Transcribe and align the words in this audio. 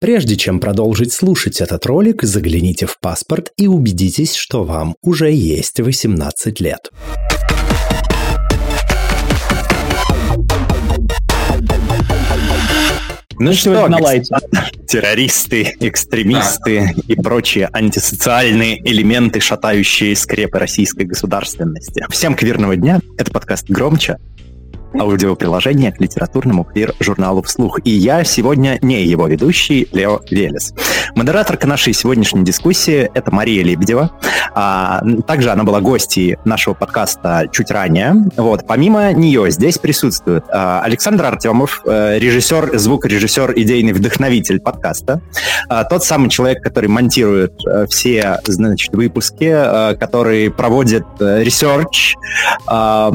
Прежде 0.00 0.34
чем 0.34 0.60
продолжить 0.60 1.12
слушать 1.12 1.60
этот 1.60 1.84
ролик, 1.84 2.22
загляните 2.22 2.86
в 2.86 2.98
паспорт 2.98 3.52
и 3.58 3.66
убедитесь, 3.66 4.34
что 4.34 4.64
вам 4.64 4.96
уже 5.02 5.30
есть 5.30 5.78
18 5.78 6.58
лет. 6.58 6.88
Ну 13.38 13.52
что, 13.52 13.88
на 13.88 13.98
террористы, 14.88 15.76
экстремисты 15.80 16.94
и 17.06 17.14
прочие 17.14 17.68
антисоциальные 17.70 18.80
элементы, 18.90 19.40
шатающие 19.40 20.16
скрепы 20.16 20.58
российской 20.58 21.04
государственности. 21.04 22.06
Всем 22.08 22.36
квирного 22.36 22.74
дня. 22.74 23.00
Это 23.18 23.30
подкаст 23.30 23.68
«Громче» 23.68 24.16
аудиоприложение 24.98 25.92
к 25.92 26.00
литературному 26.00 26.64
квир-журналу 26.64 27.42
«Вслух». 27.42 27.80
И 27.84 27.90
я 27.90 28.24
сегодня 28.24 28.78
не 28.82 29.04
его 29.04 29.26
ведущий 29.26 29.88
Лео 29.92 30.20
Велес. 30.30 30.74
Модераторка 31.14 31.66
нашей 31.66 31.92
сегодняшней 31.92 32.44
дискуссии— 32.44 33.10
это 33.14 33.30
Мария 33.30 33.62
Лебедева. 33.64 34.10
А, 34.54 35.02
также 35.26 35.50
она 35.50 35.64
была 35.64 35.80
гостьей 35.80 36.38
нашего 36.44 36.74
подкаста 36.74 37.48
чуть 37.52 37.70
ранее. 37.70 38.14
Вот. 38.36 38.66
Помимо 38.66 39.12
нее 39.12 39.50
здесь 39.50 39.78
присутствует 39.78 40.44
а, 40.48 40.82
Александр 40.82 41.26
Артемов, 41.26 41.82
а, 41.86 42.18
режиссер, 42.18 42.78
звукорежиссер, 42.78 43.52
идейный 43.56 43.92
вдохновитель 43.92 44.60
подкаста. 44.60 45.20
А, 45.68 45.84
тот 45.84 46.04
самый 46.04 46.30
человек, 46.30 46.62
который 46.62 46.88
монтирует 46.88 47.52
а, 47.66 47.86
все 47.86 48.40
значит, 48.44 48.94
выпуски, 48.94 49.50
а, 49.52 49.94
который 49.94 50.50
проводит 50.50 51.04
research 51.18 52.14
а, 52.66 53.12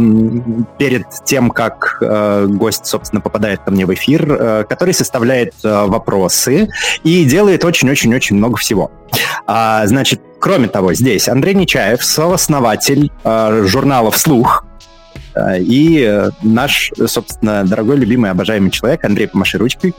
перед 0.77 1.05
тем, 1.25 1.49
как 1.49 1.64
как 1.69 1.97
э, 2.01 2.45
гость, 2.47 2.85
собственно, 2.85 3.21
попадает 3.21 3.61
ко 3.61 3.71
мне 3.71 3.85
в 3.85 3.93
эфир, 3.93 4.25
э, 4.29 4.63
который 4.69 4.93
составляет 4.93 5.53
э, 5.63 5.85
вопросы 5.85 6.69
и 7.03 7.25
делает 7.25 7.65
очень-очень-очень 7.65 8.35
много 8.35 8.57
всего. 8.57 8.91
А, 9.47 9.85
значит, 9.88 10.21
кроме 10.39 10.67
того, 10.67 10.94
здесь 10.94 11.27
Андрей 11.27 11.55
Нечаев, 11.55 12.03
сооснователь 12.03 13.11
э, 13.23 13.63
журнала 13.66 14.11
«Вслух», 14.11 14.66
э, 15.33 15.59
и 15.59 16.03
э, 16.03 16.30
наш, 16.44 16.91
собственно, 17.07 17.63
дорогой, 17.63 17.97
любимый, 17.97 18.31
обожаемый 18.31 18.72
человек 18.72 19.03
Андрей, 19.03 19.27
помаши 19.27 19.57
ручкой. 19.57 19.94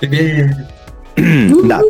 Привет. 0.00 0.56
Да. 1.16 1.80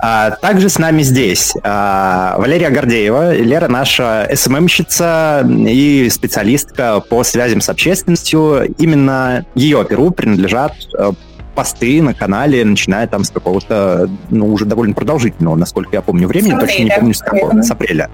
А, 0.00 0.30
также 0.30 0.68
с 0.68 0.78
нами 0.78 1.02
здесь 1.02 1.54
а, 1.62 2.36
Валерия 2.38 2.70
Гордеева, 2.70 3.34
Лера 3.34 3.68
наша 3.68 4.28
СММщица 4.32 5.46
и 5.48 6.08
специалистка 6.10 7.00
по 7.00 7.22
связям 7.22 7.60
с 7.60 7.68
общественностью. 7.68 8.74
Именно 8.78 9.44
ее 9.54 9.84
перу 9.84 10.10
принадлежат 10.10 10.72
а, 10.96 11.12
посты 11.54 12.00
на 12.00 12.14
канале, 12.14 12.64
начиная 12.64 13.06
там 13.06 13.24
с 13.24 13.30
какого-то, 13.30 14.08
ну, 14.30 14.52
уже 14.52 14.64
довольно 14.64 14.94
продолжительного, 14.94 15.56
насколько 15.56 15.90
я 15.92 16.00
помню, 16.00 16.26
времени, 16.26 16.58
точно 16.58 16.84
не 16.84 16.90
помню, 16.90 17.14
с 17.14 17.20
какого, 17.20 17.60
с 17.60 17.70
апреля. 17.70 18.08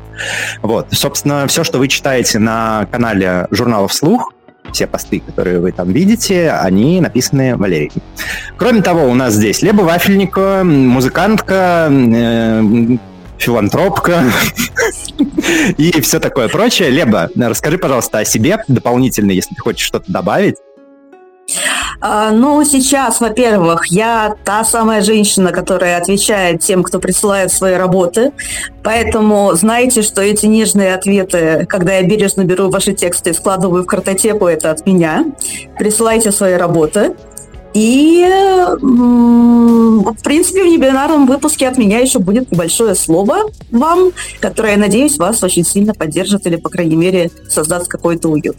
Вот, 0.62 0.88
собственно, 0.90 1.46
все, 1.46 1.62
что 1.62 1.78
вы 1.78 1.88
читаете 1.88 2.38
на 2.38 2.88
канале 2.90 3.46
журнала 3.50 3.88
«Вслух», 3.88 4.32
все 4.72 4.86
посты, 4.86 5.20
которые 5.20 5.60
вы 5.60 5.72
там 5.72 5.90
видите, 5.92 6.50
они 6.50 7.00
написаны 7.00 7.56
Валерией. 7.56 7.92
Кроме 8.56 8.82
того, 8.82 9.08
у 9.08 9.14
нас 9.14 9.34
здесь 9.34 9.62
Леба 9.62 9.82
Вафельникова, 9.82 10.62
музыкантка, 10.64 11.88
э, 11.90 12.62
филантропка 13.38 14.24
и 15.76 16.00
все 16.00 16.20
такое 16.20 16.48
прочее. 16.48 16.90
Леба, 16.90 17.30
расскажи, 17.36 17.78
пожалуйста, 17.78 18.18
о 18.18 18.24
себе 18.24 18.58
дополнительно, 18.68 19.30
если 19.30 19.54
ты 19.54 19.60
хочешь 19.60 19.86
что-то 19.86 20.10
добавить. 20.10 20.56
А, 22.00 22.30
ну, 22.30 22.64
сейчас, 22.64 23.20
во-первых, 23.20 23.86
я 23.86 24.34
та 24.44 24.64
самая 24.64 25.02
женщина, 25.02 25.52
которая 25.52 25.98
отвечает 25.98 26.60
тем, 26.60 26.82
кто 26.82 26.98
присылает 26.98 27.52
свои 27.52 27.74
работы. 27.74 28.32
Поэтому 28.82 29.52
знайте, 29.54 30.02
что 30.02 30.22
эти 30.22 30.46
нежные 30.46 30.94
ответы, 30.94 31.66
когда 31.68 31.94
я 31.94 32.02
бережно 32.02 32.44
беру 32.44 32.70
ваши 32.70 32.92
тексты 32.92 33.30
и 33.30 33.34
складываю 33.34 33.82
в 33.82 33.86
картотеку, 33.86 34.46
это 34.46 34.70
от 34.70 34.86
меня. 34.86 35.24
Присылайте 35.78 36.32
свои 36.32 36.54
работы. 36.54 37.14
И, 37.74 38.24
в 38.80 40.22
принципе, 40.24 40.62
в 40.64 40.66
небинарном 40.66 41.26
выпуске 41.26 41.68
от 41.68 41.76
меня 41.76 41.98
еще 41.98 42.18
будет 42.18 42.50
небольшое 42.50 42.94
слово 42.94 43.50
вам, 43.70 44.12
которое, 44.40 44.72
я 44.72 44.78
надеюсь, 44.78 45.18
вас 45.18 45.42
очень 45.42 45.62
сильно 45.62 45.92
поддержит 45.92 46.46
или, 46.46 46.56
по 46.56 46.70
крайней 46.70 46.96
мере, 46.96 47.30
создаст 47.50 47.88
какой-то 47.88 48.28
уют. 48.30 48.56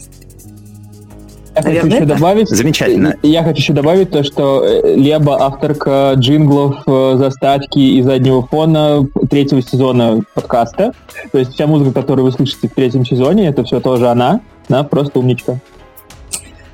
Я 1.54 1.62
хочу 1.62 1.86
еще 1.86 2.04
добавить. 2.04 2.48
Замечательно. 2.48 3.14
Я 3.22 3.42
хочу 3.42 3.60
еще 3.60 3.72
добавить 3.72 4.10
то, 4.10 4.22
что 4.22 4.64
э, 4.64 4.94
Леба 4.96 5.40
авторка 5.40 6.12
джинглов, 6.16 6.82
э, 6.86 7.14
заставки 7.16 7.78
и 7.78 8.02
заднего 8.02 8.46
фона 8.46 9.06
третьего 9.30 9.62
сезона 9.62 10.22
подкаста. 10.34 10.92
То 11.32 11.38
есть 11.38 11.52
вся 11.54 11.66
музыка, 11.66 11.92
которую 11.92 12.26
вы 12.26 12.32
слышите 12.32 12.68
в 12.68 12.74
третьем 12.74 13.04
сезоне, 13.04 13.48
это 13.48 13.64
все 13.64 13.80
тоже 13.80 14.08
она. 14.08 14.40
Она 14.68 14.84
просто 14.84 15.18
умничка. 15.18 15.58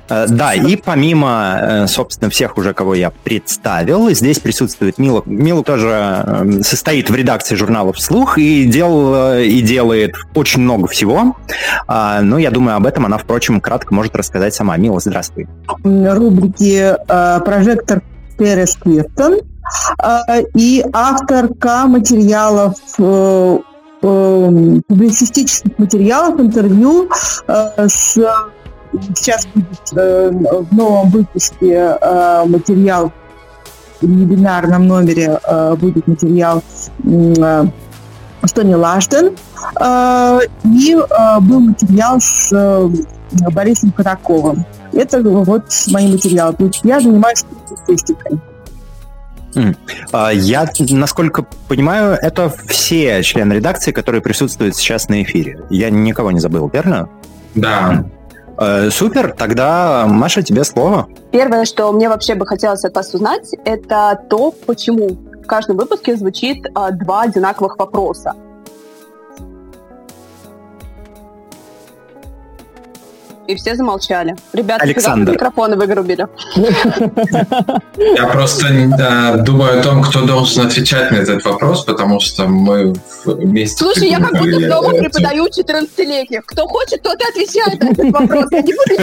Э, 0.09 0.25
да, 0.27 0.53
и 0.53 0.75
помимо, 0.75 1.57
э, 1.59 1.87
собственно, 1.87 2.29
всех 2.29 2.57
уже, 2.57 2.73
кого 2.73 2.93
я 2.95 3.11
представил, 3.11 4.09
здесь 4.11 4.39
присутствует 4.39 4.97
Мила. 4.97 5.23
Мила 5.25 5.63
тоже 5.63 5.87
эм, 5.89 6.63
состоит 6.63 7.09
в 7.09 7.15
редакции 7.15 7.55
журнала 7.55 7.91
«Вслух» 7.93 8.37
и, 8.37 8.65
дел, 8.65 9.35
и 9.37 9.61
делает 9.61 10.15
очень 10.35 10.61
много 10.61 10.87
всего. 10.87 11.35
А, 11.87 12.21
ну, 12.21 12.37
я 12.37 12.51
думаю, 12.51 12.77
об 12.77 12.85
этом 12.85 13.05
она, 13.05 13.17
впрочем, 13.17 13.59
кратко 13.61 13.93
может 13.93 14.15
рассказать 14.15 14.53
сама. 14.53 14.77
Мила, 14.77 14.99
здравствуй. 14.99 15.47
Рубрики 15.83 16.95
э, 16.95 17.39
«Прожектор 17.43 18.01
Перес 18.37 18.75
Клифтон» 18.75 19.39
и 20.53 20.85
авторка 20.93 21.87
материалов 21.87 22.75
публицистических 24.01 25.79
материалов, 25.79 26.39
интервью 26.39 27.09
с 27.47 28.19
Сейчас 29.15 29.47
будет 29.53 29.93
э, 29.95 30.31
в 30.31 30.73
новом 30.73 31.09
выпуске 31.09 31.97
э, 31.99 32.43
материал, 32.45 33.11
в 34.01 34.05
вебинарном 34.05 34.87
номере 34.87 35.39
э, 35.43 35.75
будет 35.75 36.07
материал 36.07 36.63
э, 37.03 37.63
Стони 38.45 38.75
Лаштен. 38.75 39.35
Э, 39.79 40.39
и 40.63 40.95
э, 40.95 41.39
был 41.41 41.59
материал 41.59 42.19
с 42.19 42.51
э, 42.51 42.89
Борисом 43.51 43.91
Катаковым. 43.91 44.65
Это 44.93 45.21
вот 45.21 45.65
мои 45.91 46.11
материалы. 46.11 46.53
То 46.53 46.65
есть 46.65 46.81
я 46.83 46.99
занимаюсь 46.99 47.43
статистикой. 47.65 48.39
А, 50.11 50.31
я, 50.31 50.67
насколько 50.89 51.45
понимаю, 51.67 52.17
это 52.21 52.51
все 52.67 53.23
члены 53.23 53.53
редакции, 53.53 53.91
которые 53.91 54.21
присутствуют 54.21 54.75
сейчас 54.75 55.09
на 55.09 55.23
эфире. 55.23 55.59
Я 55.69 55.89
никого 55.89 56.31
не 56.31 56.39
забыл, 56.39 56.69
верно? 56.71 57.09
Да. 57.55 58.05
Э, 58.57 58.89
супер, 58.89 59.33
тогда, 59.37 60.05
Маша, 60.07 60.41
тебе 60.41 60.63
слово. 60.63 61.07
Первое, 61.31 61.65
что 61.65 61.91
мне 61.91 62.09
вообще 62.09 62.35
бы 62.35 62.45
хотелось 62.45 62.85
от 62.85 62.95
вас 62.95 63.13
узнать, 63.13 63.51
это 63.65 64.19
то, 64.29 64.51
почему 64.65 65.09
в 65.43 65.47
каждом 65.47 65.77
выпуске 65.77 66.15
звучит 66.15 66.65
э, 66.65 66.69
два 66.91 67.23
одинаковых 67.23 67.77
вопроса. 67.77 68.33
И 73.47 73.55
все 73.55 73.75
замолчали. 73.75 74.35
Ребята, 74.53 74.83
Александр. 74.83 75.33
микрофоны 75.33 75.75
выгрубили. 75.75 76.27
Я 78.15 78.27
просто 78.27 78.67
думаю 79.45 79.79
о 79.79 79.83
том, 79.83 80.01
кто 80.01 80.25
должен 80.25 80.65
отвечать 80.65 81.11
на 81.11 81.17
этот 81.17 81.43
вопрос, 81.45 81.83
потому 81.85 82.19
что 82.19 82.47
мы 82.47 82.93
вместе... 83.25 83.77
Слушай, 83.77 84.09
я 84.09 84.19
как 84.19 84.37
будто 84.37 84.67
дома 84.67 84.89
преподаю 84.89 85.45
14-летних. 85.47 86.45
Кто 86.45 86.67
хочет, 86.67 87.01
тот 87.01 87.19
и 87.21 87.25
отвечает 87.29 87.81
на 87.81 87.89
этот 87.89 88.11
вопрос. 88.11 88.45
Я 88.51 88.61
не 88.61 88.73
буду 88.73 88.95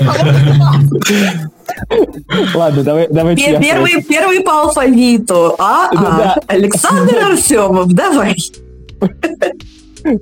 Ладно, 2.54 2.82
давай, 2.82 3.08
давайте 3.08 3.58
первый, 3.58 4.02
первый 4.02 4.40
по 4.40 4.62
алфавиту. 4.62 5.54
А, 5.58 5.90
а. 5.94 6.36
Александр 6.46 7.16
Артемов, 7.18 7.92
давай. 7.92 8.36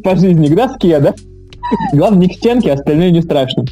По 0.04 0.16
жизни 0.16 0.48
к 0.48 0.54
доске, 0.54 0.98
да? 1.00 1.14
Главное, 1.92 2.20
не 2.20 2.28
к 2.28 2.34
стенке, 2.34 2.72
остальное 2.72 3.10
не 3.10 3.22
страшно. 3.22 3.64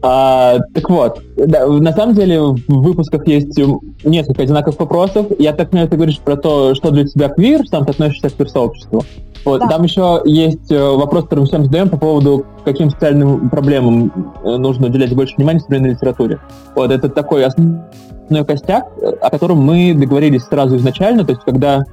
А, 0.00 0.58
так 0.74 0.88
вот, 0.90 1.22
да, 1.36 1.66
на 1.66 1.92
самом 1.92 2.14
деле 2.14 2.40
в 2.40 2.56
выпусках 2.68 3.26
есть 3.26 3.58
несколько 4.04 4.42
одинаковых 4.42 4.78
вопросов. 4.78 5.26
Я 5.38 5.52
так 5.52 5.70
понимаю, 5.70 5.90
ты 5.90 5.96
говоришь 5.96 6.20
про 6.20 6.36
то, 6.36 6.74
что 6.74 6.90
для 6.90 7.04
тебя 7.04 7.28
квир, 7.28 7.66
сам 7.66 7.84
ты 7.84 7.92
относишься 7.92 8.30
к 8.30 8.34
квир-сообществу. 8.34 9.02
Вот, 9.44 9.60
да. 9.60 9.68
Там 9.68 9.84
еще 9.84 10.20
есть 10.24 10.70
э, 10.70 10.78
вопрос, 10.78 11.24
который 11.24 11.40
мы 11.40 11.46
всем 11.46 11.64
задаем 11.64 11.88
по 11.88 11.96
поводу, 11.96 12.44
каким 12.64 12.90
социальным 12.90 13.48
проблемам 13.50 14.34
э, 14.44 14.56
нужно 14.56 14.88
уделять 14.88 15.14
больше 15.14 15.34
внимания 15.36 15.60
в 15.60 15.62
современной 15.62 15.90
литературе. 15.90 16.38
Вот, 16.74 16.90
это 16.90 17.08
такой 17.08 17.44
основной 17.44 18.44
костяк, 18.46 18.86
о 19.20 19.30
котором 19.30 19.58
мы 19.58 19.94
договорились 19.94 20.42
сразу 20.42 20.76
изначально, 20.76 21.24
то 21.24 21.32
есть 21.32 21.42
когда 21.44 21.84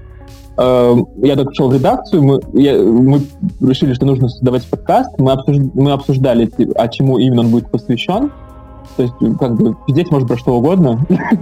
я 0.58 1.36
только 1.36 1.50
пришел 1.50 1.70
в 1.70 1.74
редакцию, 1.74 2.24
мы, 2.24 2.42
я, 2.54 2.78
мы 2.78 3.22
решили, 3.62 3.94
что 3.94 4.06
нужно 4.06 4.30
создавать 4.30 4.66
подкаст, 4.66 5.12
мы, 5.18 5.34
обсуж, 5.34 5.58
мы 5.74 5.92
обсуждали, 5.92 6.50
а 6.76 6.88
чему 6.88 7.18
именно 7.18 7.42
он 7.42 7.50
будет 7.50 7.70
посвящен. 7.70 8.32
То 8.96 9.04
есть, 9.04 9.14
как 9.40 9.56
бы, 9.56 9.76
здесь 9.88 10.10
может 10.12 10.28
про 10.28 10.38
что 10.38 10.56
угодно. 10.56 11.06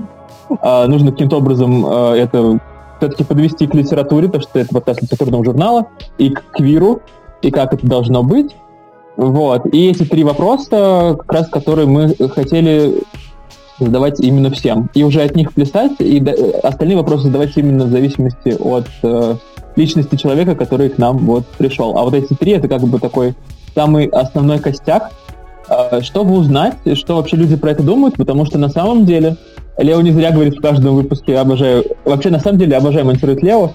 А, 0.62 0.88
нужно 0.88 1.12
каким-то 1.12 1.38
образом 1.38 1.86
э, 1.86 2.16
это 2.16 2.60
все-таки 2.98 3.24
подвести 3.24 3.66
к 3.66 3.74
литературе, 3.74 4.28
то, 4.28 4.40
что 4.40 4.60
это 4.60 4.74
подкаст 4.74 5.02
литературного 5.02 5.46
журнала, 5.46 5.88
и 6.18 6.30
к 6.30 6.44
квиру, 6.52 7.00
и 7.42 7.50
как 7.50 7.74
это 7.74 7.88
должно 7.88 8.24
быть. 8.24 8.56
Вот. 9.16 9.66
И 9.74 9.90
эти 9.90 10.04
три 10.04 10.24
вопроса, 10.24 11.16
как 11.20 11.32
раз 11.32 11.50
которые 11.50 11.88
мы 11.88 12.14
хотели 12.30 13.04
задавать 13.80 14.20
именно 14.20 14.52
всем. 14.52 14.90
И 14.94 15.04
уже 15.04 15.22
от 15.22 15.36
них 15.36 15.54
плясать, 15.54 15.94
и 16.00 16.20
остальные 16.64 16.98
вопросы 16.98 17.24
задавать 17.24 17.52
именно 17.56 17.86
в 17.86 17.90
зависимости 17.90 18.56
от 18.60 18.88
э, 19.04 19.36
личности 19.76 20.16
человека, 20.16 20.56
который 20.56 20.90
к 20.90 20.98
нам 20.98 21.18
вот 21.20 21.46
пришел. 21.58 21.98
А 21.98 22.04
вот 22.04 22.14
эти 22.14 22.34
три 22.34 22.54
это 22.54 22.68
как 22.68 22.82
бы 22.82 23.00
такой 23.00 23.34
самый 23.74 24.06
основной 24.08 24.60
костяк, 24.60 25.12
э, 25.70 26.02
чтобы 26.02 26.36
узнать, 26.36 26.76
что 26.96 27.16
вообще 27.16 27.38
люди 27.38 27.56
про 27.56 27.72
это 27.72 27.84
думают, 27.84 28.16
потому 28.16 28.46
что 28.46 28.58
на 28.58 28.70
самом 28.70 29.06
деле 29.06 29.38
Лео 29.78 30.02
не 30.02 30.12
зря 30.12 30.32
говорит 30.32 30.56
в 30.56 30.62
каждом 30.62 30.96
выпуске 30.96 31.38
обожаю. 31.38 31.84
Вообще, 32.06 32.30
на 32.30 32.40
самом 32.40 32.60
деле, 32.60 32.78
обожаю 32.78 33.06
монтировать 33.06 33.42
Лео. 33.42 33.72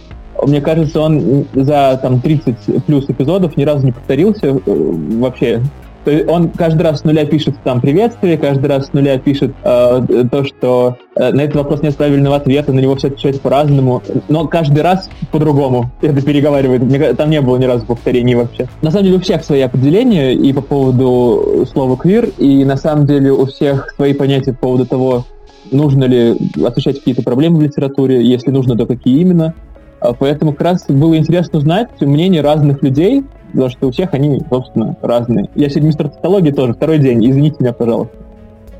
Мне 0.46 0.60
кажется, 0.60 1.00
он 1.00 1.46
за 1.52 1.98
там 2.00 2.20
30 2.20 2.84
плюс 2.86 3.06
эпизодов 3.08 3.56
ни 3.56 3.64
разу 3.64 3.84
не 3.84 3.92
повторился 3.92 4.46
э, 4.46 4.58
вообще 4.64 5.62
то 6.08 6.32
он 6.32 6.50
каждый 6.50 6.82
раз 6.82 7.00
с 7.00 7.04
нуля 7.04 7.26
пишет 7.26 7.54
там 7.64 7.80
приветствие, 7.80 8.38
каждый 8.38 8.66
раз 8.66 8.86
с 8.86 8.92
нуля 8.92 9.18
пишет 9.18 9.52
э, 9.62 10.24
то, 10.30 10.44
что 10.44 10.96
э, 11.16 11.32
на 11.32 11.42
этот 11.42 11.56
вопрос 11.56 11.82
нет 11.82 11.96
правильного 11.96 12.36
ответа, 12.36 12.72
на 12.72 12.80
него 12.80 12.96
все 12.96 13.08
отвечает 13.08 13.40
по-разному, 13.40 14.02
но 14.28 14.46
каждый 14.46 14.82
раз 14.82 15.10
по-другому 15.30 15.90
это 16.00 16.22
переговаривает. 16.22 16.82
Мне, 16.82 17.12
там 17.14 17.30
не 17.30 17.40
было 17.40 17.56
ни 17.58 17.64
разу 17.64 17.84
повторений 17.84 18.34
вообще. 18.34 18.68
На 18.80 18.90
самом 18.90 19.04
деле 19.04 19.16
у 19.18 19.20
всех 19.20 19.44
свои 19.44 19.60
определения 19.60 20.32
и 20.32 20.52
по 20.52 20.62
поводу 20.62 21.66
слова 21.70 21.96
квир, 21.96 22.30
и 22.38 22.64
на 22.64 22.76
самом 22.76 23.06
деле 23.06 23.32
у 23.32 23.46
всех 23.46 23.92
свои 23.94 24.14
понятия 24.14 24.52
по 24.52 24.68
поводу 24.68 24.86
того, 24.86 25.24
нужно 25.70 26.04
ли 26.04 26.36
освещать 26.64 26.98
какие-то 26.98 27.22
проблемы 27.22 27.58
в 27.58 27.62
литературе, 27.62 28.24
если 28.24 28.50
нужно, 28.50 28.76
то 28.76 28.86
какие 28.86 29.20
именно. 29.20 29.54
А 30.00 30.12
поэтому 30.12 30.52
как 30.52 30.62
раз 30.62 30.86
было 30.88 31.16
интересно 31.16 31.58
узнать 31.58 31.88
мнение 32.00 32.40
разных 32.40 32.82
людей, 32.82 33.24
потому 33.52 33.70
что 33.70 33.88
у 33.88 33.90
всех 33.90 34.14
они, 34.14 34.40
собственно, 34.50 34.96
разные. 35.02 35.48
Я 35.54 35.68
сегодня 35.68 35.88
мистер 35.88 36.08
цитологии 36.08 36.50
тоже, 36.50 36.74
второй 36.74 36.98
день, 36.98 37.28
извините 37.28 37.56
меня, 37.60 37.72
пожалуйста. 37.72 38.14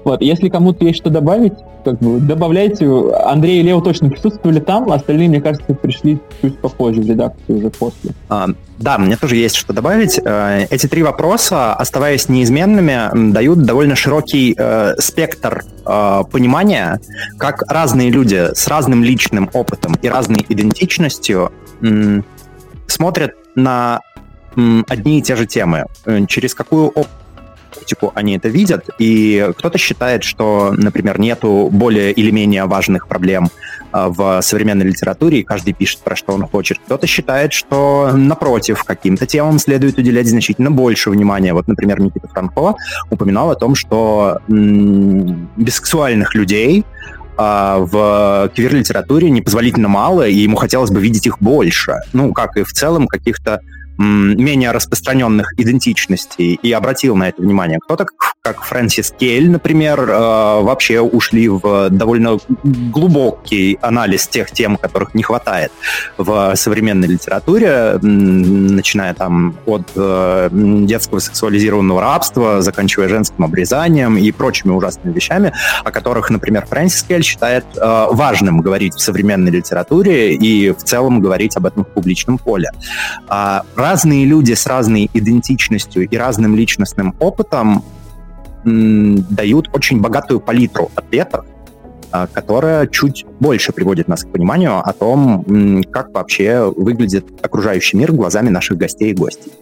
Вот, 0.05 0.23
если 0.23 0.49
кому-то 0.49 0.85
есть 0.85 0.99
что 0.99 1.11
добавить, 1.11 1.55
как 1.85 1.99
бы 1.99 2.20
добавляйте. 2.20 2.87
Андрей 3.25 3.61
и 3.61 3.62
Лео 3.62 3.81
точно 3.81 4.11
присутствовали 4.11 4.61
там, 4.61 4.91
остальные, 4.91 5.29
мне 5.29 5.41
кажется, 5.41 5.75
пришли 5.75 6.19
чуть 6.41 6.59
попозже 6.59 7.00
в 7.00 7.09
редакцию 7.09 7.59
уже 7.59 7.70
после. 7.70 8.12
А, 8.29 8.49
да, 8.79 8.99
мне 8.99 9.17
тоже 9.17 9.37
есть 9.37 9.56
что 9.56 9.73
добавить. 9.73 10.20
Э, 10.25 10.67
эти 10.71 10.87
три 10.87 11.03
вопроса, 11.03 11.75
оставаясь 11.75 12.29
неизменными, 12.29 13.32
дают 13.32 13.62
довольно 13.64 13.97
широкий 13.97 14.55
э, 14.56 14.94
спектр 14.99 15.64
э, 15.85 16.23
понимания, 16.31 17.00
как 17.38 17.62
разные 17.71 18.11
люди 18.11 18.55
с 18.55 18.67
разным 18.69 19.05
личным 19.05 19.50
опытом 19.53 19.97
и 20.00 20.09
разной 20.09 20.44
идентичностью 20.49 21.53
м, 21.82 22.25
смотрят 22.87 23.32
на 23.55 24.00
одни 24.88 25.19
и 25.19 25.22
те 25.22 25.37
же 25.37 25.46
темы. 25.46 25.87
Э, 26.05 26.26
через 26.26 26.55
какую 26.55 26.93
оптику 27.78 28.12
они 28.14 28.37
это 28.37 28.49
видят, 28.49 28.88
и 28.99 29.50
кто-то 29.56 29.78
считает, 29.78 30.25
что, 30.25 30.75
например, 30.76 31.19
нету 31.20 31.69
более 31.70 32.12
или 32.12 32.31
менее 32.31 32.64
важных 32.64 33.08
проблем 33.08 33.49
а, 33.93 34.08
в 34.08 34.40
современной 34.43 34.87
литературе, 34.87 35.40
и 35.40 35.43
каждый 35.43 35.72
пишет 35.72 36.00
про 36.00 36.16
что 36.16 36.32
он 36.32 36.46
хочет. 36.46 36.78
Кто-то 36.78 37.06
считает, 37.06 37.52
что, 37.52 38.10
напротив, 38.14 38.84
каким-то 38.84 39.26
темам 39.26 39.58
следует 39.58 39.99
уделять 39.99 40.26
значительно 40.26 40.70
больше 40.70 41.11
внимания. 41.11 41.54
Вот, 41.54 41.69
например, 41.69 42.00
Никита 42.00 42.28
Франко 42.28 42.75
упоминал 43.11 43.50
о 43.50 43.54
том, 43.54 43.75
что 43.75 44.40
м- 44.49 45.49
бисексуальных 45.56 46.34
людей 46.34 46.84
а, 47.37 47.78
в 47.78 48.50
квир-литературе 48.54 49.31
непозволительно 49.31 49.88
мало, 49.88 50.26
и 50.26 50.34
ему 50.34 50.56
хотелось 50.56 50.90
бы 50.90 51.00
видеть 51.00 51.26
их 51.26 51.38
больше. 51.38 52.00
Ну, 52.12 52.32
как 52.32 52.56
и 52.56 52.64
в 52.64 52.72
целом 52.72 53.06
каких-то 53.06 53.61
менее 53.99 54.71
распространенных 54.71 55.53
идентичностей 55.59 56.59
и 56.62 56.73
обратил 56.73 57.17
на 57.17 57.29
это 57.29 57.43
внимание. 57.43 57.79
Кто-то, 57.81 58.06
как 58.43 58.62
Фрэнсис 58.62 59.12
Кель, 59.19 59.50
например, 59.50 60.00
э, 60.09 60.62
вообще 60.62 61.00
ушли 61.00 61.49
в 61.49 61.91
довольно 61.91 62.39
глубокий 62.62 63.79
анализ 63.83 64.29
тех 64.29 64.50
тем, 64.50 64.77
которых 64.77 65.15
не 65.15 65.23
хватает 65.23 65.73
в 66.17 66.55
современной 66.55 67.09
литературе, 67.09 67.99
начиная 68.03 69.15
там 69.15 69.56
от 69.67 69.91
э, 69.97 70.49
детского 70.53 71.19
сексуализированного 71.19 72.00
рабства, 72.00 72.62
заканчивая 72.62 73.09
женским 73.09 73.45
обрезанием 73.45 74.17
и 74.17 74.31
прочими 74.31 74.71
ужасными 74.71 75.12
вещами, 75.12 75.53
о 75.85 75.91
которых, 75.91 76.31
например, 76.31 76.67
Фрэнсис 76.67 77.03
Кель 77.03 77.25
считает 77.25 77.65
э, 77.77 78.06
важным 78.11 78.61
говорить 78.61 78.95
в 78.95 79.00
современной 79.00 79.50
литературе 79.50 80.35
и 80.35 80.71
в 80.71 80.83
целом 80.85 81.21
говорить 81.21 81.56
об 81.56 81.67
этом 81.67 81.85
в 81.85 81.89
публичном 81.89 82.39
поле. 82.39 82.71
А 83.29 83.65
разные 83.88 84.26
люди 84.26 84.52
с 84.52 84.67
разной 84.67 85.08
идентичностью 85.14 86.06
и 86.06 86.17
разным 86.17 86.55
личностным 86.55 87.14
опытом 87.20 87.82
дают 88.62 89.70
очень 89.73 90.00
богатую 90.00 90.40
палитру 90.40 90.90
ответов, 90.94 91.46
а, 92.11 92.26
которая 92.26 92.87
чуть 92.87 93.25
больше 93.40 93.73
приводит 93.73 94.06
нас 94.06 94.25
к 94.25 94.29
пониманию 94.29 94.79
о 94.87 94.93
том, 94.93 95.82
как 95.90 96.12
вообще 96.12 96.70
выглядит 96.76 97.25
окружающий 97.40 97.96
мир 97.96 98.12
глазами 98.12 98.50
наших 98.50 98.76
гостей 98.76 99.12
и 99.12 99.14
гостей. 99.14 99.52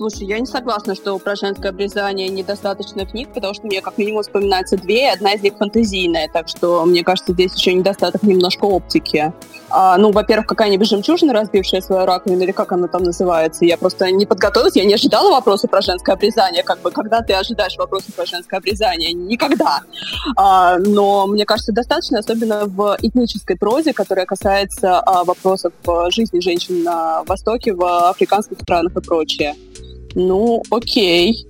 Слушай, 0.00 0.28
я 0.28 0.38
не 0.40 0.46
согласна, 0.46 0.94
что 0.94 1.18
про 1.18 1.36
женское 1.36 1.68
обрезание 1.68 2.30
недостаточно 2.30 3.04
книг, 3.04 3.28
потому 3.34 3.52
что 3.52 3.66
мне 3.66 3.82
как 3.82 3.98
минимум 3.98 4.22
вспоминается 4.22 4.78
две, 4.78 5.08
и 5.08 5.10
одна 5.10 5.34
из 5.34 5.42
них 5.42 5.58
фантазийная, 5.58 6.26
так 6.32 6.48
что 6.48 6.86
мне 6.86 7.04
кажется, 7.04 7.34
здесь 7.34 7.54
еще 7.54 7.74
недостаток 7.74 8.22
немножко 8.22 8.64
оптики. 8.64 9.34
А, 9.68 9.98
ну, 9.98 10.10
во-первых, 10.10 10.46
какая-нибудь 10.46 10.88
жемчужина, 10.88 11.34
разбившая 11.34 11.82
свою 11.82 12.06
раковину, 12.06 12.42
или 12.44 12.50
как 12.50 12.72
она 12.72 12.88
там 12.88 13.02
называется. 13.02 13.66
Я 13.66 13.76
просто 13.76 14.10
не 14.10 14.24
подготовилась, 14.24 14.74
я 14.74 14.86
не 14.86 14.94
ожидала 14.94 15.32
вопроса 15.32 15.68
про 15.68 15.82
женское 15.82 16.12
обрезание. 16.12 16.62
Как 16.62 16.80
бы, 16.80 16.90
когда 16.90 17.20
ты 17.20 17.34
ожидаешь 17.34 17.76
вопроса 17.76 18.10
про 18.16 18.24
женское 18.24 18.56
обрезание? 18.56 19.12
Никогда. 19.12 19.82
А, 20.34 20.78
но 20.78 21.26
мне 21.26 21.44
кажется, 21.44 21.72
достаточно, 21.72 22.20
особенно 22.20 22.64
в 22.64 22.96
этнической 23.02 23.56
прозе, 23.56 23.92
которая 23.92 24.24
касается 24.24 24.98
а, 24.98 25.24
вопросов 25.24 25.74
жизни 26.08 26.40
женщин 26.40 26.84
на 26.84 27.22
Востоке, 27.24 27.74
в 27.74 28.08
африканских 28.08 28.58
странах 28.62 28.96
и 28.96 29.00
прочее. 29.02 29.54
Ну, 30.14 30.62
окей. 30.70 31.46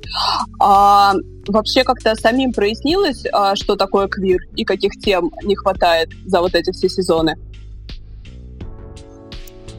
А 0.60 1.14
вообще 1.48 1.84
как-то 1.84 2.14
самим 2.14 2.52
прояснилось, 2.52 3.24
а, 3.32 3.56
что 3.56 3.76
такое 3.76 4.08
квир 4.08 4.40
и 4.56 4.64
каких 4.64 4.92
тем 5.00 5.30
не 5.42 5.56
хватает 5.56 6.10
за 6.26 6.40
вот 6.40 6.54
эти 6.54 6.70
все 6.72 6.88
сезоны? 6.88 7.36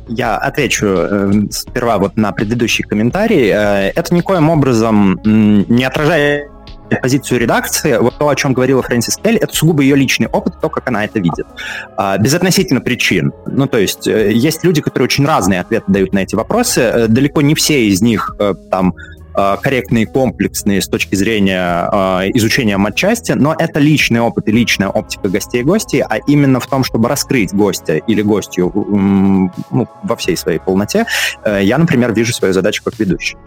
Я 0.08 0.38
отвечу 0.38 0.88
э, 0.88 1.32
сперва 1.52 1.98
вот 1.98 2.18
на 2.18 2.32
предыдущий 2.32 2.84
комментарий. 2.84 3.50
Э, 3.50 3.92
это 3.96 4.14
никоим 4.14 4.50
образом 4.50 5.22
не 5.24 5.86
отражает 5.86 6.50
позицию 6.98 7.40
редакции, 7.40 7.98
вот 7.98 8.18
то, 8.18 8.30
о 8.30 8.36
чем 8.36 8.54
говорила 8.54 8.82
Фрэнсис 8.82 9.18
Келл, 9.18 9.38
это 9.38 9.54
сугубо 9.54 9.82
ее 9.82 9.96
личный 9.96 10.28
опыт, 10.28 10.60
то, 10.62 10.70
как 10.70 10.88
она 10.88 11.06
это 11.06 11.20
видит. 11.20 11.46
А, 11.98 12.18
безотносительно 12.18 12.82
причин. 12.82 13.32
Ну, 13.46 13.68
то 13.68 13.78
есть, 13.78 14.08
э, 14.08 14.32
есть 14.34 14.64
люди, 14.64 14.82
которые 14.82 15.06
очень 15.06 15.26
разные 15.26 15.62
ответы 15.62 15.86
дают 15.88 16.14
на 16.14 16.20
эти 16.20 16.36
вопросы. 16.36 16.82
Э, 16.82 17.08
далеко 17.08 17.42
не 17.42 17.56
все 17.56 17.86
из 17.86 18.02
них 18.02 18.36
э, 18.40 18.54
там 18.70 18.94
корректные, 19.34 20.06
комплексные 20.06 20.82
с 20.82 20.90
точки 20.90 21.16
зрения 21.16 22.30
изучения 22.34 22.76
матчасти, 22.76 23.32
но 23.32 23.56
это 23.58 23.80
личный 23.80 24.20
опыт 24.20 24.50
и 24.50 24.52
личная 24.52 24.90
оптика 24.90 25.30
гостей 25.30 25.62
и 25.62 25.64
гостей, 25.64 26.02
а 26.02 26.18
именно 26.28 26.60
в 26.60 26.68
том, 26.68 26.84
чтобы 26.84 27.08
раскрыть 27.08 27.54
гостя 27.54 27.96
или 27.96 28.22
гостью 28.22 28.70
ну, 28.76 29.88
во 30.04 30.16
всей 30.18 30.36
своей 30.36 30.60
полноте, 30.60 31.06
я, 31.46 31.78
например, 31.78 32.12
вижу 32.12 32.34
свою 32.34 32.54
задачу 32.54 32.84
как 32.84 33.00
ведущий. 33.00 33.38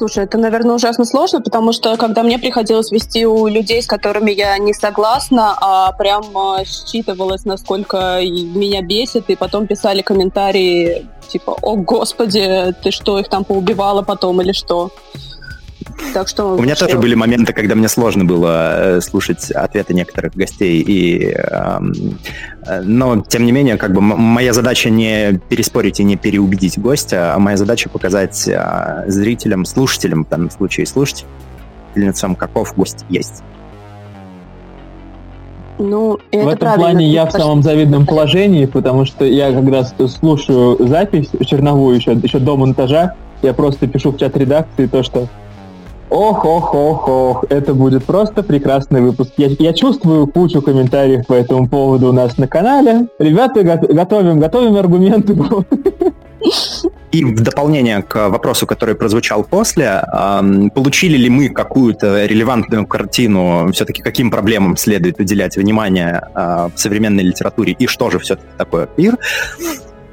Слушай, 0.00 0.24
это, 0.24 0.38
наверное, 0.38 0.76
ужасно 0.76 1.04
сложно, 1.04 1.42
потому 1.42 1.74
что 1.74 1.94
когда 1.98 2.22
мне 2.22 2.38
приходилось 2.38 2.90
вести 2.90 3.26
у 3.26 3.46
людей, 3.48 3.82
с 3.82 3.86
которыми 3.86 4.30
я 4.30 4.56
не 4.56 4.72
согласна, 4.72 5.54
а 5.60 5.92
прям 5.92 6.24
считывалось, 6.64 7.44
насколько 7.44 8.18
меня 8.22 8.80
бесит, 8.80 9.28
и 9.28 9.36
потом 9.36 9.66
писали 9.66 10.00
комментарии 10.00 11.06
типа 11.28 11.54
«О, 11.60 11.76
господи, 11.76 12.74
ты 12.82 12.90
что, 12.90 13.18
их 13.18 13.28
там 13.28 13.44
поубивала 13.44 14.00
потом 14.00 14.40
или 14.40 14.52
что?» 14.52 14.90
Так 16.12 16.28
что... 16.28 16.56
У 16.56 16.62
меня 16.62 16.74
тоже 16.74 16.98
были 16.98 17.14
моменты, 17.14 17.52
когда 17.52 17.74
мне 17.74 17.88
сложно 17.88 18.24
было 18.24 18.96
э, 18.96 19.00
слушать 19.00 19.50
ответы 19.50 19.94
некоторых 19.94 20.34
гостей, 20.34 20.82
и, 20.86 21.34
э, 21.34 21.78
но, 22.82 23.20
тем 23.20 23.44
не 23.44 23.52
менее, 23.52 23.76
как 23.76 23.92
бы 23.92 24.00
моя 24.00 24.52
задача 24.52 24.90
не 24.90 25.40
переспорить 25.48 26.00
и 26.00 26.04
не 26.04 26.16
переубедить 26.16 26.78
гостя, 26.78 27.34
а 27.34 27.38
моя 27.38 27.56
задача 27.56 27.88
показать 27.88 28.48
э, 28.48 29.04
зрителям, 29.06 29.64
слушателям, 29.64 30.24
в 30.24 30.28
данном 30.28 30.50
случае 30.50 30.86
слушательницам, 30.86 32.34
каков 32.34 32.74
гость 32.74 33.04
есть. 33.08 33.42
Ну, 35.80 36.18
это 36.30 36.44
в 36.44 36.48
этом 36.48 36.58
правильно. 36.58 36.84
плане 36.84 37.08
я 37.08 37.24
в 37.24 37.32
самом 37.32 37.62
завидном 37.62 38.04
положении, 38.04 38.66
потому 38.66 39.06
что 39.06 39.24
я 39.24 39.50
когда 39.50 39.84
слушаю 39.84 40.76
запись 40.86 41.30
черновую 41.46 41.96
еще, 41.96 42.12
еще 42.12 42.38
до 42.38 42.56
монтажа, 42.56 43.14
я 43.42 43.54
просто 43.54 43.86
пишу 43.86 44.10
в 44.12 44.18
чат 44.18 44.36
редакции 44.36 44.86
то, 44.86 45.02
что 45.02 45.28
Ох, 46.10 46.44
ох, 46.44 46.74
ох, 46.74 47.08
ох, 47.08 47.44
это 47.50 47.72
будет 47.72 48.04
просто 48.04 48.42
прекрасный 48.42 49.00
выпуск. 49.00 49.32
Я, 49.36 49.48
я 49.58 49.72
чувствую 49.72 50.26
кучу 50.26 50.60
комментариев 50.60 51.24
по 51.26 51.34
этому 51.34 51.68
поводу 51.68 52.08
у 52.08 52.12
нас 52.12 52.36
на 52.36 52.48
канале. 52.48 53.06
Ребята, 53.20 53.62
го- 53.62 53.94
готовим, 53.94 54.40
готовим 54.40 54.76
аргументы. 54.76 55.36
И 57.12 57.24
в 57.24 57.40
дополнение 57.42 58.02
к 58.02 58.28
вопросу, 58.28 58.66
который 58.66 58.94
прозвучал 58.94 59.44
после, 59.44 60.02
получили 60.74 61.16
ли 61.16 61.28
мы 61.28 61.48
какую-то 61.48 62.24
релевантную 62.26 62.86
картину, 62.86 63.70
все-таки 63.72 64.02
каким 64.02 64.30
проблемам 64.30 64.76
следует 64.76 65.20
уделять 65.20 65.56
внимание 65.56 66.22
а, 66.34 66.70
в 66.74 66.78
современной 66.78 67.24
литературе 67.24 67.72
и 67.72 67.86
что 67.86 68.10
же 68.10 68.18
все-таки 68.20 68.48
такое 68.56 68.86
квир, 68.86 69.18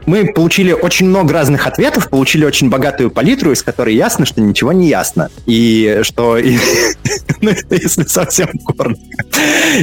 мы 0.08 0.26
получили 0.26 0.72
очень 0.72 1.08
много 1.08 1.34
разных 1.34 1.68
ответов, 1.68 2.10
получили 2.10 2.46
очень 2.46 2.70
богатую 2.70 3.12
палитру, 3.12 3.52
из 3.52 3.62
которой 3.62 3.94
ясно, 3.94 4.26
что 4.26 4.40
ничего 4.40 4.72
не 4.72 4.88
ясно. 4.88 5.30
И 5.46 6.00
что, 6.04 6.38
ну, 7.42 7.52
если 7.70 8.04
совсем 8.04 8.48
коротко, 8.66 9.02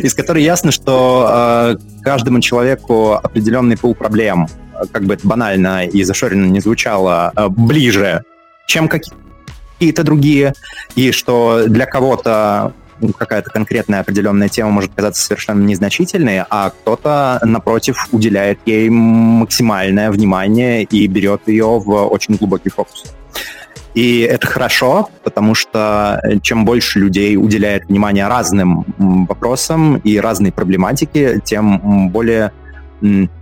из 0.02 0.14
которой 0.14 0.43
ясно, 0.43 0.73
что 0.73 1.28
э, 1.31 1.76
каждому 2.02 2.40
человеку 2.40 3.12
определенный 3.23 3.76
пул 3.76 3.95
проблем, 3.95 4.49
как 4.93 5.04
бы 5.04 5.14
это 5.14 5.28
банально 5.28 5.85
и 5.85 6.02
зашоренно 6.04 6.47
не 6.47 6.61
звучало, 6.61 7.31
э, 7.37 7.49
ближе, 7.50 8.25
чем 8.66 8.88
какие-то 8.88 10.04
другие, 10.04 10.54
и 10.97 11.12
что 11.12 11.64
для 11.66 11.85
кого-то 11.85 12.73
какая-то 13.12 13.50
конкретная 13.50 14.00
определенная 14.00 14.49
тема 14.49 14.70
может 14.70 14.94
казаться 14.94 15.23
совершенно 15.23 15.62
незначительной, 15.64 16.44
а 16.49 16.70
кто-то, 16.70 17.40
напротив, 17.42 18.08
уделяет 18.12 18.58
ей 18.66 18.88
максимальное 18.90 20.11
внимание 20.11 20.84
и 20.84 21.06
берет 21.06 21.42
ее 21.46 21.78
в 21.78 22.06
очень 22.06 22.37
глубокий 22.37 22.70
фокус. 22.70 23.04
И 23.94 24.20
это 24.20 24.46
хорошо, 24.46 25.08
потому 25.23 25.54
что 25.54 26.20
чем 26.42 26.64
больше 26.64 26.99
людей 26.99 27.37
уделяет 27.37 27.87
внимание 27.87 28.26
разным 28.26 28.84
вопросам 28.99 29.99
и 29.99 30.18
разной 30.18 30.50
проблематике, 30.50 31.40
тем 31.44 32.08
более 32.11 32.50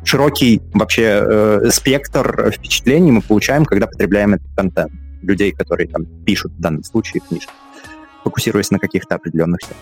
широкий 0.05 0.61
вообще 0.75 1.23
э, 1.25 1.71
спектр 1.71 2.51
впечатлений 2.51 3.13
мы 3.13 3.23
получаем, 3.23 3.65
когда 3.65 3.87
потребляем 3.87 4.35
этот 4.35 4.49
контент. 4.57 4.93
Людей, 5.23 5.53
которые 5.53 5.89
там 5.89 6.05
пишут 6.27 6.53
в 6.53 6.61
данном 6.61 6.83
случае 6.83 7.23
книжки 7.27 7.53
фокусируясь 8.23 8.71
на 8.71 8.79
каких-то 8.79 9.15
определенных 9.15 9.61
темах. 9.61 9.77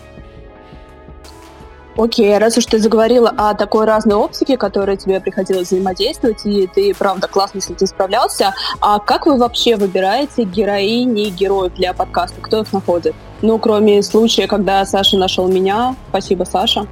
Окей, 1.97 2.37
раз 2.37 2.57
уж 2.57 2.65
ты 2.65 2.79
заговорила 2.79 3.33
о 3.35 3.53
такой 3.53 3.85
разной 3.85 4.15
оптике, 4.15 4.55
которой 4.55 4.95
тебе 4.95 5.19
приходилось 5.19 5.67
взаимодействовать, 5.67 6.45
и 6.45 6.67
ты, 6.67 6.93
правда, 6.97 7.27
классно 7.27 7.59
с 7.59 7.69
этим 7.69 7.85
справлялся, 7.85 8.53
а 8.79 8.99
как 8.99 9.25
вы 9.25 9.37
вообще 9.37 9.75
выбираете 9.75 10.43
героини 10.43 11.27
и 11.27 11.29
героев 11.31 11.73
для 11.73 11.93
подкаста? 11.93 12.39
Кто 12.41 12.61
их 12.61 12.71
находит? 12.71 13.13
Ну, 13.41 13.57
кроме 13.59 14.01
случая, 14.03 14.47
когда 14.47 14.85
Саша 14.85 15.17
нашел 15.17 15.49
меня, 15.49 15.95
спасибо, 16.09 16.45
Саша, 16.45 16.87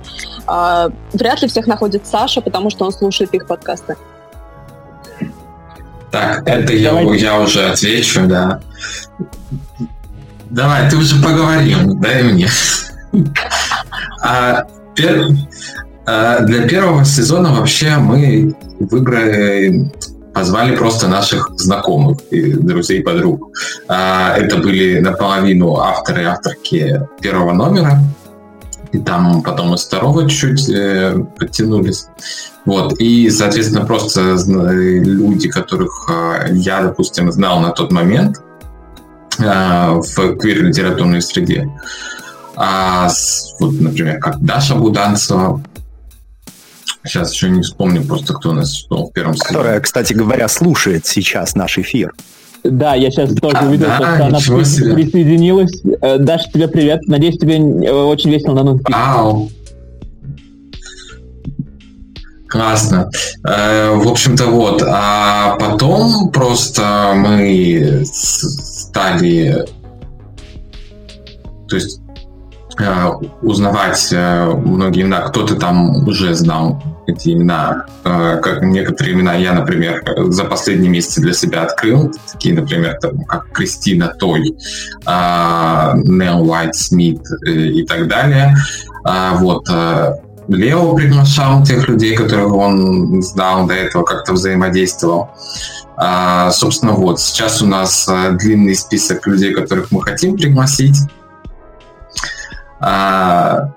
а, 0.45 0.89
вряд 1.13 1.41
ли 1.41 1.47
всех 1.47 1.67
находит 1.67 2.05
Саша, 2.05 2.41
потому 2.41 2.69
что 2.69 2.85
он 2.85 2.91
слушает 2.91 3.33
их 3.33 3.47
подкасты. 3.47 3.95
Так, 6.11 6.45
это 6.47 6.73
я, 6.73 6.99
я 7.01 7.39
уже 7.39 7.69
отвечу, 7.69 8.25
да. 8.27 8.61
Давай, 10.49 10.89
ты 10.89 10.97
уже 10.97 11.21
поговорил, 11.21 11.95
дай 11.95 12.23
мне. 12.23 12.47
А, 14.21 14.63
пер... 14.95 15.29
а, 16.05 16.39
для 16.39 16.67
первого 16.67 17.05
сезона 17.05 17.53
вообще 17.53 17.97
мы 17.97 18.55
выбрали, 18.79 19.91
позвали 20.33 20.75
просто 20.75 21.07
наших 21.07 21.51
знакомых, 21.55 22.19
и 22.31 22.53
друзей, 22.53 23.01
подруг. 23.01 23.51
А, 23.87 24.35
это 24.37 24.57
были 24.57 24.99
наполовину 24.99 25.77
авторы 25.77 26.23
и 26.23 26.25
авторки 26.25 27.01
первого 27.21 27.53
номера, 27.53 27.99
и 28.91 28.97
там 28.97 29.43
потом 29.43 29.75
из 29.75 29.85
второго 29.85 30.27
чуть 30.27 30.67
э, 30.67 31.15
подтянулись. 31.37 32.07
Вот. 32.65 32.99
И, 32.99 33.29
соответственно, 33.29 33.85
просто 33.85 34.35
люди, 34.47 35.47
которых 35.47 36.09
э, 36.09 36.53
я, 36.53 36.81
допустим, 36.81 37.31
знал 37.31 37.59
на 37.59 37.69
тот 37.69 37.91
момент, 37.91 38.37
Э, 38.39 38.48
в 39.39 40.35
квир-литературной 40.37 41.21
среде. 41.21 41.69
А, 42.55 43.09
вот, 43.59 43.79
например, 43.79 44.19
как 44.19 44.41
Даша 44.41 44.75
Буданцева, 44.75 45.63
сейчас 47.05 47.33
еще 47.33 47.49
не 47.49 47.61
вспомню 47.61 48.03
просто, 48.03 48.33
кто 48.33 48.49
у 48.49 48.53
нас 48.53 48.85
был 48.89 49.07
в 49.07 49.13
первом 49.13 49.35
сезоне. 49.35 49.47
Которая, 49.47 49.79
кстати 49.79 50.13
говоря, 50.13 50.47
слушает 50.47 51.05
сейчас 51.05 51.55
наш 51.55 51.77
эфир. 51.77 52.13
Да, 52.63 52.95
я 52.95 53.09
сейчас 53.09 53.33
тоже 53.35 53.57
а, 53.57 53.65
увидел, 53.65 53.87
да, 53.87 54.15
что 54.15 54.25
она 54.25 54.39
себе. 54.39 54.93
присоединилась. 54.93 55.81
Э, 56.01 56.17
Даша, 56.17 56.51
тебе 56.51 56.67
привет. 56.67 57.07
Надеюсь, 57.07 57.37
тебе 57.37 57.55
э, 57.55 57.91
очень 57.91 58.31
весело 58.31 58.53
на 58.53 58.63
новых 58.63 58.81
Ау. 58.91 59.49
Классно. 62.49 63.09
В 63.43 64.07
общем-то, 64.09 64.47
вот. 64.47 64.83
А 64.85 65.55
потом 65.59 66.31
просто 66.31 67.13
мы 67.15 68.03
стали 68.05 69.65
то 71.69 71.75
есть 71.75 72.01
э, 72.79 73.07
узнавать 73.41 74.09
э, 74.11 74.45
многие 74.45 75.03
имена. 75.03 75.21
Кто-то 75.21 75.55
там 75.55 76.07
уже 76.07 76.33
знал 76.33 76.81
эти 77.07 77.29
имена. 77.29 77.85
Э, 78.03 78.39
как 78.41 78.63
некоторые 78.63 79.13
имена 79.13 79.35
я, 79.35 79.53
например, 79.53 80.03
за 80.29 80.45
последние 80.45 80.89
месяцы 80.89 81.21
для 81.21 81.33
себя 81.33 81.63
открыл. 81.63 82.11
Такие, 82.31 82.55
например, 82.55 82.97
там, 83.01 83.23
как 83.25 83.51
Кристина 83.51 84.07
Той, 84.19 84.41
Нел 85.05 86.49
Уайт 86.49 86.75
Смит 86.75 87.21
и 87.45 87.83
так 87.83 88.07
далее. 88.07 88.55
Вот. 89.03 89.67
Лео 90.49 90.95
приглашал 90.95 91.63
тех 91.63 91.87
людей, 91.87 92.15
которых 92.15 92.51
он 92.51 93.21
знал 93.21 93.67
до 93.67 93.75
этого, 93.75 94.03
как-то 94.03 94.33
взаимодействовал. 94.33 95.29
А, 95.95 96.49
собственно, 96.51 96.93
вот, 96.93 97.19
сейчас 97.19 97.61
у 97.61 97.67
нас 97.67 98.07
а, 98.09 98.31
длинный 98.31 98.73
список 98.75 99.27
людей, 99.27 99.53
которых 99.53 99.91
мы 99.91 100.01
хотим 100.01 100.35
пригласить. 100.35 100.97
А, 102.79 103.69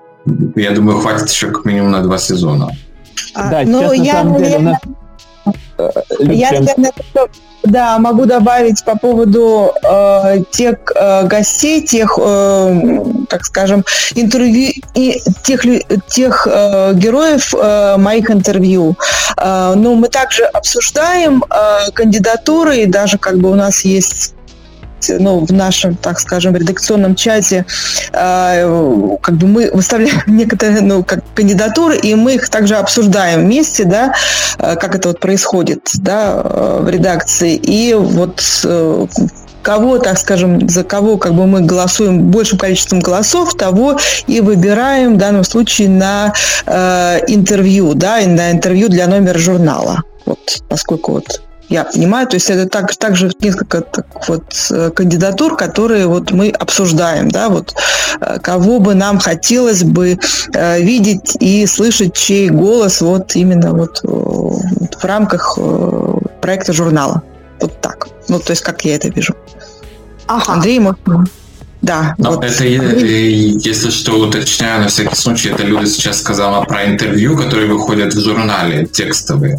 я 0.55 0.71
думаю, 0.71 0.99
хватит 0.99 1.29
еще 1.29 1.51
как 1.51 1.65
минимум 1.65 1.91
на 1.91 2.01
два 2.01 2.17
сезона. 2.17 2.69
А, 3.35 3.51
да, 3.51 3.61
ну, 3.65 3.93
сейчас, 3.93 4.05
я, 4.05 4.13
на 4.13 4.19
самом 4.23 4.43
деле, 4.43 4.57
у 4.57 4.61
нас... 4.61 4.77
Я, 6.19 6.51
наверное, 6.51 6.91
да, 7.63 7.97
могу 7.99 8.25
добавить 8.25 8.83
по 8.83 8.97
поводу 8.97 9.73
э, 9.83 10.43
тех 10.51 10.75
э, 10.95 11.25
гостей, 11.27 11.81
тех, 11.85 12.17
э, 12.21 12.99
так 13.29 13.45
скажем, 13.45 13.85
интервью 14.15 14.71
и 14.93 15.21
тех, 15.43 15.65
тех 16.07 16.47
э, 16.49 16.93
героев 16.93 17.53
э, 17.53 17.97
моих 17.97 18.29
интервью. 18.29 18.95
Э, 19.37 19.73
но 19.75 19.95
мы 19.95 20.09
также 20.09 20.43
обсуждаем 20.43 21.43
э, 21.49 21.91
кандидатуры, 21.93 22.77
и 22.77 22.85
даже 22.85 23.17
как 23.17 23.37
бы 23.37 23.49
у 23.49 23.55
нас 23.55 23.85
есть 23.85 24.32
ну, 25.09 25.45
в 25.45 25.51
нашем, 25.51 25.95
так 25.95 26.19
скажем, 26.19 26.55
редакционном 26.55 27.15
чате, 27.15 27.65
э, 28.11 29.17
как 29.21 29.35
бы 29.35 29.47
мы 29.47 29.71
выставляем 29.71 30.21
некоторые, 30.27 30.81
ну, 30.81 31.03
как 31.03 31.23
кандидатуры, 31.33 31.97
и 31.97 32.15
мы 32.15 32.35
их 32.35 32.49
также 32.49 32.75
обсуждаем 32.75 33.41
вместе, 33.41 33.85
да, 33.85 34.13
э, 34.57 34.75
как 34.75 34.95
это 34.95 35.09
вот 35.09 35.19
происходит, 35.19 35.89
да, 35.95 36.41
в 36.79 36.89
редакции. 36.89 37.55
И 37.55 37.93
вот 37.93 38.41
э, 38.63 39.07
кого, 39.63 39.97
так 39.97 40.19
скажем, 40.19 40.69
за 40.69 40.83
кого 40.83 41.17
как 41.17 41.33
бы 41.33 41.47
мы 41.47 41.61
голосуем 41.61 42.29
большим 42.29 42.59
количеством 42.59 42.99
голосов, 42.99 43.55
того 43.55 43.97
и 44.27 44.41
выбираем 44.41 45.15
в 45.15 45.17
данном 45.17 45.43
случае 45.43 45.89
на 45.89 46.33
э, 46.65 47.19
интервью, 47.27 47.95
да, 47.95 48.17
на 48.27 48.51
интервью 48.51 48.89
для 48.89 49.07
номера 49.07 49.39
журнала. 49.39 50.03
Вот 50.25 50.63
насколько 50.69 51.11
вот 51.11 51.41
я 51.69 51.83
понимаю. 51.85 52.27
То 52.27 52.35
есть 52.35 52.49
это 52.49 52.67
так, 52.67 52.95
также 52.95 53.31
несколько 53.39 53.81
так, 53.81 54.05
вот, 54.27 54.43
э, 54.71 54.91
кандидатур, 54.91 55.55
которые 55.55 56.07
вот 56.07 56.31
мы 56.31 56.49
обсуждаем, 56.49 57.29
да, 57.29 57.49
вот 57.49 57.73
э, 58.19 58.39
кого 58.39 58.79
бы 58.79 58.95
нам 58.95 59.19
хотелось 59.19 59.83
бы 59.83 60.19
э, 60.53 60.81
видеть 60.81 61.37
и 61.39 61.65
слышать, 61.65 62.13
чей 62.13 62.49
голос 62.49 63.01
вот 63.01 63.35
именно 63.35 63.73
вот 63.73 64.01
в 64.03 65.05
рамках 65.05 65.57
проекта 66.41 66.73
журнала. 66.73 67.21
Вот 67.59 67.81
так. 67.81 68.07
Ну, 68.27 68.39
то 68.39 68.51
есть 68.51 68.61
как 68.61 68.85
я 68.85 68.95
это 68.95 69.09
вижу. 69.09 69.35
Ага. 70.27 70.53
Андрей, 70.53 70.79
может, 70.79 70.99
да. 71.81 72.15
Но 72.17 72.31
вот. 72.31 72.45
Это, 72.45 72.63
если 72.63 73.89
что, 73.89 74.13
уточняю 74.13 74.81
на 74.83 74.87
всякий 74.87 75.15
случай, 75.15 75.49
это 75.49 75.63
Люда 75.63 75.85
сейчас 75.85 76.19
сказала 76.19 76.63
про 76.63 76.85
интервью, 76.85 77.37
которые 77.37 77.67
выходят 77.67 78.13
в 78.13 78.23
журнале 78.23 78.85
текстовые. 78.85 79.57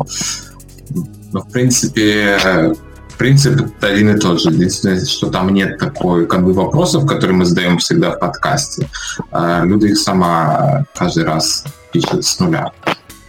Но, 1.34 1.40
в 1.40 1.50
принципе, 1.50 2.72
принцип 3.18 3.60
один 3.80 4.16
и 4.16 4.18
тот 4.18 4.40
же. 4.40 4.50
Единственное, 4.50 5.04
что 5.04 5.28
там 5.30 5.50
нет 5.50 5.78
такой 5.78 6.26
как 6.26 6.44
бы 6.44 6.52
вопросов, 6.52 7.06
которые 7.06 7.36
мы 7.36 7.44
задаем 7.44 7.78
всегда 7.78 8.12
в 8.12 8.20
подкасте. 8.20 8.88
А 9.32 9.64
Люда 9.64 9.88
их 9.88 9.98
сама 9.98 10.84
каждый 10.94 11.24
раз 11.24 11.64
пишет 11.92 12.24
с 12.24 12.38
нуля. 12.38 12.72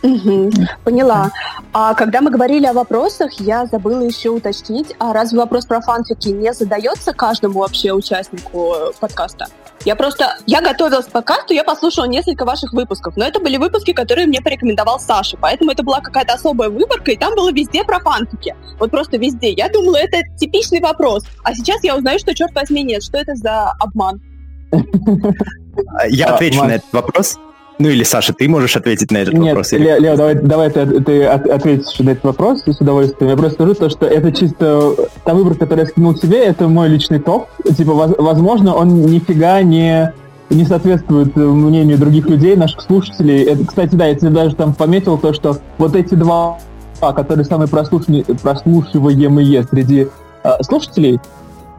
Угу, 0.05 0.51
поняла. 0.83 1.31
А 1.73 1.95
когда 1.95 2.21
мы 2.21 2.29
говорили 2.29 2.67
о 2.67 2.73
вопросах, 2.73 3.33
я 3.39 3.65
забыла 3.65 4.01
еще 4.01 4.29
уточнить, 4.29 4.95
а 4.99 5.13
разве 5.13 5.39
вопрос 5.39 5.65
про 5.65 5.81
фанфики 5.81 6.29
не 6.29 6.53
задается 6.53 7.11
каждому 7.11 7.59
вообще 7.61 7.91
участнику 7.91 8.73
э, 8.75 8.91
подкаста? 8.99 9.47
Я 9.83 9.95
просто, 9.95 10.37
я 10.45 10.61
готовилась 10.61 11.07
к 11.07 11.11
подкасту, 11.11 11.53
я 11.53 11.63
послушала 11.63 12.05
несколько 12.05 12.45
ваших 12.45 12.73
выпусков, 12.73 13.17
но 13.17 13.25
это 13.25 13.39
были 13.39 13.57
выпуски, 13.57 13.93
которые 13.93 14.27
мне 14.27 14.41
порекомендовал 14.41 14.99
Саша, 14.99 15.37
поэтому 15.41 15.71
это 15.71 15.81
была 15.81 16.01
какая-то 16.01 16.33
особая 16.33 16.69
выборка, 16.69 17.11
и 17.11 17.17
там 17.17 17.33
было 17.33 17.51
везде 17.51 17.83
про 17.83 17.99
фанфики. 17.99 18.55
Вот 18.79 18.91
просто 18.91 19.17
везде. 19.17 19.53
Я 19.53 19.69
думала, 19.69 19.97
это 19.97 20.21
типичный 20.37 20.81
вопрос. 20.81 21.23
А 21.43 21.55
сейчас 21.55 21.83
я 21.83 21.95
узнаю, 21.95 22.19
что, 22.19 22.35
черт 22.35 22.53
возьми, 22.53 22.83
нет. 22.83 23.01
Что 23.03 23.17
это 23.17 23.35
за 23.35 23.71
обман? 23.79 24.21
Я 26.09 26.35
отвечу 26.35 26.63
на 26.63 26.75
этот 26.75 26.93
вопрос. 26.93 27.39
Ну 27.77 27.89
или, 27.89 28.03
Саша, 28.03 28.33
ты 28.33 28.47
можешь 28.47 28.77
ответить 28.77 29.11
на 29.11 29.17
этот 29.17 29.33
Нет, 29.33 29.47
вопрос? 29.47 29.73
Или... 29.73 29.83
Лео, 29.83 29.97
Лео, 29.97 30.15
давай, 30.15 30.35
давай 30.35 30.69
ты, 30.69 30.85
ты 31.01 31.25
ответишь 31.25 31.99
на 31.99 32.11
этот 32.11 32.23
вопрос 32.23 32.63
с 32.65 32.79
удовольствием. 32.79 33.31
Я 33.31 33.37
просто 33.37 33.55
скажу 33.55 33.73
то, 33.75 33.89
что 33.89 34.05
это 34.05 34.31
чисто 34.31 34.95
та 35.23 35.33
выбор, 35.33 35.55
который 35.55 35.81
я 35.81 35.85
скинул 35.85 36.15
себе, 36.15 36.43
это 36.45 36.67
мой 36.67 36.87
личный 36.87 37.19
топ. 37.19 37.47
Типа, 37.77 37.93
возможно, 38.17 38.75
он 38.75 39.01
нифига 39.01 39.61
не 39.61 40.13
не 40.49 40.63
соответствует 40.63 41.35
мнению 41.35 41.97
других 41.97 42.29
людей, 42.29 42.55
наших 42.55 42.81
слушателей. 42.81 43.43
Это, 43.43 43.65
кстати, 43.65 43.95
да, 43.95 44.05
я 44.05 44.15
тебе 44.15 44.29
даже 44.29 44.55
там 44.55 44.75
пометил 44.75 45.17
то, 45.17 45.33
что 45.33 45.57
вот 45.79 45.95
эти 45.95 46.13
два, 46.13 46.59
которые 47.01 47.45
самые 47.45 47.67
прослушиваемые 47.67 49.63
среди 49.63 50.07
э, 50.43 50.49
слушателей, 50.61 51.19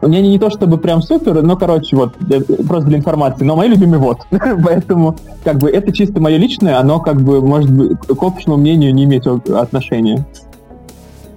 у 0.01 0.07
меня 0.07 0.21
не 0.21 0.37
то 0.39 0.49
чтобы 0.49 0.77
прям 0.77 1.01
супер, 1.01 1.41
но, 1.41 1.57
короче, 1.57 1.95
вот, 1.95 2.13
просто 2.67 2.87
для 2.87 2.97
информации. 2.97 3.43
Но 3.43 3.55
мои 3.55 3.67
любимые 3.69 3.99
вот. 3.99 4.19
Поэтому, 4.29 5.17
как 5.43 5.57
бы, 5.57 5.69
это 5.69 5.91
чисто 5.91 6.19
мое 6.19 6.37
личное, 6.37 6.79
оно, 6.79 6.99
как 6.99 7.21
бы, 7.21 7.41
может 7.41 7.71
быть, 7.71 7.97
к 7.99 8.23
общему 8.23 8.57
мнению 8.57 8.93
не 8.93 9.05
иметь 9.05 9.25
отношения. 9.25 10.25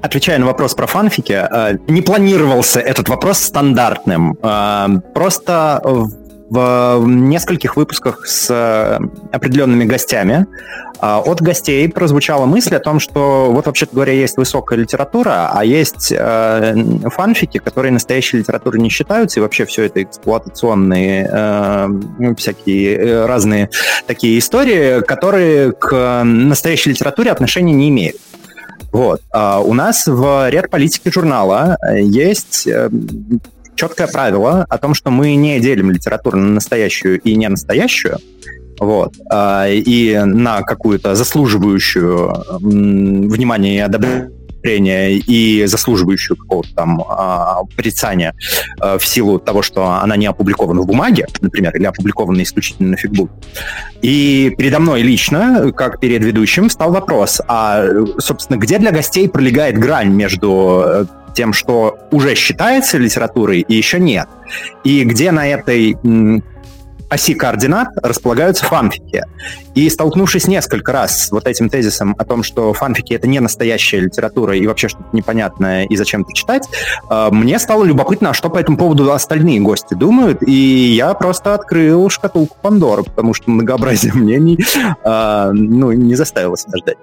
Отвечая 0.02 0.38
на 0.38 0.47
вопрос 0.47 0.75
про 0.75 0.87
фанфики, 0.87 1.33
э, 1.33 1.79
не 1.88 2.00
планировался 2.00 2.81
этот 2.81 3.09
вопрос 3.11 3.38
стандартным. 3.38 4.37
Э, 4.43 4.87
просто 5.12 5.83
в 6.50 7.04
нескольких 7.07 7.76
выпусках 7.76 8.26
с 8.26 8.50
э, 8.50 8.99
определенными 9.33 9.85
гостями 9.85 10.47
а, 11.02 11.21
от 11.21 11.40
гостей 11.40 11.88
прозвучала 11.88 12.45
мысль 12.45 12.75
о 12.75 12.80
том, 12.80 13.00
что 13.00 13.50
вот 13.50 13.66
вообще-то 13.66 13.95
говоря 13.95 14.12
есть 14.12 14.37
высокая 14.37 14.78
литература, 14.78 15.50
а 15.52 15.64
есть 15.64 16.12
э, 16.14 16.75
фанфики, 17.07 17.59
которые 17.59 17.92
настоящей 17.92 18.38
литературой 18.38 18.80
не 18.83 18.90
считаются, 18.90 19.40
и 19.40 19.42
вообще 19.42 19.64
все 19.64 19.85
это 19.85 20.02
эксплуатационные 20.02 21.30
э, 21.33 22.35
всякие 22.37 22.97
э, 22.97 23.26
разные 23.26 23.71
такие 24.07 24.38
истории, 24.38 25.00
которые 25.00 25.73
к 25.73 26.23
настоящей 26.23 26.90
литературе 26.90 27.30
отношения 27.30 27.73
не 27.73 27.88
имеют. 27.88 28.16
Вот. 28.92 29.23
А 29.33 29.61
у 29.61 29.73
нас 29.73 30.07
в 30.07 30.50
ряд 30.50 30.69
политики 30.69 31.11
журнала 31.11 31.78
есть 31.97 32.69
четкое 33.81 34.09
правило 34.09 34.67
о 34.69 34.77
том, 34.77 34.93
что 34.93 35.11
мы 35.11 35.35
не 35.37 35.59
делим 35.59 35.91
литературу 35.91 36.37
на 36.37 36.51
настоящую 36.51 37.19
и 37.19 37.35
не 37.35 37.49
настоящую, 37.49 38.19
вот, 38.79 39.15
а, 39.31 39.69
и 39.69 40.19
на 40.19 40.61
какую-то 40.61 41.15
заслуживающую 41.15 42.61
внимания 42.61 43.77
и 43.77 43.79
одобрения 43.79 45.13
и 45.17 45.65
заслуживающую 45.65 46.37
какого-то 46.37 46.75
там 46.75 47.03
а, 47.09 47.63
порицания 47.75 48.35
а, 48.81 48.99
в 48.99 49.07
силу 49.07 49.39
того, 49.39 49.63
что 49.63 49.87
она 49.87 50.17
не 50.17 50.27
опубликована 50.27 50.83
в 50.83 50.87
бумаге, 50.87 51.27
например, 51.41 51.75
или 51.75 51.85
опубликована 51.85 52.43
исключительно 52.43 52.91
на 52.91 52.97
фигбуке. 52.99 53.33
И 54.03 54.55
передо 54.59 54.79
мной 54.79 55.01
лично, 55.01 55.73
как 55.75 56.01
перед 56.01 56.23
ведущим, 56.23 56.69
стал 56.69 56.93
вопрос, 56.93 57.41
а, 57.49 57.83
собственно, 58.19 58.59
где 58.59 58.79
для 58.79 58.93
гостей 58.93 59.27
пролегает 59.27 59.79
грань 59.79 60.11
между 60.11 60.83
э, 60.85 61.05
тем, 61.35 61.53
что 61.53 61.99
уже 62.11 62.35
считается 62.35 62.99
литературой 62.99 63.61
и 63.61 63.75
еще 63.75 63.99
нет. 63.99 64.29
И 64.85 65.05
где 65.05 65.33
на 65.33 65.47
этой 65.47 65.97
оси 67.11 67.35
координат 67.35 67.89
располагаются 68.03 68.65
фанфики. 68.65 69.25
И 69.75 69.91
столкнувшись 69.91 70.47
несколько 70.47 70.93
раз 70.93 71.27
с 71.27 71.33
вот 71.33 71.47
этим 71.47 71.69
тезисом 71.69 72.15
о 72.17 72.25
том, 72.25 72.43
что 72.43 72.73
фанфики— 72.73 73.13
это 73.15 73.27
не 73.27 73.41
настоящая 73.41 74.01
литература 74.01 74.57
и 74.57 74.67
вообще 74.67 74.89
что-то 74.89 75.09
непонятное 75.13 75.85
и 75.85 75.97
зачем-то 75.97 76.33
читать, 76.33 76.69
э, 77.11 77.28
мне 77.33 77.59
стало 77.59 77.85
любопытно, 77.85 78.31
а 78.31 78.35
что 78.35 78.49
по 78.49 78.59
этому 78.59 78.78
поводу 78.78 79.11
остальные 79.13 79.61
гости 79.61 79.95
думают, 79.95 80.43
и 80.47 80.52
я 80.52 81.13
просто 81.15 81.54
открыл 81.54 82.09
шкатулку 82.11 82.57
Пандоры, 82.63 83.02
потому 83.02 83.35
что 83.35 83.50
многообразие 83.50 84.13
мнений 84.15 84.59
э, 85.04 85.50
ну, 85.52 85.91
не 85.93 86.15
заставило 86.15 86.57
себя 86.57 86.78
ждать. 86.78 86.99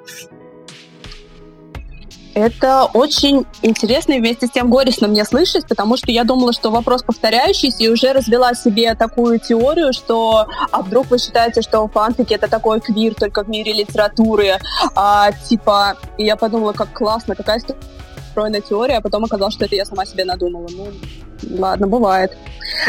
Это 2.37 2.85
очень 2.93 3.47
интересно 3.63 4.13
и 4.13 4.19
вместе 4.19 4.45
с 4.45 4.51
тем 4.51 4.69
горестно 4.69 5.07
мне 5.07 5.25
слышать, 5.25 5.67
потому 5.67 5.97
что 5.97 6.11
я 6.11 6.23
думала, 6.23 6.53
что 6.53 6.69
вопрос 6.69 7.01
повторяющийся, 7.01 7.83
и 7.83 7.89
уже 7.89 8.13
развела 8.13 8.53
себе 8.53 8.93
такую 8.93 9.39
теорию, 9.39 9.91
что 9.91 10.45
а 10.71 10.83
вдруг 10.83 11.09
вы 11.09 11.17
считаете, 11.17 11.63
что 11.63 11.87
фанфики 11.87 12.35
это 12.35 12.47
такой 12.47 12.79
квир 12.79 13.15
только 13.15 13.43
в 13.43 13.49
мире 13.49 13.73
литературы, 13.73 14.59
а 14.93 15.31
типа, 15.31 15.97
и 16.19 16.25
я 16.25 16.35
подумала, 16.35 16.73
как 16.73 16.93
классно, 16.93 17.33
какая 17.33 17.59
стройная 18.37 18.61
теория, 18.61 18.97
а 18.97 19.01
потом 19.01 19.23
оказалось, 19.25 19.55
что 19.55 19.65
это 19.65 19.75
я 19.75 19.83
сама 19.83 20.05
себе 20.05 20.23
надумала. 20.23 20.67
Ну, 20.71 20.89
ладно, 21.57 21.87
бывает. 21.87 22.37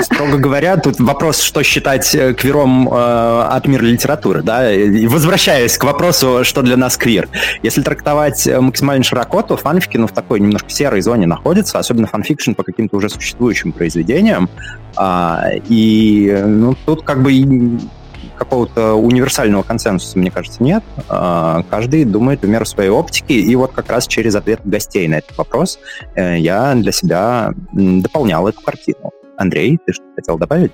Строго 0.03 0.37
говоря, 0.37 0.77
тут 0.77 1.01
вопрос, 1.01 1.41
что 1.41 1.63
считать 1.63 2.15
э, 2.15 2.35
квиром 2.35 2.87
э, 2.89 2.93
от 2.93 3.67
мира 3.67 3.85
литературы, 3.85 4.43
да, 4.43 4.71
и 4.71 5.07
возвращаясь 5.07 5.79
к 5.79 5.85
вопросу, 5.85 6.41
что 6.45 6.61
для 6.61 6.77
нас 6.77 6.99
квир. 6.99 7.31
Если 7.63 7.81
трактовать 7.81 8.47
э, 8.47 8.61
максимально 8.61 9.05
широко, 9.05 9.41
то 9.41 9.57
фанфики, 9.57 9.97
ну, 9.97 10.07
в 10.07 10.13
такой 10.13 10.41
немножко 10.41 10.69
серой 10.69 11.01
зоне 11.01 11.27
находятся, 11.27 11.79
особенно 11.79 12.07
fan 12.07 12.21
fiction 12.21 12.53
по 12.53 12.63
каким-то 12.63 12.97
уже 12.97 13.09
существующим 13.09 13.73
произведениям, 13.73 14.51
а, 14.97 15.45
и, 15.69 16.43
ну, 16.45 16.77
тут 16.85 17.05
как 17.05 17.23
бы 17.23 17.33
какого-то 18.39 18.95
универсального 18.95 19.63
консенсуса, 19.63 20.19
мне 20.19 20.31
кажется, 20.31 20.63
нет. 20.63 20.83
А, 21.09 21.63
каждый 21.71 22.05
думает 22.05 22.43
в 22.43 22.49
меру 22.49 22.65
своей 22.65 22.91
оптики, 22.91 23.33
и 23.33 23.57
вот 23.57 23.73
как 23.73 23.91
раз 23.91 24.07
через 24.07 24.35
ответ 24.35 24.61
гостей 24.65 25.07
на 25.09 25.17
этот 25.17 25.37
вопрос 25.37 25.79
э, 26.15 26.39
я 26.39 26.75
для 26.75 26.93
себя 26.93 27.53
дополнял 27.73 28.47
эту 28.49 28.61
картину. 28.61 29.13
Андрей, 29.37 29.79
ты 29.85 29.93
что 29.93 30.05
хотел 30.17 30.39
добавить? 30.39 30.73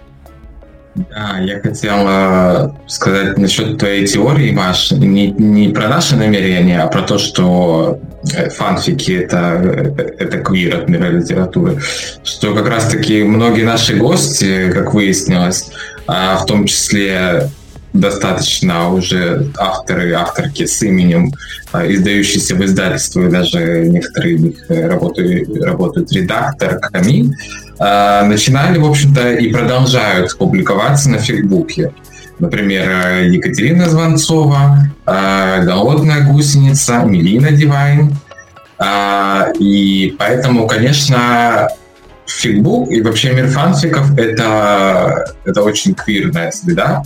Да, 0.94 1.38
я 1.40 1.60
хотел 1.60 2.06
э, 2.08 2.70
сказать 2.86 3.36
насчет 3.36 3.78
твоей 3.78 4.06
теории, 4.06 4.52
Маш, 4.52 4.92
не, 4.92 5.32
не 5.32 5.68
про 5.70 5.88
наши 5.88 6.14
намерения, 6.14 6.82
а 6.82 6.86
про 6.86 7.02
то, 7.02 7.18
что 7.18 7.98
э, 8.32 8.48
фанфики 8.50 9.10
это, 9.10 9.92
это 10.18 10.38
квир 10.38 10.76
от 10.76 10.88
мира 10.88 11.08
литературы. 11.08 11.80
Что 12.22 12.54
как 12.54 12.68
раз-таки 12.68 13.24
многие 13.24 13.64
наши 13.64 13.96
гости, 13.96 14.70
как 14.72 14.94
выяснилось, 14.94 15.72
а 16.06 16.36
в 16.36 16.46
том 16.46 16.66
числе 16.66 17.50
достаточно 17.94 18.90
уже 18.90 19.50
авторы, 19.56 20.12
авторки 20.12 20.66
с 20.66 20.82
именем, 20.82 21.32
а, 21.72 21.86
издающиеся 21.86 22.56
в 22.56 22.64
издательство, 22.64 23.26
и 23.26 23.30
даже 23.30 23.86
некоторые 23.88 24.34
из 24.34 24.40
них 24.42 24.56
э, 24.68 24.88
работают, 24.88 25.48
работают 25.64 26.12
редакторками, 26.12 27.32
а, 27.78 28.24
начинали, 28.24 28.78
в 28.78 28.84
общем-то, 28.84 29.34
и 29.34 29.50
продолжают 29.52 30.36
публиковаться 30.36 31.08
на 31.08 31.18
Фейсбуке. 31.18 31.94
Например, 32.40 32.90
э, 32.90 33.28
Екатерина 33.28 33.88
Звонцова, 33.88 34.90
«Голодная 35.06 36.26
гусеница», 36.26 37.04
Милина 37.04 37.52
Дивайн. 37.52 38.16
И 39.60 40.16
поэтому, 40.18 40.66
конечно, 40.66 41.68
фигбук 42.26 42.90
и 42.90 43.00
вообще 43.02 43.32
мир 43.32 43.48
фанфиков 43.48 44.18
это, 44.18 45.24
это 45.44 45.62
очень 45.62 45.94
квирная 45.94 46.50
среда, 46.50 47.02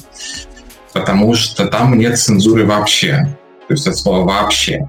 потому 0.92 1.34
что 1.34 1.66
там 1.66 1.98
нет 1.98 2.18
цензуры 2.18 2.64
вообще. 2.66 3.36
То 3.66 3.74
есть 3.74 3.86
от 3.86 3.96
слова 3.96 4.24
вообще. 4.24 4.88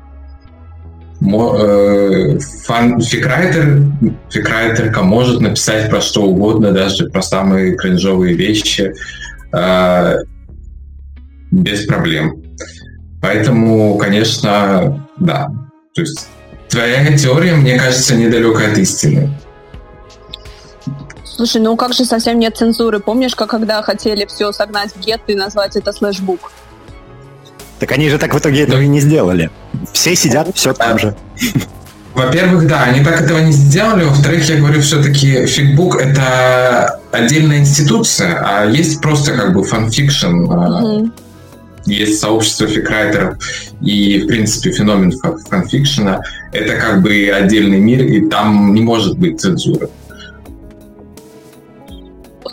Э, 1.22 2.38
фикрайтер, 3.02 3.84
фикрайтерка 4.30 5.02
может 5.02 5.42
написать 5.42 5.90
про 5.90 6.00
что 6.00 6.24
угодно, 6.24 6.72
даже 6.72 7.10
про 7.10 7.22
самые 7.22 7.76
кринжовые 7.76 8.36
вещи, 8.36 8.94
э, 9.52 10.16
без 11.52 11.86
проблем. 11.86 12.42
Поэтому, 13.22 13.98
конечно, 13.98 15.06
да. 15.18 15.50
То 15.94 16.02
есть 16.02 16.30
твоя 16.70 17.18
теория, 17.18 17.56
мне 17.56 17.78
кажется, 17.78 18.16
недалека 18.16 18.72
от 18.72 18.78
истины. 18.78 19.30
Слушай, 21.40 21.62
ну 21.62 21.78
как 21.78 21.94
же 21.94 22.04
совсем 22.04 22.38
нет 22.38 22.58
цензуры? 22.58 23.00
Помнишь, 23.00 23.34
как 23.34 23.50
когда 23.50 23.82
хотели 23.82 24.26
все 24.26 24.52
согнать 24.52 24.92
в 24.94 25.00
гет 25.00 25.22
и 25.28 25.36
назвать 25.36 25.78
это 25.78 25.94
слэшбук? 25.94 26.52
Так 27.80 27.94
они 27.94 28.10
же 28.10 28.18
так 28.18 28.34
в 28.34 28.40
итоге 28.40 28.64
этого 28.64 28.82
и 28.82 28.88
не 28.88 29.00
сделали. 29.00 29.50
Все 29.94 30.18
сидят 30.18 30.50
все 30.54 30.74
там 30.74 31.00
же. 31.00 31.16
Во-первых, 32.14 32.68
да, 32.68 32.84
они 32.84 33.06
так 33.06 33.22
этого 33.22 33.40
не 33.40 33.54
сделали. 33.54 34.04
Во-вторых, 34.04 34.50
я 34.50 34.58
говорю, 34.58 34.82
все-таки 34.82 35.46
фикбук— 35.46 35.96
это 36.02 37.00
отдельная 37.14 37.60
институция, 37.60 38.44
а 38.46 38.66
есть 38.66 39.00
просто 39.02 39.32
как 39.34 39.54
бы 39.54 39.64
fan 39.64 39.86
fiction. 39.86 40.44
Mm-hmm. 40.44 41.12
есть 41.86 42.20
сообщество 42.20 42.68
фикрайтеров 42.68 43.38
и, 43.80 44.24
в 44.24 44.28
принципе, 44.28 44.74
феномен 44.74 45.14
фанфикшена, 45.50 46.20
это 46.52 46.76
как 46.76 47.02
бы 47.02 47.32
отдельный 47.34 47.80
мир, 47.80 48.04
и 48.04 48.28
там 48.28 48.74
не 48.74 48.82
может 48.82 49.18
быть 49.18 49.40
цензуры. 49.40 49.90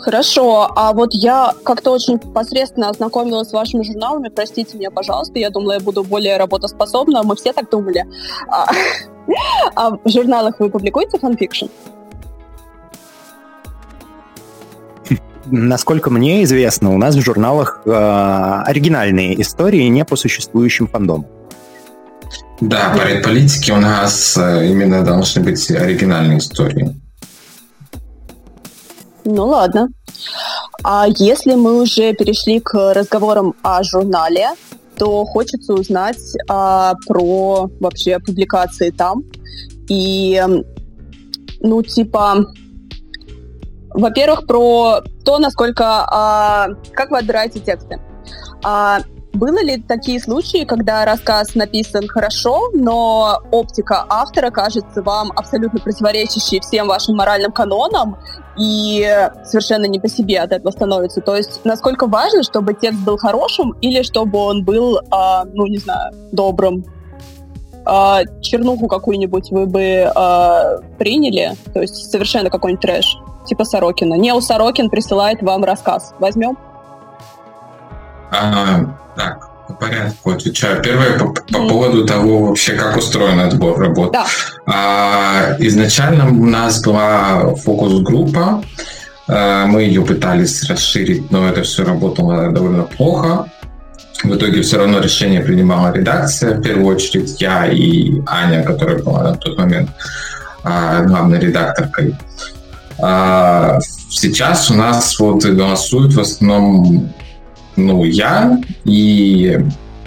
Хорошо, 0.07 0.71
а 0.73 0.93
вот 0.93 1.09
я 1.11 1.51
как-то 1.65 1.91
очень 1.91 2.17
посредственно 2.17 2.89
ознакомилась 2.89 3.49
с 3.49 3.51
вашими 3.51 3.83
журналами, 3.83 4.29
простите 4.29 4.77
меня, 4.77 4.89
пожалуйста, 4.89 5.37
я 5.37 5.49
думала, 5.49 5.73
я 5.73 5.79
буду 5.81 6.01
более 6.01 6.37
работоспособна, 6.37 7.23
мы 7.23 7.35
все 7.35 7.51
так 7.51 7.69
думали. 7.69 8.05
А, 8.47 8.67
а 9.75 9.89
в 9.97 10.09
журналах 10.09 10.61
вы 10.61 10.69
публикуете 10.69 11.19
fan 11.19 11.32
fiction? 11.32 11.65
Насколько 15.47 16.09
мне 16.09 16.41
известно, 16.45 16.93
у 16.93 16.97
нас 16.97 17.13
в 17.13 17.19
журналах 17.19 17.81
э, 17.83 17.91
оригинальные 17.91 19.41
истории 19.41 19.89
не 19.89 20.05
по 20.05 20.15
существующим 20.15 20.87
фандомам. 20.87 21.25
Да, 22.61 22.93
по 22.93 23.23
политики 23.27 23.71
у 23.71 23.81
нас 23.81 24.37
э, 24.37 24.67
именно 24.67 25.03
должны 25.03 25.43
быть 25.43 25.69
оригинальные 25.69 26.37
истории. 26.37 26.95
Ну 29.25 29.47
ладно. 29.47 29.89
А 30.83 31.05
если 31.07 31.55
мы 31.55 31.81
уже 31.81 32.13
перешли 32.13 32.59
к 32.59 32.93
разговорам 32.93 33.55
о 33.61 33.83
журнале, 33.83 34.49
то 34.97 35.25
хочется 35.25 35.73
узнать 35.73 36.17
а, 36.49 36.93
про 37.05 37.69
вообще 37.79 38.19
публикации 38.19 38.89
там. 38.89 39.23
И, 39.89 40.41
ну, 41.61 41.83
типа, 41.83 42.45
во-первых, 43.89 44.45
про 44.47 45.01
то, 45.23 45.39
насколько, 45.39 45.85
а, 45.85 46.67
как 46.93 47.11
вы 47.11 47.19
отбираете 47.19 47.59
тексты. 47.59 47.99
А, 48.63 48.99
было 49.37 49.63
ли 49.63 49.77
такие 49.77 50.19
случаи, 50.19 50.65
когда 50.65 51.05
рассказ 51.05 51.55
написан 51.55 52.07
хорошо, 52.07 52.69
но 52.73 53.39
оптика 53.51 54.05
автора 54.09 54.49
кажется 54.49 55.01
вам 55.01 55.31
абсолютно 55.35 55.79
противоречащей 55.79 56.59
всем 56.59 56.87
вашим 56.87 57.15
моральным 57.15 57.51
канонам 57.51 58.17
и 58.57 59.29
совершенно 59.45 59.85
не 59.85 59.99
по 59.99 60.09
себе 60.09 60.39
от 60.39 60.51
этого 60.51 60.71
становится? 60.71 61.21
То 61.21 61.35
есть 61.35 61.61
насколько 61.63 62.07
важно, 62.07 62.43
чтобы 62.43 62.73
текст 62.73 62.99
был 63.01 63.17
хорошим 63.17 63.71
или 63.81 64.01
чтобы 64.01 64.39
он 64.39 64.65
был, 64.65 64.97
э, 64.97 65.01
ну, 65.53 65.67
не 65.67 65.77
знаю, 65.77 66.13
добрым? 66.31 66.83
Э, 67.85 68.23
чернуху 68.41 68.87
какую-нибудь 68.87 69.51
вы 69.51 69.67
бы 69.67 69.81
э, 69.81 70.77
приняли? 70.97 71.53
То 71.73 71.81
есть 71.81 72.11
совершенно 72.11 72.49
какой-нибудь 72.49 72.81
трэш, 72.81 73.17
типа 73.45 73.65
Сорокина. 73.65 74.15
Не 74.15 74.33
у 74.33 74.41
Сорокин 74.41 74.89
присылает 74.89 75.41
вам 75.41 75.63
рассказ. 75.63 76.13
Возьмем? 76.19 76.57
А, 78.31 78.85
так, 79.15 79.47
по 79.67 79.73
порядку 79.73 80.31
отвечаю. 80.31 80.81
Первое 80.81 81.17
по, 81.17 81.27
по 81.27 81.67
поводу 81.67 82.05
того 82.05 82.47
вообще, 82.47 82.73
как 82.73 82.97
устроен 82.97 83.39
отбор 83.39 83.79
работ. 83.79 84.13
Да. 84.13 84.25
А, 84.65 85.55
изначально 85.59 86.29
у 86.29 86.45
нас 86.45 86.81
была 86.81 87.55
фокус-группа. 87.55 88.63
А, 89.27 89.65
мы 89.65 89.83
ее 89.83 90.03
пытались 90.03 90.63
расширить, 90.69 91.31
но 91.31 91.47
это 91.49 91.63
все 91.63 91.83
работало 91.83 92.51
довольно 92.51 92.83
плохо. 92.83 93.49
В 94.23 94.35
итоге 94.35 94.61
все 94.61 94.77
равно 94.77 94.99
решение 94.99 95.41
принимала 95.41 95.93
редакция, 95.93 96.55
в 96.55 96.61
первую 96.61 96.95
очередь 96.95 97.39
я 97.39 97.67
и 97.67 98.21
Аня, 98.25 98.63
которая 98.63 98.97
была 98.97 99.23
на 99.23 99.35
тот 99.35 99.57
момент 99.57 99.91
а, 100.63 101.03
главной 101.03 101.39
редакторкой. 101.39 102.15
А, 102.99 103.79
сейчас 104.09 104.71
у 104.71 104.73
нас 104.73 105.19
вот 105.19 105.45
голосуют 105.45 106.13
в 106.13 106.19
основном 106.19 107.13
ну, 107.77 108.03
я 108.03 108.59
и 108.83 109.59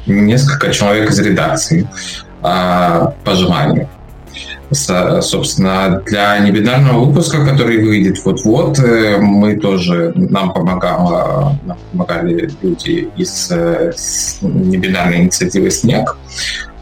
несколько 0.06 0.72
человек 0.72 1.10
из 1.10 1.18
редакции 1.20 1.88
а, 2.42 3.14
по 3.24 3.34
желанию. 3.34 3.88
Со, 4.72 5.20
собственно, 5.20 6.00
для 6.06 6.38
небинарного 6.38 7.04
выпуска, 7.04 7.44
который 7.44 7.82
выйдет 7.82 8.24
вот-вот, 8.24 8.78
э, 8.78 9.18
мы 9.18 9.56
тоже, 9.56 10.12
нам, 10.14 10.52
помогало, 10.52 11.58
нам 11.64 11.76
помогали 11.90 12.48
люди 12.62 13.08
из 13.16 13.50
э, 13.50 13.90
небинарной 14.42 15.22
инициативы 15.22 15.72
«Снег». 15.72 16.16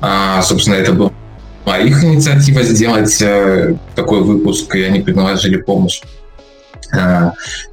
А, 0.03 0.43
собственно, 0.43 0.75
это 0.75 0.93
была 0.93 1.79
их 1.79 2.05
инициатива 2.05 2.63
сделать 2.63 3.23
э, 3.23 3.77
такой 3.95 4.21
выпуск, 4.21 4.75
и 4.77 4.83
они 4.83 5.01
предложили 5.01 5.57
помощь 5.57 6.03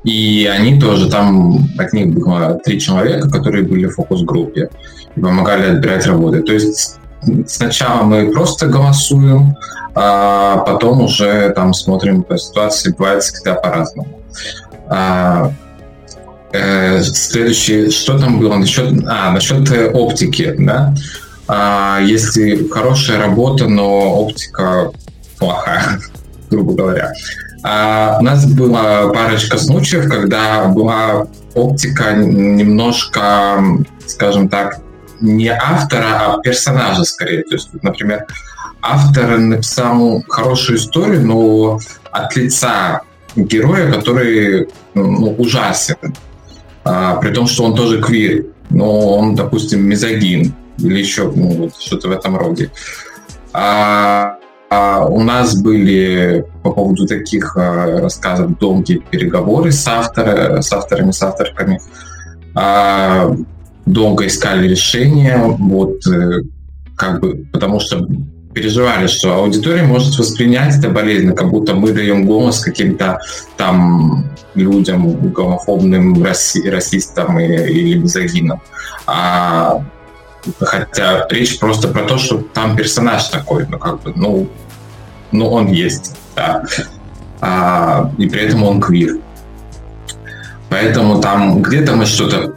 и 0.04 0.50
они 0.52 0.80
тоже, 0.80 1.10
там 1.10 1.70
от 1.78 1.94
них 1.94 2.14
было 2.14 2.60
три 2.64 2.80
человека, 2.80 3.30
которые 3.30 3.64
были 3.64 3.86
в 3.86 3.96
фокус-группе 3.96 4.70
и 5.16 5.20
помогали 5.20 5.72
отбирать 5.72 6.06
работы. 6.06 6.42
То 6.42 6.54
есть 6.54 7.00
сначала 7.48 8.04
мы 8.04 8.32
просто 8.32 8.68
голосуем, 8.68 9.56
а 9.96 10.58
потом 10.58 11.02
уже 11.02 11.52
там 11.56 11.74
смотрим 11.74 12.24
по 12.24 12.38
ситуации, 12.38 12.94
бывает 12.98 13.24
всегда 13.24 13.56
по-разному. 13.56 14.22
А, 14.88 15.52
э, 16.52 17.02
следующее, 17.02 17.90
что 17.92 18.20
там 18.20 18.40
было 18.40 18.56
насчет, 18.56 18.92
а, 19.08 19.32
насчет 19.32 19.72
оптики, 19.94 20.54
да? 20.60 20.94
А, 21.48 22.00
если 22.02 22.68
хорошая 22.68 23.20
работа, 23.20 23.68
но 23.68 24.22
оптика 24.22 24.92
плохая, 25.40 26.00
грубо 26.50 26.74
говоря. 26.74 27.12
А 27.68 28.18
у 28.20 28.24
нас 28.24 28.46
была 28.46 29.08
парочка 29.08 29.58
случаев, 29.58 30.08
когда 30.08 30.66
была 30.68 31.26
оптика 31.56 32.14
немножко, 32.14 33.60
скажем 34.06 34.50
так, 34.50 34.82
не 35.20 35.48
автора, 35.48 36.36
а 36.36 36.38
персонажа 36.42 37.04
скорее. 37.06 37.42
То 37.42 37.56
есть, 37.56 37.70
например, 37.82 38.28
автор 38.84 39.40
написал 39.40 40.24
хорошую 40.30 40.78
историю, 40.78 41.26
но 41.26 41.80
от 42.12 42.36
лица 42.36 43.02
героя, 43.36 43.92
который 43.92 44.70
ну, 44.94 45.34
ужасен. 45.36 45.96
А, 46.84 47.16
при 47.16 47.34
том, 47.34 47.48
что 47.48 47.64
он 47.64 47.76
тоже 47.76 48.00
квир, 48.00 48.46
но 48.70 49.18
он, 49.18 49.34
допустим, 49.34 49.82
мизогин 49.82 50.54
или 50.78 51.00
еще 51.00 51.32
ну, 51.36 51.48
вот, 51.48 51.76
что-то 51.80 52.10
в 52.10 52.12
этом 52.12 52.38
роде. 52.38 52.70
А, 53.54 54.36
а 54.70 55.06
у 55.06 55.22
нас 55.22 55.62
были 55.62 56.46
по 56.64 56.72
поводу 56.72 57.06
таких 57.06 57.56
а, 57.58 58.02
рассказов 58.02 58.58
долгие 58.58 58.98
переговоры 58.98 59.72
с, 59.72 59.88
автор, 59.88 60.62
с 60.62 60.72
авторами, 60.74 61.12
с 61.12 61.22
авторками. 61.22 61.80
А, 62.56 63.36
долго 63.86 64.28
искали 64.28 64.68
решение, 64.68 65.38
вот 65.38 66.06
э, 66.08 66.42
как 66.96 67.22
бы, 67.22 67.46
потому 67.52 67.80
что 67.80 68.08
переживали, 68.54 69.08
что 69.08 69.36
аудитория 69.36 69.84
может 69.84 70.18
воспринять 70.18 70.78
это 70.78 70.90
болезненно, 70.90 71.36
как 71.36 71.52
будто 71.52 71.76
мы 71.76 71.92
даем 71.92 72.26
голос 72.26 72.62
каким-то 72.62 73.20
там 73.58 74.26
людям, 74.56 75.32
гомофобным 75.32 76.24
раси, 76.24 76.68
расистам 76.68 77.38
или, 77.40 77.70
или 77.70 78.00
мизогинам. 78.00 78.62
А 79.06 79.84
Хотя 80.60 81.28
речь 81.30 81.60
просто 81.60 81.88
про 81.88 82.04
то, 82.04 82.18
что 82.18 82.38
там 82.38 82.76
персонаж 82.76 83.26
такой, 83.30 83.66
ну 83.68 83.80
как 83.80 84.02
бы, 84.02 84.14
ну, 84.16 84.50
ну 85.32 85.50
он 85.50 85.68
есть, 85.68 86.16
да. 86.36 86.66
А, 87.42 88.12
и 88.18 88.28
при 88.28 88.42
этом 88.42 88.64
он 88.64 88.82
квир. 88.82 89.20
Поэтому 90.70 91.22
там 91.22 91.62
где-то 91.62 91.96
мы 91.96 92.06
что-то 92.06 92.56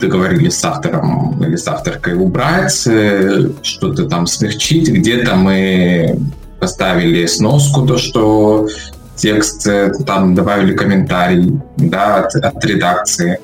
договорились 0.00 0.58
с 0.58 0.64
автором 0.64 1.42
или 1.42 1.56
с 1.56 1.66
авторкой 1.68 2.14
убрать, 2.14 2.86
э, 2.86 3.50
что-то 3.62 4.08
там 4.08 4.26
смягчить. 4.26 4.88
Где-то 4.88 5.36
мы 5.36 6.18
поставили 6.58 7.26
сноску, 7.26 7.86
то, 7.86 7.98
что 7.98 8.68
текст, 9.16 9.66
э, 9.66 9.92
там 10.06 10.34
добавили 10.34 10.74
комментарий 10.74 11.60
да, 11.76 12.24
от, 12.24 12.34
от 12.34 12.64
редакции. 12.64 13.40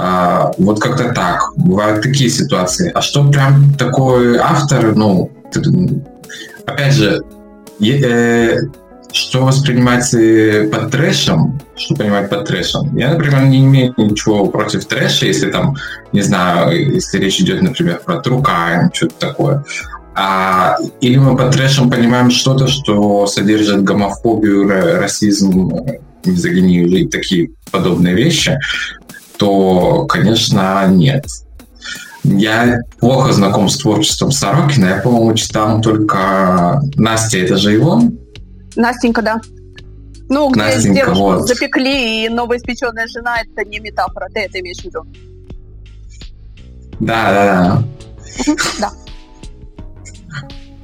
А, 0.00 0.52
вот 0.58 0.80
как-то 0.80 1.12
так. 1.12 1.52
Бывают 1.56 2.02
такие 2.02 2.30
ситуации. 2.30 2.92
А 2.94 3.02
что 3.02 3.28
прям 3.28 3.74
такой 3.74 4.38
автор, 4.38 4.94
ну, 4.94 5.30
опять 6.66 6.94
же, 6.94 7.20
э, 7.80 8.58
что 9.10 9.44
воспринимать 9.44 10.14
э, 10.14 10.68
под 10.72 10.92
трэшем, 10.92 11.60
что 11.74 11.96
понимать 11.96 12.30
под 12.30 12.46
трэшем. 12.46 12.96
Я, 12.96 13.12
например, 13.12 13.46
не 13.46 13.58
имею 13.58 13.92
ничего 13.96 14.46
против 14.46 14.84
трэша, 14.84 15.26
если 15.26 15.50
там, 15.50 15.74
не 16.12 16.20
знаю, 16.20 16.94
если 16.94 17.18
речь 17.18 17.40
идет, 17.40 17.60
например, 17.62 18.00
про 18.04 18.20
crime, 18.20 18.90
что-то 18.92 19.14
такое. 19.18 19.64
А, 20.14 20.76
или 21.00 21.18
мы 21.18 21.36
под 21.36 21.52
трэшем 21.52 21.90
понимаем 21.90 22.30
что-то, 22.30 22.68
что 22.68 23.26
содержит 23.26 23.82
гомофобию, 23.82 24.68
расизм, 25.00 25.72
мизогинию 26.24 26.86
и 26.86 27.06
такие 27.06 27.50
подобные 27.72 28.14
вещи 28.14 28.58
то, 29.38 30.04
конечно, 30.06 30.86
нет. 30.88 31.26
Я 32.24 32.80
плохо 32.98 33.32
знаком 33.32 33.68
с 33.68 33.78
творчеством 33.78 34.32
Сорокина. 34.32 34.86
Я, 34.86 34.96
по-моему, 35.00 35.34
читал 35.34 35.80
только 35.80 36.82
Настя, 36.96 37.38
это 37.38 37.56
же 37.56 37.72
его? 37.72 38.02
Настенька, 38.76 39.22
да. 39.22 39.40
Ну, 40.28 40.50
где 40.50 40.60
Настенька, 40.60 41.06
девушку 41.06 41.22
вот. 41.22 41.48
запекли, 41.48 42.26
и 42.26 42.28
новоиспеченная 42.28 43.06
жена— 43.06 43.36
это 43.40 43.66
не 43.68 43.78
метафора. 43.78 44.28
Ты 44.34 44.40
это 44.40 44.60
имеешь 44.60 44.78
в 44.78 44.84
виду? 44.84 45.06
Да, 47.00 47.32
да, 47.32 47.84
да. 48.46 48.54
Да. 48.80 48.90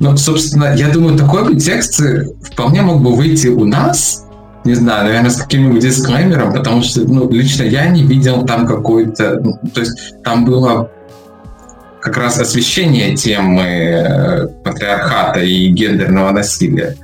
Ну, 0.01 0.17
собственно, 0.17 0.75
я 0.75 0.89
думаю, 0.89 1.19
такой 1.19 1.45
бы 1.45 1.61
текст 1.61 2.01
вполне 2.43 2.83
мог 2.83 3.03
бы 3.03 3.15
выйти 3.15 3.49
у 3.49 3.65
нас, 3.65 4.24
не 4.65 4.75
знаю, 4.75 5.05
наверное, 5.05 5.31
с 5.31 5.37
каким-нибудь 5.37 5.81
дисклеймером, 5.81 6.53
потому 6.53 6.83
что, 6.83 7.01
ну, 7.01 7.31
лично 7.31 7.65
я 7.65 7.87
не 7.87 8.03
видел 8.03 8.45
там 8.47 8.67
какой-то... 8.67 9.41
Ну, 9.41 9.59
то 9.73 9.81
есть 9.81 10.23
там 10.23 10.45
было 10.45 10.91
как 12.01 12.17
раз 12.17 12.39
освещение 12.39 13.15
темы 13.15 13.63
э, 13.63 14.47
патриархата 14.63 15.41
и 15.41 15.69
гендерного 15.69 16.33
насилия. 16.33 16.97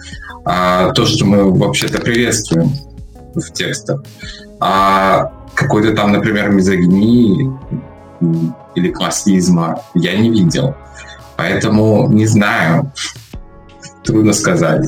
А 0.45 0.93
то, 0.93 1.05
что 1.07 1.25
мы 1.25 1.51
вообще-то 1.51 2.01
приветствуем 2.01 2.73
в 3.35 3.53
текстах. 3.53 4.03
А 4.59 5.33
какой-то 5.55 5.95
там, 5.95 6.13
например, 6.13 6.51
мизогинии 6.51 7.51
или 8.75 8.91
классизма 8.91 9.83
я 9.95 10.17
не 10.19 10.31
видел. 10.31 10.75
Поэтому 11.37 12.09
не 12.11 12.27
знаю. 12.27 12.93
Трудно 14.05 14.33
сказать. 14.33 14.87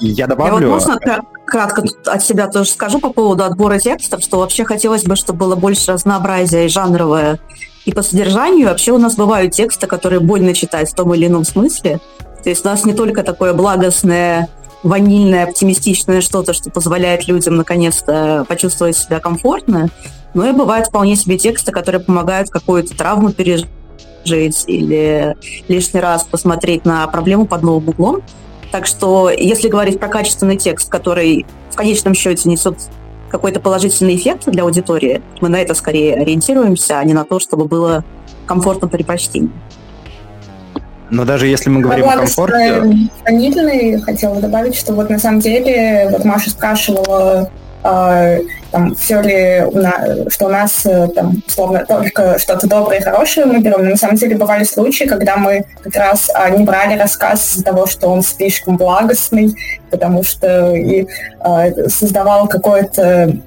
Я 0.00 0.26
добавлю... 0.26 0.66
Я 0.66 0.74
вот 0.74 0.74
можно 0.74 0.98
кратко 1.46 1.82
от 2.06 2.22
себя 2.22 2.48
тоже 2.48 2.70
скажу 2.70 2.98
по 2.98 3.10
поводу 3.10 3.44
отбора 3.44 3.78
текстов, 3.78 4.22
что 4.22 4.38
вообще 4.38 4.64
хотелось 4.64 5.04
бы, 5.04 5.16
чтобы 5.16 5.38
было 5.40 5.56
больше 5.56 5.92
разнообразия 5.92 6.66
и 6.66 6.68
жанровое, 6.68 7.38
и 7.84 7.92
по 7.92 8.02
содержанию. 8.02 8.68
Вообще 8.68 8.92
у 8.92 8.98
нас 8.98 9.14
бывают 9.14 9.52
тексты, 9.52 9.86
которые 9.86 10.20
больно 10.20 10.54
читать 10.54 10.90
в 10.90 10.94
том 10.94 11.14
или 11.14 11.26
ином 11.26 11.44
смысле. 11.44 12.00
То 12.42 12.50
есть 12.50 12.64
у 12.64 12.68
нас 12.68 12.84
не 12.84 12.92
только 12.92 13.22
такое 13.22 13.54
благостное, 13.54 14.48
ванильное, 14.82 15.44
оптимистичное 15.44 16.20
что-то, 16.20 16.52
что 16.52 16.70
позволяет 16.70 17.26
людям 17.28 17.56
наконец-то 17.56 18.44
почувствовать 18.48 18.96
себя 18.96 19.20
комфортно, 19.20 19.88
но 20.34 20.48
и 20.48 20.52
бывают 20.52 20.88
вполне 20.88 21.16
себе 21.16 21.38
тексты, 21.38 21.72
которые 21.72 22.00
помогают 22.00 22.50
какую-то 22.50 22.96
травму 22.96 23.32
пережить 23.32 23.66
или 24.66 25.36
лишний 25.68 26.00
раз 26.00 26.24
посмотреть 26.24 26.84
на 26.84 27.06
проблему 27.06 27.46
под 27.46 27.62
новым 27.62 27.88
углом. 27.88 28.22
Так 28.70 28.86
что, 28.86 29.30
если 29.30 29.68
говорить 29.68 29.98
про 29.98 30.08
качественный 30.08 30.56
текст, 30.56 30.90
который 30.90 31.46
в 31.70 31.76
конечном 31.76 32.14
счете 32.14 32.48
несет 32.48 32.76
какой-то 33.30 33.60
положительный 33.60 34.16
эффект 34.16 34.46
для 34.46 34.62
аудитории, 34.62 35.22
мы 35.40 35.48
на 35.48 35.56
это 35.56 35.74
скорее 35.74 36.14
ориентируемся, 36.14 36.98
а 36.98 37.04
не 37.04 37.14
на 37.14 37.24
то, 37.24 37.38
чтобы 37.40 37.64
было 37.64 38.04
комфортно 38.46 38.88
при 38.88 39.02
прочтении. 39.02 39.50
Но 41.10 41.24
даже 41.24 41.46
если 41.46 41.70
мы 41.70 41.80
говорим 41.80 42.08
о 42.08 42.16
комфорте... 42.16 43.08
Хранительный 43.22 44.00
хотела 44.00 44.40
добавить, 44.40 44.74
что 44.74 44.92
вот 44.92 45.08
на 45.08 45.18
самом 45.18 45.40
деле, 45.40 46.08
вот 46.10 46.24
Маша 46.24 46.50
спрашивала, 46.50 47.50
э, 47.84 48.40
там, 48.70 48.94
все 48.94 49.20
ли, 49.20 49.64
у 49.64 49.78
нас, 49.78 50.32
что 50.34 50.46
у 50.46 50.48
нас 50.48 50.84
э, 50.84 51.08
там, 51.14 51.42
условно, 51.46 51.84
только 51.86 52.38
что-то 52.38 52.68
доброе 52.68 53.00
и 53.00 53.02
хорошее 53.02 53.46
мы 53.46 53.60
берем. 53.60 53.82
Но 53.82 53.90
на 53.90 53.96
самом 53.96 54.16
деле 54.16 54.36
бывали 54.36 54.64
случаи, 54.64 55.04
когда 55.04 55.36
мы 55.36 55.64
как 55.82 55.94
раз 55.96 56.30
а, 56.34 56.50
не 56.50 56.64
брали 56.64 56.98
рассказ 56.98 57.52
из-за 57.52 57.64
того, 57.64 57.86
что 57.86 58.08
он 58.08 58.22
слишком 58.22 58.76
благостный, 58.76 59.54
потому 59.90 60.22
что 60.22 60.74
и 60.74 61.06
а, 61.40 61.70
создавал 61.88 62.48
какое-то 62.48 63.38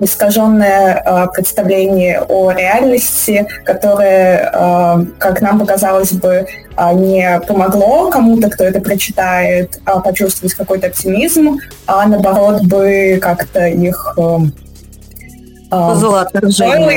искаженное 0.00 1.02
э, 1.04 1.26
представление 1.32 2.22
о 2.28 2.50
реальности, 2.50 3.46
которое, 3.64 4.50
э, 4.52 5.04
как 5.18 5.40
нам 5.40 5.58
показалось 5.58 6.12
бы, 6.12 6.46
э, 6.76 6.92
не 6.94 7.40
помогло 7.46 8.10
кому-то, 8.10 8.50
кто 8.50 8.64
это 8.64 8.80
прочитает, 8.80 9.80
э, 9.86 10.00
почувствовать 10.00 10.54
какой-то 10.54 10.88
оптимизм, 10.88 11.58
а 11.86 12.06
наоборот 12.06 12.62
бы 12.62 13.18
как-то 13.20 13.66
их 13.66 14.14
э, 14.16 14.38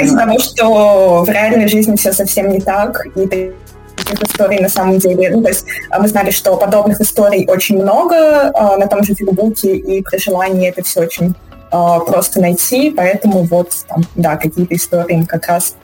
из-за 0.02 0.18
того, 0.18 0.40
что 0.40 1.24
в 1.24 1.30
реальной 1.30 1.68
жизни 1.68 1.96
все 1.96 2.12
совсем 2.12 2.50
не 2.50 2.60
так, 2.60 3.06
и 3.16 3.54
таких 3.96 4.24
историй 4.24 4.60
на 4.60 4.70
самом 4.70 5.00
деле. 5.00 5.30
Ну, 5.32 5.42
то 5.42 5.50
есть 5.50 5.66
мы 5.98 6.08
знали, 6.08 6.32
что 6.32 6.56
подобных 6.58 7.00
историй 7.02 7.48
очень 7.48 7.82
много 7.82 8.52
на 8.78 8.88
том 8.88 9.04
же 9.04 9.16
Фейсбуке, 9.16 9.76
и 9.76 10.02
при 10.02 10.18
желании 10.18 10.70
это 10.70 10.84
все 10.84 11.02
очень 11.02 11.30
э, 11.30 11.45
просто 11.70 12.42
найти, 12.42 12.92
поэтому 12.92 13.44
вот, 13.44 13.72
там, 13.88 14.04
да, 14.16 14.38
какие-то 14.38 14.76
истории 14.76 15.16
мы 15.16 15.26
как 15.26 15.48
раз 15.48 15.76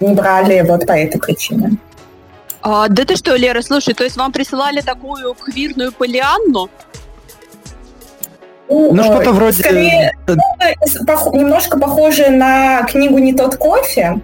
не 0.00 0.14
брали 0.14 0.60
вот 0.60 0.86
по 0.86 0.92
этой 0.92 1.20
причине. 1.20 1.76
А, 2.62 2.88
да 2.88 3.04
ты 3.04 3.16
что, 3.16 3.36
Лера, 3.36 3.62
слушай, 3.62 3.94
то 3.94 4.04
есть 4.04 4.16
вам 4.16 4.32
присылали 4.32 4.80
такую 4.80 5.34
квирную 5.34 5.92
полианну? 5.92 6.68
Ну, 8.68 8.92
ну 8.92 9.02
что-то 9.02 9.32
вроде... 9.32 9.62
Скорее, 9.62 10.12
пох- 10.26 11.34
немножко 11.34 11.78
похоже 11.78 12.30
на 12.30 12.82
книгу 12.82 13.18
«Не 13.18 13.32
тот 13.32 13.56
кофе». 13.56 14.20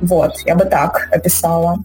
Вот, 0.00 0.32
я 0.46 0.54
бы 0.54 0.64
так 0.64 1.08
описала. 1.12 1.78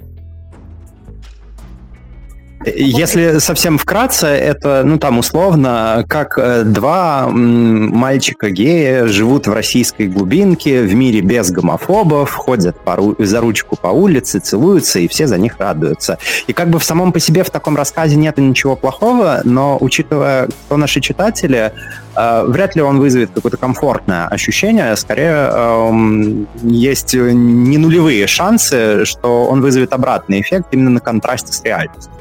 Если 2.66 3.40
совсем 3.40 3.78
вкратце, 3.78 4.28
это, 4.28 4.84
ну, 4.86 4.98
там, 4.98 5.20
условно, 5.20 6.06
как 6.08 6.38
э, 6.38 6.64
два 6.64 7.28
мальчика 7.30 8.50
гея 8.50 9.08
живут 9.08 9.48
в 9.48 9.54
российской 9.54 10.08
глубинке, 10.08 10.82
в 10.82 10.94
мире 10.96 11.20
без 11.22 11.52
гомофобов, 11.52 12.34
ходят 12.34 12.80
по, 12.80 12.98
за 13.20 13.42
ручку 13.42 13.76
по 13.76 13.88
улице, 13.88 14.40
целуются, 14.40 15.00
и 15.00 15.08
все 15.08 15.28
за 15.28 15.38
них 15.38 15.58
радуются. 15.60 16.18
И 16.48 16.54
как 16.54 16.70
бы 16.70 16.80
в 16.80 16.84
самом 16.84 17.12
по 17.12 17.20
себе 17.20 17.44
в 17.44 17.50
таком 17.50 17.76
рассказе 17.76 18.16
нет 18.16 18.38
ничего 18.38 18.76
плохого, 18.78 19.42
но, 19.44 19.78
учитывая, 19.82 20.48
кто 20.66 20.78
наши 20.78 21.02
читатели, 21.02 21.74
э, 22.16 22.44
вряд 22.48 22.76
ли 22.76 22.82
он 22.82 23.00
вызовет 23.00 23.32
какое-то 23.34 23.58
комфортное 23.58 24.28
ощущение, 24.28 24.96
скорее 24.96 25.50
э, 25.52 26.46
есть 26.64 27.14
не 27.14 27.78
нулевые 27.78 28.26
шансы, 28.28 29.04
что 29.04 29.46
он 29.46 29.62
вызовет 29.62 29.92
обратный 29.92 30.40
эффект 30.40 30.68
именно 30.72 30.92
на 30.92 31.00
контрасте 31.02 31.52
с 31.52 31.62
реальностью. 31.64 32.14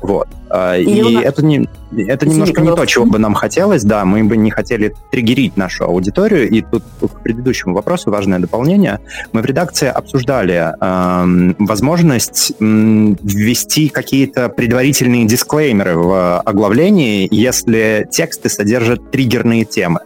Вот. 0.00 0.28
А, 0.50 0.76
и, 0.76 0.84
и 0.84 1.16
это, 1.16 1.44
не, 1.44 1.68
это 1.92 2.26
немножко 2.26 2.60
не 2.60 2.74
то, 2.74 2.84
чего 2.86 3.04
бы 3.04 3.18
нам 3.18 3.34
хотелось, 3.34 3.82
да, 3.82 4.04
мы 4.04 4.24
бы 4.24 4.36
не 4.36 4.50
хотели 4.50 4.94
триггерить 5.10 5.56
нашу 5.56 5.84
аудиторию, 5.84 6.48
и 6.48 6.62
тут 6.62 6.84
к 7.00 7.20
предыдущему 7.20 7.74
вопросу 7.74 8.10
важное 8.10 8.38
дополнение. 8.38 9.00
Мы 9.32 9.42
в 9.42 9.44
редакции 9.44 9.88
обсуждали 9.88 10.72
э, 10.80 11.54
возможность 11.58 12.52
э, 12.52 12.54
ввести 12.60 13.88
какие-то 13.88 14.48
предварительные 14.48 15.26
дисклеймеры 15.26 15.96
в 15.96 16.40
оглавлении, 16.40 17.28
если 17.30 18.06
тексты 18.10 18.48
содержат 18.48 19.10
триггерные 19.10 19.64
темы 19.64 20.00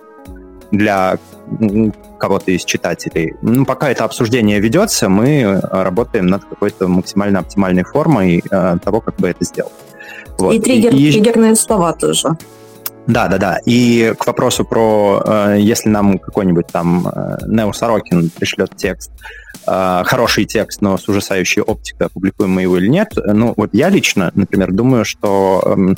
для 0.70 1.18
кого-то 2.18 2.50
из 2.50 2.64
читателей. 2.64 3.34
Ну, 3.42 3.64
пока 3.64 3.90
это 3.90 4.04
обсуждение 4.04 4.60
ведется, 4.60 5.08
мы 5.08 5.60
работаем 5.62 6.26
над 6.26 6.44
какой-то 6.44 6.88
максимально 6.88 7.40
оптимальной 7.40 7.84
формой 7.84 8.42
э, 8.50 8.76
того, 8.82 9.00
как 9.00 9.16
бы 9.16 9.28
это 9.28 9.44
сделать. 9.44 9.72
Вот. 10.38 10.54
И, 10.54 10.60
триггер, 10.60 10.94
и 10.94 11.12
триггерные 11.12 11.56
слова 11.56 11.92
тоже. 11.92 12.36
Да, 13.06 13.28
да, 13.28 13.38
да. 13.38 13.58
И 13.66 14.14
к 14.16 14.26
вопросу 14.26 14.64
про, 14.64 15.22
э, 15.24 15.56
если 15.58 15.88
нам 15.88 16.18
какой-нибудь 16.18 16.66
там 16.68 17.06
э, 17.08 17.38
Нео 17.46 17.72
Сорокин 17.72 18.30
пришлет 18.30 18.76
текст, 18.76 19.10
э, 19.66 20.02
хороший 20.04 20.44
текст, 20.44 20.80
но 20.80 20.96
с 20.96 21.08
ужасающей 21.08 21.62
оптикой, 21.62 22.06
опубликуем 22.06 22.50
мы 22.50 22.62
его 22.62 22.78
или 22.78 22.86
нет, 22.86 23.08
ну 23.16 23.54
вот 23.56 23.70
я 23.72 23.88
лично, 23.88 24.30
например, 24.34 24.72
думаю, 24.72 25.04
что 25.04 25.62
э, 25.64 25.94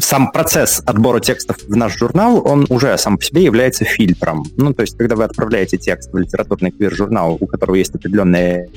сам 0.00 0.30
процесс 0.30 0.82
отбора 0.84 1.20
текстов 1.20 1.58
в 1.66 1.76
наш 1.76 1.96
журнал, 1.96 2.42
он 2.46 2.66
уже 2.68 2.96
сам 2.98 3.18
по 3.18 3.24
себе 3.24 3.42
является 3.42 3.84
фильтром. 3.84 4.44
Ну, 4.56 4.74
то 4.74 4.82
есть, 4.82 4.96
когда 4.96 5.16
вы 5.16 5.24
отправляете 5.24 5.78
текст 5.78 6.12
в 6.12 6.16
литературный 6.16 6.70
квир-журнал, 6.70 7.36
у 7.40 7.46
которого 7.46 7.76
есть 7.76 7.94
определенная 7.94 8.68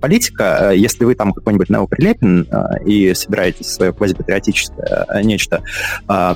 политика, 0.00 0.70
э, 0.72 0.76
если 0.76 1.04
вы 1.04 1.14
там 1.14 1.32
какой-нибудь 1.32 1.68
Нео 1.68 1.88
э, 1.90 2.84
и 2.84 3.14
собираетесь 3.14 3.66
свое 3.66 3.92
квазипатриотическое 3.92 5.06
э, 5.08 5.22
нечто 5.22 5.62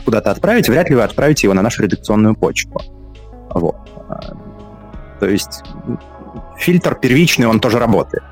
куда-то 0.04 0.30
отправить, 0.30 0.68
вряд 0.68 0.88
ли 0.90 0.96
вы 0.96 1.02
отправите 1.02 1.46
его 1.46 1.54
на 1.54 1.62
нашу 1.62 1.82
редакционную 1.82 2.34
почту. 2.34 2.80
Вот. 3.50 3.76
То 5.20 5.26
есть 5.26 5.62
фильтр 6.58 6.94
первичный, 6.94 7.46
он 7.46 7.60
тоже 7.60 7.78
работает. 7.78 8.22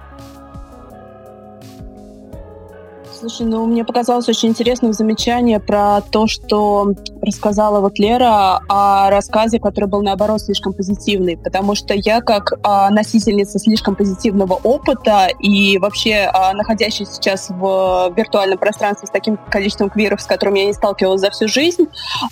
Слушай, 3.19 3.47
ну 3.47 3.65
мне 3.65 3.83
показалось 3.83 4.29
очень 4.29 4.51
интересным 4.51 4.93
замечание 4.93 5.59
про 5.59 6.03
то, 6.03 6.27
что 6.27 6.93
рассказала 7.23 7.81
вот 7.81 7.99
Лера 7.99 8.61
о 8.69 9.09
рассказе, 9.09 9.59
который 9.59 9.89
был 9.89 10.03
наоборот 10.03 10.43
слишком 10.43 10.75
позитивный, 10.75 11.39
потому 11.39 11.75
что 11.75 11.95
я 11.95 12.21
как 12.21 12.53
а, 12.63 12.91
носительница 12.91 13.59
слишком 13.59 13.97
позитивного 13.97 14.55
опыта 14.55 15.29
и 15.41 15.79
вообще 15.79 16.31
а, 16.31 16.53
находящаяся 16.53 17.15
сейчас 17.15 17.49
в 17.49 18.13
виртуальном 18.15 18.59
пространстве 18.59 19.07
с 19.07 19.11
таким 19.11 19.39
количеством 19.49 19.89
квиров, 19.89 20.21
с 20.21 20.27
которым 20.27 20.55
я 20.55 20.67
не 20.67 20.75
сталкивалась 20.75 21.23
за 21.23 21.31
всю 21.31 21.49
жизнь, 21.49 21.87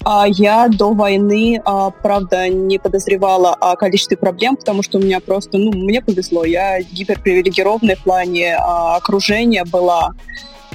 а, 0.04 0.26
я 0.28 0.68
до 0.68 0.92
войны, 0.92 1.62
а, 1.64 1.90
правда, 1.90 2.48
не 2.50 2.78
подозревала 2.78 3.54
о 3.54 3.76
количестве 3.76 4.18
проблем, 4.18 4.56
потому 4.56 4.82
что 4.82 4.98
у 4.98 5.00
меня 5.00 5.20
просто, 5.20 5.56
ну, 5.56 5.72
мне 5.72 6.02
повезло, 6.02 6.44
я 6.44 6.82
гиперпривилегированная 6.82 7.96
в 7.96 8.02
плане 8.02 8.56
а, 8.56 8.96
окружения 8.96 9.64
была. 9.64 10.10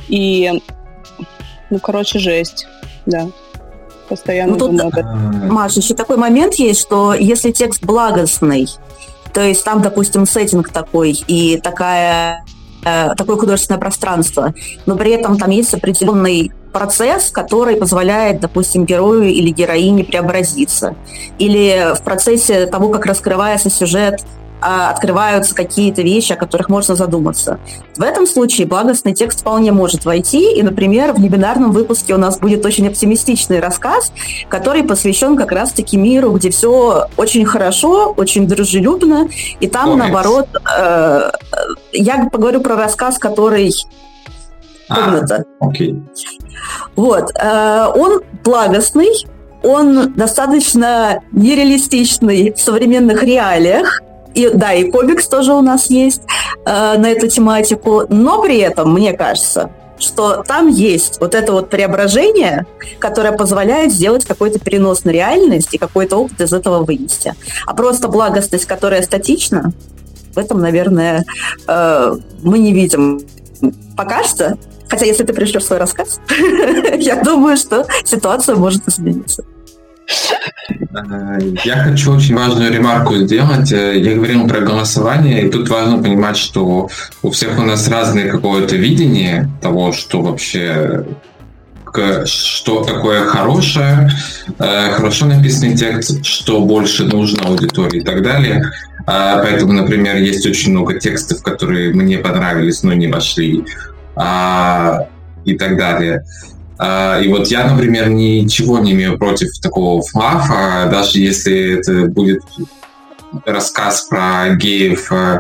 И, 0.10 0.62
ну, 1.70 1.80
короче, 1.80 2.20
жесть, 2.20 2.68
да. 3.06 3.28
Постоянно 4.10 4.54
ну, 4.54 4.58
тут, 4.58 4.72
думаю 4.72 4.88
об 4.88 4.98
этом. 4.98 5.54
Маша, 5.54 5.80
еще 5.80 5.94
такой 5.94 6.18
момент 6.18 6.56
есть, 6.56 6.82
что 6.82 7.14
если 7.14 7.52
текст 7.52 7.84
благостный, 7.84 8.68
То 9.34 9.42
есть 9.42 9.64
там, 9.64 9.82
допустим, 9.82 10.26
сеттинг 10.26 10.70
такой 10.70 11.12
и 11.12 11.58
такая 11.62 12.44
э, 12.84 13.14
такое 13.16 13.38
художественное 13.38 13.80
пространство, 13.80 14.56
но 14.88 14.96
при 14.96 15.12
этом 15.12 15.38
там 15.38 15.52
есть 15.52 15.74
определенный 15.76 16.52
процесс, 16.74 17.30
который 17.30 17.76
позволяет, 17.76 18.40
допустим, 18.40 18.86
герою 18.86 19.30
или 19.30 19.52
героине 19.52 20.04
преобразиться. 20.04 20.96
Или 21.38 21.94
в 21.96 22.02
процессе 22.04 22.66
того, 22.66 22.90
как 22.90 23.06
раскрывается 23.06 23.70
сюжет, 23.70 24.22
открываются 24.62 25.56
какие-то 25.56 26.02
вещи, 26.02 26.34
о 26.34 26.36
которых 26.36 26.70
можно 26.70 26.96
задуматься. 26.96 27.60
В 27.96 28.02
этом 28.02 28.28
случае 28.28 28.68
благостный 28.68 29.14
текст 29.14 29.42
вполне 29.42 29.72
может 29.72 30.06
войти, 30.06 30.54
и, 30.58 30.64
например, 30.64 31.14
в 31.14 31.22
вебинарном 31.22 31.72
выпуске 31.72 32.14
у 32.14 32.18
нас 32.18 32.40
будет 32.40 32.66
очень 32.66 32.88
оптимистичный 32.88 33.60
рассказ, 33.60 34.12
который 34.50 34.84
посвящен 34.84 35.36
как 35.36 35.52
раз-таки 35.52 35.98
миру, 35.98 36.32
где 36.32 36.50
все 36.50 37.08
очень 37.18 37.46
хорошо, 37.46 38.14
очень 38.18 38.48
дружелюбно, 38.48 39.30
и 39.60 39.68
там, 39.68 39.92
Ой. 39.92 39.96
наоборот, 39.96 40.48
э, 40.78 41.32
я 41.94 42.30
поговорю 42.32 42.62
про 42.62 42.76
рассказ, 42.76 43.18
который 43.18 43.72
комната. 44.90 45.46
А, 45.60 45.68
окей. 45.68 46.02
Вот. 46.96 47.32
Э, 47.40 47.88
он 47.96 48.22
благостный, 48.44 49.26
он 49.64 50.14
достаточно 50.14 51.22
нереалистичный 51.32 52.54
в 52.54 52.60
современных 52.60 53.24
реалиях, 53.24 54.02
и, 54.34 54.50
да, 54.54 54.74
и 54.74 54.90
комикс 54.92 55.28
тоже 55.28 55.54
у 55.54 55.62
нас 55.62 55.90
есть 55.90 56.22
э, 56.66 56.98
на 56.98 57.10
эту 57.10 57.28
тематику, 57.28 58.04
но 58.10 58.42
при 58.42 58.58
этом, 58.58 58.94
мне 58.94 59.14
кажется, 59.14 59.72
что 59.98 60.44
там 60.48 60.68
есть 60.68 61.20
вот 61.20 61.36
это 61.36 61.52
вот 61.52 61.70
преображение, 61.70 62.66
которое 63.00 63.34
позволяет 63.34 63.92
сделать 63.92 64.26
какой-то 64.26 64.60
перенос 64.60 65.04
на 65.04 65.10
реальность 65.10 65.74
и 65.74 65.78
какой-то 65.78 66.18
опыт 66.18 66.40
из 66.42 66.54
этого 66.54 66.84
вынести. 66.84 67.36
А 67.66 67.74
просто 67.74 68.08
благостность, 68.08 68.66
которая 68.66 69.02
статична, 69.02 69.74
в 70.34 70.38
этом, 70.38 70.60
наверное, 70.60 71.26
э, 71.68 72.16
мы 72.44 72.60
не 72.60 72.74
видим 72.74 73.22
пока 73.98 74.24
что. 74.24 74.58
Хотя, 74.88 75.06
если 75.06 75.24
ты 75.24 75.34
пришлешь 75.34 75.66
свой 75.66 75.80
рассказ, 75.80 76.20
я 76.98 77.22
думаю, 77.22 77.58
что 77.58 77.86
ситуация 78.06 78.56
может 78.56 78.88
измениться. 78.88 79.44
Э, 80.70 81.40
я 81.66 81.84
хочу 81.84 82.14
очень 82.14 82.36
важную 82.36 82.72
ремарку 82.72 83.16
сделать. 83.16 83.72
Э, 83.72 83.98
я 83.98 84.16
говорил 84.16 84.48
про 84.48 84.62
голосование, 84.62 85.46
и 85.46 85.50
тут 85.50 85.70
важно 85.70 86.02
понимать, 86.02 86.38
что 86.38 86.90
у 87.22 87.32
всех 87.32 87.58
у 87.58 87.64
нас 87.64 87.88
разное 87.88 88.30
какое-то 88.30 88.76
видение 88.76 89.50
того, 89.62 89.92
что 89.92 90.22
вообще 90.22 91.06
что 92.26 92.84
такое 92.84 93.26
хорошее, 93.26 94.12
э, 94.60 94.92
хорошо 94.92 95.26
написанный 95.26 95.76
текст, 95.76 96.24
что 96.24 96.62
больше 96.62 97.06
нужно 97.06 97.48
аудитории 97.48 98.02
и 98.02 98.04
так 98.04 98.22
далее. 98.22 98.64
А, 99.08 99.42
поэтому, 99.42 99.74
например, 99.74 100.18
есть 100.18 100.46
очень 100.46 100.72
много 100.72 101.00
текстов, 101.00 101.42
которые 101.42 101.92
мне 101.92 102.20
понравились, 102.20 102.84
но 102.84 102.94
не 102.94 103.08
вошли 103.08 103.66
а, 104.16 105.08
и 105.46 105.58
так 105.58 105.78
далее. 105.78 106.24
А, 106.80 107.20
и 107.20 107.28
вот 107.28 107.48
я, 107.48 107.70
например, 107.70 108.10
ничего 108.10 108.80
не 108.80 108.94
имею 108.94 109.18
против 109.18 109.60
такого 109.60 110.02
флафа, 110.02 110.88
даже 110.90 111.20
если 111.20 111.78
это 111.78 112.06
будет 112.06 112.42
рассказ 113.46 114.08
про 114.10 114.56
геев, 114.56 115.12
э, 115.12 115.40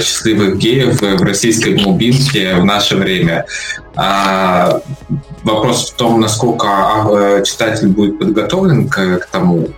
счастливых 0.00 0.58
геев 0.58 1.00
в 1.00 1.22
российской 1.22 1.74
глубинке 1.74 2.56
в 2.56 2.64
наше 2.64 2.96
время. 2.96 3.46
А 3.96 4.80
вопрос 5.42 5.90
в 5.90 5.96
том, 5.96 6.20
насколько 6.20 6.68
а, 6.68 7.42
читатель 7.42 7.88
будет 7.88 8.18
подготовлен 8.18 8.88
к, 8.88 9.26
тому, 9.32 9.68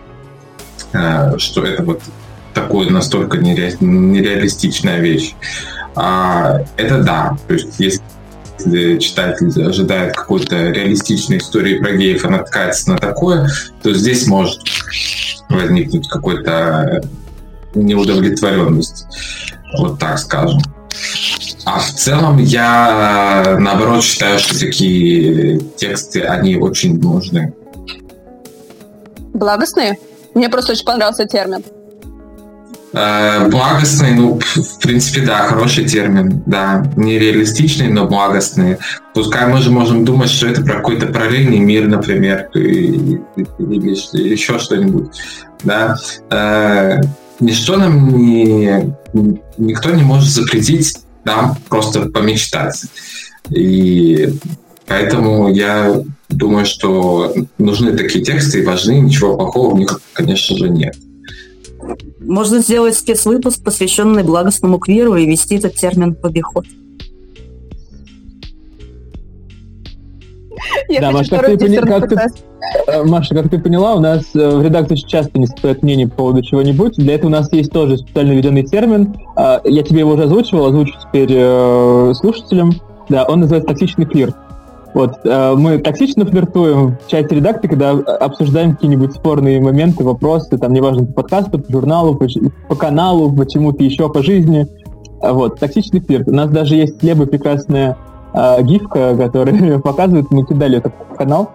э, 0.92 1.38
что 1.38 1.64
это 1.64 1.84
вот 1.84 2.02
такое 2.54 2.90
настолько 2.90 3.38
нереалистичная 3.38 4.98
вещь. 4.98 5.34
Это 5.94 7.02
да. 7.02 7.36
То 7.46 7.54
есть 7.54 7.74
если 7.78 8.02
читатель 8.64 9.62
ожидает 9.62 10.14
какой-то 10.14 10.56
реалистичной 10.70 11.38
истории 11.38 11.78
про 11.78 11.92
геев, 11.92 12.24
она 12.24 12.38
ткается 12.38 12.90
на 12.90 12.98
такое, 12.98 13.48
то 13.82 13.92
здесь 13.92 14.26
может 14.26 14.60
возникнуть 15.48 16.08
какой-то 16.08 17.02
неудовлетворенность. 17.74 19.06
Вот 19.78 19.98
так 19.98 20.18
скажем. 20.18 20.60
А 21.64 21.78
в 21.80 21.90
целом 21.92 22.38
я, 22.38 23.56
наоборот, 23.60 24.02
считаю, 24.02 24.38
что 24.38 24.58
такие 24.58 25.60
тексты, 25.76 26.22
они 26.22 26.56
очень 26.56 26.98
нужны. 26.98 27.52
Благостные? 29.34 29.98
Мне 30.34 30.48
просто 30.48 30.72
очень 30.72 30.84
понравился 30.84 31.26
термин. 31.26 31.62
Э, 32.92 33.48
благостный, 33.48 34.14
ну, 34.14 34.40
в 34.54 34.78
принципе, 34.80 35.20
да, 35.22 35.46
хороший 35.48 35.84
термин, 35.84 36.42
да. 36.46 36.90
Нереалистичный, 36.96 37.88
но 37.88 38.06
благостный. 38.06 38.78
Пускай 39.14 39.46
мы 39.48 39.60
же 39.60 39.70
можем 39.70 40.04
думать, 40.04 40.30
что 40.30 40.46
это 40.46 40.62
про 40.62 40.76
какой-то 40.76 41.06
параллельный 41.06 41.58
мир, 41.58 41.86
например, 41.86 42.48
или 42.54 43.20
еще 44.28 44.58
что-нибудь, 44.58 45.10
да. 45.64 45.96
Э, 46.30 47.00
ничто 47.40 47.76
нам 47.76 48.16
не... 48.16 48.94
Никто 49.58 49.90
не 49.90 50.02
может 50.02 50.28
запретить 50.28 50.98
нам 51.24 51.56
просто 51.68 52.02
помечтать. 52.08 52.84
И 53.50 54.34
поэтому 54.86 55.48
я 55.52 56.02
думаю, 56.28 56.66
что 56.66 57.34
нужны 57.58 57.96
такие 57.96 58.24
тексты 58.24 58.60
и 58.60 58.64
важны, 58.64 59.00
ничего 59.00 59.36
плохого 59.36 59.74
в 59.74 59.78
них, 59.78 60.00
конечно 60.12 60.56
же, 60.56 60.68
нет. 60.68 60.94
Можно 62.20 62.58
сделать 62.60 62.96
спецвыпуск, 62.96 63.62
посвященный 63.62 64.22
благостному 64.22 64.78
квиру, 64.78 65.16
и 65.16 65.26
ввести 65.26 65.56
этот 65.56 65.74
термин 65.74 66.16
в 66.20 66.24
обиход. 66.24 66.66
да, 71.00 71.10
Маша, 71.10 71.30
как 71.30 71.46
ты, 71.46 71.58
пони... 71.58 71.76
как 71.76 72.08
ты... 72.08 72.16
Э, 72.86 73.02
Маша, 73.04 73.34
как 73.34 73.50
ты 73.50 73.58
поняла, 73.58 73.94
у 73.94 74.00
нас 74.00 74.24
э, 74.34 74.56
в 74.56 74.62
редакции 74.62 74.94
очень 74.94 75.08
часто 75.08 75.38
не 75.38 75.46
стоит 75.46 75.82
мнение 75.82 76.08
по 76.08 76.16
поводу 76.16 76.42
чего-нибудь. 76.42 76.94
Для 76.96 77.14
этого 77.14 77.28
у 77.28 77.32
нас 77.32 77.52
есть 77.52 77.72
тоже 77.72 77.98
специально 77.98 78.32
введенный 78.32 78.64
термин. 78.64 79.14
А, 79.36 79.60
я 79.64 79.82
тебе 79.82 80.00
его 80.00 80.12
уже 80.12 80.24
озвучивал, 80.24 80.66
озвучу 80.66 80.94
теперь 81.08 81.30
э, 81.30 82.12
слушателям. 82.14 82.72
Да, 83.08 83.24
он 83.24 83.40
называется 83.40 83.68
«токсичный 83.68 84.06
флирт». 84.06 84.36
Вот, 84.98 85.20
э, 85.22 85.54
мы 85.56 85.78
токсично 85.78 86.26
флиртуем 86.26 86.96
в 86.96 87.08
чате 87.08 87.36
редакции, 87.36 87.68
когда 87.68 87.90
обсуждаем 87.90 88.74
какие-нибудь 88.74 89.12
спорные 89.12 89.60
моменты, 89.60 90.02
вопросы, 90.02 90.58
там, 90.58 90.72
неважно, 90.72 91.06
по 91.06 91.22
подкасту, 91.22 91.60
по 91.60 91.70
журналу, 91.70 92.16
по, 92.16 92.26
по 92.68 92.74
каналу, 92.74 93.32
почему-то 93.32 93.84
еще 93.84 94.08
по 94.08 94.24
жизни. 94.24 94.66
Вот, 95.22 95.60
токсичный 95.60 96.00
флирт. 96.00 96.26
У 96.26 96.34
нас 96.34 96.50
даже 96.50 96.74
есть 96.74 96.98
с 96.98 97.02
Лебой 97.04 97.28
прекрасная 97.28 97.96
э, 98.34 98.60
гифка, 98.64 99.16
которая 99.16 99.78
показывает, 99.78 100.32
мы 100.32 100.44
кидали 100.44 100.78
это 100.78 100.90
в 100.90 101.14
канал. 101.14 101.52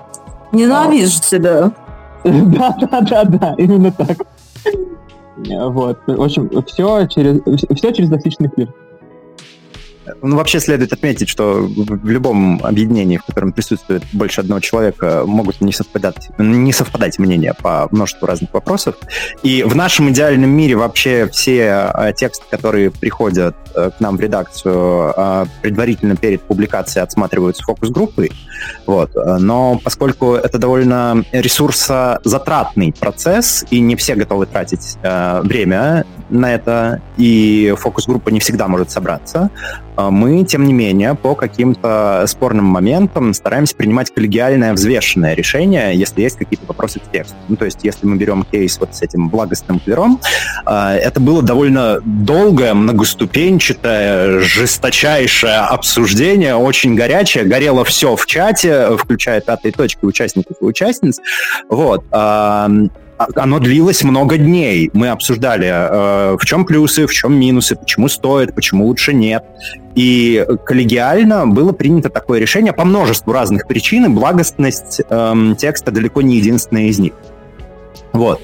Ненавижу 0.53 1.19
тебя. 1.19 1.73
Да, 2.23 2.73
да, 2.79 3.01
да, 3.01 3.23
да, 3.25 3.55
именно 3.57 3.91
так. 3.91 4.19
Вот, 5.35 5.97
в 6.07 6.21
общем, 6.21 6.49
все 6.65 7.07
через, 7.07 7.41
все 7.75 7.91
через 7.91 8.09
токсичный 8.09 8.47
флирт. 8.47 8.73
Ну, 10.21 10.35
вообще 10.35 10.59
следует 10.59 10.93
отметить, 10.93 11.29
что 11.29 11.67
в 11.67 12.09
любом 12.09 12.63
объединении, 12.63 13.17
в 13.17 13.25
котором 13.25 13.51
присутствует 13.51 14.03
больше 14.13 14.41
одного 14.41 14.59
человека, 14.59 15.23
могут 15.25 15.61
не 15.61 15.71
совпадать, 15.71 16.29
не 16.37 16.71
совпадать 16.73 17.19
мнения 17.19 17.53
по 17.53 17.87
множеству 17.91 18.27
разных 18.27 18.53
вопросов. 18.53 18.95
И 19.43 19.63
в 19.63 19.75
нашем 19.75 20.09
идеальном 20.09 20.49
мире 20.49 20.75
вообще 20.75 21.27
все 21.31 21.91
э, 21.93 22.13
тексты, 22.15 22.45
которые 22.49 22.91
приходят 22.91 23.55
э, 23.75 23.91
к 23.97 23.99
нам 23.99 24.17
в 24.17 24.19
редакцию, 24.19 25.13
э, 25.15 25.45
предварительно 25.61 26.15
перед 26.15 26.41
публикацией 26.41 27.03
отсматриваются 27.03 27.63
фокус-группой. 27.63 28.31
Вот. 28.85 29.11
Но 29.15 29.79
поскольку 29.83 30.33
это 30.35 30.57
довольно 30.57 31.23
ресурсозатратный 31.31 32.93
процесс, 32.93 33.65
и 33.69 33.79
не 33.79 33.95
все 33.95 34.15
готовы 34.15 34.45
тратить 34.45 34.97
время 35.03 36.05
на 36.29 36.53
это, 36.53 37.01
и 37.17 37.73
фокус-группа 37.77 38.29
не 38.29 38.39
всегда 38.39 38.67
может 38.67 38.91
собраться, 38.91 39.49
а 39.92 39.92
мы, 39.97 40.43
тем 40.43 40.65
не 40.65 40.73
менее, 40.73 41.15
по 41.15 41.35
каким-то 41.35 42.25
спорным 42.27 42.65
моментам 42.65 43.33
стараемся 43.33 43.75
принимать 43.75 44.11
коллегиальное, 44.13 44.73
взвешенное 44.73 45.33
решение, 45.33 45.95
если 45.95 46.21
есть 46.21 46.37
какие-то 46.37 46.65
вопросы 46.65 46.99
к 46.99 47.11
тексту. 47.11 47.35
Ну, 47.47 47.55
то 47.55 47.65
есть, 47.65 47.79
если 47.83 48.05
мы 48.05 48.17
берем 48.17 48.45
кейс 48.49 48.79
вот 48.79 48.95
с 48.95 49.01
этим 49.01 49.29
благостным 49.29 49.79
клером, 49.79 50.19
а, 50.65 50.95
это 50.95 51.19
было 51.19 51.41
довольно 51.41 51.99
долгое, 52.05 52.73
многоступенчатое, 52.73 54.39
жесточайшее 54.39 55.57
обсуждение, 55.57 56.55
очень 56.55 56.95
горячее, 56.95 57.43
горело 57.43 57.83
все 57.83 58.15
в 58.15 58.25
чате, 58.25 58.97
включая 58.97 59.41
пятые 59.41 59.71
точки 59.71 60.05
участников 60.05 60.57
и 60.61 60.65
участниц. 60.65 61.19
Вот. 61.69 62.03
А, 63.23 63.41
оно 63.41 63.59
длилось 63.59 64.03
много 64.03 64.37
дней. 64.37 64.89
Мы 64.93 65.09
обсуждали, 65.09 65.67
э, 65.67 66.37
в 66.37 66.45
чем 66.45 66.65
плюсы, 66.65 67.07
в 67.07 67.11
чем 67.11 67.39
минусы, 67.39 67.75
почему 67.75 68.07
стоит, 68.07 68.53
почему 68.53 68.85
лучше 68.85 69.13
нет. 69.13 69.43
И 69.95 70.45
коллегиально 70.65 71.47
было 71.47 71.71
принято 71.71 72.09
такое 72.09 72.39
решение 72.39 72.73
по 72.73 72.83
множеству 72.83 73.31
разных 73.31 73.67
причин, 73.67 74.05
и 74.05 74.09
благостность 74.09 75.01
э, 75.07 75.55
текста 75.57 75.91
далеко 75.91 76.21
не 76.21 76.37
единственная 76.37 76.85
из 76.85 76.99
них. 76.99 77.13
Вот. 78.11 78.41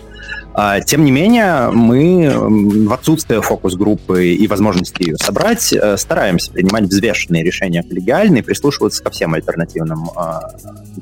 А, 0.53 0.81
тем 0.81 1.05
не 1.05 1.11
менее, 1.11 1.69
мы 1.71 2.31
в 2.35 2.93
отсутствие 2.93 3.41
фокус-группы 3.41 4.27
и 4.27 4.47
возможности 4.47 5.03
ее 5.03 5.17
собрать 5.17 5.73
э, 5.73 5.97
стараемся 5.97 6.51
принимать 6.51 6.85
взвешенные 6.85 7.43
решения 7.43 7.83
коллегиальные, 7.83 8.43
прислушиваться 8.43 9.03
ко 9.03 9.09
всем 9.09 9.33
альтернативным 9.33 10.09
а, 10.15 10.51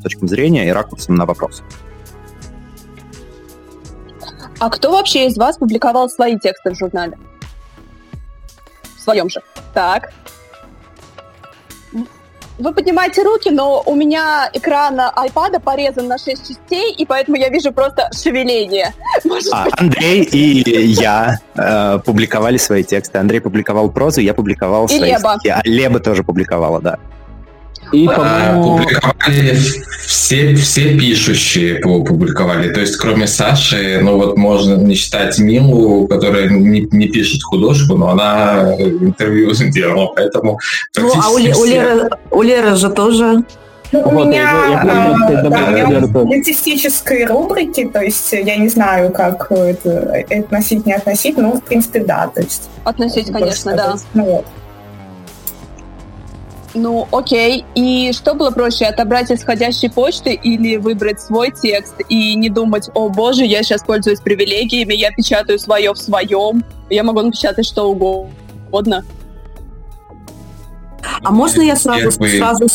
точкам 0.04 0.28
зрения 0.28 0.68
и 0.68 0.72
ракурсам 0.72 1.16
на 1.16 1.26
вопрос. 1.26 1.64
А 4.60 4.70
кто 4.70 4.92
вообще 4.92 5.28
из 5.28 5.38
вас 5.38 5.58
публиковал 5.58 6.10
свои 6.10 6.38
тексты 6.38 6.72
в 6.72 6.76
журнале? 6.76 7.18
В 8.98 9.02
своем 9.02 9.30
же. 9.30 9.42
Так. 9.74 10.12
Вы 12.58 12.74
поднимаете 12.74 13.22
руки, 13.22 13.52
но 13.52 13.84
у 13.86 13.94
меня 13.94 14.50
экран 14.52 15.00
iPad 15.00 15.60
порезан 15.60 16.08
на 16.08 16.18
6 16.18 16.48
частей, 16.48 16.92
и 16.92 17.06
поэтому 17.06 17.38
я 17.38 17.50
вижу 17.50 17.72
просто 17.72 18.10
шевеление. 18.12 18.96
Может 19.24 19.54
а, 19.54 19.68
Андрей 19.78 20.24
и 20.24 20.86
я 20.88 21.38
э, 21.56 22.00
публиковали 22.04 22.58
свои 22.58 22.84
тексты. 22.84 23.20
Андрей 23.20 23.42
публиковал 23.42 23.92
прозу, 23.92 24.22
я 24.22 24.34
публиковал 24.34 24.86
и 24.86 24.98
свои 24.98 25.12
Леба. 25.12 25.36
стихи. 25.38 25.50
А 25.50 25.62
Леба 25.66 26.00
тоже 26.00 26.24
публиковала, 26.24 26.82
да. 26.82 26.98
И, 27.92 28.08
по-моему... 28.08 28.78
Публиковали 28.78 29.58
все, 30.08 30.56
все 30.56 30.98
пишущие 30.98 31.80
публиковали. 31.80 32.70
То 32.70 32.80
есть, 32.80 32.96
кроме 32.96 33.28
Саши, 33.28 34.00
ну 34.02 34.16
вот 34.18 34.38
можно 34.38 34.76
не 34.76 34.96
считать 34.96 35.38
Милу, 35.38 36.08
которая 36.08 36.50
не, 36.50 36.88
не 36.92 37.08
пишет 37.08 37.44
художку, 37.44 37.96
но 37.96 38.10
она 38.10 38.74
интервью 38.80 39.54
сделала, 39.54 40.14
поэтому 40.16 40.60
Ну, 40.98 41.12
а 41.14 41.30
у, 41.30 41.36
у, 41.36 41.66
Леры, 41.66 42.10
у 42.32 42.42
Леры 42.42 42.76
же 42.76 42.90
тоже 42.90 43.44
ну, 43.92 44.00
у 44.00 44.10
вот, 44.12 44.28
меня, 44.28 44.42
я, 44.42 44.84
я, 44.84 45.16
а, 45.40 45.50
да, 45.50 45.78
я 45.78 46.00
в 46.00 46.12
публицистической 46.12 47.26
рубрике, 47.26 47.88
то 47.88 48.02
есть 48.02 48.32
я 48.34 48.58
не 48.58 48.68
знаю, 48.68 49.12
как 49.12 49.50
это 49.52 50.26
относить, 50.30 50.86
не 50.86 50.94
относить, 50.94 51.38
но 51.38 51.54
в 51.54 51.64
принципе 51.64 52.02
да. 52.02 52.30
То 52.34 52.42
есть, 52.42 52.70
относить, 52.84 53.32
конечно, 53.32 53.76
да. 53.76 53.96
Ну, 54.14 54.24
вот. 54.26 54.46
Ну, 56.78 57.08
окей. 57.12 57.66
И 57.74 58.12
что 58.14 58.36
было 58.36 58.52
проще, 58.52 58.86
отобрать 58.86 59.32
исходящей 59.32 59.90
почты 59.90 60.34
или 60.34 60.78
выбрать 60.78 61.20
свой 61.20 61.52
текст 61.52 61.96
и 62.08 62.36
не 62.36 62.50
думать, 62.50 62.90
о 62.94 63.10
боже, 63.10 63.46
я 63.46 63.64
сейчас 63.64 63.82
пользуюсь 63.84 64.20
привилегиями, 64.20 64.94
я 64.94 65.10
печатаю 65.12 65.58
свое 65.58 65.92
в 65.94 65.98
своем, 65.98 66.64
я 66.92 67.04
могу 67.04 67.22
напечатать 67.22 67.66
что 67.66 67.90
угодно. 67.90 69.04
А 71.24 71.32
можно 71.32 71.62
я 71.62 71.76
сразу, 71.76 72.12
сразу 72.12 72.68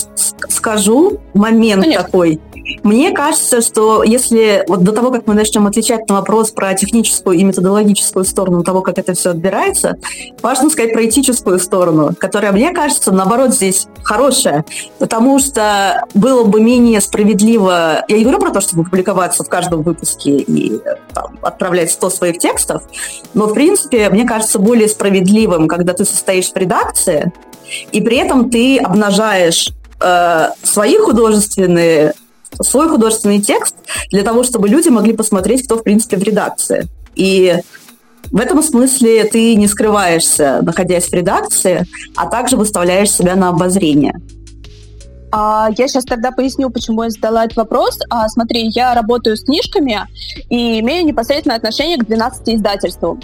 скажу 0.49 1.21
момент 1.35 1.83
Конечно. 1.83 2.05
такой? 2.05 2.41
Мне 2.83 3.13
кажется, 3.13 3.61
что 3.61 4.03
если 4.03 4.65
вот 4.69 4.83
до 4.83 4.93
того, 4.93 5.11
как 5.11 5.27
мы 5.27 5.35
начнем 5.35 5.67
отвечать 5.67 6.09
на 6.09 6.17
вопрос 6.17 6.51
про 6.51 6.75
техническую 6.75 7.37
и 7.37 7.45
методологическую 7.45 8.25
сторону 8.25 8.63
того, 8.63 8.83
как 8.83 8.99
это 8.99 9.15
все 9.15 9.31
отбирается, 9.31 9.97
важно 10.43 10.71
сказать 10.71 10.93
про 10.93 11.05
этическую 11.05 11.59
сторону, 11.59 12.15
которая, 12.19 12.53
мне 12.53 12.73
кажется, 12.73 13.13
наоборот, 13.13 13.53
здесь 13.53 13.87
хорошая, 14.03 14.65
потому 14.99 15.39
что 15.39 16.05
было 16.15 16.45
бы 16.45 16.61
менее 16.61 17.01
справедливо, 17.01 18.05
я 18.09 18.17
не 18.17 18.23
говорю 18.23 18.41
про 18.41 18.51
то, 18.51 18.61
чтобы 18.61 18.85
публиковаться 18.85 19.45
в 19.45 19.49
каждом 19.49 19.83
выпуске 19.83 20.39
и 20.39 20.81
там, 21.15 21.39
отправлять 21.43 21.91
100 21.91 22.11
своих 22.11 22.39
текстов, 22.39 22.83
но, 23.35 23.47
в 23.47 23.55
принципе, 23.55 24.09
мне 24.09 24.25
кажется, 24.25 24.59
более 24.59 24.89
справедливым, 24.89 25.69
когда 25.69 25.93
ты 25.93 26.05
состоишь 26.05 26.51
в 26.51 26.57
редакции, 26.57 27.33
и 27.91 28.01
при 28.01 28.17
этом 28.17 28.51
ты 28.51 28.79
обнажаешь 28.79 29.71
э, 30.01 30.49
свои 30.63 30.97
художественные 30.99 32.15
свой 32.61 32.89
художественный 32.89 33.41
текст 33.41 33.75
для 34.11 34.23
того, 34.23 34.43
чтобы 34.43 34.69
люди 34.69 34.89
могли 34.89 35.15
посмотреть, 35.15 35.65
кто, 35.65 35.79
в 35.79 35.83
принципе, 35.83 36.19
в 36.19 36.23
редакции. 36.23 36.87
И 37.15 37.57
в 38.31 38.39
этом 38.39 38.63
смысле 38.63 39.25
ты 39.25 39.55
не 39.57 39.67
скрываешься, 39.67 40.61
находясь 40.63 41.09
в 41.09 41.13
редакции, 41.13 41.87
а 42.17 42.27
также 42.27 42.57
выставляешь 42.57 43.11
себя 43.11 43.37
на 43.37 43.49
обозрение. 43.49 44.15
А 45.35 45.69
я 45.79 45.89
сейчас 45.89 46.05
тогда 46.05 46.31
поясню, 46.31 46.69
почему 46.69 47.05
я 47.05 47.11
задала 47.11 47.47
этот 47.47 47.57
вопрос. 47.57 47.99
А, 48.11 48.29
смотри, 48.29 48.69
я 48.69 48.95
работаю 48.95 49.37
с 49.37 49.45
книжками 49.45 49.99
и 50.51 50.81
имею 50.81 51.07
непосредственное 51.07 51.57
отношение 51.57 51.97
к 51.97 52.05
12 52.05 52.57
издательствам. 52.57 53.21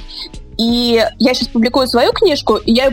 И 0.58 1.04
я 1.18 1.34
сейчас 1.34 1.48
публикую 1.48 1.86
свою 1.86 2.12
книжку, 2.12 2.56
и 2.56 2.72
я 2.72 2.90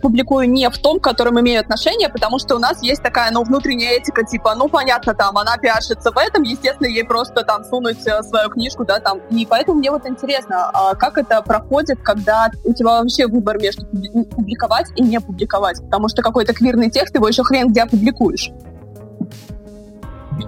публикую 0.00 0.50
не 0.50 0.68
в 0.70 0.78
том, 0.78 1.00
к 1.00 1.04
которым 1.04 1.40
имею 1.40 1.60
отношение, 1.60 2.08
потому 2.08 2.38
что 2.38 2.56
у 2.56 2.58
нас 2.58 2.82
есть 2.82 3.02
такая, 3.02 3.30
ну, 3.30 3.42
внутренняя 3.42 3.98
этика, 3.98 4.24
типа, 4.24 4.54
ну, 4.54 4.68
понятно, 4.68 5.14
там, 5.14 5.36
она 5.38 5.56
пиарщится 5.56 6.10
в 6.10 6.16
этом, 6.16 6.42
естественно, 6.42 6.86
ей 6.86 7.04
просто 7.04 7.42
там 7.42 7.64
сунуть 7.64 8.06
э, 8.06 8.22
свою 8.22 8.50
книжку, 8.50 8.84
да, 8.84 9.00
там. 9.00 9.20
И 9.30 9.46
поэтому 9.46 9.78
мне 9.78 9.90
вот 9.90 10.06
интересно, 10.06 10.70
а 10.72 10.94
как 10.94 11.18
это 11.18 11.42
проходит, 11.42 12.00
когда 12.02 12.50
у 12.64 12.72
тебя 12.72 13.00
вообще 13.00 13.26
выбор 13.26 13.58
между 13.58 13.86
публиковать 13.86 14.86
и 14.96 15.02
не 15.02 15.20
публиковать? 15.20 15.80
Потому 15.82 16.08
что 16.08 16.22
какой-то 16.22 16.52
квирный 16.54 16.90
текст, 16.90 17.14
его 17.14 17.28
еще 17.28 17.42
хрен 17.42 17.68
где 17.68 17.82
опубликуешь. 17.82 18.50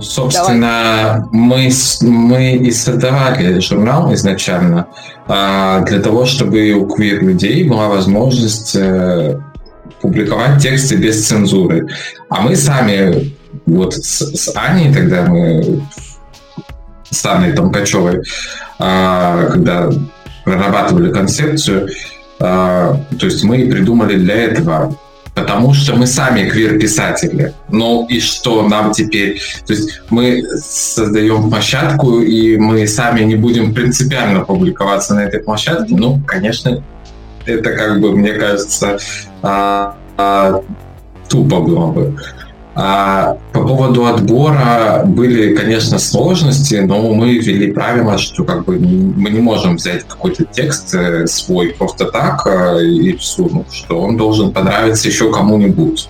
Собственно, 0.01 1.29
мы, 1.33 1.71
мы 2.03 2.53
и 2.57 2.71
создавали 2.71 3.59
журнал 3.61 4.13
изначально 4.15 4.87
а, 5.27 5.81
для 5.81 6.01
того, 6.01 6.27
чтобы 6.27 6.73
у 6.73 6.87
квир-людей 6.87 7.65
была 7.69 7.89
возможность 7.89 8.77
э, 8.77 9.41
публиковать 10.01 10.63
тексты 10.63 10.97
без 10.97 11.27
цензуры. 11.27 11.89
А 12.29 12.41
мы 12.43 12.55
сами, 12.57 13.35
вот 13.67 13.95
с, 13.95 14.21
с 14.21 14.55
Аней 14.55 14.93
тогда 14.93 15.23
мы, 15.23 15.83
с 17.11 17.25
Анной 17.25 17.53
Томкачевой, 17.53 18.23
а, 18.79 19.47
когда 19.47 19.91
прорабатывали 20.45 21.13
концепцию, 21.13 21.89
а, 22.41 23.01
то 23.19 23.27
есть 23.27 23.43
мы 23.45 23.67
придумали 23.67 24.17
для 24.17 24.35
этого 24.35 24.97
потому 25.41 25.75
что 25.75 25.95
мы 25.95 26.07
сами 26.07 26.49
квир-писатели. 26.49 27.55
Ну 27.71 28.07
и 28.07 28.21
что 28.21 28.67
нам 28.69 28.93
теперь? 28.93 29.41
То 29.67 29.73
есть 29.73 30.03
мы 30.11 30.43
создаем 30.61 31.51
площадку, 31.51 32.21
и 32.21 32.57
мы 32.57 32.87
сами 32.87 33.23
не 33.23 33.37
будем 33.37 33.75
принципиально 33.75 34.45
публиковаться 34.45 35.15
на 35.15 35.21
этой 35.21 35.41
площадке. 35.41 35.95
Ну, 35.95 36.21
конечно, 36.27 36.83
это 37.47 37.71
как 37.73 38.01
бы, 38.01 38.17
мне 38.17 38.33
кажется, 38.33 38.99
а, 39.43 39.97
а, 40.17 40.63
тупо 41.29 41.61
было 41.61 41.87
бы. 41.93 42.17
А 42.81 43.37
по 43.53 43.63
поводу 43.67 44.07
отбора 44.07 45.03
были, 45.05 45.53
конечно, 45.57 45.99
сложности, 45.99 46.77
но 46.77 47.13
мы 47.13 47.37
ввели 47.37 47.73
правило, 47.73 48.17
что 48.19 48.45
как 48.45 48.67
бы 48.67 48.79
мы 48.79 49.31
не 49.31 49.41
можем 49.41 49.75
взять 49.75 50.05
какой-то 50.05 50.45
текст 50.45 50.95
э, 50.95 51.27
свой 51.27 51.71
просто 51.71 52.05
так 52.05 52.47
э, 52.47 52.85
и 52.85 53.17
всунуть, 53.17 53.73
что 53.73 54.01
он 54.01 54.17
должен 54.17 54.53
понравиться 54.53 55.09
еще 55.09 55.33
кому-нибудь. 55.33 56.09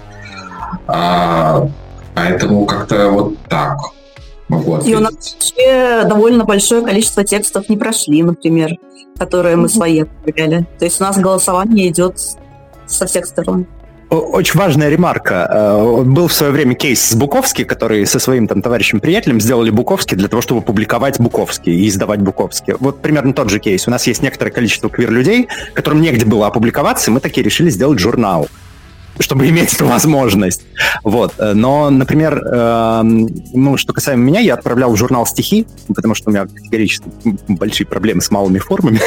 А, 0.86 1.70
поэтому 2.14 2.66
как-то 2.66 3.12
вот 3.12 3.38
так 3.48 3.78
могу 4.48 4.74
ответить. 4.74 4.92
И 4.92 4.96
у 4.96 5.00
нас 5.00 5.14
вообще 5.14 6.06
довольно 6.06 6.44
большое 6.44 6.82
количество 6.82 7.24
текстов 7.24 7.70
не 7.70 7.78
прошли, 7.78 8.22
например, 8.22 8.72
которые 9.18 9.56
мы 9.56 9.70
свои 9.70 10.02
отправляли. 10.02 10.66
То 10.78 10.84
есть 10.84 11.00
у 11.00 11.04
нас 11.04 11.16
голосование 11.16 11.88
идет 11.88 12.18
со 12.86 13.06
всех 13.06 13.24
сторон. 13.24 13.66
Очень 14.10 14.58
важная 14.58 14.88
ремарка. 14.88 15.46
Э, 15.50 16.02
был 16.02 16.28
в 16.28 16.32
свое 16.32 16.50
время 16.50 16.74
кейс 16.74 17.02
с 17.10 17.14
Буковски, 17.14 17.64
который 17.64 18.06
со 18.06 18.18
своим 18.18 18.48
там 18.48 18.62
товарищем-приятелем 18.62 19.38
сделали 19.38 19.68
Буковский 19.68 20.16
для 20.16 20.28
того, 20.28 20.40
чтобы 20.40 20.62
публиковать 20.62 21.20
Буковский 21.20 21.74
и 21.74 21.88
издавать 21.88 22.20
Буковский. 22.20 22.74
Вот 22.80 23.02
примерно 23.02 23.34
тот 23.34 23.50
же 23.50 23.58
кейс. 23.58 23.86
У 23.86 23.90
нас 23.90 24.06
есть 24.06 24.22
некоторое 24.22 24.50
количество 24.50 24.88
квир-людей, 24.88 25.48
которым 25.74 26.00
негде 26.00 26.24
было 26.24 26.46
опубликоваться, 26.46 27.10
и 27.10 27.14
мы 27.14 27.20
такие 27.20 27.44
решили 27.44 27.68
сделать 27.68 27.98
журнал 27.98 28.48
чтобы 29.20 29.48
иметь 29.48 29.72
эту 29.74 29.86
возможность. 29.86 30.62
Вот. 31.04 31.34
Но, 31.38 31.90
например, 31.90 32.42
э, 32.44 33.02
ну, 33.02 33.76
что 33.76 33.92
касаемо 33.92 34.22
меня, 34.22 34.40
я 34.40 34.54
отправлял 34.54 34.92
в 34.92 34.96
журнал 34.96 35.26
стихи, 35.26 35.66
потому 35.94 36.14
что 36.14 36.30
у 36.30 36.32
меня 36.32 36.46
категорически 36.46 37.08
большие 37.48 37.86
проблемы 37.86 38.22
с 38.22 38.30
малыми 38.30 38.58
формами. 38.58 39.00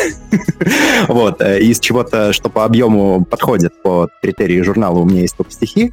вот. 1.07 1.41
Э, 1.41 1.59
из 1.59 1.79
чего-то, 1.79 2.33
что 2.33 2.49
по 2.49 2.65
объему 2.65 3.25
подходит 3.25 3.81
по 3.81 4.09
критерии 4.21 4.61
журнала, 4.61 4.99
у 4.99 5.05
меня 5.05 5.21
есть 5.21 5.35
только 5.37 5.51
стихи. 5.51 5.91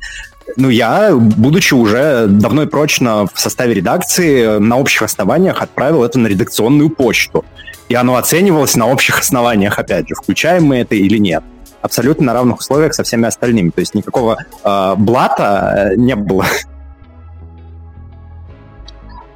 Ну, 0.56 0.70
я, 0.70 1.14
будучи 1.14 1.74
уже 1.74 2.26
давно 2.26 2.62
и 2.62 2.66
прочно 2.66 3.26
в 3.32 3.38
составе 3.38 3.74
редакции, 3.74 4.58
на 4.58 4.78
общих 4.78 5.02
основаниях 5.02 5.62
отправил 5.62 6.04
это 6.04 6.18
на 6.18 6.26
редакционную 6.26 6.90
почту. 6.90 7.44
И 7.88 7.94
оно 7.94 8.16
оценивалось 8.16 8.76
на 8.76 8.86
общих 8.86 9.18
основаниях, 9.20 9.78
опять 9.78 10.08
же, 10.08 10.14
включаем 10.14 10.64
мы 10.64 10.78
это 10.78 10.94
или 10.94 11.18
нет 11.18 11.42
абсолютно 11.82 12.26
на 12.26 12.34
равных 12.34 12.58
условиях 12.58 12.94
со 12.94 13.02
всеми 13.02 13.26
остальными. 13.26 13.70
То 13.70 13.80
есть 13.80 13.94
никакого 13.94 14.38
э, 14.64 14.94
блата 14.96 15.92
не 15.96 16.14
было. 16.14 16.44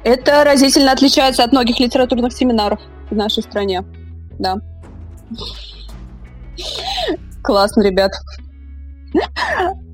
Это 0.03 0.43
разительно 0.43 0.91
отличается 0.91 1.43
от 1.43 1.51
многих 1.51 1.79
литературных 1.79 2.33
семинаров 2.33 2.79
в 3.09 3.15
нашей 3.15 3.43
стране. 3.43 3.83
Да. 4.39 4.57
Классно, 7.41 7.81
ребят. 7.81 8.11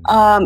А, 0.04 0.40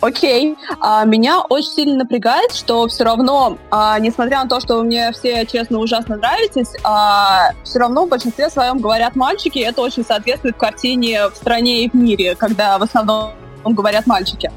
Окей. 0.00 0.56
А, 0.80 1.04
меня 1.04 1.40
очень 1.48 1.70
сильно 1.70 1.96
напрягает, 1.96 2.52
что 2.52 2.86
все 2.88 3.04
равно, 3.04 3.56
а, 3.70 3.98
несмотря 3.98 4.42
на 4.42 4.48
то, 4.48 4.60
что 4.60 4.76
вы 4.76 4.84
мне 4.84 5.12
все, 5.12 5.46
честно, 5.46 5.78
ужасно 5.78 6.16
нравитесь, 6.16 6.72
а, 6.82 7.52
все 7.62 7.78
равно 7.78 8.04
в 8.04 8.08
большинстве 8.08 8.50
своем 8.50 8.78
говорят 8.78 9.16
мальчики, 9.16 9.60
это 9.60 9.80
очень 9.80 10.04
соответствует 10.04 10.56
картине 10.56 11.28
в 11.28 11.36
стране 11.36 11.84
и 11.84 11.88
в 11.88 11.94
мире, 11.94 12.34
когда 12.34 12.78
в 12.78 12.82
основном 12.82 13.32
говорят 13.64 14.06
мальчики. 14.06 14.50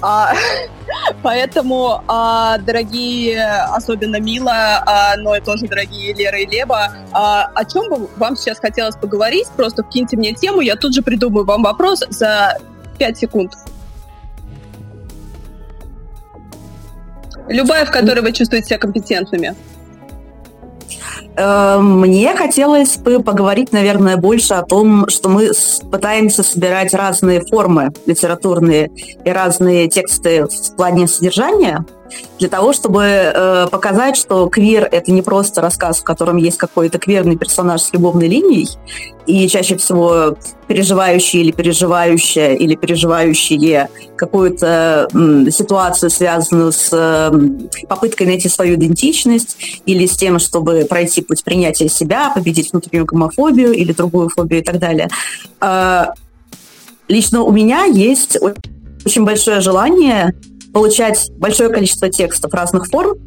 А, 0.00 0.32
поэтому, 1.22 2.02
а, 2.06 2.58
дорогие, 2.58 3.44
особенно 3.74 4.20
Мила, 4.20 4.84
а, 4.86 5.16
но 5.16 5.34
и 5.34 5.40
тоже 5.40 5.66
дорогие 5.66 6.14
Лера 6.14 6.38
и 6.38 6.46
Леба, 6.46 6.92
а, 7.12 7.50
о 7.54 7.64
чем 7.64 7.88
бы 7.88 8.08
вам 8.16 8.36
сейчас 8.36 8.60
хотелось 8.60 8.96
поговорить? 8.96 9.48
Просто 9.56 9.82
вкиньте 9.82 10.16
мне 10.16 10.34
тему, 10.34 10.60
я 10.60 10.76
тут 10.76 10.94
же 10.94 11.02
придумаю 11.02 11.44
вам 11.44 11.62
вопрос 11.64 12.04
за 12.10 12.58
5 12.98 13.18
секунд. 13.18 13.52
Любая, 17.48 17.84
в 17.84 17.90
которой 17.90 18.20
вы 18.20 18.32
чувствуете 18.32 18.68
себя 18.68 18.78
компетентными. 18.78 19.54
Эм, 21.36 22.00
мне 22.00 22.34
хотелось 22.34 22.96
бы 22.96 23.22
поговорить, 23.22 23.72
наверное, 23.72 24.16
больше 24.16 24.54
о 24.54 24.62
том, 24.62 25.08
что 25.08 25.28
мы 25.28 25.50
пытаемся 25.90 26.42
собирать 26.42 26.94
разные 26.94 27.40
формы 27.40 27.92
литературные 28.06 28.90
и 29.24 29.30
разные 29.30 29.88
тексты 29.88 30.46
в 30.46 30.76
плане 30.76 31.06
содержания– 31.06 31.84
для 32.38 32.48
того, 32.48 32.72
чтобы 32.72 33.02
э, 33.04 33.66
показать, 33.70 34.16
что 34.16 34.48
квир— 34.48 34.88
это 34.92 35.12
не 35.12 35.22
просто 35.22 35.60
рассказ, 35.60 35.98
в 35.98 36.04
котором 36.04 36.36
есть 36.36 36.56
какой-то 36.56 36.98
квирный 36.98 37.36
персонаж 37.36 37.82
с 37.82 37.92
любовной 37.92 38.28
линией, 38.28 38.68
и 39.26 39.46
чаще 39.46 39.76
всего 39.76 40.36
переживающий 40.68 41.42
или 41.42 41.50
переживающая 41.50 42.54
или 42.54 42.74
переживающие 42.76 43.88
какую-то 44.16 45.08
м, 45.12 45.50
ситуацию, 45.50 46.08
связанную 46.10 46.72
с 46.72 46.88
э, 46.92 47.30
попыткой 47.88 48.26
найти 48.26 48.48
свою 48.48 48.76
идентичность 48.76 49.58
или 49.84 50.06
с 50.06 50.16
тем, 50.16 50.38
чтобы 50.38 50.86
пройти 50.88 51.20
путь 51.20 51.44
принятия 51.44 51.88
себя, 51.88 52.32
победить 52.34 52.72
внутреннюю 52.72 53.04
гомофобию 53.04 53.72
или 53.72 53.92
другую 53.92 54.30
фобию 54.30 54.60
и 54.60 54.64
так 54.64 54.78
далее. 54.78 55.08
Э, 55.60 56.06
лично 57.06 57.42
у 57.42 57.52
меня 57.52 57.84
есть 57.84 58.38
очень 59.04 59.24
большое 59.24 59.60
желание 59.60 60.34
получать 60.72 61.30
большое 61.36 61.70
количество 61.70 62.08
текстов 62.10 62.52
разных 62.52 62.86
форм, 62.86 63.18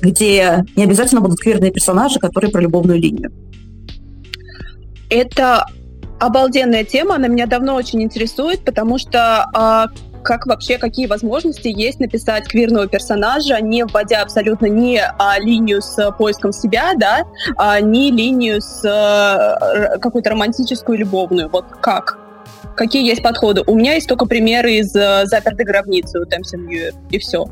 где 0.00 0.64
не 0.76 0.84
обязательно 0.84 1.20
будут 1.20 1.40
квирные 1.40 1.70
персонажи, 1.70 2.18
которые 2.18 2.50
про 2.50 2.60
любовную 2.60 2.98
линию. 2.98 3.30
Это 5.10 5.66
обалденная 6.20 6.84
тема, 6.84 7.16
она 7.16 7.28
меня 7.28 7.46
давно 7.46 7.74
очень 7.74 8.02
интересует, 8.02 8.64
потому 8.64 8.98
что 8.98 9.46
а, 9.54 9.88
как 10.24 10.46
вообще, 10.46 10.78
какие 10.78 11.06
возможности 11.06 11.68
есть 11.68 12.00
написать 12.00 12.48
квирного 12.48 12.88
персонажа, 12.88 13.60
не 13.60 13.84
вводя 13.84 14.22
абсолютно 14.22 14.66
ни 14.66 14.96
а, 14.96 15.38
линию 15.38 15.82
с 15.82 16.10
поиском 16.12 16.52
себя, 16.52 16.94
да, 16.96 17.24
а, 17.56 17.80
ни 17.80 18.10
линию 18.10 18.60
с 18.60 18.82
а, 18.84 19.98
какую-то 19.98 20.30
романтическую 20.30 20.98
любовную. 20.98 21.48
Вот 21.48 21.66
как? 21.80 22.23
Какие 22.76 23.06
есть 23.06 23.22
подходы. 23.22 23.62
У 23.66 23.74
меня 23.74 23.94
есть 23.94 24.08
только 24.08 24.26
примеры 24.26 24.74
из 24.74 24.94
э, 24.94 25.26
запертой 25.26 25.64
гробницы 25.64 26.20
у 26.20 26.24
Тэмсин 26.24 26.68
и 27.10 27.18
все. 27.18 27.46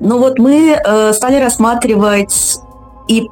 Ну 0.00 0.18
вот 0.18 0.38
мы 0.38 0.72
э, 0.72 1.12
стали 1.12 1.36
рассматривать 1.36 2.58
и 3.08 3.26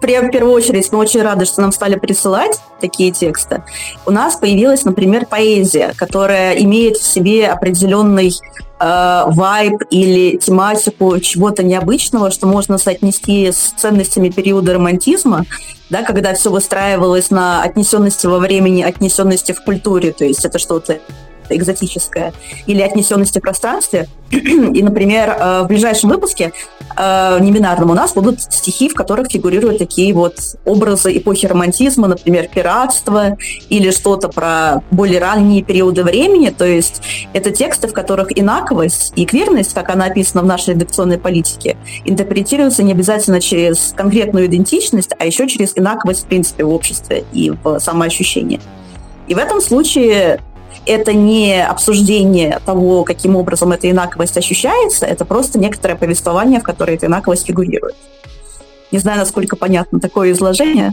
в 0.00 0.30
первую 0.30 0.52
очередь 0.52 0.90
мы 0.92 0.98
очень 0.98 1.22
рады, 1.22 1.44
что 1.44 1.60
нам 1.60 1.72
стали 1.72 1.96
присылать 1.96 2.60
такие 2.80 3.12
тексты. 3.12 3.62
У 4.06 4.10
нас 4.10 4.36
появилась, 4.36 4.84
например, 4.84 5.26
поэзия, 5.26 5.92
которая 5.96 6.54
имеет 6.54 6.96
в 6.96 7.02
себе 7.02 7.48
определенный 7.48 8.32
э, 8.80 9.22
вайб 9.26 9.82
или 9.90 10.36
тематику 10.36 11.18
чего-то 11.20 11.62
необычного, 11.62 12.30
что 12.30 12.46
можно 12.46 12.78
соотнести 12.78 13.50
с 13.50 13.74
ценностями 13.76 14.30
периода 14.30 14.74
романтизма, 14.74 15.44
да, 15.90 16.02
когда 16.02 16.34
все 16.34 16.50
выстраивалось 16.50 17.30
на 17.30 17.62
отнесенности 17.62 18.26
во 18.26 18.38
времени, 18.38 18.82
отнесенности 18.82 19.52
в 19.52 19.62
культуре, 19.62 20.12
то 20.12 20.24
есть 20.24 20.44
это 20.44 20.58
что-то 20.58 21.00
экзотическое, 21.56 22.32
или 22.66 22.82
отнесенности 22.82 23.38
в 23.38 23.42
пространстве. 23.42 24.08
И, 24.30 24.82
например, 24.82 25.36
э, 25.38 25.62
в 25.62 25.66
ближайшем 25.68 26.10
выпуске 26.10 26.52
э, 26.96 27.38
небинарном 27.40 27.90
у 27.90 27.94
нас 27.94 28.14
будут 28.14 28.40
стихи, 28.40 28.88
в 28.88 28.94
которых 28.94 29.30
фигурируют 29.30 29.78
такие 29.78 30.14
вот 30.14 30.36
образы 30.64 31.16
эпохи 31.16 31.46
романтизма, 31.46 32.08
например, 32.08 32.48
пиратство 32.48 33.36
или 33.68 33.90
что-то 33.90 34.28
про 34.28 34.82
более 34.90 35.20
ранние 35.20 35.62
периоды 35.62 36.02
времени. 36.02 36.48
То 36.48 36.64
есть 36.64 37.02
это 37.32 37.50
тексты, 37.50 37.88
в 37.88 37.92
которых 37.92 38.36
инаковость 38.38 39.12
и 39.16 39.26
квирность, 39.26 39.74
как 39.74 39.90
она 39.90 40.06
описана 40.06 40.42
в 40.42 40.46
нашей 40.46 40.74
редакционной 40.74 41.18
политике, 41.18 41.76
интерпретируются 42.04 42.82
не 42.82 42.92
обязательно 42.92 43.40
через 43.40 43.92
конкретную 43.96 44.46
идентичность, 44.46 45.10
а 45.18 45.26
еще 45.26 45.46
через 45.46 45.72
инаковость 45.76 46.24
в 46.24 46.26
принципе 46.26 46.64
в 46.64 46.70
обществе 46.70 47.24
и 47.32 47.50
в 47.50 47.78
самоощущении. 47.78 48.60
И 49.28 49.34
в 49.34 49.38
этом 49.38 49.60
случае 49.60 50.40
это 50.86 51.12
не 51.12 51.64
обсуждение 51.64 52.60
того, 52.64 53.04
каким 53.04 53.36
образом 53.36 53.72
эта 53.72 53.90
инаковость 53.90 54.36
ощущается, 54.36 55.06
это 55.06 55.24
просто 55.24 55.58
некоторое 55.58 55.96
повествование, 55.96 56.60
в 56.60 56.64
которое 56.64 56.94
эта 56.94 57.06
инаковость 57.06 57.46
фигурирует. 57.46 57.94
Не 58.90 58.98
знаю, 58.98 59.18
насколько 59.18 59.56
понятно 59.56 60.00
такое 60.00 60.32
изложение, 60.32 60.92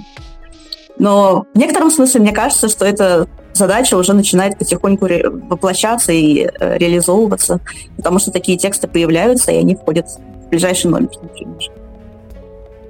но 0.98 1.46
в 1.54 1.58
некотором 1.58 1.92
смысле 1.92 2.22
мне 2.22 2.32
кажется, 2.32 2.70
что 2.70 2.86
эта 2.86 3.28
задача 3.54 3.96
уже 3.96 4.14
начинает 4.14 4.58
потихоньку 4.58 5.08
воплощаться 5.50 6.12
и 6.12 6.46
э, 6.46 6.78
реализовываться, 6.78 7.60
потому 7.98 8.20
что 8.20 8.32
такие 8.32 8.58
тексты 8.58 8.88
появляются, 8.88 9.52
и 9.52 9.58
они 9.58 9.76
входят 9.76 10.08
в 10.08 10.50
ближайший 10.50 10.92
номер, 10.92 11.10
например. 11.22 11.79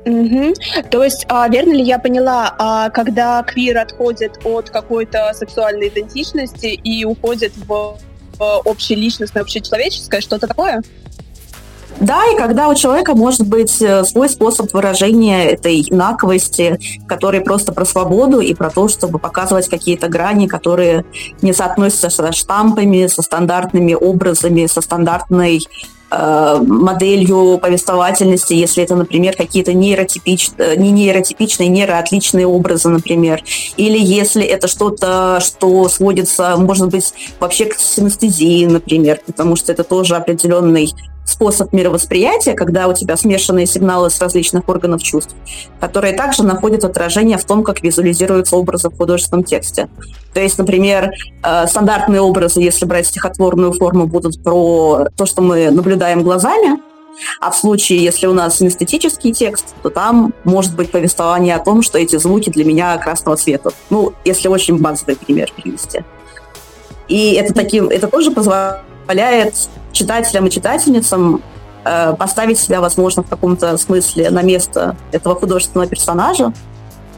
Угу. 0.05 0.53
То 0.89 1.03
есть, 1.03 1.25
а, 1.29 1.47
верно 1.49 1.73
ли 1.73 1.83
я 1.83 1.99
поняла, 1.99 2.55
а, 2.57 2.89
когда 2.89 3.43
квир 3.43 3.77
отходит 3.77 4.39
от 4.45 4.69
какой-то 4.69 5.31
сексуальной 5.33 5.89
идентичности 5.89 6.67
и 6.67 7.03
уходит 7.05 7.53
в, 7.67 7.97
в 8.37 8.61
общеличностное, 8.65 9.43
общечеловеческое, 9.43 10.21
что-то 10.21 10.47
такое? 10.47 10.81
Да, 11.99 12.21
и 12.33 12.37
когда 12.37 12.69
у 12.69 12.75
человека 12.75 13.13
может 13.13 13.45
быть 13.45 13.81
э, 13.81 14.05
свой 14.05 14.29
способ 14.29 14.73
выражения 14.73 15.49
этой 15.49 15.81
инаковости, 15.81 16.79
который 17.07 17.41
просто 17.41 17.73
про 17.73 17.83
свободу 17.83 18.39
и 18.39 18.53
про 18.53 18.69
то, 18.69 18.87
чтобы 18.87 19.19
показывать 19.19 19.67
какие-то 19.67 20.07
грани, 20.07 20.47
которые 20.47 21.03
не 21.41 21.51
соотносятся 21.51 22.09
со 22.09 22.31
штампами, 22.31 23.07
со 23.07 23.21
стандартными 23.21 23.95
образами, 23.95 24.65
со 24.67 24.79
стандартной 24.79 25.67
моделью 26.11 27.59
повествовательности, 27.59 28.53
если 28.53 28.83
это, 28.83 28.95
например, 28.95 29.35
какие-то 29.35 29.73
нейротипич... 29.73 30.51
Э, 30.57 30.75
не 30.75 30.91
нейротипичные, 30.91 31.69
нейроотличные 31.69 32.47
образы, 32.47 32.89
например, 32.89 33.43
или 33.77 33.97
если 33.97 34.43
это 34.43 34.67
что-то, 34.67 35.39
что 35.41 35.87
сводится, 35.89 36.55
может 36.57 36.87
быть, 36.87 37.13
вообще 37.39 37.65
к 37.65 37.79
синестезии, 37.79 38.65
например, 38.65 39.21
потому 39.25 39.55
что 39.55 39.71
это 39.71 39.83
тоже 39.83 40.15
определенный 40.15 40.93
способ 41.29 41.73
мировосприятия, 41.73 42.53
когда 42.53 42.87
у 42.87 42.93
тебя 42.93 43.15
смешанные 43.17 43.65
сигналы 43.65 44.09
с 44.09 44.19
различных 44.19 44.67
органов 44.67 45.01
чувств, 45.01 45.35
которые 45.79 46.13
также 46.13 46.43
находят 46.43 46.83
отражение 46.83 47.37
в 47.37 47.45
том, 47.45 47.63
как 47.63 47.81
визуализируются 47.81 48.55
образы 48.55 48.89
в 48.89 48.97
художественном 48.97 49.43
тексте. 49.43 49.89
То 50.33 50.41
есть, 50.41 50.57
например, 50.57 51.11
э, 51.43 51.67
стандартные 51.67 52.21
образы, 52.21 52.61
если 52.61 52.85
брать 52.85 53.07
стихотворную 53.07 53.73
форму, 53.73 54.07
будут 54.07 54.43
про 54.43 55.05
то, 55.15 55.25
что 55.25 55.41
мы 55.41 55.71
наблюдаем 55.71 56.23
глазами, 56.23 56.79
а 57.39 57.51
в 57.51 57.55
случае, 57.55 58.03
если 58.03 58.27
у 58.27 58.33
нас 58.33 58.61
эстетический 58.61 59.33
текст, 59.33 59.75
то 59.83 59.89
там 59.89 60.33
может 60.43 60.75
быть 60.75 60.91
повествование 60.91 61.55
о 61.55 61.59
том, 61.59 61.81
что 61.81 61.97
эти 61.97 62.17
звуки 62.17 62.49
для 62.49 62.63
меня 62.63 62.97
красного 62.97 63.37
цвета. 63.37 63.71
Ну, 63.89 64.13
если 64.25 64.47
очень 64.47 64.79
базовый 64.79 65.15
пример 65.15 65.51
привести. 65.55 66.03
И 67.07 67.33
это, 67.33 67.53
таким, 67.53 67.89
это 67.89 68.07
тоже 68.07 68.31
позволяет 68.31 68.81
читателям 69.91 70.47
и 70.47 70.49
читательницам 70.49 71.41
э, 71.83 72.13
поставить 72.17 72.59
себя, 72.59 72.81
возможно, 72.81 73.23
в 73.23 73.27
каком-то 73.27 73.77
смысле 73.77 74.29
на 74.29 74.41
место 74.41 74.95
этого 75.11 75.35
художественного 75.35 75.89
персонажа 75.89 76.53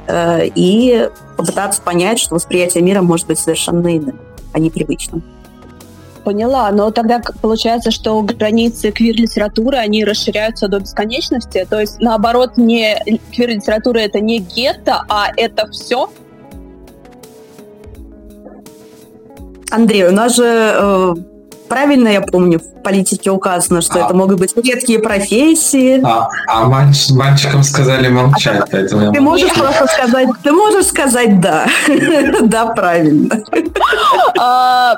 э, 0.08 0.48
и 0.56 1.10
попытаться 1.38 1.82
понять, 1.82 2.20
что 2.20 2.36
восприятие 2.36 2.84
мира 2.84 3.02
может 3.02 3.28
быть 3.28 3.40
совершенно 3.40 3.96
иным, 3.96 4.20
а 4.54 4.60
не 4.60 4.70
привычным. 4.70 5.24
Поняла, 6.24 6.70
но 6.72 6.92
тогда 6.92 7.20
получается, 7.42 7.90
что 7.90 8.22
границы 8.22 8.92
квир-литературы, 8.92 9.78
они 9.78 10.06
расширяются 10.06 10.68
до 10.68 10.80
бесконечности, 10.80 11.66
то 11.68 11.80
есть 11.80 12.00
наоборот, 12.00 12.58
не 12.58 13.20
квир-литература 13.34 14.00
это 14.00 14.20
не 14.20 14.38
гетто, 14.38 15.04
а 15.10 15.30
это 15.36 15.68
все? 15.72 16.10
Андрей, 19.72 20.06
у 20.06 20.12
нас 20.12 20.36
же 20.36 20.44
э, 20.46 21.14
Правильно 21.72 22.10
я 22.10 22.20
помню, 22.20 22.60
в 22.60 22.84
политике 22.84 23.32
указано, 23.32 23.80
что 23.80 24.02
а. 24.02 24.06
это 24.06 24.14
могут 24.14 24.38
быть 24.40 24.54
редкие 24.58 25.00
профессии. 25.00 26.02
А, 26.06 26.28
а 26.46 26.66
мальч, 26.66 27.10
мальчикам 27.12 27.64
сказали 27.64 28.10
молчать, 28.10 28.66
поэтому 28.70 29.10
ты 29.14 29.18
я 29.18 29.22
можешь 29.22 29.54
просто 29.54 29.88
сказать, 29.88 30.28
ты 30.44 30.52
можешь 30.52 30.88
сказать 30.88 31.40
да, 31.40 31.66
да, 32.42 32.66
правильно. 32.66 33.42
А, 34.38 34.96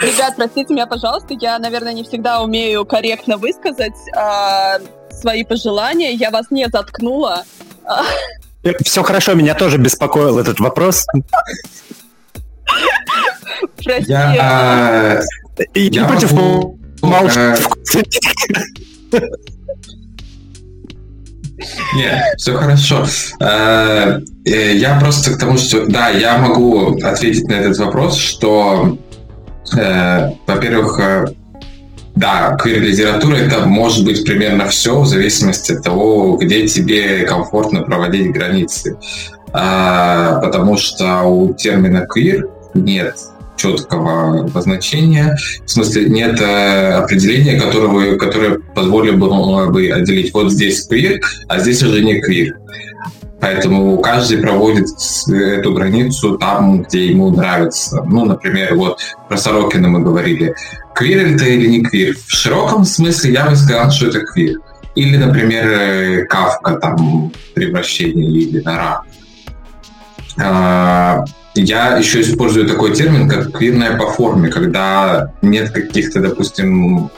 ребят, 0.00 0.34
простите 0.36 0.74
меня, 0.74 0.86
пожалуйста, 0.86 1.28
я, 1.40 1.58
наверное, 1.58 1.94
не 1.94 2.04
всегда 2.04 2.42
умею 2.42 2.84
корректно 2.84 3.38
высказать 3.38 3.96
а, 4.14 4.80
свои 5.18 5.44
пожелания. 5.44 6.12
Я 6.12 6.30
вас 6.30 6.50
не 6.50 6.68
заткнула. 6.68 7.44
Все 8.84 9.02
хорошо, 9.02 9.32
меня 9.32 9.54
тоже 9.54 9.78
беспокоил 9.78 10.38
этот 10.38 10.60
вопрос. 10.60 11.06
Прости. 13.82 14.12
Я, 14.12 15.22
И 15.74 15.88
Я 15.92 16.04
против 16.04 16.32
могу, 16.32 16.78
молча- 17.02 17.56
Нет, 21.94 22.22
все 22.38 22.54
хорошо. 22.54 23.06
Э, 23.40 24.20
э, 24.44 24.74
Я 24.76 24.98
просто 24.98 25.32
к 25.32 25.38
тому, 25.38 25.56
что 25.58 25.86
да, 25.86 26.08
я 26.08 26.38
могу 26.38 26.98
ответить 27.02 27.46
на 27.48 27.54
этот 27.54 27.78
вопрос, 27.78 28.16
что, 28.16 28.98
э, 29.76 30.30
во-первых, 30.46 31.32
да, 32.16 32.56
квир-литература 32.56 33.36
это 33.36 33.66
может 33.66 34.04
быть 34.04 34.24
примерно 34.24 34.66
все 34.68 35.00
в 35.00 35.06
зависимости 35.06 35.72
от 35.72 35.82
того, 35.84 36.36
где 36.36 36.66
тебе 36.66 37.24
комфортно 37.24 37.82
проводить 37.82 38.32
границы. 38.32 38.96
Потому 39.52 40.76
что 40.78 41.22
у 41.24 41.52
термина 41.54 42.06
квир 42.06 42.48
нет 42.74 43.16
четкого 43.62 44.40
обозначения, 44.40 45.36
в 45.64 45.70
смысле 45.70 46.08
нет 46.08 46.40
э, 46.40 46.92
определения, 46.94 47.60
которого, 47.60 48.16
которое 48.16 48.58
позволило 48.74 49.16
бы, 49.16 49.70
бы 49.70 49.88
отделить 49.88 50.34
вот 50.34 50.50
здесь 50.50 50.86
квир, 50.86 51.20
а 51.48 51.58
здесь 51.60 51.82
уже 51.82 52.02
не 52.02 52.20
квир. 52.20 52.56
Поэтому 53.40 53.98
каждый 53.98 54.38
проводит 54.38 54.86
эту 55.28 55.72
границу 55.72 56.38
там, 56.38 56.82
где 56.82 57.08
ему 57.08 57.30
нравится. 57.30 58.02
Ну, 58.04 58.24
например, 58.24 58.76
вот 58.76 59.00
про 59.28 59.36
Сорокина 59.36 59.88
мы 59.88 60.00
говорили. 60.00 60.54
Квир 60.94 61.34
это 61.34 61.44
или 61.46 61.66
не 61.66 61.82
квир? 61.82 62.16
В 62.16 62.30
широком 62.30 62.84
смысле 62.84 63.32
я 63.32 63.50
бы 63.50 63.56
сказал, 63.56 63.90
что 63.90 64.06
это 64.06 64.20
квир. 64.20 64.58
Или, 64.94 65.16
например, 65.16 65.66
э, 65.66 66.24
Кавка, 66.26 66.76
там, 66.76 67.32
превращение 67.54 68.30
или 68.30 68.60
нора. 68.60 69.02
Я 71.54 71.98
еще 71.98 72.22
использую 72.22 72.66
такой 72.66 72.94
термин, 72.94 73.28
как 73.28 73.52
квирная 73.52 73.96
по 73.98 74.10
форме, 74.10 74.48
когда 74.48 75.32
нет 75.42 75.70
каких-то, 75.70 76.20
допустим, 76.20 77.10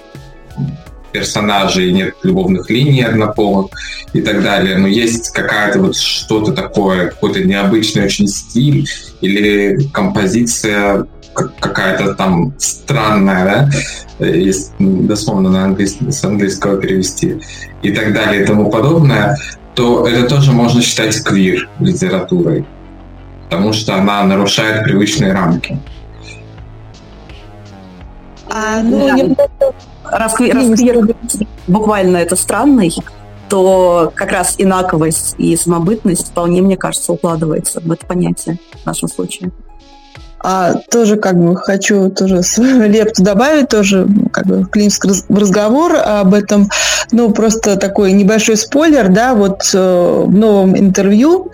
персонажей, 1.12 1.92
нет 1.92 2.14
любовных 2.24 2.68
линий 2.68 3.02
однополых 3.02 3.70
и 4.12 4.20
так 4.20 4.42
далее, 4.42 4.76
но 4.76 4.88
есть 4.88 5.30
какая-то 5.30 5.78
вот 5.78 5.96
что-то 5.96 6.52
такое, 6.52 7.10
какой-то 7.10 7.44
необычный 7.44 8.04
очень 8.04 8.26
стиль 8.26 8.88
или 9.20 9.88
композиция 9.92 11.06
как- 11.32 11.56
какая-то 11.60 12.14
там 12.14 12.54
странная, 12.58 13.70
да, 14.18 14.26
если 14.26 14.72
дословно 14.78 15.50
на 15.50 15.64
английский, 15.64 16.10
с 16.10 16.24
английского 16.24 16.80
перевести 16.80 17.40
и 17.82 17.92
так 17.92 18.12
далее 18.12 18.42
и 18.42 18.46
тому 18.46 18.70
подобное, 18.70 19.36
то 19.74 20.06
это 20.06 20.28
тоже 20.28 20.52
можно 20.52 20.82
считать 20.82 21.22
квир 21.22 21.68
литературой, 21.78 22.64
потому 23.44 23.72
что 23.72 23.94
она 23.94 24.22
нарушает 24.24 24.84
привычные 24.84 25.32
рамки. 25.32 25.78
А, 28.50 28.80
ну, 28.82 29.08
Да. 29.08 29.14
немного 29.14 29.48
Раз, 30.04 30.34
раз 30.38 30.78
квир 30.78 31.14
буквально 31.66 32.18
это 32.18 32.36
странный, 32.36 32.92
то 33.48 34.12
как 34.14 34.32
раз 34.32 34.54
инаковость 34.58 35.34
и 35.38 35.56
самобытность 35.56 36.28
вполне, 36.28 36.62
мне 36.62 36.76
кажется, 36.76 37.12
укладывается 37.12 37.80
в 37.80 37.90
это 37.90 38.04
понятие 38.06 38.58
в 38.82 38.86
нашем 38.86 39.08
случае. 39.08 39.50
А, 40.46 40.74
тоже 40.90 41.16
как 41.16 41.38
бы 41.38 41.56
хочу 41.56 42.10
тоже 42.10 42.42
свою 42.42 42.82
лепту 42.88 43.22
добавить, 43.22 43.68
тоже 43.68 44.06
ну, 44.06 44.28
как 44.28 44.46
бы 44.46 44.68
в 44.68 45.38
разговор 45.38 45.96
об 45.96 46.34
этом. 46.34 46.68
Ну, 47.12 47.30
просто 47.30 47.76
такой 47.76 48.12
небольшой 48.12 48.58
спойлер, 48.58 49.08
да, 49.08 49.34
вот 49.34 49.62
э, 49.72 50.24
в 50.26 50.34
новом 50.34 50.76
интервью 50.76 51.50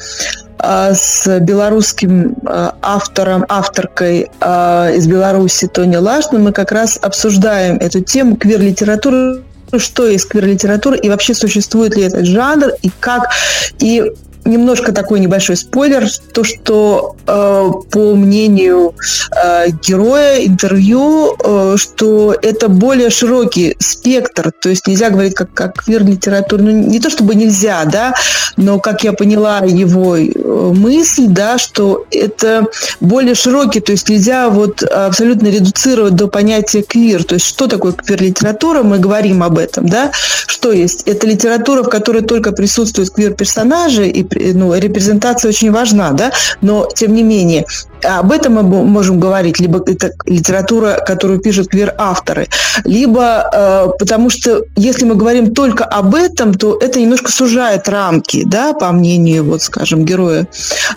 с 0.62 1.40
белорусским 1.40 2.36
а, 2.46 2.74
автором, 2.82 3.44
авторкой 3.48 4.30
а, 4.40 4.90
из 4.90 5.06
Беларуси 5.06 5.66
Тони 5.66 5.96
Лашно 5.96 6.38
мы 6.38 6.52
как 6.52 6.72
раз 6.72 6.98
обсуждаем 7.00 7.76
эту 7.76 8.00
тему 8.00 8.36
квир-литературы 8.36 9.42
что 9.78 10.06
есть 10.08 10.28
квир-литература 10.28 10.96
и 10.96 11.08
вообще 11.08 11.32
существует 11.32 11.94
ли 11.94 12.02
этот 12.02 12.26
жанр 12.26 12.72
и 12.82 12.90
как 12.98 13.30
и 13.78 14.12
немножко 14.45 14.93
такой 14.93 15.20
небольшой 15.20 15.57
спойлер, 15.57 16.09
то, 16.32 16.45
что 16.45 17.16
э, 17.26 17.70
по 17.91 18.14
мнению 18.14 18.95
э, 19.32 19.70
героя 19.82 20.47
интервью, 20.47 21.36
э, 21.43 21.76
что 21.76 22.34
это 22.41 22.68
более 22.68 23.11
широкий 23.11 23.76
спектр, 23.78 24.53
то 24.53 24.68
есть 24.68 24.86
нельзя 24.86 25.11
говорить 25.11 25.34
как, 25.34 25.53
как 25.53 25.84
квир-литература, 25.84 26.62
ну 26.62 26.70
не 26.70 27.01
то 27.01 27.11
чтобы 27.11 27.34
нельзя, 27.34 27.84
да, 27.84 28.14
но 28.57 28.78
как 28.78 29.05
я 29.05 29.12
поняла 29.12 29.59
его 29.59 30.16
э, 30.16 30.30
мысль, 30.34 31.26
да, 31.26 31.59
что 31.59 32.07
это 32.11 32.66
более 33.01 33.34
широкий, 33.34 33.80
то 33.80 33.93
есть 33.93 34.09
нельзя 34.09 34.49
вот 34.49 34.82
абсолютно 34.82 35.49
редуцировать 35.49 36.14
до 36.14 36.28
понятия 36.28 36.82
квир, 36.82 37.24
то 37.24 37.34
есть 37.34 37.47
что 37.47 37.66
такое 37.66 37.93
квир-литература, 37.93 38.82
мы 38.82 38.99
говорим 38.99 39.43
об 39.43 39.59
этом, 39.59 39.88
да, 39.88 40.12
что 40.47 40.72
есть? 40.72 41.03
Это 41.07 41.26
литература, 41.26 41.82
в 41.82 41.88
которой 41.88 42.22
только 42.22 42.53
присутствуют 42.53 43.11
квир-персонажи, 43.11 44.09
и 44.09 44.30
ну, 44.35 44.74
репрезентация 44.74 45.49
очень 45.49 45.70
важна, 45.70 46.12
да, 46.12 46.33
но 46.61 46.89
тем 46.95 47.14
не 47.14 47.22
менее 47.22 47.64
об 48.03 48.33
этом 48.33 48.55
мы 48.55 48.62
можем 48.62 49.20
говорить, 49.20 49.61
либо 49.61 49.83
это 49.87 50.12
литература, 50.24 51.03
которую 51.07 51.41
пишут 51.41 51.68
квир-авторы, 51.68 52.49
либо 52.85 53.51
э, 53.53 53.89
потому 53.99 54.31
что 54.31 54.62
если 54.76 55.05
мы 55.05 55.14
говорим 55.14 55.55
только 55.55 55.85
об 55.85 56.14
этом, 56.14 56.55
то 56.55 56.78
это 56.81 57.01
немножко 57.01 57.31
сужает 57.31 57.89
рамки, 57.89 58.45
да, 58.47 58.72
по 58.72 58.91
мнению, 58.93 59.45
вот, 59.45 59.62
скажем, 59.62 60.05
героя. 60.05 60.47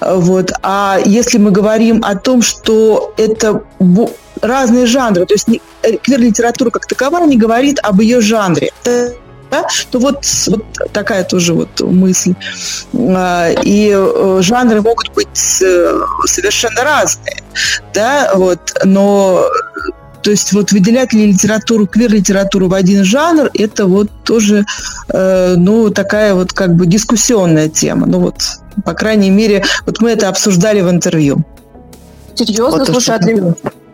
Вот. 0.02 0.52
А 0.62 0.98
если 1.04 1.38
мы 1.38 1.52
говорим 1.52 2.02
о 2.04 2.16
том, 2.16 2.42
что 2.42 3.14
это 3.18 3.64
разные 4.42 4.86
жанры, 4.86 5.26
то 5.26 5.34
есть 5.34 5.48
квир-литература 6.04 6.70
как 6.70 6.86
таковая 6.86 7.26
не 7.26 7.38
говорит 7.38 7.80
об 7.82 8.02
ее 8.02 8.22
жанре 8.22 8.72
да, 9.54 9.68
то 9.92 10.00
вот, 10.00 10.26
вот 10.48 10.66
такая 10.92 11.24
тоже 11.24 11.54
вот 11.54 11.82
мысль. 11.82 12.34
И 12.94 14.08
жанры 14.40 14.82
могут 14.82 15.14
быть 15.14 15.28
совершенно 15.34 16.84
разные, 16.84 17.44
да, 17.94 18.32
вот, 18.36 18.60
но 18.84 19.46
то 20.24 20.32
есть 20.32 20.54
вот 20.54 20.72
выделять 20.72 21.12
ли 21.14 21.28
литературу, 21.28 21.86
квир-литературу 21.86 22.70
в 22.70 22.74
один 22.74 23.04
жанр, 23.04 23.50
это 23.54 23.86
вот 23.86 24.10
тоже, 24.24 24.66
э, 25.10 25.56
ну, 25.58 25.90
такая 25.90 26.34
вот 26.34 26.54
как 26.54 26.76
бы 26.76 26.86
дискуссионная 26.86 27.68
тема. 27.68 28.08
Ну 28.08 28.20
вот, 28.20 28.42
по 28.86 28.94
крайней 28.94 29.30
мере, 29.30 29.66
вот 29.86 30.00
мы 30.00 30.12
это 30.12 30.30
обсуждали 30.30 30.80
в 30.80 30.90
интервью. 30.90 31.44
Серьезно? 32.36 32.80
Вот 32.80 32.88
Слушай, 32.88 33.16
а 33.16 33.20
для, 33.20 33.54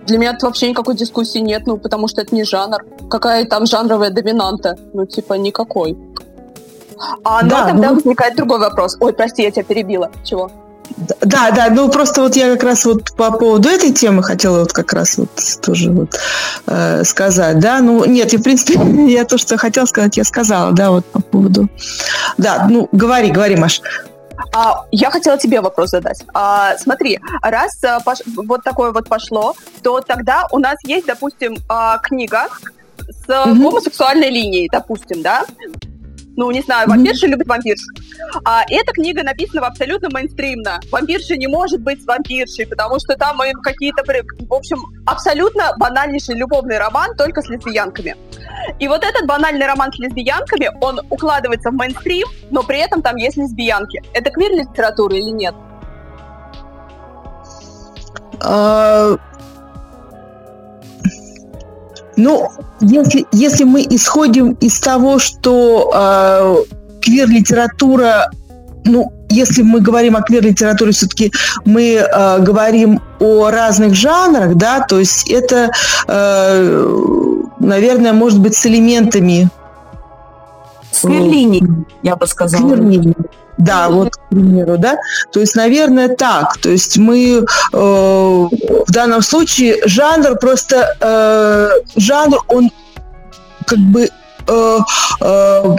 для 0.09 0.17
меня 0.17 0.33
тут 0.33 0.43
вообще 0.43 0.69
никакой 0.69 0.95
дискуссии 0.95 1.39
нет, 1.39 1.63
ну, 1.65 1.77
потому 1.77 2.07
что 2.07 2.21
это 2.21 2.35
не 2.35 2.43
жанр. 2.43 2.83
Какая 3.09 3.45
там 3.45 3.65
жанровая 3.65 4.09
доминанта? 4.09 4.77
Ну, 4.93 5.05
типа, 5.05 5.33
никакой. 5.35 5.97
А, 7.23 7.43
но 7.43 7.49
да, 7.49 7.67
тогда 7.67 7.89
ну... 7.89 7.95
возникает 7.95 8.35
другой 8.35 8.59
вопрос. 8.59 8.97
Ой, 8.99 9.13
прости, 9.13 9.43
я 9.43 9.51
тебя 9.51 9.63
перебила. 9.63 10.11
Чего? 10.23 10.51
Да, 11.21 11.51
да, 11.51 11.69
ну 11.69 11.87
просто 11.89 12.21
вот 12.21 12.35
я 12.35 12.51
как 12.51 12.63
раз 12.63 12.83
вот 12.83 13.11
по 13.15 13.31
поводу 13.31 13.69
этой 13.69 13.91
темы 13.91 14.23
хотела 14.23 14.61
вот 14.61 14.73
как 14.73 14.91
раз 14.91 15.17
вот 15.17 15.29
тоже 15.61 15.91
вот 15.91 16.19
э, 16.65 17.03
сказать, 17.03 17.59
да, 17.59 17.79
ну 17.79 18.05
нет, 18.05 18.33
я 18.33 18.39
в 18.39 18.41
принципе 18.41 18.73
я 19.07 19.23
то, 19.23 19.37
что 19.37 19.57
хотела 19.57 19.85
сказать, 19.85 20.17
я 20.17 20.23
сказала, 20.23 20.71
да, 20.71 20.89
вот 20.89 21.05
по 21.05 21.21
поводу, 21.21 21.69
да, 22.37 22.67
ну 22.69 22.89
говори, 22.91 23.29
говори, 23.29 23.55
Маш. 23.55 23.81
А, 24.53 24.85
я 24.91 25.11
хотела 25.11 25.37
тебе 25.37 25.61
вопрос 25.61 25.89
задать. 25.89 26.23
А, 26.33 26.77
смотри, 26.77 27.19
раз 27.41 27.83
а, 27.83 27.99
пош... 27.99 28.19
вот 28.25 28.63
такое 28.63 28.91
вот 28.91 29.07
пошло, 29.07 29.55
то 29.83 30.01
тогда 30.01 30.47
у 30.51 30.59
нас 30.59 30.77
есть, 30.85 31.05
допустим, 31.05 31.57
а, 31.67 31.97
книга 31.99 32.47
с 32.97 33.27
mm-hmm. 33.27 33.61
гомосексуальной 33.61 34.29
линией, 34.29 34.69
допустим, 34.71 35.21
да? 35.21 35.45
Ну, 36.39 36.49
не 36.51 36.61
знаю, 36.61 36.87
вампирша 36.87 37.27
mm-hmm. 37.27 37.31
любит 37.31 37.47
вампирш. 37.47 37.81
А 38.45 38.63
эта 38.69 38.93
книга 38.93 39.23
написана 39.23 39.67
абсолютно 39.67 40.07
мейнстримно. 40.09 40.79
Вампирша 40.89 41.35
не 41.35 41.47
может 41.47 41.81
быть 41.81 42.01
с 42.01 42.05
вампиршей, 42.05 42.65
потому 42.65 42.97
что 42.97 43.15
там 43.15 43.39
какие-то, 43.61 44.03
в 44.05 44.53
общем, 44.53 44.77
абсолютно 45.05 45.73
банальнейший 45.77 46.35
любовный 46.35 46.77
роман, 46.77 47.17
только 47.17 47.41
с 47.41 47.49
лесбиянками. 47.49 48.15
И 48.79 48.87
вот 48.87 49.03
этот 49.03 49.27
банальный 49.27 49.67
роман 49.67 49.91
с 49.91 49.99
лесбиянками, 49.99 50.71
он 50.79 51.01
укладывается 51.09 51.71
в 51.71 51.73
мейнстрим, 51.73 52.27
но 52.51 52.63
при 52.63 52.79
этом 52.79 53.01
там 53.01 53.17
есть 53.17 53.35
лесбиянки. 53.35 54.01
Это 54.13 54.31
квир-литература 54.31 55.13
или 55.17 55.31
нет? 55.31 55.55
Ну, 62.19 62.49
если, 62.81 63.25
если 63.31 63.63
мы 63.63 63.81
исходим 63.89 64.51
из 64.59 64.79
того, 64.81 65.19
что 65.19 65.89
э, 65.93 66.55
квир-литература, 67.01 68.29
ну, 68.83 69.13
если 69.29 69.61
мы 69.61 69.79
говорим 69.79 70.17
о 70.17 70.21
квир-литературе, 70.21 70.91
все-таки 70.91 71.31
мы 71.63 71.93
э, 71.93 72.39
говорим 72.39 73.01
о 73.21 73.49
разных 73.49 73.93
жанрах, 73.93 74.55
да, 74.55 74.81
то 74.81 74.99
есть 74.99 75.29
это, 75.29 75.71
э, 76.07 77.43
наверное, 77.59 78.11
может 78.11 78.39
быть 78.39 78.55
с 78.55 78.65
элементами 78.65 79.49
Сверлиний, 80.91 81.63
я 82.03 82.17
бы 82.17 82.27
сказала. 82.27 82.67
Сверлиний. 82.67 83.15
Да, 83.59 83.89
вот, 83.89 84.15
к 84.15 84.29
примеру, 84.29 84.77
да. 84.77 84.97
То 85.33 85.41
есть, 85.41 85.55
наверное, 85.55 86.15
так. 86.15 86.57
То 86.57 86.69
есть 86.69 86.97
мы 86.97 87.45
э, 87.73 87.77
в 87.77 88.91
данном 88.91 89.21
случае 89.21 89.81
жанр 89.85 90.37
просто 90.37 90.95
э, 90.99 91.99
жанр 91.99 92.39
он 92.47 92.71
как 93.65 93.79
бы 93.79 94.09
э, 94.47 94.77
э, 95.21 95.75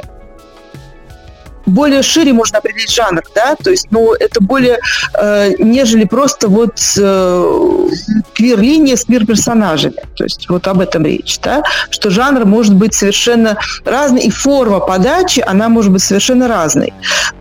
более 1.71 2.03
шире 2.03 2.33
можно 2.33 2.59
определить 2.59 2.91
жанр, 2.91 3.23
да, 3.35 3.55
то 3.57 3.71
есть, 3.71 3.89
ну, 3.91 4.12
это 4.14 4.43
более, 4.43 4.79
э, 5.14 5.55
нежели 5.59 6.05
просто 6.05 6.49
вот 6.49 6.79
э, 6.99 7.89
квир-линия 8.35 8.97
с 8.97 9.05
квир-персонажами, 9.05 10.03
то 10.16 10.25
есть 10.25 10.49
вот 10.49 10.66
об 10.66 10.81
этом 10.81 11.05
речь, 11.05 11.39
да, 11.43 11.62
что 11.91 12.11
жанр 12.11 12.45
может 12.45 12.75
быть 12.75 12.95
совершенно 12.95 13.57
разный, 13.85 14.23
и 14.23 14.31
форма 14.31 14.81
подачи, 14.81 15.43
она 15.47 15.68
может 15.68 15.93
быть 15.93 16.03
совершенно 16.03 16.49
разной, 16.49 16.93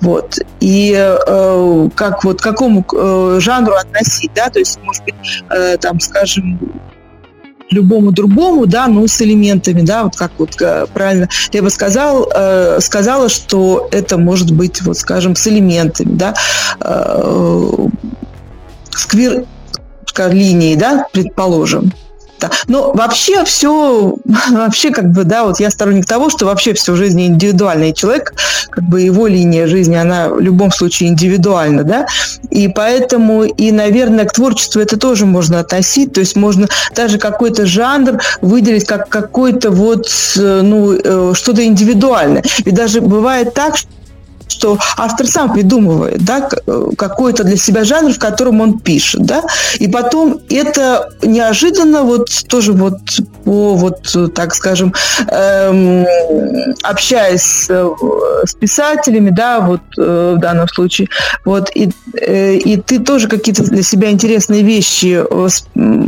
вот, 0.02 0.38
и 0.60 0.94
э, 0.96 1.90
как 1.96 2.24
вот 2.24 2.42
к 2.42 2.44
какому 2.44 2.86
э, 2.94 3.38
жанру 3.40 3.74
относить, 3.76 4.32
да, 4.36 4.50
то 4.50 4.60
есть, 4.60 4.80
может 4.84 5.04
быть, 5.04 5.16
э, 5.50 5.78
там, 5.78 6.00
скажем, 6.00 6.60
любому 7.72 8.12
другому, 8.12 8.66
да, 8.66 8.88
но 8.88 9.08
с 9.08 9.22
элементами, 9.22 9.82
да, 9.82 10.04
вот 10.04 10.16
как 10.16 10.32
вот 10.38 10.62
э, 10.62 10.86
правильно. 10.94 11.30
Я 11.52 11.62
бы 11.62 11.70
сказал, 11.70 12.30
э, 12.34 12.80
сказала, 12.82 13.30
что 13.30 13.88
это 13.92 14.18
может 14.18 14.52
быть, 14.52 14.82
вот 14.82 14.98
скажем, 14.98 15.36
с 15.36 15.48
элементами, 15.48 16.14
да, 16.14 16.34
э, 16.82 17.88
сквер 18.92 19.46
линии, 20.18 20.76
да, 20.76 21.08
предположим, 21.14 21.94
да. 22.40 22.50
Но 22.68 22.92
вообще 22.94 23.44
все, 23.46 24.16
вообще 24.52 24.92
как 24.92 25.12
бы, 25.12 25.24
да, 25.24 25.44
вот 25.44 25.60
я 25.60 25.70
сторонник 25.70 26.06
того, 26.06 26.30
что 26.30 26.46
вообще 26.46 26.74
все 26.74 26.94
в 26.94 26.96
жизни 26.96 27.28
индивидуальный 27.28 27.94
человек, 27.94 28.34
как 28.70 28.84
бы 28.84 29.02
его 29.02 29.28
линия 29.28 29.68
жизни, 29.68 29.96
она 29.96 30.30
в 30.30 30.40
любом 30.40 30.72
случае 30.72 31.10
индивидуальна, 31.10 31.84
да, 31.84 32.08
и 32.50 32.68
поэтому 32.68 33.44
и, 33.44 33.72
наверное, 33.72 34.26
к 34.26 34.34
творчеству 34.34 34.82
это 34.82 34.98
тоже 34.98 35.26
можно 35.26 35.60
относить, 35.60 36.14
то 36.14 36.20
есть 36.20 36.36
можно 36.36 36.68
даже 36.96 37.18
какой-то 37.18 37.66
жанр 37.66 38.20
выделить 38.42 38.86
как 38.86 39.10
какой-то 39.10 39.72
вот, 39.72 40.08
э, 40.38 40.62
ну, 40.64 40.94
э, 40.94 41.34
что-то 41.34 41.66
индивидуальное. 41.66 42.44
И 42.66 42.72
даже 42.72 43.02
бывает 43.02 43.54
так, 43.54 43.78
что 43.78 43.90
что 44.50 44.78
автор 44.98 45.28
сам 45.28 45.54
придумывает, 45.54 46.24
да, 46.24 46.50
какой-то 46.98 47.44
для 47.44 47.58
себя 47.58 47.84
жанр, 47.84 48.14
в 48.14 48.20
котором 48.20 48.62
он 48.62 48.80
пишет, 48.80 49.26
да, 49.26 49.44
и 49.80 49.88
потом 49.88 50.40
это 50.50 51.10
неожиданно 51.22 52.04
вот 52.04 52.30
тоже 52.48 52.74
вот 52.74 53.00
по 53.44 53.76
вот 53.76 54.16
так 54.34 54.54
скажем 54.54 54.94
эм, 55.28 56.06
общаясь 56.84 57.42
с, 57.42 57.70
с 57.70 58.54
писателями, 58.54 59.30
да, 59.30 59.60
вот 59.60 59.82
э, 59.98 60.36
в 60.38 60.40
данном 60.40 60.68
случае, 60.68 61.08
вот 61.46 61.70
и 61.76 61.90
э, 62.20 62.56
и 62.56 62.78
ты 62.78 63.00
тоже 63.00 63.28
какие-то 63.28 63.64
для 63.64 63.84
себя 63.84 64.12
интересные 64.12 64.64
вещи 64.64 65.24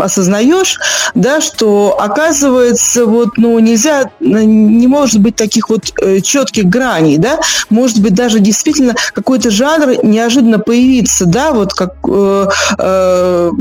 осознаешь, 0.02 0.80
да, 1.16 1.42
что 1.42 1.98
оказывается 2.00 3.06
вот 3.06 3.38
ну 3.38 3.58
нельзя 3.60 4.10
не 4.20 4.88
может 4.88 5.20
быть 5.22 5.36
таких 5.36 5.70
вот 5.70 5.94
э, 6.02 6.22
четких 6.22 6.66
граней, 6.66 7.18
да, 7.18 7.40
может 7.70 8.00
быть 8.02 8.14
даже 8.14 8.31
даже 8.32 8.40
действительно 8.44 8.96
какой-то 9.14 9.52
жанр 9.52 10.04
неожиданно 10.04 10.60
появиться, 10.60 11.26
да, 11.26 11.52
вот 11.52 11.74
как 11.74 11.96
э, 12.08 12.48
э, 12.78 13.52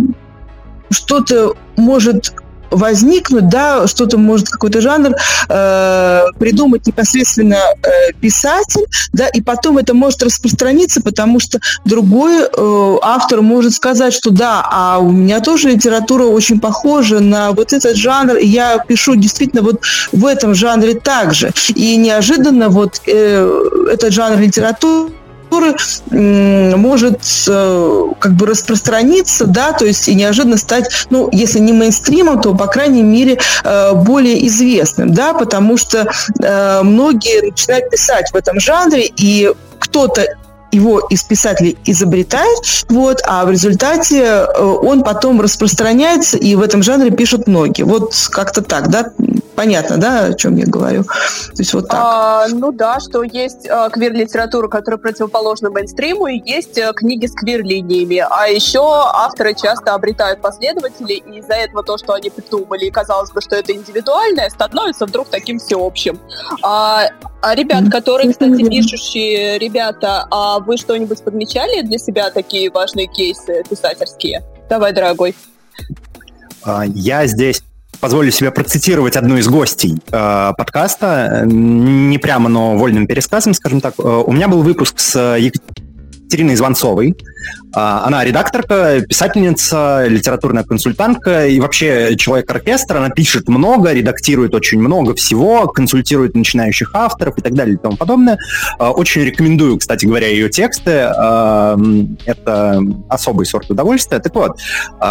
что-то 0.90 1.54
может 1.76 2.32
возникнуть, 2.70 3.48
да, 3.48 3.86
что-то 3.86 4.18
может 4.18 4.48
какой-то 4.48 4.80
жанр 4.80 5.14
э, 5.48 6.24
придумать 6.38 6.86
непосредственно 6.86 7.56
э, 7.82 8.12
писатель, 8.20 8.84
да, 9.12 9.28
и 9.28 9.40
потом 9.40 9.78
это 9.78 9.94
может 9.94 10.22
распространиться, 10.22 11.00
потому 11.02 11.40
что 11.40 11.58
другой 11.84 12.42
э, 12.42 12.96
автор 13.02 13.42
может 13.42 13.72
сказать, 13.72 14.12
что 14.12 14.30
да, 14.30 14.66
а 14.70 14.98
у 14.98 15.10
меня 15.10 15.40
тоже 15.40 15.70
литература 15.70 16.24
очень 16.24 16.60
похожа 16.60 17.20
на 17.20 17.52
вот 17.52 17.72
этот 17.72 17.96
жанр, 17.96 18.36
и 18.36 18.46
я 18.46 18.78
пишу 18.78 19.16
действительно 19.16 19.62
вот 19.62 19.82
в 20.12 20.26
этом 20.26 20.54
жанре 20.54 20.94
также, 20.94 21.52
и 21.68 21.96
неожиданно 21.96 22.68
вот 22.68 23.00
э, 23.06 23.88
этот 23.92 24.12
жанр 24.12 24.38
литературы 24.40 25.12
который 25.50 26.76
может 26.76 27.20
э, 27.48 28.04
как 28.18 28.32
бы 28.32 28.46
распространиться, 28.46 29.46
да, 29.46 29.72
то 29.72 29.84
есть 29.84 30.08
и 30.08 30.14
неожиданно 30.14 30.56
стать, 30.56 31.06
ну, 31.10 31.28
если 31.32 31.58
не 31.58 31.72
мейнстримом, 31.72 32.40
то, 32.40 32.54
по 32.54 32.66
крайней 32.66 33.02
мере, 33.02 33.38
э, 33.64 33.92
более 33.94 34.46
известным, 34.46 35.12
да, 35.12 35.34
потому 35.34 35.76
что 35.76 36.06
э, 36.42 36.82
многие 36.82 37.50
начинают 37.50 37.90
писать 37.90 38.30
в 38.32 38.36
этом 38.36 38.60
жанре, 38.60 39.10
и 39.16 39.52
кто-то 39.78 40.26
его 40.72 41.00
из 41.10 41.22
писателей 41.22 41.78
изобретает, 41.84 42.58
вот, 42.88 43.20
а 43.26 43.44
в 43.44 43.50
результате 43.50 44.44
он 44.44 45.02
потом 45.02 45.40
распространяется, 45.40 46.36
и 46.36 46.54
в 46.54 46.62
этом 46.62 46.82
жанре 46.82 47.10
пишут 47.10 47.46
многие. 47.46 47.82
Вот 47.82 48.14
как-то 48.30 48.62
так, 48.62 48.88
да? 48.88 49.12
Понятно, 49.60 49.98
да, 49.98 50.24
о 50.24 50.34
чем 50.34 50.56
я 50.56 50.64
говорю? 50.64 51.04
То 51.04 51.58
есть 51.58 51.74
вот 51.74 51.86
так. 51.86 51.98
А, 52.02 52.46
ну 52.48 52.72
да, 52.72 52.98
что 52.98 53.22
есть 53.22 53.68
а, 53.68 53.90
квир-литература, 53.90 54.68
которая 54.68 54.98
противоположна 54.98 55.68
мейнстриму, 55.68 56.28
и 56.28 56.40
есть 56.46 56.78
а, 56.78 56.94
книги 56.94 57.26
с 57.26 57.34
квир-линиями. 57.34 58.24
А 58.30 58.46
еще 58.46 58.80
авторы 58.80 59.54
часто 59.54 59.92
обретают 59.94 60.40
последователей, 60.40 61.22
и 61.26 61.40
из-за 61.40 61.54
этого 61.54 61.82
то, 61.82 61.98
что 61.98 62.14
они 62.14 62.30
придумали, 62.30 62.86
и 62.86 62.90
казалось 62.90 63.32
бы, 63.32 63.42
что 63.42 63.54
это 63.54 63.74
индивидуальное, 63.74 64.48
становится 64.48 65.04
вдруг 65.04 65.28
таким 65.28 65.58
всеобщим. 65.58 66.18
А, 66.62 67.08
а 67.42 67.54
ребят, 67.54 67.90
которые, 67.90 68.32
кстати, 68.32 68.66
пишущие 68.66 69.58
ребята, 69.58 70.26
а 70.30 70.59
вы 70.66 70.76
что-нибудь 70.76 71.22
подмечали 71.22 71.82
для 71.82 71.98
себя 71.98 72.30
такие 72.30 72.70
важные 72.70 73.06
кейсы 73.06 73.62
писательские? 73.68 74.42
Давай, 74.68 74.92
дорогой. 74.92 75.34
А, 76.62 76.84
я 76.86 77.26
здесь 77.26 77.62
позволю 78.00 78.30
себе 78.30 78.50
процитировать 78.50 79.16
одну 79.16 79.36
из 79.36 79.48
гостей 79.48 79.98
э, 80.10 80.52
подкаста, 80.56 81.42
не 81.44 82.18
прямо, 82.18 82.48
но 82.48 82.76
вольным 82.76 83.06
пересказом, 83.06 83.52
скажем 83.52 83.80
так. 83.80 83.94
Э, 83.98 84.02
у 84.02 84.32
меня 84.32 84.48
был 84.48 84.62
выпуск 84.62 84.98
с 85.00 85.36
Екатериной 85.36 86.56
Звонцовой, 86.56 87.14
а, 87.14 87.29
она 87.72 88.24
редакторка, 88.24 89.00
писательница, 89.08 90.06
литературная 90.08 90.64
консультантка 90.64 91.46
и 91.46 91.60
вообще 91.60 92.16
человек-оркестр. 92.16 92.96
Она 92.96 93.10
пишет 93.10 93.48
много, 93.48 93.92
редактирует 93.92 94.54
очень 94.54 94.80
много 94.80 95.14
всего, 95.14 95.68
консультирует 95.68 96.34
начинающих 96.34 96.90
авторов 96.94 97.38
и 97.38 97.42
так 97.42 97.54
далее 97.54 97.76
и 97.76 97.78
тому 97.78 97.96
подобное. 97.96 98.38
А, 98.78 98.90
очень 98.90 99.22
рекомендую, 99.22 99.78
кстати 99.78 100.06
говоря, 100.06 100.26
ее 100.28 100.48
тексты. 100.48 101.10
А, 101.16 101.78
это 102.26 102.80
особый 103.08 103.46
сорт 103.46 103.70
удовольствия. 103.70 104.18
Так 104.18 104.34
вот, 104.34 104.58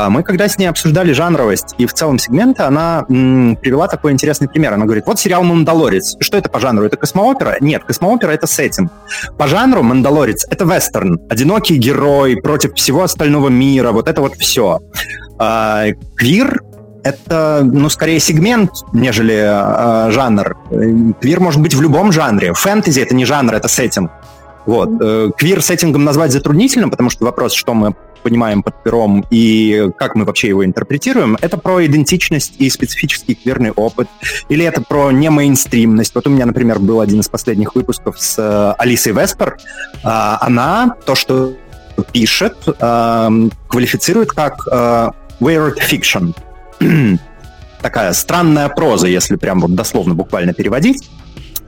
мы 0.09 0.23
когда 0.23 0.47
с 0.49 0.57
ней 0.57 0.67
обсуждали 0.67 1.13
жанровость 1.13 1.75
и 1.77 1.85
в 1.85 1.93
целом 1.93 2.19
сегменты, 2.19 2.63
она 2.63 3.05
привела 3.07 3.87
такой 3.87 4.11
интересный 4.11 4.47
пример. 4.49 4.73
Она 4.73 4.85
говорит, 4.85 5.05
вот 5.05 5.19
сериал 5.19 5.43
«Мандалорец». 5.43 6.17
Что 6.19 6.37
это 6.37 6.49
по 6.49 6.59
жанру? 6.59 6.85
Это 6.85 6.97
космоопера? 6.97 7.57
Нет, 7.61 7.83
космоопера— 7.85 8.31
это 8.33 8.47
сеттинг. 8.47 8.91
По 9.37 9.47
жанру 9.47 9.81
«Мандалорец»— 9.83 10.45
это 10.49 10.65
вестерн. 10.65 11.21
Одинокий 11.29 11.77
герой, 11.77 12.18
герой 12.19 12.37
против 12.37 12.73
всего 12.75 13.03
остального 13.03 13.49
мира, 13.49 13.91
вот 13.91 14.07
это 14.07 14.21
вот 14.21 14.35
все. 14.35 14.79
А, 15.37 15.85
квир 16.15 16.61
это, 17.03 17.61
ну, 17.63 17.89
скорее 17.89 18.19
сегмент, 18.19 18.71
нежели 18.93 19.41
а, 19.41 20.11
жанр. 20.11 20.57
Квир 21.21 21.39
может 21.39 21.61
быть 21.61 21.73
в 21.73 21.81
любом 21.81 22.11
жанре. 22.11 22.53
Фэнтези— 22.53 22.99
это 23.01 23.15
не 23.15 23.25
жанр, 23.25 23.53
это 23.53 23.67
сеттинг. 23.67 24.11
Вот. 24.65 24.89
Э, 25.01 25.31
квир 25.35 25.61
сеттингом 25.61 26.03
назвать 26.03 26.31
затруднительно, 26.31 26.89
потому 26.89 27.09
что 27.09 27.23
вопрос, 27.25 27.53
что 27.53 27.73
мы 27.73 27.95
понимаем 28.21 28.61
под 28.63 28.83
пером 28.83 29.25
и 29.31 29.89
как 29.97 30.15
мы 30.15 30.25
вообще 30.25 30.49
его 30.49 30.65
интерпретируем, 30.65 31.37
это 31.41 31.57
про 31.57 31.85
идентичность 31.85 32.53
и 32.59 32.69
специфический 32.69 33.35
квирный 33.35 33.71
опыт, 33.71 34.07
или 34.49 34.65
это 34.65 34.81
про 34.81 35.11
немейнстримность. 35.11 36.13
Вот 36.15 36.27
у 36.27 36.29
меня, 36.29 36.45
например, 36.45 36.79
был 36.79 37.01
один 37.01 37.21
из 37.21 37.29
последних 37.29 37.75
выпусков 37.75 38.19
с 38.19 38.37
э, 38.37 38.75
Алисой 38.77 39.13
Веспер. 39.13 39.57
А, 40.03 40.37
она 40.41 40.95
то, 41.05 41.15
что 41.15 41.53
пишет, 42.03 42.55
э, 42.67 43.29
квалифицирует 43.67 44.31
как 44.31 44.67
э, 44.71 45.09
weird 45.39 45.77
fiction. 45.79 46.33
Такая 47.81 48.13
странная 48.13 48.69
проза, 48.69 49.07
если 49.07 49.35
прям 49.35 49.61
вот 49.61 49.73
дословно 49.73 50.13
буквально 50.13 50.53
переводить. 50.53 51.09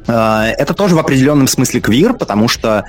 Э, 0.08 0.54
это 0.58 0.74
тоже 0.74 0.96
в 0.96 1.00
определенном 1.00 1.48
смысле 1.48 1.82
квир, 1.82 2.14
потому 2.14 2.48
что 2.48 2.86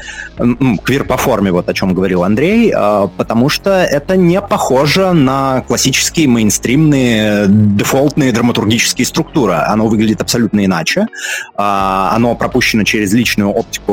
квир 0.85 1.05
по 1.05 1.17
форме, 1.17 1.53
вот 1.53 1.69
о 1.69 1.75
чем 1.75 1.95
говорил 1.95 2.25
Андрей, 2.25 2.73
э, 2.75 3.09
потому 3.17 3.49
что 3.49 3.71
это 3.71 4.17
не 4.17 4.41
похоже 4.41 5.13
на 5.13 5.63
классические 5.63 6.29
мейнстримные 6.29 7.47
дефолтные 7.49 8.33
драматургические 8.33 9.07
структуры. 9.07 9.55
Оно 9.55 9.89
выглядит 9.89 10.21
абсолютно 10.21 10.65
иначе. 10.65 11.07
Э, 11.57 12.09
оно 12.13 12.35
пропущено 12.35 12.85
через 12.85 13.13
личную 13.13 13.51
оптику 13.51 13.93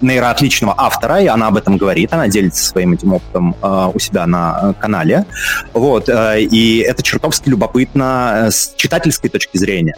нейроотличного 0.00 0.74
автора, 0.76 1.20
и 1.20 1.26
она 1.26 1.48
об 1.48 1.56
этом 1.56 1.76
говорит, 1.76 2.12
она 2.12 2.28
делится 2.28 2.64
своим 2.64 2.92
этим 2.92 3.12
опытом 3.12 3.54
у 3.94 3.98
себя 3.98 4.26
на 4.26 4.74
канале. 4.80 5.24
Вот. 5.72 6.08
И 6.08 6.84
это 6.86 7.02
чертовски 7.02 7.48
любопытно 7.48 8.48
с 8.50 8.74
читательской 8.76 9.30
точки 9.30 9.56
зрения. 9.58 9.94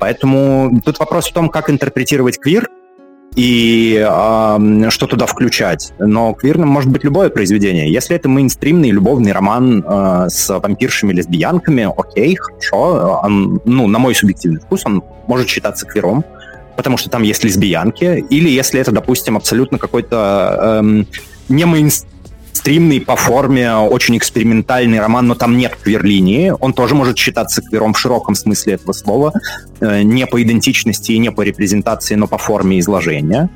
Поэтому 0.00 0.80
тут 0.82 0.98
вопрос 0.98 1.28
в 1.28 1.32
том, 1.32 1.50
как 1.50 1.70
интерпретировать 1.70 2.38
квир 2.40 2.68
и 3.36 4.04
э, 4.04 4.90
что 4.90 5.06
туда 5.06 5.26
включать. 5.26 5.92
Но 5.98 6.32
квирным 6.32 6.68
может 6.68 6.90
быть 6.90 7.04
любое 7.04 7.28
произведение. 7.28 7.92
Если 7.92 8.16
это 8.16 8.28
мейнстримный 8.28 8.90
любовный 8.90 9.32
роман 9.32 9.84
э, 9.86 10.28
с 10.30 10.48
вампиршами, 10.58 11.12
лесбиянками, 11.12 11.88
окей, 11.96 12.34
хорошо. 12.34 13.20
Он, 13.22 13.60
ну, 13.66 13.86
на 13.86 13.98
мой 13.98 14.14
субъективный 14.14 14.60
вкус, 14.60 14.82
он 14.84 15.04
может 15.28 15.48
считаться 15.48 15.86
квиром, 15.86 16.24
потому 16.76 16.96
что 16.96 17.10
там 17.10 17.22
есть 17.22 17.44
лесбиянки. 17.44 18.24
Или 18.30 18.48
если 18.48 18.80
это, 18.80 18.92
допустим, 18.92 19.36
абсолютно 19.36 19.78
какой-то 19.78 20.80
эм, 20.80 21.06
не 21.50 21.66
мейнстрим 21.66 22.19
стримный 22.52 23.00
по 23.00 23.16
форме, 23.16 23.74
очень 23.74 24.16
экспериментальный 24.16 25.00
роман, 25.00 25.26
но 25.26 25.34
там 25.34 25.56
нет 25.56 25.76
квир-линии. 25.82 26.52
Он 26.60 26.72
тоже 26.72 26.94
может 26.94 27.16
считаться 27.18 27.62
квиром 27.62 27.94
в 27.94 27.98
широком 27.98 28.34
смысле 28.34 28.74
этого 28.74 28.92
слова. 28.92 29.32
Э, 29.80 30.02
не 30.02 30.26
по 30.26 30.42
идентичности 30.42 31.12
и 31.12 31.18
не 31.18 31.30
по 31.30 31.42
репрезентации, 31.42 32.14
но 32.14 32.26
по 32.26 32.38
форме 32.38 32.78
изложения. 32.80 33.48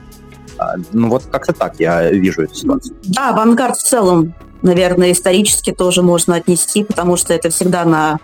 А, 0.58 0.74
ну 0.92 1.08
вот 1.08 1.24
как-то 1.26 1.52
так 1.52 1.74
я 1.78 2.10
вижу 2.10 2.42
эту 2.42 2.54
ситуацию. 2.54 2.96
Да, 3.04 3.30
авангард 3.30 3.76
в 3.76 3.82
целом, 3.82 4.34
наверное, 4.62 5.12
исторически 5.12 5.72
тоже 5.72 6.02
можно 6.02 6.36
отнести, 6.36 6.84
потому 6.84 7.16
что 7.16 7.34
это 7.34 7.50
всегда 7.50 7.84
на 7.84 8.18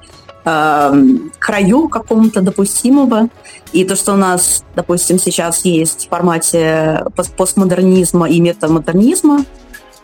э, 0.44 1.04
краю 1.38 1.88
какому-то 1.88 2.40
допустимого. 2.40 3.28
И 3.72 3.84
то, 3.84 3.96
что 3.96 4.14
у 4.14 4.16
нас, 4.16 4.64
допустим, 4.74 5.18
сейчас 5.18 5.64
есть 5.64 6.06
в 6.06 6.08
формате 6.08 7.04
постмодернизма 7.36 8.28
и 8.28 8.40
метамодернизма, 8.40 9.44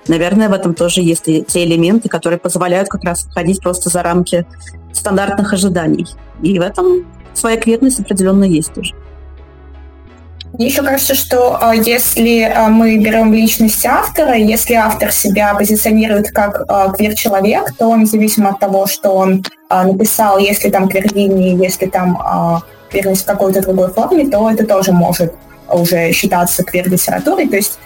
Наверное, 0.09 0.49
в 0.49 0.53
этом 0.53 0.75
тоже 0.75 1.01
есть 1.01 1.25
те 1.25 1.65
элементы, 1.65 2.09
которые 2.09 2.39
позволяют 2.39 2.89
как 2.89 3.05
раз 3.05 3.25
входить 3.25 3.61
просто 3.61 3.91
за 3.91 4.03
рамки 4.03 4.47
стандартных 4.93 5.53
ожиданий. 5.53 6.07
И 6.43 6.59
в 6.59 6.63
этом 6.63 7.07
своя 7.35 7.57
кветность 7.57 8.01
определенно 8.01 8.45
есть 8.45 8.73
тоже. 8.73 8.95
Мне 10.53 10.69
еще 10.69 10.83
кажется, 10.83 11.15
что 11.15 11.59
а, 11.61 11.75
если 11.75 12.41
а, 12.43 12.69
мы 12.69 12.97
берем 12.97 13.33
личность 13.33 13.85
автора, 13.85 14.37
если 14.37 14.73
автор 14.73 15.13
себя 15.13 15.55
позиционирует 15.55 16.31
как 16.31 16.65
а, 16.69 16.91
квир-человек, 16.93 17.75
то 17.77 17.95
независимо 17.95 18.51
от 18.51 18.61
того, 18.61 18.87
что 18.87 19.11
он 19.11 19.45
написал, 19.69 20.39
если 20.39 20.71
там 20.71 20.89
квир-линии, 20.89 21.63
если 21.63 21.87
там 21.87 22.63
квирность 22.89 23.25
в 23.25 23.27
какой-то 23.27 23.63
другой 23.63 23.93
форме, 23.93 24.29
то 24.31 24.49
это 24.49 24.65
тоже 24.65 24.93
может 24.93 25.35
уже 25.69 26.13
считаться 26.13 26.63
квир-литературой. 26.63 27.49
То 27.49 27.57
есть 27.57 27.81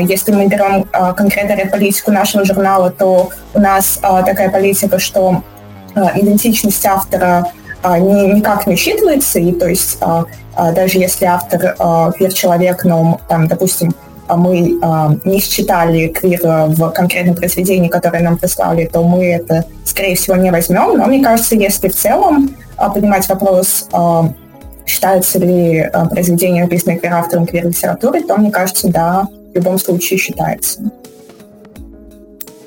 если 0.00 0.32
мы 0.32 0.46
берем 0.46 0.88
а, 0.92 1.12
конкретно 1.12 1.70
политику 1.70 2.10
нашего 2.10 2.44
журнала, 2.44 2.90
то 2.90 3.30
у 3.54 3.60
нас 3.60 3.98
а, 4.02 4.22
такая 4.22 4.50
политика, 4.50 4.98
что 4.98 5.42
идентичность 6.14 6.84
автора 6.84 7.46
никак 7.82 8.66
не 8.66 8.74
учитывается, 8.74 9.38
и 9.38 9.52
то 9.52 9.66
есть 9.66 9.98
даже 10.74 10.98
если 10.98 11.24
автор 11.24 11.74
квир-человек, 12.14 12.84
но, 12.84 13.20
там, 13.28 13.46
допустим, 13.48 13.94
мы 14.28 14.78
не 15.24 15.40
считали 15.40 16.08
квира 16.08 16.66
в 16.66 16.90
конкретном 16.90 17.34
произведении, 17.36 17.88
которое 17.88 18.22
нам 18.22 18.36
прислали, 18.36 18.86
то 18.86 19.02
мы 19.02 19.24
это, 19.26 19.64
скорее 19.84 20.16
всего, 20.16 20.36
не 20.36 20.50
возьмем. 20.50 20.98
Но 20.98 21.06
мне 21.06 21.22
кажется, 21.22 21.54
если 21.54 21.88
в 21.88 21.94
целом 21.94 22.54
поднимать 22.76 23.26
вопрос 23.28 23.88
считается 24.84 25.38
ли 25.38 25.90
произведение, 26.10 26.64
написанное 26.64 26.98
квир-автором 26.98 27.46
квир-литературой, 27.46 28.22
то, 28.22 28.36
мне 28.36 28.50
кажется, 28.50 28.88
да, 28.88 29.26
в 29.56 29.58
любом 29.58 29.78
случае 29.78 30.18
считается. 30.18 30.82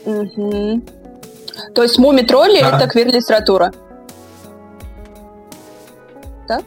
Угу. 0.05 0.81
То 1.75 1.83
есть 1.83 1.99
муми-тролли 1.99 2.61
да. 2.61 2.77
это 2.77 2.87
квир-литература? 2.87 3.71
Да? 6.47 6.61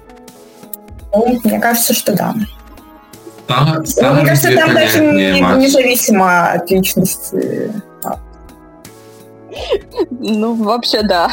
Ну, 1.13 1.41
мне 1.43 1.59
кажется, 1.59 1.93
что 1.93 2.15
да. 2.15 2.35
Да, 3.49 3.83
ну, 4.01 4.15
мне 4.15 4.27
кажется, 4.27 4.55
там 4.55 4.75
даже 4.75 5.01
не, 5.01 5.33
не, 5.33 5.41
независимо 5.41 6.53
от 6.53 6.71
личности. 6.71 7.73
Ну, 10.11 10.55
вообще, 10.55 11.03
да. 11.03 11.31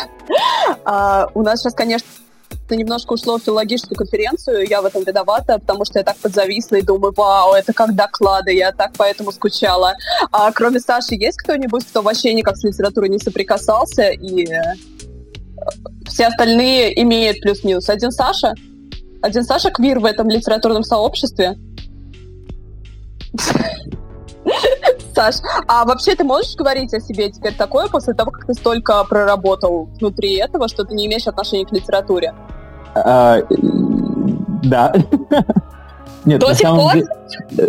А, 0.83 1.27
у 1.35 1.43
нас 1.43 1.61
сейчас, 1.61 1.75
конечно, 1.75 2.07
это 2.69 2.75
немножко 2.75 3.13
ушло 3.13 3.39
в 3.39 3.41
филологическую 3.41 3.97
конференцию, 3.97 4.67
я 4.69 4.83
в 4.83 4.85
этом 4.85 5.03
виновата, 5.03 5.57
потому 5.57 5.85
что 5.85 5.97
я 5.97 6.05
так 6.05 6.17
подзависла 6.17 6.75
и 6.75 6.83
думаю, 6.83 7.11
вау, 7.17 7.53
это 7.53 7.73
как 7.73 7.95
доклады, 7.95 8.53
я 8.53 8.71
так 8.71 8.91
поэтому 8.95 9.31
скучала. 9.31 9.95
А 10.31 10.51
кроме 10.51 10.79
Саши, 10.79 11.15
есть 11.15 11.37
кто-нибудь, 11.37 11.83
кто 11.85 12.03
вообще 12.03 12.31
никак 12.35 12.57
с 12.57 12.63
литературой 12.63 13.09
не 13.09 13.17
соприкасался, 13.17 14.09
и 14.11 14.45
э, 14.45 14.75
все 16.05 16.27
остальные 16.27 17.01
имеют 17.01 17.41
плюс-минус? 17.41 17.89
Один 17.89 18.11
Саша? 18.11 18.53
Один 19.23 19.43
Саша 19.43 19.71
квир 19.71 19.99
в 19.99 20.05
этом 20.05 20.29
литературном 20.29 20.83
сообществе? 20.83 21.57
Саш, 25.15 25.35
а 25.67 25.85
вообще 25.85 26.13
ты 26.15 26.23
можешь 26.23 26.55
говорить 26.55 26.93
о 26.93 26.99
себе 26.99 27.31
теперь 27.31 27.55
такое 27.55 27.87
после 27.87 28.13
того, 28.13 28.29
как 28.29 28.45
ты 28.45 28.53
столько 28.53 29.03
проработал 29.05 29.85
внутри 29.99 30.35
этого, 30.35 30.67
что 30.67 30.83
ты 30.83 30.93
не 30.93 31.07
имеешь 31.07 31.25
отношения 31.25 31.65
к 31.65 31.71
литературе? 31.71 32.35
А, 32.95 33.39
да. 34.63 34.93
Нет, 36.25 36.41
До 36.41 36.53
сих 36.53 36.69
пор? 36.69 36.93
Деле, 36.93 37.07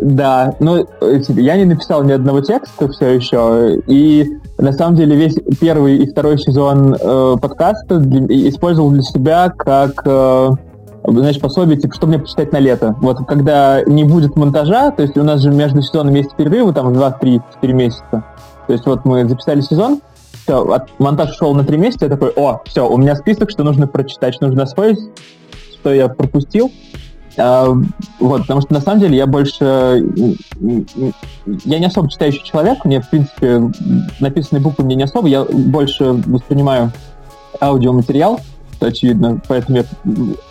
да, 0.03 0.55
ну, 0.61 0.87
я 1.29 1.57
не 1.57 1.65
написал 1.65 2.03
ни 2.03 2.13
одного 2.13 2.41
текста 2.41 2.89
все 2.89 3.11
еще, 3.11 3.81
и 3.87 4.27
на 4.59 4.73
самом 4.73 4.97
деле 4.97 5.17
весь 5.17 5.37
первый 5.61 5.99
и 5.99 6.11
второй 6.11 6.37
сезон 6.39 6.95
э, 6.95 7.37
подкаста 7.41 7.99
для, 7.99 8.49
использовал 8.49 8.91
для 8.91 9.03
себя 9.03 9.53
как, 9.57 10.03
э, 10.05 10.51
знаешь, 11.07 11.41
пособие, 11.41 11.79
типа, 11.79 11.95
что 11.95 12.07
мне 12.07 12.19
почитать 12.19 12.53
на 12.53 12.59
лето. 12.59 12.97
Вот, 13.01 13.19
когда 13.27 13.83
не 13.85 14.05
будет 14.05 14.37
монтажа, 14.37 14.91
то 14.91 15.03
есть 15.03 15.17
у 15.17 15.23
нас 15.23 15.41
же 15.41 15.51
между 15.51 15.81
сезонами 15.81 16.19
есть 16.19 16.35
перерывы, 16.35 16.73
там, 16.73 16.93
2-3-4 16.93 17.73
месяца. 17.73 18.25
То 18.67 18.73
есть 18.73 18.85
вот 18.87 19.05
мы 19.05 19.29
записали 19.29 19.61
сезон, 19.61 20.01
все, 20.51 20.85
монтаж 20.99 21.37
шел 21.37 21.55
на 21.55 21.65
три 21.65 21.77
месяца, 21.77 22.07
я 22.07 22.11
такой, 22.11 22.31
о, 22.31 22.61
все, 22.67 22.89
у 22.89 22.97
меня 22.97 23.15
список, 23.15 23.51
что 23.51 23.63
нужно 23.63 23.87
прочитать, 23.87 24.35
что 24.35 24.47
нужно 24.47 24.65
освоить, 24.65 24.99
что 25.73 25.95
я 25.95 26.09
пропустил. 26.09 26.73
А, 27.39 27.69
вот, 28.19 28.43
потому 28.43 28.61
что 28.61 28.73
на 28.73 28.81
самом 28.81 29.01
деле 29.01 29.17
я 29.17 29.27
больше... 29.27 30.05
Я 31.65 31.79
не 31.79 31.87
особо 31.87 32.11
читающий 32.11 32.43
человек, 32.45 32.85
мне, 32.85 33.01
в 33.01 33.09
принципе, 33.09 33.71
написанные 34.19 34.63
буквы 34.63 34.85
мне 34.85 34.97
не 34.97 35.05
особо, 35.05 35.29
я 35.29 35.45
больше 35.45 36.05
воспринимаю 36.27 36.93
аудиоматериал, 37.61 38.41
что 38.75 38.87
очевидно, 38.87 39.41
поэтому 39.47 39.79
я 39.79 39.85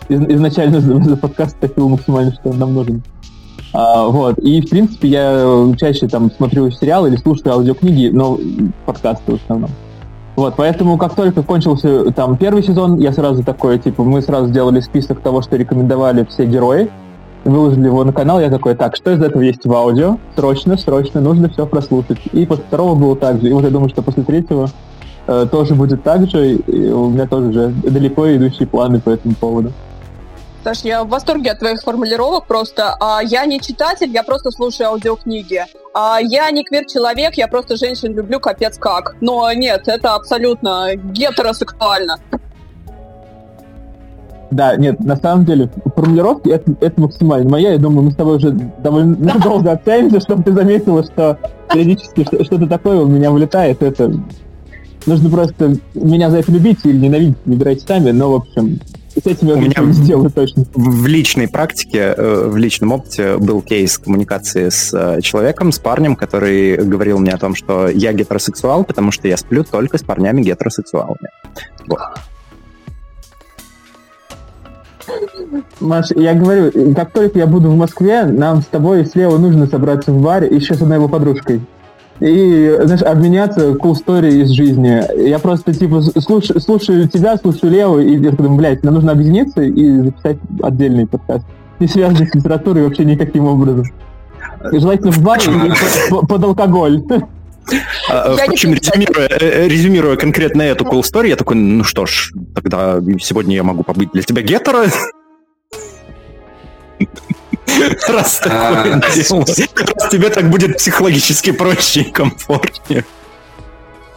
изначально 0.08 0.80
за, 0.80 1.02
за 1.02 1.16
подкаст 1.16 1.58
топил 1.60 1.88
максимально, 1.88 2.32
что 2.32 2.50
он 2.50 2.58
нам 2.58 2.74
нужен. 2.74 3.02
А, 3.72 4.06
вот. 4.06 4.38
И, 4.38 4.62
в 4.62 4.70
принципе, 4.70 5.08
я 5.08 5.74
чаще 5.78 6.08
там 6.08 6.30
смотрю 6.32 6.70
сериалы 6.70 7.08
или 7.08 7.16
слушаю 7.16 7.52
аудиокниги, 7.52 8.08
но 8.08 8.38
подкасты 8.86 9.32
в 9.32 9.42
основном. 9.42 9.70
Вот, 10.40 10.54
поэтому 10.56 10.96
как 10.96 11.14
только 11.14 11.42
кончился 11.42 12.12
там 12.12 12.38
первый 12.38 12.62
сезон, 12.62 12.96
я 12.96 13.12
сразу 13.12 13.44
такой, 13.44 13.78
типа, 13.78 14.04
мы 14.04 14.22
сразу 14.22 14.48
сделали 14.48 14.80
список 14.80 15.20
того, 15.20 15.42
что 15.42 15.54
рекомендовали 15.56 16.24
все 16.24 16.46
герои, 16.46 16.90
выложили 17.44 17.84
его 17.84 18.04
на 18.04 18.14
канал, 18.14 18.40
я 18.40 18.48
такой, 18.48 18.74
так, 18.74 18.96
что 18.96 19.10
из 19.10 19.20
этого 19.20 19.42
есть 19.42 19.66
в 19.66 19.70
аудио? 19.74 20.16
Срочно, 20.34 20.78
срочно, 20.78 21.20
нужно 21.20 21.50
все 21.50 21.66
прослушать. 21.66 22.20
И 22.32 22.46
после 22.46 22.64
второго 22.64 22.94
было 22.94 23.16
так 23.16 23.42
же. 23.42 23.50
И 23.50 23.52
вот 23.52 23.64
я 23.64 23.68
думаю, 23.68 23.90
что 23.90 24.00
после 24.00 24.22
третьего 24.22 24.70
э, 25.26 25.46
тоже 25.52 25.74
будет 25.74 26.02
так 26.04 26.26
же, 26.30 26.54
и 26.54 26.90
у 26.90 27.10
меня 27.10 27.26
тоже 27.26 27.48
уже 27.48 27.68
далеко 27.68 28.26
идущие 28.34 28.66
планы 28.66 28.98
по 28.98 29.10
этому 29.10 29.34
поводу. 29.34 29.72
Саш, 30.62 30.82
я 30.84 31.04
в 31.04 31.08
восторге 31.08 31.52
от 31.52 31.58
твоих 31.58 31.80
формулировок 31.80 32.46
просто. 32.46 32.94
А, 33.00 33.20
я 33.22 33.46
не 33.46 33.60
читатель, 33.60 34.10
я 34.10 34.22
просто 34.22 34.50
слушаю 34.50 34.88
аудиокниги. 34.88 35.64
А, 35.94 36.18
я 36.20 36.50
не 36.50 36.64
квир-человек, 36.64 37.34
я 37.34 37.48
просто 37.48 37.76
женщин 37.76 38.12
люблю 38.14 38.40
капец 38.40 38.76
как. 38.76 39.16
Но 39.22 39.50
нет, 39.54 39.84
это 39.86 40.14
абсолютно 40.14 40.94
гетеросексуально. 40.94 42.18
Да, 44.50 44.76
нет, 44.76 45.00
на 45.00 45.16
самом 45.16 45.46
деле, 45.46 45.70
формулировки 45.94 46.50
это, 46.50 46.74
это 46.80 47.00
максимально 47.00 47.48
моя. 47.48 47.72
Я 47.72 47.78
думаю, 47.78 48.02
мы 48.02 48.10
с 48.10 48.16
тобой 48.16 48.36
уже 48.36 48.50
довольно 48.50 49.16
долго 49.42 49.72
общаемся, 49.72 50.20
чтобы 50.20 50.42
ты 50.42 50.52
заметила, 50.52 51.02
что 51.04 51.38
периодически 51.72 52.24
что-то 52.44 52.66
такое 52.66 53.00
у 53.00 53.06
меня 53.06 53.30
вылетает. 53.30 53.82
Это 53.82 54.12
нужно 55.06 55.30
просто 55.30 55.76
меня 55.94 56.28
за 56.30 56.40
это 56.40 56.52
любить 56.52 56.80
или 56.84 56.98
ненавидеть, 56.98 57.38
выбирайте 57.46 57.86
сами. 57.86 58.10
Но, 58.10 58.32
в 58.32 58.34
общем, 58.34 58.78
с 59.20 59.26
этим 59.26 59.48
я 59.48 59.56
ничего 59.56 59.86
не 59.86 59.92
сделаю 59.92 60.30
точно. 60.30 60.64
В 60.74 61.06
личной 61.06 61.48
практике, 61.48 62.14
э, 62.16 62.48
в 62.48 62.56
личном 62.56 62.92
опыте 62.92 63.36
был 63.36 63.62
кейс 63.62 63.98
коммуникации 63.98 64.68
с 64.68 64.92
э, 64.92 65.20
человеком, 65.20 65.72
с 65.72 65.78
парнем, 65.78 66.16
который 66.16 66.76
говорил 66.76 67.18
мне 67.18 67.32
о 67.32 67.38
том, 67.38 67.54
что 67.54 67.88
я 67.88 68.12
гетеросексуал, 68.12 68.84
потому 68.84 69.12
что 69.12 69.28
я 69.28 69.36
сплю 69.36 69.64
только 69.64 69.98
с 69.98 70.02
парнями 70.02 70.42
гетеросексуалами. 70.42 71.28
Вот. 71.86 72.00
Маш, 75.80 76.10
я 76.14 76.34
говорю, 76.34 76.94
как 76.94 77.12
только 77.12 77.38
я 77.38 77.46
буду 77.46 77.70
в 77.70 77.76
Москве, 77.76 78.24
нам 78.24 78.62
с 78.62 78.66
тобой 78.66 79.04
слева 79.04 79.38
нужно 79.38 79.66
собраться 79.66 80.12
в 80.12 80.20
баре 80.20 80.48
еще 80.54 80.74
с 80.74 80.82
одной 80.82 80.98
его 80.98 81.08
подружкой. 81.08 81.60
И, 82.20 82.78
знаешь, 82.82 83.02
обменяться 83.02 83.70
cool 83.70 83.94
story 83.94 84.42
из 84.42 84.50
жизни. 84.50 85.02
Я 85.26 85.38
просто, 85.38 85.72
типа, 85.72 86.02
слушаю, 86.20 86.60
слушаю 86.60 87.08
тебя, 87.08 87.36
слушаю 87.38 87.72
Леву, 87.72 87.98
и 87.98 88.18
я 88.18 88.30
думаю, 88.30 88.56
блядь, 88.56 88.84
нам 88.84 88.94
нужно 88.94 89.12
объединиться 89.12 89.62
и 89.62 90.02
записать 90.02 90.36
отдельный 90.62 91.06
подкаст. 91.06 91.46
Не 91.78 91.88
связанный 91.88 92.26
с 92.26 92.34
литературой 92.34 92.84
вообще 92.84 93.04
никаким 93.06 93.46
образом. 93.46 93.86
И 94.70 94.78
желательно 94.78 95.12
в 95.12 95.22
баре 95.22 95.44
под, 96.10 96.28
под 96.28 96.44
алкоголь. 96.44 97.02
А, 98.10 98.36
впрочем, 98.36 98.74
резюмируя, 98.74 99.28
э, 99.28 99.36
э, 99.40 99.68
резюмируя 99.68 100.16
конкретно 100.16 100.62
эту 100.62 100.84
cool 100.84 101.00
story, 101.00 101.28
я 101.28 101.36
такой, 101.36 101.56
ну 101.56 101.84
что 101.84 102.04
ж, 102.04 102.32
тогда 102.54 103.00
сегодня 103.20 103.56
я 103.56 103.62
могу 103.62 103.82
побыть 103.82 104.12
для 104.12 104.22
тебя 104.22 104.42
гетеро. 104.42 104.86
Раз 108.08 108.40
а, 108.44 109.00
Раз 109.00 110.08
тебе 110.10 110.28
так 110.30 110.50
будет 110.50 110.78
психологически 110.78 111.52
проще 111.52 112.00
и 112.00 112.10
комфортнее. 112.10 113.04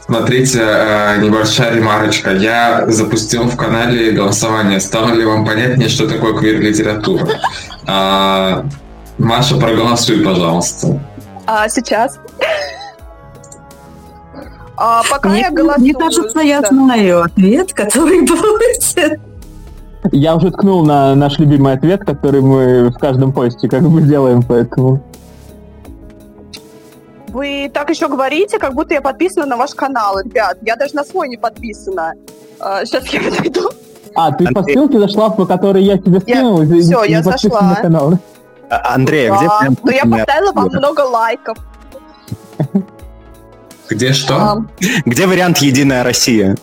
Смотрите, 0.06 0.60
э, 0.62 1.18
небольшая 1.22 1.76
ремарочка. 1.76 2.32
Я 2.32 2.86
запустил 2.88 3.44
в 3.44 3.56
канале 3.56 4.12
голосование. 4.12 4.82
Стало 4.82 5.14
ли 5.14 5.24
вам 5.24 5.46
понятнее, 5.46 5.88
что 5.88 6.08
такое 6.08 6.34
квир-литература? 6.34 7.28
А, 7.88 8.66
Маша, 9.18 9.56
проголосуй, 9.56 10.24
пожалуйста. 10.24 11.00
А 11.46 11.70
сейчас? 11.70 12.20
А 14.76 15.04
пока 15.10 15.30
мне, 15.30 15.42
я 15.42 15.52
голосую... 15.52 15.82
Мне 15.82 15.94
кажется, 15.94 16.40
я 16.40 16.62
знаю 16.62 17.24
ответ, 17.24 17.74
который 17.74 18.22
будет. 18.28 19.20
Я 20.12 20.36
уже 20.36 20.52
ткнул 20.52 20.86
на 20.86 21.16
наш 21.16 21.40
любимый 21.40 21.74
ответ, 21.74 22.02
который 22.02 22.42
мы 22.42 22.90
в 22.90 22.98
каждом 23.00 23.32
посте 23.32 23.68
как 23.68 23.84
бы 23.84 24.02
делаем, 24.02 24.44
поэтому... 24.44 25.02
Вы 27.30 27.72
так 27.74 27.90
еще 27.90 28.08
говорите, 28.08 28.60
как 28.60 28.76
будто 28.76 28.94
я 28.94 29.02
подписана 29.02 29.48
на 29.48 29.58
ваш 29.58 29.74
канал, 29.74 30.20
ребят. 30.20 30.58
Я 30.62 30.76
даже 30.76 30.96
на 30.96 31.04
свой 31.04 31.30
не 31.30 31.38
подписана. 31.38 32.14
сейчас 32.60 33.08
я 33.08 33.22
зайду. 33.32 33.70
А, 34.16 34.32
ты 34.32 34.46
по 34.54 34.62
ссылке 34.64 35.00
зашла, 35.00 35.30
по 35.32 35.46
которой 35.46 35.84
я 35.84 35.98
тебе 35.98 36.20
скинул? 36.20 36.62
Я... 36.62 36.82
Все, 36.82 37.04
я 37.04 37.24
зашла. 37.24 37.62
На 37.62 37.76
канал. 37.76 38.20
А, 38.70 38.94
Андрей, 38.94 39.30
а 39.30 39.38
где... 39.38 39.48
Да, 39.48 39.68
но 39.84 39.92
я 39.92 40.06
поставила 40.06 40.52
вам 40.52 40.68
много 40.68 41.02
лайков. 41.02 41.58
Где 43.90 44.14
что? 44.14 44.66
Где 45.06 45.28
вариант 45.28 45.58
«Единая 45.58 46.04
Россия»? 46.04 46.56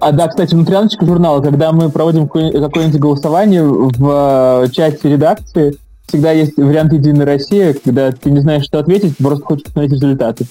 А 0.00 0.12
да, 0.12 0.28
кстати, 0.28 0.54
внутряночка 0.54 1.04
журнала, 1.04 1.42
когда 1.42 1.72
мы 1.72 1.90
проводим 1.90 2.28
какое-нибудь 2.28 3.00
голосование 3.00 3.64
в 3.64 4.64
э, 4.64 4.70
чате 4.70 5.08
редакции, 5.10 5.76
всегда 6.06 6.32
есть 6.32 6.56
вариант 6.56 6.92
«Единая 6.92 7.26
Россия», 7.26 7.74
когда 7.74 8.12
ты 8.12 8.30
не 8.30 8.40
знаешь, 8.40 8.64
что 8.64 8.78
ответить, 8.78 9.16
просто 9.18 9.44
хочешь 9.44 9.64
посмотреть 9.64 9.92
результаты. 9.92 10.46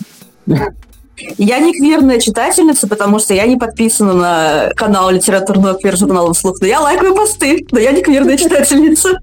Я 1.38 1.60
не 1.60 1.74
квирная 1.74 2.20
читательница, 2.20 2.88
потому 2.88 3.18
что 3.18 3.34
я 3.34 3.48
не 3.48 3.58
подписана 3.58 4.14
на 4.14 4.70
канал 4.76 5.10
литературного 5.10 5.74
квир-журнала 5.80 6.34
«Вслух», 6.34 6.58
но 6.62 6.68
я 6.68 6.80
лайкаю 6.80 7.16
посты, 7.16 7.66
но 7.72 7.80
я 7.80 7.92
не 7.92 8.02
квирная 8.02 8.38
читательница. 8.38 9.18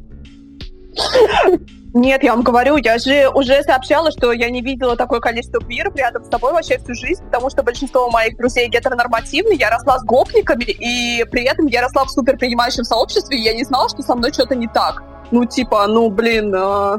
Нет, 1.95 2.25
я 2.25 2.33
вам 2.33 2.43
говорю, 2.43 2.77
я 2.77 2.99
же 2.99 3.29
уже 3.29 3.63
сообщала, 3.63 4.11
что 4.11 4.33
я 4.33 4.51
не 4.51 4.63
видела 4.63 4.97
такое 4.97 5.21
количество 5.21 5.61
квиров 5.61 5.95
рядом 5.95 6.25
с 6.25 6.29
тобой 6.29 6.53
вообще 6.53 6.77
всю 6.79 6.93
жизнь, 6.95 7.23
потому 7.25 7.51
что 7.51 7.63
большинство 7.63 8.11
моих 8.11 8.37
друзей 8.37 8.69
гетеронормативны, 8.69 9.55
я 9.55 9.71
росла 9.71 10.01
с 10.01 10.05
гопниками, 10.05 10.65
и 10.65 11.25
при 11.31 11.45
этом 11.45 11.67
я 11.67 11.83
росла 11.83 12.05
в 12.05 12.11
суперпринимающем 12.11 12.83
сообществе, 12.83 13.39
и 13.39 13.43
я 13.43 13.55
не 13.55 13.63
знала, 13.63 13.89
что 13.89 14.03
со 14.03 14.17
мной 14.17 14.33
что-то 14.33 14.57
не 14.57 14.67
так. 14.67 15.05
Ну, 15.31 15.45
типа, 15.45 15.87
ну, 15.87 16.11
блин, 16.11 16.53
э, 16.53 16.99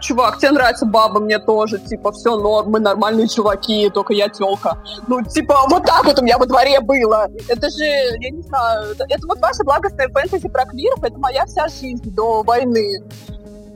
чувак, 0.00 0.36
тебе 0.36 0.50
нравится 0.50 0.84
баба, 0.84 1.20
мне 1.20 1.38
тоже, 1.38 1.78
типа, 1.78 2.12
все 2.12 2.36
норм, 2.36 2.70
мы 2.70 2.80
нормальные 2.80 3.28
чуваки, 3.28 3.88
только 3.88 4.12
я 4.12 4.28
телка. 4.28 4.76
Ну, 5.08 5.22
типа, 5.22 5.64
вот 5.70 5.86
так 5.86 6.04
вот 6.04 6.18
у 6.18 6.22
меня 6.22 6.36
во 6.36 6.44
дворе 6.44 6.80
было. 6.80 7.28
Это 7.48 7.70
же, 7.70 7.84
я 7.84 8.30
не 8.30 8.42
знаю, 8.42 8.92
это, 8.92 9.06
это 9.08 9.26
вот 9.26 9.38
ваша 9.40 9.64
благостная 9.64 10.08
фэнтези 10.08 10.50
про 10.50 10.66
квиров, 10.66 11.02
это 11.02 11.18
моя 11.18 11.46
вся 11.46 11.66
жизнь 11.68 12.14
до 12.14 12.42
войны. 12.42 13.00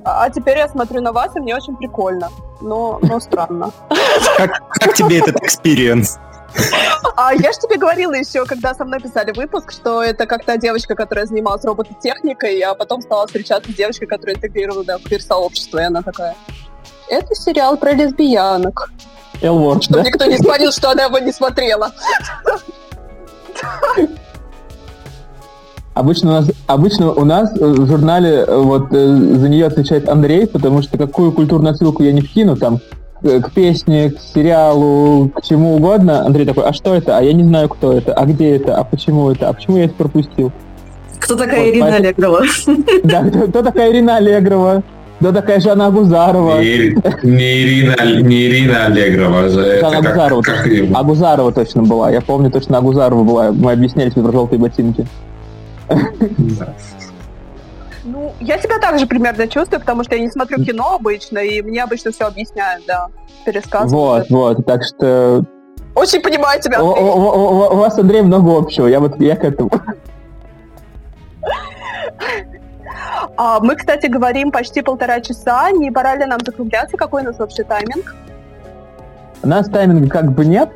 А, 0.09 0.25
а 0.25 0.31
теперь 0.31 0.57
я 0.57 0.69
смотрю 0.69 1.03
на 1.03 1.13
вас, 1.13 1.37
и 1.37 1.41
мне 1.41 1.55
очень 1.55 1.77
прикольно. 1.77 2.31
Но, 2.63 2.99
но 3.03 3.21
странно. 3.21 3.71
Как, 4.39 4.69
как 4.71 4.95
тебе 4.95 5.19
этот 5.19 5.37
experience? 5.43 6.19
А 7.15 7.35
я 7.35 7.53
же 7.53 7.59
тебе 7.59 7.77
говорила 7.77 8.15
еще, 8.15 8.47
когда 8.47 8.75
со 8.75 8.87
мной 8.87 9.01
писали 9.01 9.33
выпуск, 9.33 9.71
что 9.71 10.03
это 10.03 10.25
как 10.27 10.47
та 10.47 10.57
девочка, 10.57 10.95
которая 10.95 11.27
занималась 11.27 11.63
робототехникой, 11.65 12.59
а 12.61 12.75
потом 12.75 13.03
стала 13.03 13.27
встречаться 13.27 13.71
с 13.71 13.75
девочкой, 13.75 14.09
которая 14.09 14.37
интегрирована 14.37 14.99
в 14.99 15.03
квир-сообщество, 15.03 15.79
и 15.79 15.85
она 15.85 16.01
такая, 16.01 16.35
это 17.09 17.35
сериал 17.35 17.77
про 17.77 17.93
лесбиянок. 17.93 18.91
Элворд, 19.43 19.85
Чтобы 19.85 20.03
да? 20.03 20.09
никто 20.09 20.25
не 20.25 20.39
смотрел, 20.39 20.73
что 20.73 20.91
она 20.91 21.05
его 21.05 21.19
не 21.19 21.33
смотрела. 21.33 21.93
Обычно 25.99 26.31
у 26.31 26.33
нас, 26.35 26.51
обычно 26.69 27.11
у 27.11 27.25
нас 27.25 27.51
в 27.59 27.87
журнале 27.89 28.45
э, 28.47 28.57
вот 28.57 28.93
э, 28.93 29.17
за 29.17 29.49
нее 29.49 29.67
отвечает 29.67 30.09
Андрей, 30.09 30.47
потому 30.47 30.81
что 30.81 30.97
какую 30.97 31.33
культурную 31.33 31.75
ссылку 31.75 32.05
я 32.05 32.13
не 32.13 32.21
вкину, 32.21 32.55
там, 32.55 32.79
э, 33.25 33.41
к 33.41 33.51
песне, 33.51 34.11
к 34.11 34.21
сериалу, 34.21 35.29
к 35.35 35.43
чему 35.43 35.75
угодно, 35.75 36.25
Андрей 36.25 36.47
такой, 36.47 36.67
а 36.67 36.73
что 36.73 36.95
это? 36.95 37.19
А 37.19 37.21
я 37.21 37.33
не 37.33 37.43
знаю, 37.43 37.69
кто 37.69 37.93
это, 37.93 38.15
а 38.15 38.27
где 38.27 38.55
это, 38.55 38.77
а 38.77 38.85
почему 38.85 39.33
это, 39.33 39.49
а 39.49 39.53
почему 39.53 39.79
я 39.79 39.87
это 39.87 39.95
пропустил? 39.95 40.53
Кто 41.19 41.35
такая 41.35 41.65
вот, 41.65 41.69
Ирина 41.69 41.87
поэтому... 41.91 42.07
Аллегрова? 42.07 42.45
Да, 43.03 43.25
кто, 43.25 43.41
кто 43.49 43.63
такая 43.65 43.91
Ирина 43.91 44.17
Аллегрова? 44.19 44.83
Да 45.19 45.33
такая 45.33 45.59
же 45.59 45.71
она 45.71 45.89
Агузарова. 45.89 46.61
Не, 46.61 46.95
не, 47.25 47.63
Ирина, 47.63 47.97
не 48.23 48.47
Ирина 48.47 48.85
Аллегрова. 48.85 49.49
Жанна 49.49 49.99
Агузарова. 49.99 50.43
Как, 50.43 50.63
как 50.63 50.73
Агузарова 50.95 51.51
точно 51.51 51.83
была. 51.83 52.13
Я 52.13 52.21
помню, 52.21 52.53
точно 52.53 52.79
Агузарова 52.79 53.25
была. 53.25 53.51
Мы 53.51 53.73
объясняли 53.73 54.11
тебе 54.11 54.23
про 54.23 54.31
желтые 54.31 54.61
ботинки. 54.61 55.09
Ну, 58.05 58.33
я 58.41 58.59
себя 58.59 58.79
также 58.79 59.07
примерно 59.07 59.49
чувствую, 59.49 59.81
потому 59.81 60.05
что 60.05 60.15
я 60.15 60.23
не 60.23 60.31
смотрю 60.31 60.65
кино 60.65 60.95
обычно, 60.95 61.39
и 61.39 61.61
мне 61.61 61.83
обычно 61.83 62.11
все 62.11 62.27
объясняют, 62.27 62.85
да, 62.87 63.09
пересказывают. 63.45 64.31
Вот, 64.31 64.57
вот, 64.57 64.67
так 64.67 64.83
что... 64.85 65.45
Очень 65.95 66.23
понимаю 66.23 66.61
тебя, 66.61 66.79
Андрей. 66.79 67.05
У, 67.05 67.07
у, 67.07 67.21
у, 67.21 67.73
у 67.73 67.77
вас, 67.77 67.99
Андрей, 67.99 68.23
много 68.23 68.57
общего, 68.57 68.87
я 68.87 69.01
вот, 69.01 69.21
я 69.21 69.37
к 69.37 69.45
этому. 69.45 69.71
А, 73.37 73.61
мы, 73.61 73.77
кстати, 73.77 74.07
говорим 74.07 74.51
почти 74.51 74.83
полтора 74.83 75.21
часа, 75.21 75.71
не 75.71 75.91
пора 75.91 76.17
ли 76.17 76.25
нам 76.25 76.41
закругляться? 76.45 76.97
Какой 76.97 77.23
у 77.23 77.27
нас 77.27 77.39
вообще 77.39 77.63
тайминг? 77.63 78.15
У 79.43 79.49
нас 79.49 79.69
тайминга 79.69 80.09
как 80.09 80.33
бы 80.33 80.45
нет, 80.45 80.71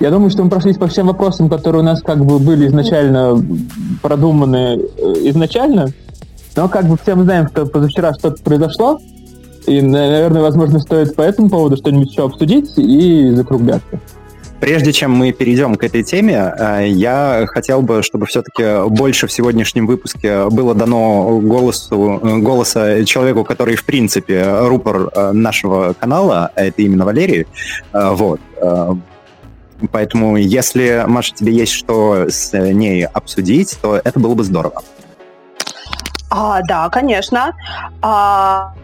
я 0.00 0.10
думаю, 0.10 0.30
что 0.30 0.42
мы 0.42 0.50
прошлись 0.50 0.76
по 0.76 0.86
всем 0.86 1.06
вопросам, 1.06 1.48
которые 1.48 1.82
у 1.82 1.84
нас 1.84 2.02
как 2.02 2.24
бы 2.24 2.38
были 2.38 2.66
изначально 2.66 3.42
продуманы 4.02 4.78
э, 4.96 5.12
изначально. 5.30 5.88
Но 6.56 6.68
как 6.68 6.86
бы 6.86 6.96
все 6.96 7.14
мы 7.14 7.24
знаем, 7.24 7.48
что 7.48 7.66
позавчера 7.66 8.12
что-то 8.14 8.42
произошло, 8.42 8.98
и, 9.66 9.80
наверное, 9.80 10.42
возможно, 10.42 10.78
стоит 10.78 11.16
по 11.16 11.22
этому 11.22 11.48
поводу 11.48 11.76
что-нибудь 11.76 12.10
еще 12.10 12.24
обсудить 12.24 12.70
и 12.76 13.30
закругляться. 13.30 14.00
Прежде 14.60 14.92
чем 14.92 15.10
мы 15.10 15.32
перейдем 15.32 15.74
к 15.74 15.84
этой 15.84 16.02
теме, 16.02 16.54
э, 16.58 16.86
я 16.88 17.44
хотел 17.48 17.82
бы, 17.82 18.02
чтобы 18.02 18.26
все-таки 18.26 18.88
больше 18.88 19.26
в 19.26 19.32
сегодняшнем 19.32 19.86
выпуске 19.86 20.48
было 20.48 20.74
дано 20.74 21.40
голосу, 21.40 22.20
э, 22.22 22.38
голоса 22.38 23.04
человеку, 23.04 23.44
который, 23.44 23.76
в 23.76 23.84
принципе, 23.84 24.44
рупор 24.60 25.10
нашего 25.32 25.94
канала, 25.98 26.50
а 26.54 26.62
это 26.62 26.82
именно 26.82 27.04
Валерий. 27.04 27.46
Вот. 27.92 28.40
Поэтому, 29.90 30.36
если, 30.36 31.04
Маша, 31.06 31.34
тебе 31.34 31.52
есть 31.52 31.72
что 31.72 32.26
с 32.28 32.52
ней 32.52 33.04
обсудить, 33.06 33.78
то 33.80 33.96
это 33.96 34.18
было 34.18 34.34
бы 34.34 34.44
здорово. 34.44 34.82
А, 36.30 36.62
да, 36.62 36.88
конечно. 36.88 37.54
А, 38.02 38.74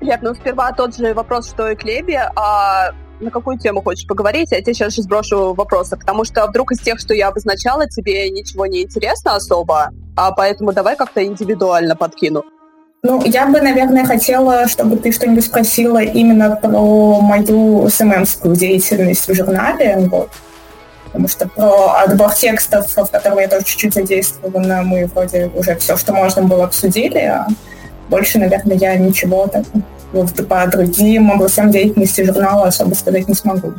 Лев, 0.00 0.20
ну 0.22 0.34
сперва 0.34 0.72
тот 0.72 0.96
же 0.96 1.14
вопрос, 1.14 1.48
что 1.48 1.70
и 1.70 1.76
к. 1.76 1.84
А 2.36 2.90
на 3.20 3.30
какую 3.30 3.58
тему 3.58 3.82
хочешь 3.82 4.06
поговорить? 4.06 4.52
Я 4.52 4.60
тебе 4.60 4.74
сейчас 4.74 4.94
же 4.94 5.02
сброшу 5.02 5.54
вопросы, 5.54 5.96
потому 5.96 6.24
что 6.24 6.46
вдруг 6.46 6.72
из 6.72 6.80
тех, 6.80 6.98
что 6.98 7.14
я 7.14 7.28
обозначала, 7.28 7.88
тебе 7.88 8.28
ничего 8.30 8.66
не 8.66 8.82
интересно 8.82 9.36
особо, 9.36 9.90
а 10.16 10.32
поэтому 10.32 10.72
давай 10.72 10.96
как-то 10.96 11.24
индивидуально 11.24 11.96
подкину. 11.96 12.44
Ну, 13.04 13.22
я 13.26 13.46
бы, 13.46 13.60
наверное, 13.60 14.06
хотела, 14.06 14.66
чтобы 14.66 14.96
ты 14.96 15.12
что-нибудь 15.12 15.44
спросила 15.44 15.98
именно 15.98 16.56
про 16.56 17.20
мою 17.20 17.86
СММскую 17.90 18.56
деятельность 18.56 19.28
в 19.28 19.34
журнале. 19.34 20.08
Вот. 20.10 20.30
потому 21.04 21.28
что 21.28 21.46
про 21.46 22.02
отбор 22.02 22.32
текстов, 22.32 22.86
в 22.88 23.10
котором 23.10 23.40
я 23.40 23.48
тоже 23.48 23.66
чуть-чуть 23.66 23.92
задействована, 23.92 24.82
мы 24.82 25.04
вроде 25.14 25.50
уже 25.54 25.76
все, 25.76 25.98
что 25.98 26.14
можно 26.14 26.44
было, 26.44 26.64
обсудили, 26.64 27.18
а 27.18 27.46
больше, 28.08 28.38
наверное, 28.38 28.78
я 28.78 28.96
ничего 28.96 29.48
так 29.48 29.64
по 30.48 30.66
другим 30.66 31.30
областям 31.30 31.70
деятельности 31.70 32.24
журнала 32.24 32.68
особо 32.68 32.94
сказать 32.94 33.28
не 33.28 33.34
смогу. 33.34 33.74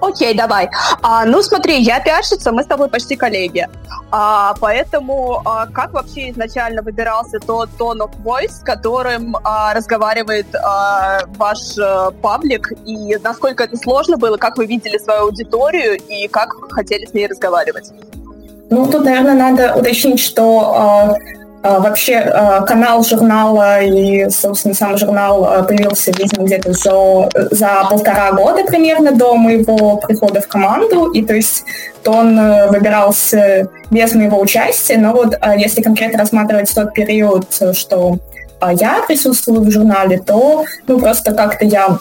Окей, 0.00 0.34
давай. 0.34 0.68
А, 1.02 1.24
ну, 1.24 1.42
смотри, 1.42 1.80
я 1.80 2.00
пиарщица, 2.00 2.52
мы 2.52 2.62
с 2.62 2.66
тобой 2.66 2.88
почти 2.88 3.16
коллеги. 3.16 3.66
А, 4.10 4.54
поэтому 4.60 5.42
а, 5.44 5.66
как 5.66 5.92
вообще 5.92 6.30
изначально 6.30 6.82
выбирался 6.82 7.38
тот 7.40 7.70
тон 7.76 8.02
of 8.02 8.10
voice, 8.24 8.62
которым 8.62 9.36
а, 9.42 9.74
разговаривает 9.74 10.46
а, 10.54 11.20
ваш 11.36 11.76
а, 11.78 12.10
паблик, 12.10 12.72
и 12.84 13.16
насколько 13.22 13.64
это 13.64 13.76
сложно 13.76 14.16
было, 14.16 14.36
как 14.36 14.56
вы 14.56 14.66
видели 14.66 14.98
свою 14.98 15.22
аудиторию 15.22 15.96
и 15.96 16.28
как 16.28 16.50
хотели 16.70 17.04
с 17.06 17.14
ней 17.14 17.26
разговаривать? 17.26 17.92
Ну, 18.70 18.86
тут, 18.86 19.04
наверное, 19.04 19.34
надо 19.34 19.74
уточнить, 19.76 20.20
что 20.20 20.74
а, 20.74 21.14
вообще 21.80 22.16
а, 22.16 22.60
канал 22.62 23.02
журнала 23.02 23.82
и, 23.82 24.28
собственно, 24.30 24.74
сам 24.74 24.96
журнал 24.98 25.44
а, 25.44 25.62
появился, 25.62 26.12
видимо, 26.12 26.44
где-то 26.44 26.72
за, 26.72 27.28
за 27.50 27.86
полтора 27.90 28.32
года 28.32 28.64
примерно 28.64 29.12
до 29.12 29.34
моего 29.34 29.96
прихода 29.96 30.40
в 30.40 30.48
команду. 30.48 31.10
И 31.12 31.24
то 31.24 31.34
есть 31.34 31.64
то 32.02 32.12
он 32.12 32.38
э, 32.38 32.68
выбирался 32.70 33.68
без 33.90 34.14
моего 34.14 34.40
участия. 34.40 34.96
Но 34.96 35.12
вот 35.12 35.34
если 35.56 35.82
конкретно 35.82 36.20
рассматривать 36.20 36.72
тот 36.72 36.94
период, 36.94 37.46
что 37.72 38.18
я 38.62 39.02
присутствую 39.08 39.62
в 39.62 39.70
журнале, 39.70 40.20
то 40.24 40.64
ну, 40.86 41.00
просто 41.00 41.32
как-то 41.32 41.64
я 41.64 41.98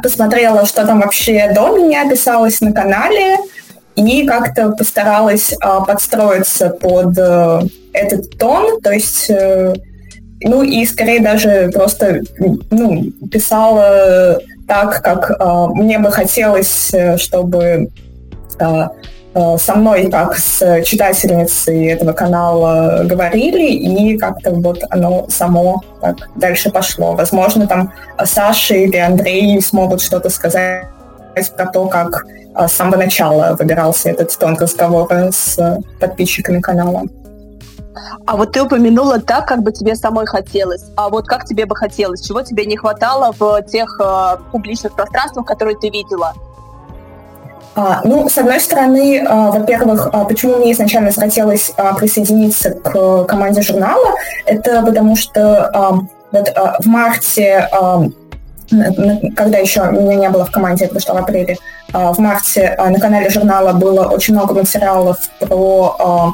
посмотрела, 0.00 0.64
что 0.64 0.86
там 0.86 1.00
вообще 1.00 1.50
до 1.52 1.76
меня 1.76 2.08
писалось 2.08 2.60
на 2.60 2.72
канале, 2.72 3.36
и 3.96 4.24
как-то 4.26 4.70
постаралась 4.70 5.52
подстроиться 5.86 6.70
под 6.70 7.18
э, 7.18 7.62
этот 7.92 8.38
тон, 8.38 8.80
то 8.80 8.90
есть, 8.90 9.30
э, 9.30 9.74
ну 10.40 10.62
и 10.62 10.84
скорее 10.86 11.20
даже 11.20 11.70
просто 11.72 12.20
ну, 12.70 13.04
писала 13.30 14.38
так, 14.66 15.02
как 15.02 15.30
э, 15.30 15.66
мне 15.74 15.98
бы 15.98 16.10
хотелось, 16.10 16.92
э, 16.94 17.16
чтобы 17.18 17.90
э, 18.58 18.88
э, 19.34 19.56
со 19.58 19.74
мной, 19.74 20.10
как 20.10 20.36
с 20.38 20.82
читательницей 20.84 21.86
этого 21.88 22.12
канала 22.12 23.02
говорили, 23.04 23.70
и 23.70 24.16
как-то 24.16 24.50
вот 24.52 24.82
оно 24.90 25.26
само 25.28 25.82
так 26.00 26.16
дальше 26.36 26.70
пошло. 26.70 27.14
Возможно, 27.14 27.66
там 27.66 27.92
Саша 28.24 28.74
или 28.74 28.96
Андрей 28.96 29.60
смогут 29.60 30.00
что-то 30.00 30.30
сказать 30.30 30.86
про 31.56 31.66
то, 31.66 31.86
как 31.86 32.24
с 32.54 32.72
самого 32.72 32.96
начала 32.96 33.56
выбирался 33.58 34.10
этот 34.10 34.36
тон 34.38 34.56
разговора 34.58 35.30
с 35.32 35.78
подписчиками 35.98 36.60
канала. 36.60 37.04
А 38.26 38.36
вот 38.36 38.52
ты 38.52 38.62
упомянула 38.62 39.20
так, 39.20 39.46
как 39.46 39.62
бы 39.62 39.72
тебе 39.72 39.94
самой 39.94 40.26
хотелось. 40.26 40.84
А 40.96 41.08
вот 41.08 41.26
как 41.26 41.44
тебе 41.44 41.66
бы 41.66 41.76
хотелось? 41.76 42.26
Чего 42.26 42.42
тебе 42.42 42.64
не 42.64 42.76
хватало 42.76 43.34
в 43.38 43.62
тех 43.62 44.00
э, 44.00 44.36
публичных 44.50 44.94
пространствах, 44.94 45.46
которые 45.46 45.76
ты 45.76 45.90
видела? 45.90 46.32
А, 47.74 48.02
ну, 48.04 48.28
с 48.28 48.36
одной 48.36 48.60
стороны, 48.60 49.24
а, 49.26 49.50
во-первых, 49.50 50.10
а, 50.12 50.24
почему 50.24 50.56
мне 50.56 50.72
изначально 50.72 51.10
захотелось 51.10 51.72
а, 51.76 51.94
присоединиться 51.94 52.72
к 52.72 53.24
команде 53.24 53.62
журнала, 53.62 54.14
это 54.44 54.82
потому 54.82 55.16
что 55.16 55.70
а, 55.72 55.92
вот 56.32 56.52
а, 56.54 56.76
в 56.80 56.86
марте 56.86 57.68
а, 57.72 58.04
когда 59.36 59.58
еще 59.58 59.82
меня 59.90 60.14
не 60.14 60.28
было 60.30 60.46
в 60.46 60.50
команде, 60.50 60.86
это 60.86 60.94
вышло 60.94 61.12
в 61.12 61.18
апреле, 61.18 61.58
в 61.92 62.18
марте 62.18 62.74
на 62.78 62.98
канале 62.98 63.28
журнала 63.28 63.74
было 63.74 64.06
очень 64.06 64.32
много 64.32 64.54
материалов 64.54 65.18
про 65.40 65.96
а, 65.98 66.28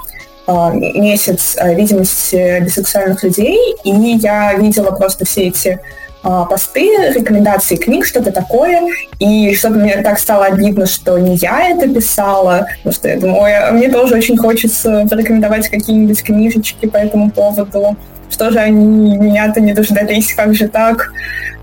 месяц 0.73 1.57
а, 1.59 1.75
видимости 1.75 2.61
бисексуальных 2.61 3.23
людей, 3.23 3.59
и 3.85 3.91
я 3.91 4.55
видела 4.55 4.91
просто 4.93 5.27
все 5.27 5.49
эти 5.49 5.79
а, 6.23 6.47
посты, 6.47 7.13
рекомендации 7.13 7.77
книг, 7.77 8.07
что-то 8.07 8.33
такое, 8.33 8.81
и 9.19 9.55
что-то 9.55 9.75
мне 9.75 9.99
так 9.99 10.19
стало 10.19 10.47
обидно, 10.47 10.87
что 10.87 11.19
не 11.19 11.37
я 11.37 11.69
это 11.69 11.89
писала, 11.89 12.67
потому 12.79 12.95
что 12.95 13.09
я 13.09 13.21
думаю, 13.21 13.43
ой, 13.43 13.73
мне 13.73 13.91
тоже 13.91 14.15
очень 14.17 14.39
хочется 14.39 15.07
порекомендовать 15.11 15.69
какие-нибудь 15.69 16.23
книжечки 16.23 16.87
по 16.87 16.97
этому 16.97 17.31
поводу, 17.31 17.97
что 18.31 18.51
же 18.51 18.59
они 18.59 19.19
меня-то 19.19 19.61
не 19.61 19.75
дождались, 19.75 20.35
как 20.35 20.55
же 20.55 20.69
так, 20.69 21.13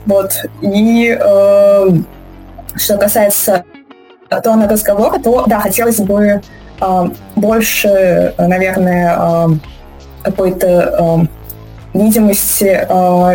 вот, 0.05 0.31
и 0.61 1.17
э, 1.19 1.89
что 2.75 2.97
касается 2.97 3.63
тона 4.43 4.67
разговора, 4.69 5.19
то, 5.19 5.45
да, 5.47 5.59
хотелось 5.59 5.99
бы 5.99 6.29
а, 6.33 6.41
больше, 7.36 8.34
наверное, 8.38 9.15
а, 9.17 9.49
какой-то 10.23 10.95
а, 10.99 11.26
видимости 11.93 12.86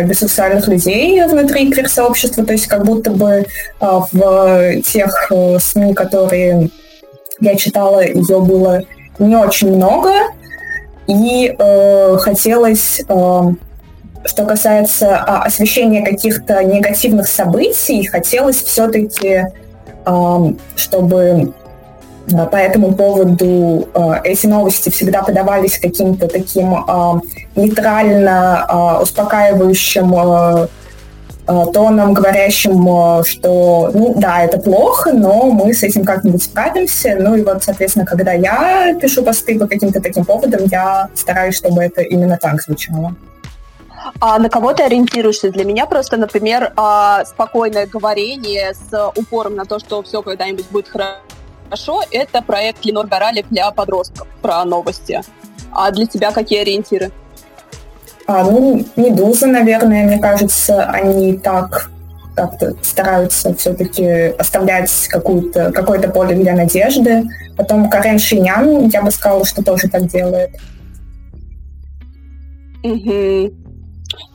бисексуальных 0.07 0.67
людей 0.67 1.23
внутри 1.23 1.71
квир-сообщества, 1.71 2.45
то 2.45 2.53
есть 2.53 2.67
как 2.67 2.85
будто 2.85 3.09
бы 3.09 3.45
в 3.79 4.81
тех 4.83 5.31
э, 5.31 5.57
СМИ, 5.57 5.95
которые 5.95 6.69
я 7.39 7.55
читала, 7.55 8.05
ее 8.05 8.39
было 8.39 8.83
не 9.17 9.35
очень 9.35 9.75
много, 9.75 10.11
и 11.07 11.55
э, 11.57 12.17
хотелось, 12.19 13.01
э, 13.07 13.41
что 14.25 14.45
касается 14.45 15.05
э, 15.07 15.15
освещения 15.45 16.05
каких-то 16.05 16.63
негативных 16.63 17.27
событий, 17.27 18.05
хотелось 18.05 18.61
все-таки, 18.61 19.47
э, 20.05 20.53
чтобы 20.75 21.51
Э, 21.60 21.60
по 22.51 22.55
этому 22.55 22.93
поводу 22.93 23.87
э, 23.93 24.13
эти 24.23 24.47
новости 24.47 24.89
всегда 24.89 25.23
подавались 25.23 25.79
каким-то 25.79 26.27
таким 26.27 26.73
э, 26.73 27.19
нейтрально 27.55 28.99
успокаивающим 29.01 30.69
тоном, 31.73 32.13
говорящим, 32.13 33.23
что, 33.25 33.91
ну, 33.93 34.13
да, 34.15 34.43
это 34.43 34.57
плохо, 34.57 35.11
но 35.11 35.49
мы 35.51 35.73
с 35.73 35.83
этим 35.83 36.05
как-нибудь 36.05 36.43
справимся. 36.43 37.17
Ну 37.19 37.35
и 37.35 37.43
вот, 37.43 37.63
соответственно, 37.63 38.05
когда 38.05 38.31
я 38.31 38.95
пишу 39.01 39.23
посты 39.23 39.59
по 39.59 39.67
каким-то 39.67 39.99
таким 39.99 40.23
поводам, 40.23 40.61
я 40.71 41.09
стараюсь, 41.13 41.57
чтобы 41.57 41.83
это 41.83 42.01
именно 42.01 42.37
так 42.37 42.61
звучало. 42.61 43.15
А 44.19 44.39
на 44.39 44.49
кого 44.49 44.73
ты 44.73 44.83
ориентируешься? 44.83 45.49
Для 45.49 45.65
меня 45.65 45.85
просто, 45.87 46.15
например, 46.15 46.73
спокойное 47.25 47.87
говорение 47.87 48.73
с 48.73 49.11
упором 49.15 49.55
на 49.55 49.65
то, 49.65 49.79
что 49.79 50.01
все 50.03 50.21
когда-нибудь 50.21 50.67
будет 50.69 50.87
хорошо, 50.87 51.19
хорошо, 51.71 52.03
это 52.11 52.41
проект 52.41 52.83
Ленор 52.83 53.07
Горалик 53.07 53.45
для 53.49 53.71
подростков 53.71 54.27
про 54.41 54.65
новости. 54.65 55.21
А 55.71 55.89
для 55.91 56.05
тебя 56.05 56.31
какие 56.31 56.61
ориентиры? 56.61 57.11
А, 58.27 58.43
ну, 58.43 58.85
«Медуза», 58.97 59.47
наверное, 59.47 60.05
мне 60.05 60.19
кажется, 60.19 60.83
они 60.83 61.37
так 61.37 61.89
как-то 62.35 62.75
стараются 62.81 63.53
все-таки 63.55 64.05
оставлять 64.37 64.91
какую-то, 65.07 65.71
какое-то 65.71 66.09
поле 66.09 66.35
для 66.35 66.55
надежды. 66.55 67.23
Потом 67.55 67.89
Карен 67.89 68.19
Шинян, 68.19 68.87
я 68.87 69.01
бы 69.01 69.11
сказала, 69.11 69.45
что 69.45 69.63
тоже 69.63 69.87
так 69.89 70.07
делает. 70.07 70.51
Угу. 72.83 73.53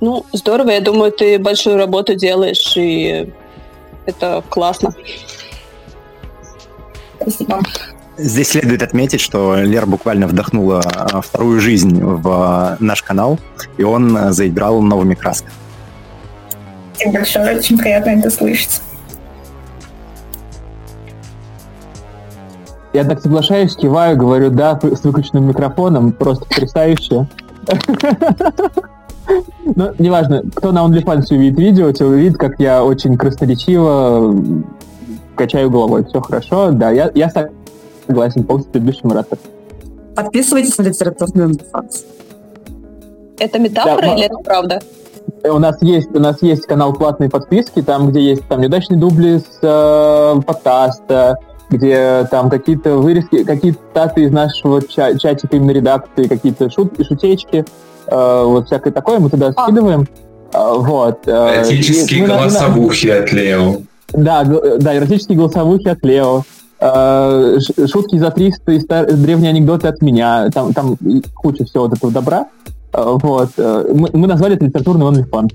Ну, 0.00 0.26
здорово. 0.32 0.70
Я 0.70 0.80
думаю, 0.80 1.12
ты 1.12 1.38
большую 1.38 1.76
работу 1.76 2.14
делаешь, 2.14 2.76
и 2.76 3.30
это 4.06 4.42
классно. 4.48 4.94
Спасибо. 7.26 7.60
Здесь 8.16 8.48
следует 8.48 8.82
отметить, 8.82 9.20
что 9.20 9.56
Лера 9.56 9.84
буквально 9.84 10.26
вдохнула 10.26 10.80
а, 10.80 11.20
вторую 11.20 11.60
жизнь 11.60 12.02
в 12.02 12.26
а, 12.28 12.76
наш 12.80 13.02
канал, 13.02 13.38
и 13.76 13.82
он 13.82 14.32
заиграл 14.32 14.80
новыми 14.80 15.14
красками. 15.14 15.52
Спасибо 16.94 17.12
большое, 17.12 17.58
очень 17.58 17.76
приятно 17.76 18.10
это 18.10 18.30
слышать. 18.30 18.80
Я 22.94 23.04
так 23.04 23.20
соглашаюсь, 23.20 23.76
киваю, 23.76 24.16
говорю 24.16 24.48
да 24.48 24.80
с 24.80 25.04
выключенным 25.04 25.48
микрофоном, 25.48 26.12
просто 26.12 26.46
потрясающе. 26.46 27.28
Ну, 29.74 29.92
неважно, 29.98 30.42
кто 30.54 30.72
на 30.72 30.86
OnlyFans 30.86 31.24
увидит 31.30 31.58
видео, 31.58 31.92
те 31.92 32.04
увидит, 32.04 32.38
как 32.38 32.60
я 32.60 32.84
очень 32.84 33.18
красноречиво 33.18 34.34
качаю 35.36 35.70
головой. 35.70 36.04
Все 36.04 36.20
хорошо, 36.20 36.70
да, 36.72 36.90
я, 36.90 37.10
я 37.14 37.30
согласен 38.06 38.44
полностью 38.44 38.70
с 38.70 38.72
предыдущим 38.72 39.10
оратором. 39.12 39.42
Подписывайтесь 40.14 40.76
на 40.78 40.82
литературный 40.82 41.46
OnlyFans. 41.46 42.04
Это 43.38 43.58
метафора 43.58 44.00
да, 44.00 44.14
или 44.14 44.24
это 44.24 44.36
правда? 44.38 44.80
У 45.44 45.58
нас 45.58 45.76
есть 45.82 46.08
у 46.14 46.20
нас 46.20 46.40
есть 46.42 46.66
канал 46.66 46.94
платной 46.94 47.28
подписки, 47.28 47.82
там 47.82 48.08
где 48.10 48.20
есть 48.20 48.46
там 48.48 48.60
неудачные 48.60 48.98
дубли 48.98 49.38
с 49.38 49.58
э, 49.60 50.40
подкаста, 50.46 51.38
где 51.68 52.26
там 52.30 52.48
какие-то 52.48 52.96
вырезки, 52.96 53.44
какие-то 53.44 53.78
статы 53.90 54.22
из 54.22 54.30
нашего 54.30 54.80
ча- 54.82 55.18
чатика 55.18 55.56
именно 55.56 55.72
редакции, 55.72 56.28
какие-то 56.28 56.70
шут, 56.70 56.94
шутечки, 57.06 57.64
э, 58.06 58.42
вот 58.44 58.66
всякое 58.66 58.92
такое 58.92 59.18
мы 59.18 59.30
туда 59.30 59.52
а. 59.54 59.64
скидываем. 59.64 60.08
Э, 60.52 60.72
вот. 60.76 61.26
Э, 61.26 61.56
Эротические 61.56 62.26
голосовухи 62.26 63.08
от 63.08 63.32
Лео. 63.32 63.82
Да, 64.16 64.44
да, 64.44 64.96
эротические 64.96 65.36
голосовухи 65.36 65.88
от 65.88 66.04
Лео. 66.04 66.42
э, 66.80 67.58
шутки 67.86 68.16
за 68.18 68.30
300 68.30 68.72
и 68.72 68.80
стар... 68.80 69.12
древние 69.12 69.50
анекдоты 69.50 69.88
от 69.88 70.02
меня, 70.02 70.50
там, 70.52 70.72
там 70.72 70.96
куча 71.34 71.64
всего 71.64 71.84
вот 71.84 71.96
этого 71.96 72.12
добра. 72.12 72.46
Э, 72.92 73.16
вот. 73.22 73.50
Э, 73.58 73.84
мы, 73.94 74.10
мы 74.12 74.26
назвали 74.26 74.56
это 74.56 74.64
литературный 74.64 75.06
OnlyFans. 75.06 75.54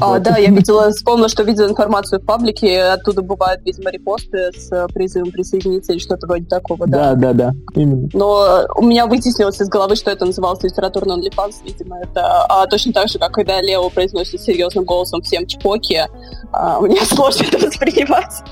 А, 0.00 0.18
да, 0.18 0.36
я 0.38 0.50
видела, 0.50 0.90
вспомнила, 0.90 1.28
что 1.28 1.42
видела 1.42 1.68
информацию 1.68 2.20
в 2.20 2.24
паблике, 2.24 2.82
оттуда 2.82 3.22
бывают, 3.22 3.62
видимо, 3.64 3.90
репосты 3.90 4.50
с 4.56 4.70
призывом 4.94 5.30
присоединиться 5.30 5.92
или 5.92 5.98
что-то 5.98 6.26
вроде 6.26 6.46
такого, 6.46 6.86
да. 6.86 7.14
Да, 7.14 7.14
да, 7.14 7.32
да, 7.32 7.52
именно. 7.74 8.08
Но 8.12 8.66
у 8.76 8.82
меня 8.82 9.06
вытеснилось 9.06 9.60
из 9.60 9.68
головы, 9.68 9.96
что 9.96 10.10
это 10.10 10.24
называлось 10.24 10.62
литературный 10.62 11.16
OnlyFans, 11.16 11.56
видимо, 11.64 11.98
это 12.00 12.44
а, 12.48 12.66
точно 12.66 12.92
так 12.92 13.08
же, 13.08 13.18
как 13.18 13.32
когда 13.32 13.60
Лео 13.60 13.90
произносит 13.90 14.40
серьезным 14.40 14.84
голосом 14.84 15.22
всем 15.22 15.46
чпоки, 15.46 16.06
а, 16.52 16.80
мне 16.80 17.00
сложно 17.04 17.44
это 17.44 17.58
воспринимать. 17.58 18.42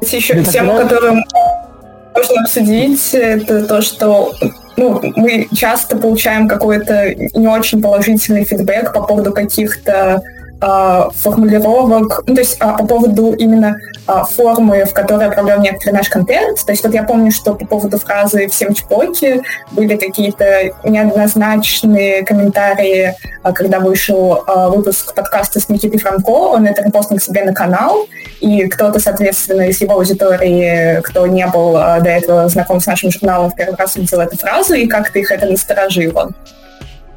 Еще 0.00 0.42
тема, 0.44 0.78
которую 0.78 1.22
можно 2.14 2.40
обсудить, 2.42 3.14
это 3.14 3.66
то, 3.66 3.82
что 3.82 4.32
ну, 4.76 5.00
мы 5.16 5.48
часто 5.54 5.96
получаем 5.96 6.48
какой-то 6.48 7.14
не 7.14 7.48
очень 7.48 7.82
положительный 7.82 8.44
фидбэк 8.44 8.92
по 8.92 9.02
поводу 9.02 9.32
каких-то 9.32 10.22
э, 10.62 11.10
формулировок, 11.14 12.22
ну, 12.26 12.34
то 12.34 12.40
есть 12.40 12.56
э, 12.60 12.64
по 12.78 12.86
поводу 12.86 13.32
именно 13.32 13.76
э, 14.06 14.12
формы, 14.30 14.84
в 14.84 14.92
которой 14.92 15.28
отправлял 15.28 15.60
некоторый 15.60 15.92
наш 15.92 16.08
контент. 16.08 16.64
То 16.64 16.72
есть 16.72 16.84
вот 16.84 16.94
я 16.94 17.02
помню, 17.02 17.30
что 17.30 17.54
по 17.54 17.66
поводу 17.66 17.98
фразы 17.98 18.46
«всем 18.48 18.74
чпоки» 18.74 19.42
были 19.72 19.96
какие-то 19.96 20.70
неоднозначные 20.84 22.24
комментарии, 22.24 23.14
э, 23.44 23.52
когда 23.52 23.80
вышел 23.80 24.44
э, 24.46 24.68
выпуск 24.68 25.14
подкаста 25.14 25.60
с 25.60 25.68
Никитой 25.68 25.98
Франко, 25.98 26.30
он 26.30 26.66
это 26.66 26.82
репостнул 26.82 27.18
к 27.18 27.22
себе 27.22 27.44
на 27.44 27.52
канал, 27.52 28.06
и 28.40 28.66
кто-то, 28.68 28.98
соответственно, 29.00 29.62
из 29.62 29.80
его 29.80 29.94
аудитории, 29.94 31.00
кто 31.02 31.26
не 31.26 31.46
был 31.46 31.76
э, 31.76 32.00
до 32.00 32.08
этого 32.08 32.48
знаком 32.48 32.80
с 32.80 32.86
нашим 32.86 33.10
журналом, 33.10 33.50
в 33.50 33.56
первый 33.56 33.76
раз 33.76 33.96
увидел 33.96 34.20
эту 34.20 34.36
фразу, 34.36 34.74
и 34.74 34.86
как-то 34.86 35.18
их 35.18 35.30
это 35.30 35.46
насторожило. 35.46 36.30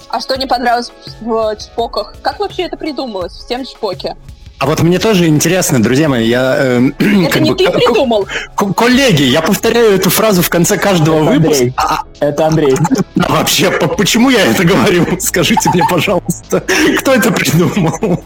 А 0.10 0.20
что 0.20 0.36
не 0.38 0.46
понравилось 0.46 0.92
в 1.22 1.56
чпоках? 1.58 2.16
Как 2.22 2.40
вообще 2.40 2.64
это 2.64 2.78
придумалось? 2.78 3.34
Всем 3.34 3.66
чпоки? 3.66 4.16
А 4.58 4.68
вот 4.68 4.82
мне 4.82 5.00
тоже 5.00 5.28
интересно, 5.28 5.84
друзья 5.84 6.08
мои, 6.08 6.28
я... 6.28 6.56
Э, 6.58 6.80
это 7.00 7.40
не 7.42 7.52
бы, 7.52 7.58
ты 7.58 7.70
придумал. 7.70 8.26
Коллеги, 8.56 9.24
я 9.24 9.42
повторяю 9.42 9.96
эту 9.96 10.10
фразу 10.10 10.42
в 10.42 10.50
конце 10.50 10.78
каждого 10.78 11.18
это 11.18 11.32
выпуска. 11.32 11.66
Андрей. 11.66 11.74
А, 11.78 12.02
это 12.20 12.48
Андрей. 12.48 12.76
А 13.28 13.32
вообще, 13.34 13.72
почему 13.72 14.30
я 14.30 14.46
это 14.46 14.64
говорю? 14.64 15.06
Скажите 15.20 15.70
мне, 15.74 15.84
пожалуйста, 15.90 16.64
кто 17.00 17.14
это 17.14 17.32
придумал? 17.32 18.24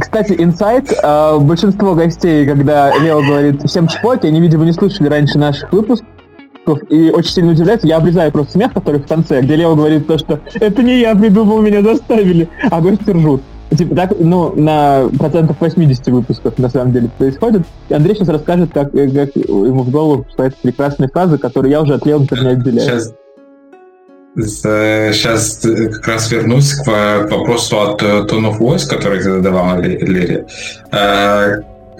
Кстати, 0.00 0.34
инсайт. 0.38 0.92
Э, 1.02 1.36
большинство 1.38 1.94
гостей, 1.94 2.46
когда 2.46 2.96
Лео 2.96 3.20
говорит 3.20 3.62
«всем 3.68 3.88
чпоки», 3.88 4.26
они, 4.26 4.40
видимо, 4.40 4.64
не 4.64 4.72
слышали 4.72 5.08
раньше 5.08 5.38
наших 5.38 5.72
выпусков, 5.72 6.08
и 6.88 7.10
очень 7.10 7.30
сильно 7.30 7.52
удивляется, 7.52 7.86
я 7.86 7.96
обрезаю 7.96 8.32
просто 8.32 8.52
смех, 8.52 8.72
который 8.72 9.00
в 9.00 9.06
конце, 9.06 9.40
где 9.40 9.56
Лео 9.56 9.74
говорит 9.74 10.06
то, 10.06 10.18
что 10.18 10.40
это 10.54 10.82
не 10.82 11.00
я 11.00 11.14
придумал, 11.14 11.60
меня 11.62 11.82
заставили, 11.82 12.48
а 12.70 12.80
гости 12.80 13.10
ржут. 13.10 13.42
Типа 13.76 13.96
так, 13.96 14.12
ну, 14.18 14.54
на 14.54 15.08
процентов 15.18 15.56
80 15.58 16.06
выпусков 16.08 16.56
на 16.58 16.68
самом 16.68 16.92
деле 16.92 17.10
происходит. 17.18 17.62
Андрей 17.90 18.14
сейчас 18.14 18.28
расскажет, 18.28 18.70
как, 18.72 18.94
э, 18.94 19.08
как 19.08 19.34
ему 19.34 19.82
в 19.82 19.90
голову 19.90 20.22
пришла 20.22 20.46
эта 20.46 20.56
прекрасная 20.62 21.08
фраза, 21.08 21.36
которую 21.36 21.70
я 21.72 21.82
уже 21.82 21.94
от 21.94 22.06
Лео 22.06 22.18
не 22.18 22.48
отделяю. 22.48 22.80
Сейчас, 22.80 24.62
сейчас 25.14 25.60
как 25.62 26.06
раз 26.06 26.30
вернусь 26.30 26.74
к 26.74 27.28
вопросу 27.28 27.80
от 27.80 28.02
Tone 28.02 28.52
of 28.52 28.60
Voice, 28.60 28.88
который 28.88 29.18
ты 29.18 29.32
задавала 29.32 29.80
Лере. 29.80 30.46
Э, 30.92 31.56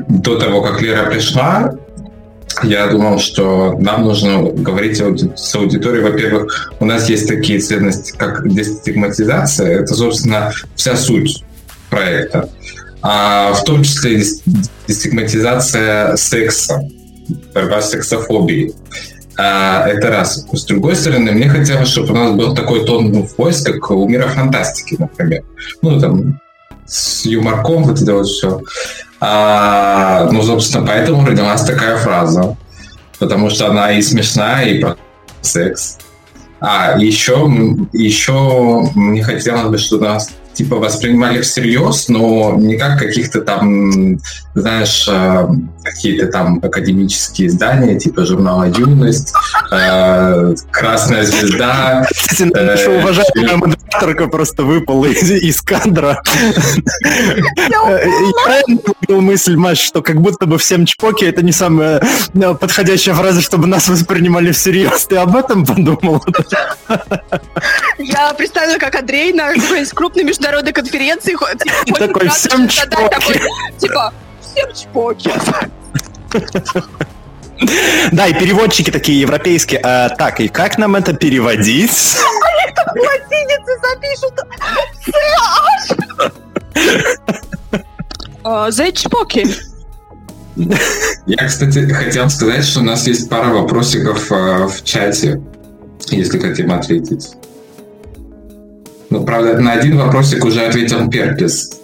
до 0.09 0.39
того, 0.39 0.63
как 0.63 0.81
Лера 0.83 1.11
пришла, 1.11 1.73
я 2.63 2.87
думал, 2.87 3.19
что 3.19 3.77
нам 3.79 4.05
нужно 4.05 4.43
говорить 4.43 5.03
с 5.37 5.55
аудиторией. 5.55 6.03
Во-первых, 6.03 6.73
у 6.81 6.85
нас 6.85 7.09
есть 7.09 7.29
такие 7.29 7.61
ценности, 7.61 8.15
как 8.17 8.49
дестигматизация. 8.49 9.81
Это, 9.81 9.95
собственно, 9.95 10.53
вся 10.75 10.97
суть 10.97 11.45
проекта. 11.91 12.49
А 13.03 13.53
в 13.53 13.63
том 13.65 13.83
числе 13.83 14.23
дестигматизация 14.89 16.17
секса, 16.17 16.81
борьба 17.55 17.83
с 17.83 17.91
сексофобией. 17.91 18.75
А, 19.39 19.87
это 19.87 20.09
раз. 20.09 20.47
С 20.51 20.65
другой 20.65 20.97
стороны, 20.97 21.33
мне 21.33 21.49
хотелось, 21.49 21.89
чтобы 21.89 22.13
у 22.13 22.17
нас 22.17 22.33
был 22.33 22.55
такой 22.55 22.87
тон 22.87 23.13
в 23.13 23.37
поиск, 23.37 23.67
как 23.71 23.91
у 23.91 24.09
мира 24.09 24.29
фантастики, 24.29 24.97
например. 24.99 25.43
Ну, 25.83 26.01
там, 26.01 26.41
с 26.87 27.25
юморком, 27.25 27.85
вот 27.85 28.01
это 28.01 28.15
вот 28.15 28.27
все. 28.27 28.61
А, 29.21 30.29
ну, 30.31 30.43
собственно, 30.43 30.87
поэтому 30.87 31.27
родилась 31.27 31.63
такая 31.63 31.97
фраза. 31.97 32.57
Потому 33.19 33.49
что 33.51 33.69
она 33.71 33.93
и 33.93 34.03
смешная, 34.03 34.67
и 34.67 34.81
про 34.81 34.97
секс. 35.41 35.99
А, 36.61 36.99
еще, 36.99 37.49
еще 37.93 38.91
мне 38.95 39.23
хотелось 39.23 39.69
бы, 39.69 39.79
чтобы 39.79 40.07
нас 40.07 40.31
типа 40.55 40.77
воспринимали 40.77 41.43
всерьез, 41.43 42.09
но 42.09 42.55
не 42.57 42.77
как 42.77 42.99
каких-то 42.99 43.43
там, 43.43 44.19
знаешь, 44.55 45.07
э, 45.07 45.49
какие-то 45.87 46.27
там 46.27 46.59
академические 46.63 47.49
издания, 47.49 47.99
типа 47.99 48.25
журнала 48.25 48.65
«Юность», 48.65 49.33
э, 49.73 50.55
«Красная 50.71 51.25
звезда». 51.25 52.07
Кстати, 52.11 52.43
наша 52.43 52.91
э, 52.91 53.01
уважаемая 53.01 53.57
модераторка 53.57 54.27
просто 54.29 54.63
выпала 54.63 55.07
из, 55.07 55.31
из 55.31 55.61
кадра. 55.63 56.21
Я 57.71 58.63
убил 59.01 59.21
мысль, 59.21 59.57
Маш, 59.57 59.79
что 59.79 60.03
как 60.03 60.21
будто 60.21 60.47
бы 60.47 60.59
всем 60.59 60.87
чпоки 60.87 61.25
это 61.25 61.43
не 61.43 61.53
самая 61.53 62.01
подходящая 62.61 63.15
фраза, 63.15 63.41
чтобы 63.41 63.67
нас 63.67 63.89
воспринимали 63.89 64.53
всерьез. 64.53 65.07
Ты 65.07 65.17
об 65.17 65.37
этом 65.37 65.65
подумал? 65.65 66.23
Я 67.99 68.33
представила, 68.35 68.79
как 68.79 68.95
Андрей 68.95 69.33
на 69.33 69.53
крупной 69.95 70.25
международной 70.25 70.47
международной 70.47 70.73
конференции 70.73 71.37
типа, 71.85 71.99
такой, 71.99 72.29
всем 72.29 72.69
чпоки. 72.69 73.41
Типа, 73.79 74.13
всем 74.57 74.73
чпоки. 74.75 75.31
Да, 78.13 78.27
и 78.27 78.35
переводчики 78.35 78.91
такие 78.91 79.21
европейские. 79.21 79.81
А, 79.81 80.11
так, 80.11 80.41
и 80.41 80.49
как 80.49 80.77
нам 80.79 80.95
это 80.95 81.15
переводить? 81.15 82.17
Они 82.21 82.75
как 82.75 82.95
латиницы 82.95 83.73
запишут. 83.83 84.35
За 88.71 88.93
чпоки. 88.93 89.47
Я, 91.27 91.47
кстати, 91.47 91.91
хотел 91.91 92.29
сказать, 92.31 92.65
что 92.65 92.81
у 92.81 92.83
нас 92.83 93.07
есть 93.07 93.29
пара 93.29 93.53
вопросиков 93.53 94.31
э, 94.31 94.67
в 94.67 94.85
чате, 94.85 95.43
если 96.09 96.39
хотим 96.39 96.73
ответить. 96.73 97.33
Ну, 99.11 99.25
правда, 99.25 99.59
на 99.59 99.73
один 99.73 99.99
вопросик 99.99 100.45
уже 100.45 100.65
ответил 100.65 101.11
Перпис. 101.11 101.81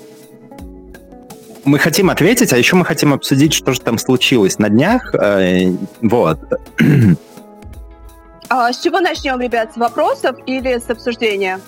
Мы 1.65 1.79
хотим 1.79 2.11
ответить, 2.11 2.53
а 2.53 2.59
еще 2.59 2.77
мы 2.77 2.85
хотим 2.85 3.15
обсудить, 3.15 3.53
что 3.53 3.73
же 3.73 3.81
там 3.81 3.99
случилось 3.99 4.59
на 4.59 4.69
днях. 4.69 5.15
Э, 5.15 5.73
вот. 6.01 6.39
А 8.49 8.73
с 8.73 8.81
чего 8.81 9.01
начнем, 9.01 9.41
ребят? 9.41 9.73
С 9.73 9.77
вопросов 9.77 10.37
или 10.47 10.79
с 10.79 10.91
обсуждения? 10.91 11.61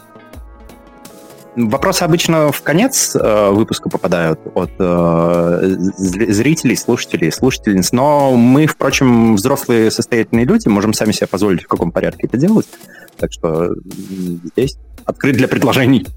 Вопросы 1.57 2.03
обычно 2.03 2.51
в 2.51 2.63
конец 2.63 3.15
э, 3.15 3.51
выпуска 3.51 3.89
попадают 3.89 4.41
от 4.55 4.73
э, 4.81 5.77
зрителей, 5.97 6.77
слушателей, 6.77 7.31
слушательниц, 7.31 7.93
но 7.93 8.35
мы, 8.35 8.67
впрочем, 8.67 9.37
взрослые 9.37 9.93
состоятельные 9.93 10.47
люди, 10.47 10.67
можем 10.67 10.93
сами 10.93 11.13
себе 11.13 11.29
позволить 11.29 11.63
в 11.63 11.69
каком 11.69 11.93
порядке 11.93 12.27
это 12.27 12.37
делать. 12.37 12.67
Так 13.19 13.33
что 13.33 13.73
здесь 14.53 14.77
открыт 15.05 15.37
для 15.37 15.47
предложений. 15.47 16.09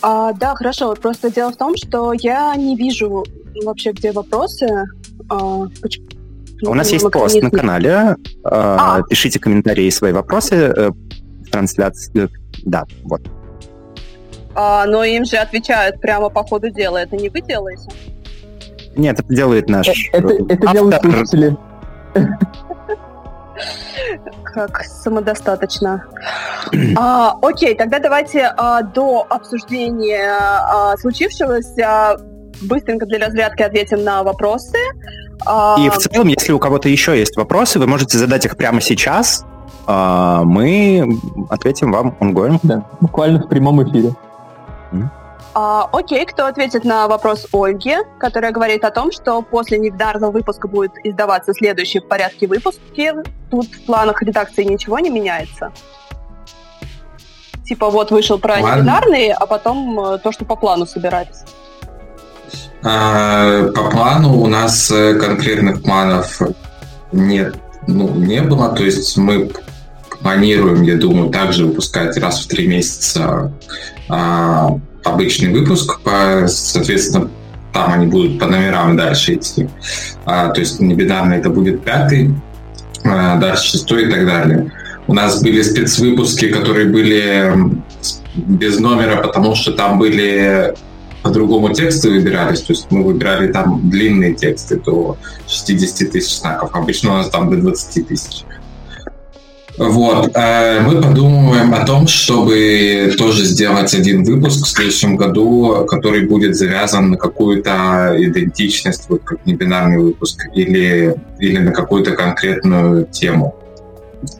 А, 0.00 0.32
да, 0.32 0.54
хорошо. 0.54 0.94
Просто 0.94 1.30
дело 1.30 1.52
в 1.52 1.56
том, 1.56 1.76
что 1.76 2.12
я 2.12 2.54
не 2.56 2.76
вижу 2.76 3.24
вообще, 3.64 3.92
где 3.92 4.12
вопросы. 4.12 4.86
А, 5.28 5.66
почему? 5.82 6.06
У 6.62 6.74
нас 6.74 6.90
есть 6.90 7.10
пост 7.10 7.40
на 7.40 7.50
канале. 7.50 8.16
А, 8.44 8.96
а. 8.98 9.02
Пишите 9.08 9.38
комментарии, 9.38 9.90
свои 9.90 10.12
вопросы 10.12 10.54
э, 10.56 10.90
в 10.90 11.50
трансляции. 11.50 12.28
Да, 12.64 12.84
вот. 13.04 13.22
А, 14.54 14.86
но 14.86 15.04
им 15.04 15.24
же 15.24 15.36
отвечают 15.36 16.00
прямо 16.00 16.30
по 16.30 16.42
ходу 16.42 16.70
дела. 16.70 16.98
Это 16.98 17.16
не 17.16 17.28
вы 17.28 17.40
делаете? 17.40 17.88
Нет, 18.96 19.20
это 19.20 19.32
делает 19.32 19.68
наш 19.68 19.88
Это, 20.12 20.34
это 20.48 20.72
делают 20.72 21.00
слушатели 21.00 21.56
как 24.44 24.82
самодостаточно. 24.84 26.04
а, 26.96 27.34
окей, 27.42 27.74
тогда 27.74 27.98
давайте 27.98 28.52
а, 28.56 28.82
до 28.82 29.26
обсуждения 29.28 30.30
а, 30.30 30.96
случившегося 30.96 32.16
быстренько 32.62 33.06
для 33.06 33.26
разрядки 33.26 33.62
ответим 33.62 34.04
на 34.04 34.22
вопросы. 34.22 34.78
А... 35.46 35.76
И 35.78 35.88
в 35.88 35.96
целом, 35.98 36.28
если 36.28 36.52
у 36.52 36.58
кого-то 36.58 36.88
еще 36.88 37.18
есть 37.18 37.36
вопросы, 37.36 37.78
вы 37.78 37.86
можете 37.86 38.18
задать 38.18 38.44
их 38.44 38.56
прямо 38.56 38.80
сейчас. 38.80 39.44
А, 39.86 40.42
мы 40.44 41.08
ответим 41.50 41.92
вам 41.92 42.16
ongoing. 42.20 42.58
Да, 42.62 42.84
буквально 43.00 43.40
в 43.40 43.48
прямом 43.48 43.82
эфире. 43.88 44.14
А, 45.60 45.88
окей, 45.92 46.24
кто 46.24 46.46
ответит 46.46 46.84
на 46.84 47.08
вопрос 47.08 47.48
Ольги, 47.52 47.96
которая 48.20 48.52
говорит 48.52 48.84
о 48.84 48.92
том, 48.92 49.10
что 49.10 49.42
после 49.42 49.76
невидарного 49.78 50.30
выпуска 50.30 50.68
будет 50.68 50.92
издаваться 51.02 51.52
следующий 51.52 51.98
в 51.98 52.06
порядке 52.06 52.46
выпуски. 52.46 53.12
Тут 53.50 53.66
в 53.66 53.86
планах 53.86 54.22
редакции 54.22 54.62
ничего 54.62 55.00
не 55.00 55.10
меняется. 55.10 55.72
Типа 57.64 57.90
вот 57.90 58.12
вышел 58.12 58.38
про 58.38 58.60
невидарный, 58.60 59.32
а 59.32 59.46
потом 59.46 59.98
э, 59.98 60.18
то, 60.18 60.30
что 60.30 60.44
по 60.44 60.54
плану 60.54 60.86
собирались. 60.86 61.42
А, 62.84 63.66
по 63.72 63.90
плану 63.90 64.38
у 64.40 64.46
нас 64.46 64.88
э, 64.92 65.14
конкретных 65.14 65.82
планов 65.82 66.40
нет, 67.10 67.56
ну, 67.88 68.08
не 68.14 68.42
было. 68.42 68.76
То 68.76 68.84
есть 68.84 69.16
мы 69.16 69.50
планируем, 70.20 70.82
я 70.82 70.96
думаю, 70.96 71.30
также 71.30 71.66
выпускать 71.66 72.16
раз 72.16 72.44
в 72.44 72.46
три 72.46 72.68
месяца 72.68 73.52
а, 74.08 74.78
обычный 75.04 75.52
выпуск, 75.52 76.00
соответственно, 76.46 77.30
там 77.72 77.92
они 77.92 78.06
будут 78.06 78.38
по 78.38 78.46
номерам 78.46 78.96
дальше 78.96 79.34
идти. 79.34 79.68
А, 80.24 80.48
то 80.50 80.60
есть 80.60 80.80
небинарно 80.80 81.34
это 81.34 81.50
будет 81.50 81.84
пятый, 81.84 82.34
а, 83.04 83.36
дальше 83.36 83.70
шестой 83.70 84.08
и 84.08 84.10
так 84.10 84.26
далее. 84.26 84.72
У 85.06 85.14
нас 85.14 85.42
были 85.42 85.62
спецвыпуски, 85.62 86.48
которые 86.48 86.88
были 86.88 87.52
без 88.34 88.78
номера, 88.78 89.22
потому 89.22 89.54
что 89.54 89.72
там 89.72 89.98
были 89.98 90.74
по-другому 91.22 91.72
тексты 91.72 92.10
выбирались. 92.10 92.62
То 92.62 92.72
есть 92.72 92.90
мы 92.90 93.02
выбирали 93.04 93.50
там 93.52 93.88
длинные 93.88 94.34
тексты 94.34 94.76
до 94.76 95.16
60 95.46 96.10
тысяч 96.10 96.38
знаков. 96.40 96.70
Обычно 96.74 97.12
у 97.12 97.14
нас 97.14 97.30
там 97.30 97.50
до 97.50 97.56
20 97.56 98.08
тысяч. 98.08 98.44
Вот. 99.78 100.30
Э, 100.34 100.80
мы 100.80 101.00
подумываем 101.00 101.72
о 101.72 101.86
том, 101.86 102.08
чтобы 102.08 103.14
тоже 103.16 103.44
сделать 103.44 103.94
один 103.94 104.24
выпуск 104.24 104.66
в 104.66 104.68
следующем 104.68 105.16
году, 105.16 105.86
который 105.88 106.26
будет 106.26 106.56
завязан 106.56 107.10
на 107.10 107.16
какую-то 107.16 108.16
идентичность, 108.18 109.04
вот 109.08 109.22
как 109.22 109.46
небинарный 109.46 109.98
выпуск, 109.98 110.46
или, 110.52 111.14
или 111.38 111.58
на 111.58 111.70
какую-то 111.70 112.12
конкретную 112.12 113.06
тему. 113.06 113.54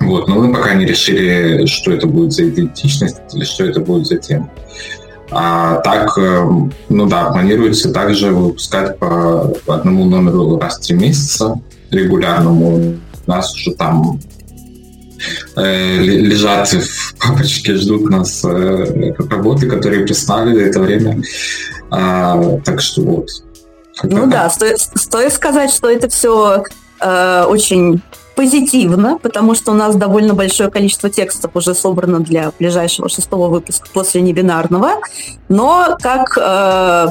Вот. 0.00 0.26
Но 0.26 0.34
мы 0.36 0.52
пока 0.52 0.74
не 0.74 0.84
решили, 0.84 1.66
что 1.66 1.92
это 1.92 2.08
будет 2.08 2.32
за 2.32 2.48
идентичность 2.48 3.20
или 3.32 3.44
что 3.44 3.64
это 3.64 3.80
будет 3.80 4.06
за 4.06 4.18
тема. 4.18 4.50
А 5.30 5.76
так, 5.82 6.18
э, 6.18 6.48
ну 6.88 7.06
да, 7.06 7.30
планируется 7.30 7.92
также 7.92 8.32
выпускать 8.32 8.98
по 8.98 9.54
одному 9.68 10.04
номеру 10.04 10.58
раз 10.58 10.78
в 10.78 10.86
три 10.86 10.96
месяца 10.96 11.60
регулярному. 11.90 12.96
У 13.26 13.30
нас 13.30 13.54
уже 13.54 13.72
там 13.72 14.18
лежат 15.56 16.68
в 16.68 17.14
папочке, 17.18 17.74
ждут 17.74 18.10
нас 18.10 18.44
э, 18.44 19.12
работы, 19.30 19.68
которые 19.68 20.04
прислали 20.04 20.54
за 20.54 20.62
это 20.62 20.80
время. 20.80 21.20
А, 21.90 22.58
так 22.64 22.80
что 22.80 23.02
вот. 23.02 23.28
Ну 24.02 24.26
да, 24.26 24.48
стоит, 24.50 24.78
стоит 24.78 25.32
сказать, 25.32 25.70
что 25.70 25.90
это 25.90 26.08
все 26.08 26.62
э, 27.00 27.44
очень 27.48 28.00
позитивно, 28.36 29.18
потому 29.18 29.56
что 29.56 29.72
у 29.72 29.74
нас 29.74 29.96
довольно 29.96 30.34
большое 30.34 30.70
количество 30.70 31.10
текстов 31.10 31.50
уже 31.54 31.74
собрано 31.74 32.20
для 32.20 32.52
ближайшего 32.56 33.08
шестого 33.08 33.48
выпуска 33.48 33.88
после 33.92 34.20
небинарного. 34.20 35.00
Но 35.48 35.98
как 36.00 36.38
э, 36.40 37.06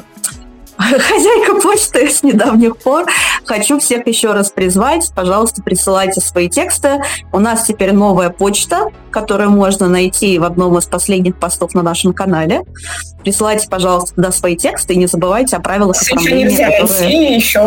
хозяйка 1.00 1.56
почты 1.56 2.10
с 2.10 2.24
недавних 2.24 2.78
пор. 2.78 3.06
Хочу 3.46 3.80
всех 3.80 4.06
еще 4.08 4.32
раз 4.34 4.52
призвать. 4.52 5.12
Пожалуйста, 5.16 5.64
присылайте 5.64 6.22
свои 6.22 6.50
тексты. 6.50 7.02
У 7.32 7.40
нас 7.40 7.64
теперь 7.64 7.94
новая 7.94 8.30
почта, 8.30 8.92
которую 9.10 9.50
можно 9.52 9.88
найти 9.88 10.38
в 10.38 10.44
одном 10.44 10.78
из 10.78 10.86
последних 10.86 11.38
постов 11.38 11.74
на 11.74 11.82
нашем 11.82 12.14
канале. 12.14 12.62
Присылайте, 13.24 13.68
пожалуйста, 13.68 14.16
туда 14.16 14.32
свои 14.32 14.56
тексты 14.56 14.94
и 14.94 14.98
не 14.98 15.08
забывайте 15.08 15.56
о 15.58 15.60
правилах 15.60 16.02
оформления. 16.02 16.46
Еще 16.46 16.50
нельзя 16.50 16.72
которые... 16.72 17.02
найти, 17.02 17.36
еще... 17.36 17.60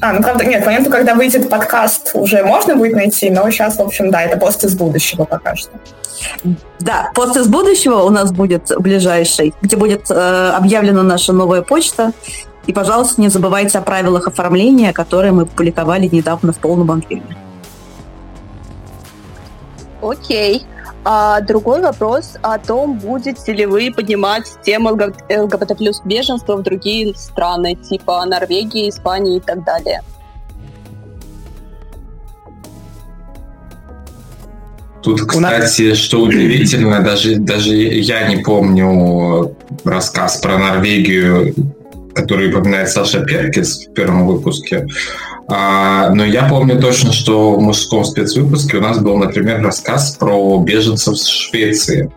А, 0.00 0.12
ну, 0.12 0.22
правда, 0.22 0.44
нет, 0.44 0.64
понятно, 0.64 0.90
когда 0.90 1.14
выйдет 1.14 1.50
подкаст, 1.50 2.12
уже 2.14 2.44
можно 2.44 2.76
будет 2.76 2.94
найти, 2.94 3.30
но 3.30 3.50
сейчас, 3.50 3.76
в 3.76 3.82
общем, 3.82 4.10
да, 4.10 4.22
это 4.22 4.38
пост 4.38 4.64
из 4.64 4.74
будущего 4.74 5.24
пока 5.24 5.56
что. 5.56 5.72
Да, 6.80 7.10
пост 7.14 7.36
из 7.36 7.48
будущего 7.48 8.02
у 8.02 8.10
нас 8.10 8.32
будет 8.32 8.70
ближайший, 8.78 9.52
где 9.62 9.76
будет 9.76 10.10
э, 10.10 10.50
объявлена 10.54 11.02
наша 11.02 11.32
новая 11.32 11.62
почта. 11.62 12.12
И, 12.68 12.72
пожалуйста, 12.74 13.22
не 13.22 13.30
забывайте 13.30 13.78
о 13.78 13.80
правилах 13.80 14.28
оформления, 14.28 14.92
которые 14.92 15.32
мы 15.32 15.46
публиковали 15.46 16.06
недавно 16.06 16.52
в 16.52 16.58
полном 16.58 16.90
объеме. 16.90 17.34
Окей. 20.02 20.66
А 21.02 21.40
другой 21.40 21.80
вопрос 21.80 22.34
о 22.42 22.58
том, 22.58 22.98
будете 22.98 23.54
ли 23.54 23.64
вы 23.64 23.90
поднимать 23.90 24.44
тему 24.62 24.90
ЛГБТ 24.90 25.78
плюс 25.78 26.02
беженства 26.04 26.56
в 26.56 26.62
другие 26.62 27.14
страны, 27.14 27.74
типа 27.74 28.22
Норвегии, 28.26 28.90
Испании 28.90 29.38
и 29.38 29.40
так 29.40 29.64
далее. 29.64 30.02
Тут, 35.02 35.22
кстати, 35.22 35.94
что 35.94 36.20
удивительно, 36.20 37.00
даже, 37.00 37.36
даже 37.36 37.74
я 37.74 38.28
не 38.28 38.42
помню 38.42 39.56
рассказ 39.84 40.36
про 40.36 40.58
Норвегию, 40.58 41.54
который 42.18 42.50
упоминает 42.50 42.88
Саша 42.88 43.20
Перкис 43.20 43.86
в 43.86 43.92
первом 43.92 44.26
выпуске. 44.26 44.86
А, 45.48 46.10
но 46.10 46.24
я 46.24 46.48
помню 46.48 46.80
точно, 46.80 47.12
что 47.12 47.54
в 47.54 47.60
мужском 47.62 48.04
спецвыпуске 48.04 48.78
у 48.78 48.80
нас 48.80 48.98
был, 48.98 49.16
например, 49.16 49.62
рассказ 49.62 50.16
про 50.16 50.62
беженцев 50.62 51.16
с 51.16 51.26
Швеции. 51.26 52.12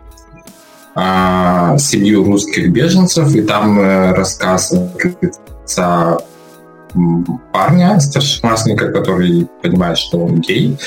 А, 0.94 1.78
семью 1.78 2.26
русских 2.26 2.70
беженцев, 2.72 3.34
и 3.34 3.42
там 3.42 3.80
э, 3.80 4.12
рассказ 4.12 4.74
лица 5.22 6.18
парня, 7.54 7.98
старшеклассника, 8.02 8.92
который 8.92 9.48
понимает, 9.62 9.98
что 9.98 10.26
он 10.26 10.42
гей, 10.42 10.78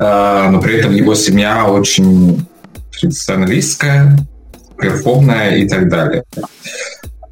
э, 0.00 0.48
но 0.50 0.60
при 0.60 0.78
этом 0.78 0.92
его 0.92 1.14
семья 1.14 1.66
очень 1.66 2.44
традиционалистская, 2.90 4.18
перформная 4.78 5.56
и 5.56 5.68
так 5.68 5.88
далее. 5.88 6.24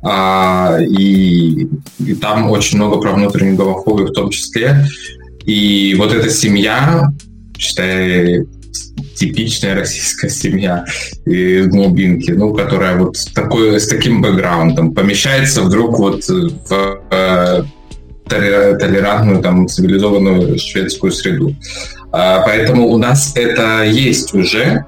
А, 0.02 0.78
и, 0.80 1.68
и 1.98 2.14
там 2.14 2.50
очень 2.50 2.78
много 2.78 3.00
про 3.00 3.12
внутреннюю 3.12 3.56
гомофобию 3.56 4.08
в 4.08 4.12
том 4.12 4.30
числе. 4.30 4.86
И 5.44 5.94
вот 5.98 6.12
эта 6.12 6.30
семья, 6.30 7.08
считай, 7.58 8.46
типичная 9.14 9.74
российская 9.74 10.30
семья 10.30 10.84
из 11.26 11.66
глубинки, 11.68 12.30
ну, 12.30 12.54
которая 12.54 12.96
вот 12.96 13.16
такой, 13.34 13.78
с 13.78 13.88
таким 13.88 14.22
бэкграундом 14.22 14.94
помещается 14.94 15.62
вдруг 15.62 15.98
вот 15.98 16.24
в 16.26 17.00
э, 17.10 17.62
толерантную, 18.26 19.42
там, 19.42 19.68
цивилизованную 19.68 20.58
шведскую 20.58 21.12
среду. 21.12 21.54
А, 22.12 22.42
поэтому 22.46 22.88
у 22.88 22.96
нас 22.96 23.32
это 23.36 23.84
есть 23.84 24.32
уже, 24.34 24.84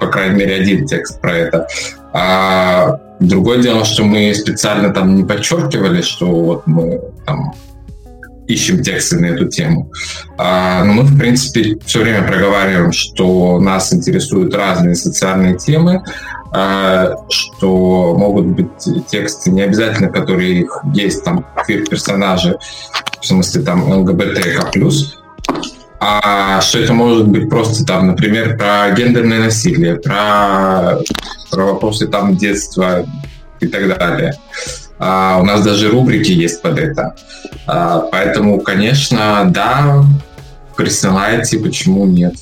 по 0.00 0.06
крайней 0.08 0.36
мере, 0.36 0.56
один 0.56 0.86
текст 0.86 1.20
про 1.20 1.36
это. 1.36 1.68
А 2.12 2.98
другое 3.20 3.62
дело, 3.62 3.84
что 3.84 4.04
мы 4.04 4.34
специально 4.34 4.92
там 4.92 5.14
не 5.14 5.24
подчеркивали, 5.24 6.02
что 6.02 6.26
вот 6.26 6.66
мы 6.66 7.00
там 7.24 7.52
ищем 8.46 8.82
тексты 8.82 9.18
на 9.18 9.26
эту 9.26 9.46
тему. 9.46 9.90
А, 10.38 10.84
но 10.84 10.92
мы, 10.92 11.02
в 11.02 11.18
принципе, 11.18 11.78
все 11.84 12.02
время 12.02 12.26
проговариваем, 12.26 12.92
что 12.92 13.58
нас 13.58 13.92
интересуют 13.92 14.54
разные 14.54 14.94
социальные 14.94 15.56
темы, 15.56 16.04
а, 16.52 17.14
что 17.28 18.14
могут 18.16 18.46
быть 18.46 19.08
тексты 19.08 19.50
не 19.50 19.62
обязательно, 19.62 20.08
которые 20.08 20.60
их 20.60 20.80
есть 20.94 21.24
там 21.24 21.44
персонажи, 21.66 22.56
в 23.20 23.26
смысле 23.26 23.62
там 23.62 23.90
ЛГБТК+, 23.90 24.70
а 25.98 26.60
что 26.60 26.78
это 26.78 26.92
может 26.92 27.26
быть 27.28 27.48
просто 27.48 27.84
там, 27.84 28.08
например, 28.08 28.56
про 28.56 28.90
гендерное 28.90 29.40
насилие, 29.40 29.96
про, 29.96 30.98
про 31.50 31.64
вопросы 31.72 32.06
там 32.06 32.36
детства 32.36 33.06
и 33.60 33.66
так 33.66 33.98
далее. 33.98 34.34
А, 34.98 35.38
у 35.40 35.44
нас 35.44 35.62
даже 35.62 35.90
рубрики 35.90 36.32
есть 36.32 36.62
под 36.62 36.78
это. 36.78 37.14
А, 37.66 38.00
поэтому, 38.10 38.60
конечно, 38.60 39.46
да, 39.50 40.04
присылайте, 40.76 41.58
почему 41.58 42.06
нет. 42.06 42.34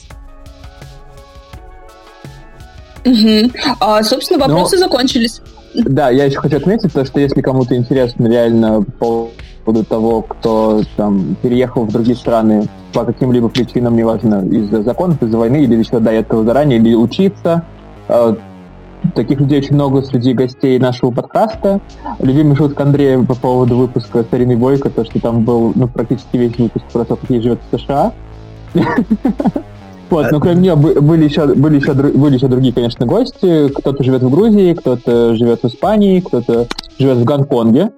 Угу. 3.04 3.52
А, 3.80 4.02
собственно, 4.02 4.40
вопросы 4.40 4.76
Но... 4.76 4.82
закончились. 4.82 5.40
Да, 5.74 6.10
я 6.10 6.24
еще 6.24 6.38
хочу 6.38 6.56
отметить 6.56 6.92
то, 6.92 7.04
что 7.04 7.18
если 7.20 7.40
кому-то 7.40 7.76
интересно 7.76 8.28
реально 8.28 8.82
по 8.82 9.32
поводу 9.64 9.84
того, 9.84 10.22
кто 10.22 10.82
там 10.96 11.36
переехал 11.42 11.84
в 11.84 11.92
другие 11.92 12.16
страны 12.16 12.68
по 12.92 13.04
каким-либо 13.04 13.48
причинам, 13.48 13.96
неважно, 13.96 14.46
из-за 14.46 14.82
законов, 14.82 15.22
из-за 15.22 15.36
войны 15.36 15.64
или 15.64 15.74
еще 15.76 15.98
до 15.98 16.10
этого 16.10 16.44
заранее, 16.44 16.78
или 16.78 16.94
учиться, 16.94 17.64
э, 18.08 18.36
Таких 19.14 19.38
людей 19.40 19.58
очень 19.58 19.74
много 19.74 20.02
среди 20.02 20.32
гостей 20.32 20.78
нашего 20.78 21.10
подкаста. 21.10 21.80
Любимый 22.20 22.56
шутка 22.56 22.84
Андрея 22.84 23.22
по 23.22 23.34
поводу 23.34 23.76
выпуска 23.76 24.22
«Старинный 24.22 24.56
Бойко», 24.56 24.88
то, 24.88 25.04
что 25.04 25.20
там 25.20 25.44
был 25.44 25.72
ну, 25.74 25.88
практически 25.88 26.36
весь 26.36 26.56
выпуск 26.56 26.86
про 26.92 27.04
то, 27.04 27.16
как 27.16 27.28
ей 27.28 27.42
живет 27.42 27.60
в 27.70 27.78
США. 27.78 28.12
Вот, 30.10 30.30
но 30.30 30.38
кроме 30.38 30.60
нее 30.60 30.76
были 30.76 31.24
еще, 31.24 31.46
были, 31.54 31.80
еще, 31.80 31.92
были 31.92 32.34
еще 32.34 32.46
другие, 32.46 32.72
конечно, 32.72 33.04
гости. 33.06 33.68
Кто-то 33.68 34.04
живет 34.04 34.22
в 34.22 34.30
Грузии, 34.30 34.74
кто-то 34.74 35.34
живет 35.34 35.62
в 35.62 35.66
Испании, 35.66 36.20
кто-то 36.20 36.68
живет 36.98 37.16
в 37.16 37.24
Гонконге. 37.24 37.90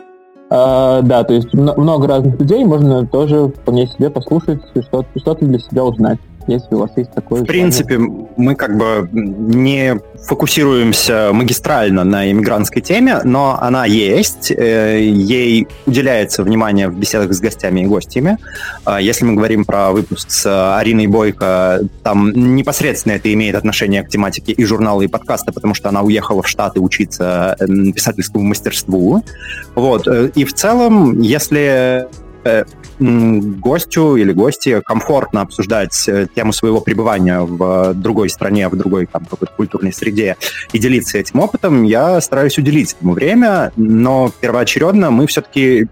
А, 0.49 1.03
да, 1.03 1.25
то 1.25 1.35
есть 1.35 1.53
много 1.53 2.07
разных 2.07 2.39
людей, 2.39 2.65
можно 2.65 3.07
тоже 3.07 3.49
вполне 3.49 3.87
себе 3.87 4.11
послушать, 4.11 4.61
что-то, 4.81 5.07
что-то 5.19 5.45
для 5.45 5.59
себя 5.59 5.85
узнать 5.85 6.19
если 6.47 6.75
у 6.75 6.79
вас 6.79 6.91
есть 6.97 7.13
такое. 7.13 7.43
В 7.43 7.47
принципе, 7.47 7.99
мы 7.99 8.55
как 8.55 8.77
бы 8.77 9.09
не 9.13 9.99
фокусируемся 10.27 11.31
магистрально 11.33 12.05
на 12.05 12.31
иммигрантской 12.31 12.83
теме, 12.83 13.21
но 13.25 13.59
она 13.61 13.85
есть, 13.87 14.51
э, 14.51 15.01
ей 15.01 15.69
уделяется 15.87 16.43
внимание 16.43 16.89
в 16.89 16.99
беседах 16.99 17.33
с 17.33 17.41
гостями 17.41 17.81
и 17.81 17.87
гостями. 17.87 18.39
А 18.85 19.01
если 19.01 19.25
мы 19.25 19.35
говорим 19.35 19.65
про 19.65 19.93
выпуск 19.93 20.31
с 20.31 20.77
Ариной 20.79 21.07
Бойко, 21.07 21.81
там 22.03 22.31
непосредственно 22.33 23.15
это 23.15 23.33
имеет 23.33 23.55
отношение 23.55 24.03
к 24.03 24.09
тематике 24.09 24.53
и 24.53 24.65
журнала, 24.65 25.03
и 25.03 25.07
подкаста, 25.07 25.53
потому 25.53 25.75
что 25.75 25.89
она 25.89 26.03
уехала 26.03 26.43
в 26.43 26.49
Штаты 26.49 26.81
учиться 26.81 27.57
писательскому 27.95 28.45
мастерству. 28.45 29.23
Вот. 29.75 30.07
Э, 30.09 30.31
и 30.35 30.45
в 30.45 30.53
целом, 30.53 31.21
если 31.21 32.07
э, 32.45 32.65
гостю 32.99 34.17
или 34.17 34.33
гости 34.33 34.81
комфортно 34.85 35.43
обсуждать 35.43 36.09
э, 36.09 36.27
тему 36.35 36.53
своего 36.53 36.81
пребывания 36.81 37.41
в 37.41 37.95
другой 37.95 38.31
стране, 38.31 38.69
в 38.69 38.77
другой 38.77 39.07
там, 39.07 39.25
какой-то 39.25 39.53
культурной 39.55 39.93
среде 39.93 40.37
и 40.73 40.79
делиться 40.79 41.19
этим 41.19 41.41
опытом, 41.41 41.83
я 41.83 42.21
стараюсь 42.21 42.59
уделить 42.59 42.95
этому 42.95 43.13
время, 43.13 43.73
но 43.77 44.31
первоочередно 44.41 45.11
мы 45.11 45.27
все-таки 45.27 45.89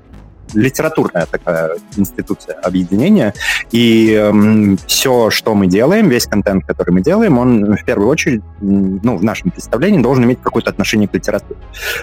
литературная 0.55 1.27
такая 1.27 1.77
институция 1.97 2.55
объединения, 2.57 3.35
и 3.71 4.15
э, 4.19 4.77
все, 4.87 5.31
что 5.31 5.55
мы 5.55 5.67
делаем, 5.67 6.09
весь 6.09 6.27
контент, 6.27 6.65
который 6.65 6.91
мы 6.91 7.03
делаем, 7.03 7.39
он 7.39 7.77
в 7.77 7.85
первую 7.85 8.09
очередь, 8.09 8.43
ну, 8.61 9.17
в 9.17 9.25
нашем 9.25 9.51
представлении, 9.51 10.01
должен 10.01 10.25
иметь 10.25 10.39
какое-то 10.43 10.71
отношение 10.71 11.09
к 11.09 11.15
литературе. 11.15 11.59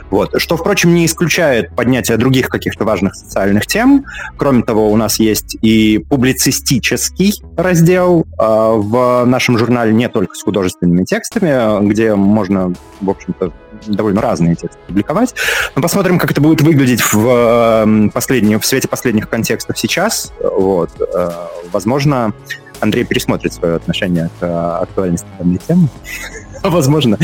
Вот. 0.09 0.39
Что, 0.41 0.57
впрочем, 0.57 0.93
не 0.93 1.05
исключает 1.05 1.75
поднятия 1.75 2.17
других 2.17 2.49
каких-то 2.49 2.85
важных 2.85 3.15
социальных 3.15 3.67
тем. 3.67 4.05
Кроме 4.37 4.63
того, 4.63 4.91
у 4.91 4.95
нас 4.95 5.19
есть 5.19 5.57
и 5.61 5.97
публицистический 6.09 7.33
раздел 7.57 8.25
э, 8.37 8.43
в 8.43 9.25
нашем 9.25 9.57
журнале, 9.57 9.93
не 9.93 10.09
только 10.09 10.35
с 10.35 10.43
художественными 10.43 11.03
текстами, 11.05 11.87
где 11.87 12.15
можно, 12.15 12.73
в 12.99 13.09
общем-то, 13.09 13.51
довольно 13.87 14.21
разные 14.21 14.55
тексты 14.55 14.79
публиковать. 14.87 15.33
Но 15.75 15.81
посмотрим, 15.81 16.19
как 16.19 16.31
это 16.31 16.41
будет 16.41 16.61
выглядеть 16.61 17.01
в, 17.01 17.27
эм, 17.27 18.09
последнем, 18.09 18.59
в 18.59 18.65
свете 18.65 18.87
последних 18.87 19.29
контекстов 19.29 19.77
сейчас. 19.77 20.31
Вот. 20.39 20.89
Э, 20.99 21.31
возможно, 21.71 22.33
Андрей 22.79 23.05
пересмотрит 23.05 23.53
свое 23.53 23.75
отношение 23.75 24.29
к 24.39 24.43
э, 24.43 24.47
актуальности 24.81 25.27
данной 25.37 25.59
темы. 25.59 25.87
Возможно. 26.63 27.17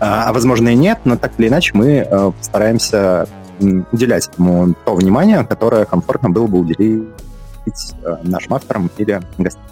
А, 0.00 0.28
а 0.28 0.32
возможно 0.32 0.70
и 0.70 0.74
нет, 0.74 0.98
но 1.04 1.16
так 1.16 1.30
или 1.38 1.46
иначе 1.46 1.70
мы 1.74 1.98
э, 1.98 2.32
постараемся 2.36 3.28
уделять 3.92 4.28
ему 4.36 4.74
то 4.84 4.96
внимание, 4.96 5.44
которое 5.44 5.84
комфортно 5.84 6.28
было 6.28 6.48
бы 6.48 6.58
уделить 6.58 7.04
нашим 8.24 8.54
авторам 8.54 8.90
или 8.96 9.20
гостям. 9.38 9.62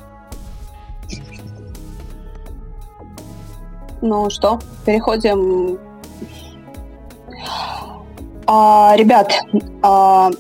Ну 4.01 4.31
что, 4.31 4.61
переходим 4.87 5.79
а, 8.47 8.95
ребят, 8.97 9.33
а, 9.83 10.31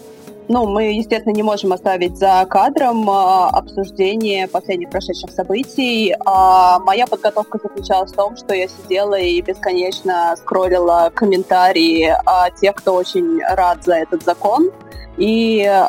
ну, 0.49 0.67
мы, 0.67 0.95
естественно, 0.95 1.35
не 1.35 1.43
можем 1.43 1.75
оставить 1.75 2.17
за 2.17 2.47
кадром 2.49 3.09
а, 3.11 3.51
обсуждение 3.51 4.49
последних 4.49 4.89
прошедших 4.89 5.31
событий. 5.31 6.15
А, 6.25 6.79
моя 6.79 7.07
подготовка 7.07 7.59
заключалась 7.63 8.13
в 8.13 8.17
том, 8.17 8.35
что 8.37 8.55
я 8.55 8.67
сидела 8.67 9.19
и 9.19 9.43
бесконечно 9.43 10.35
скроллила 10.39 11.13
комментарии 11.15 12.15
а, 12.25 12.51
тех, 12.51 12.77
кто 12.77 12.95
очень 12.95 13.43
рад 13.43 13.85
за 13.85 13.97
этот 13.97 14.23
закон. 14.23 14.71
И 15.19 15.59
э, 15.61 15.87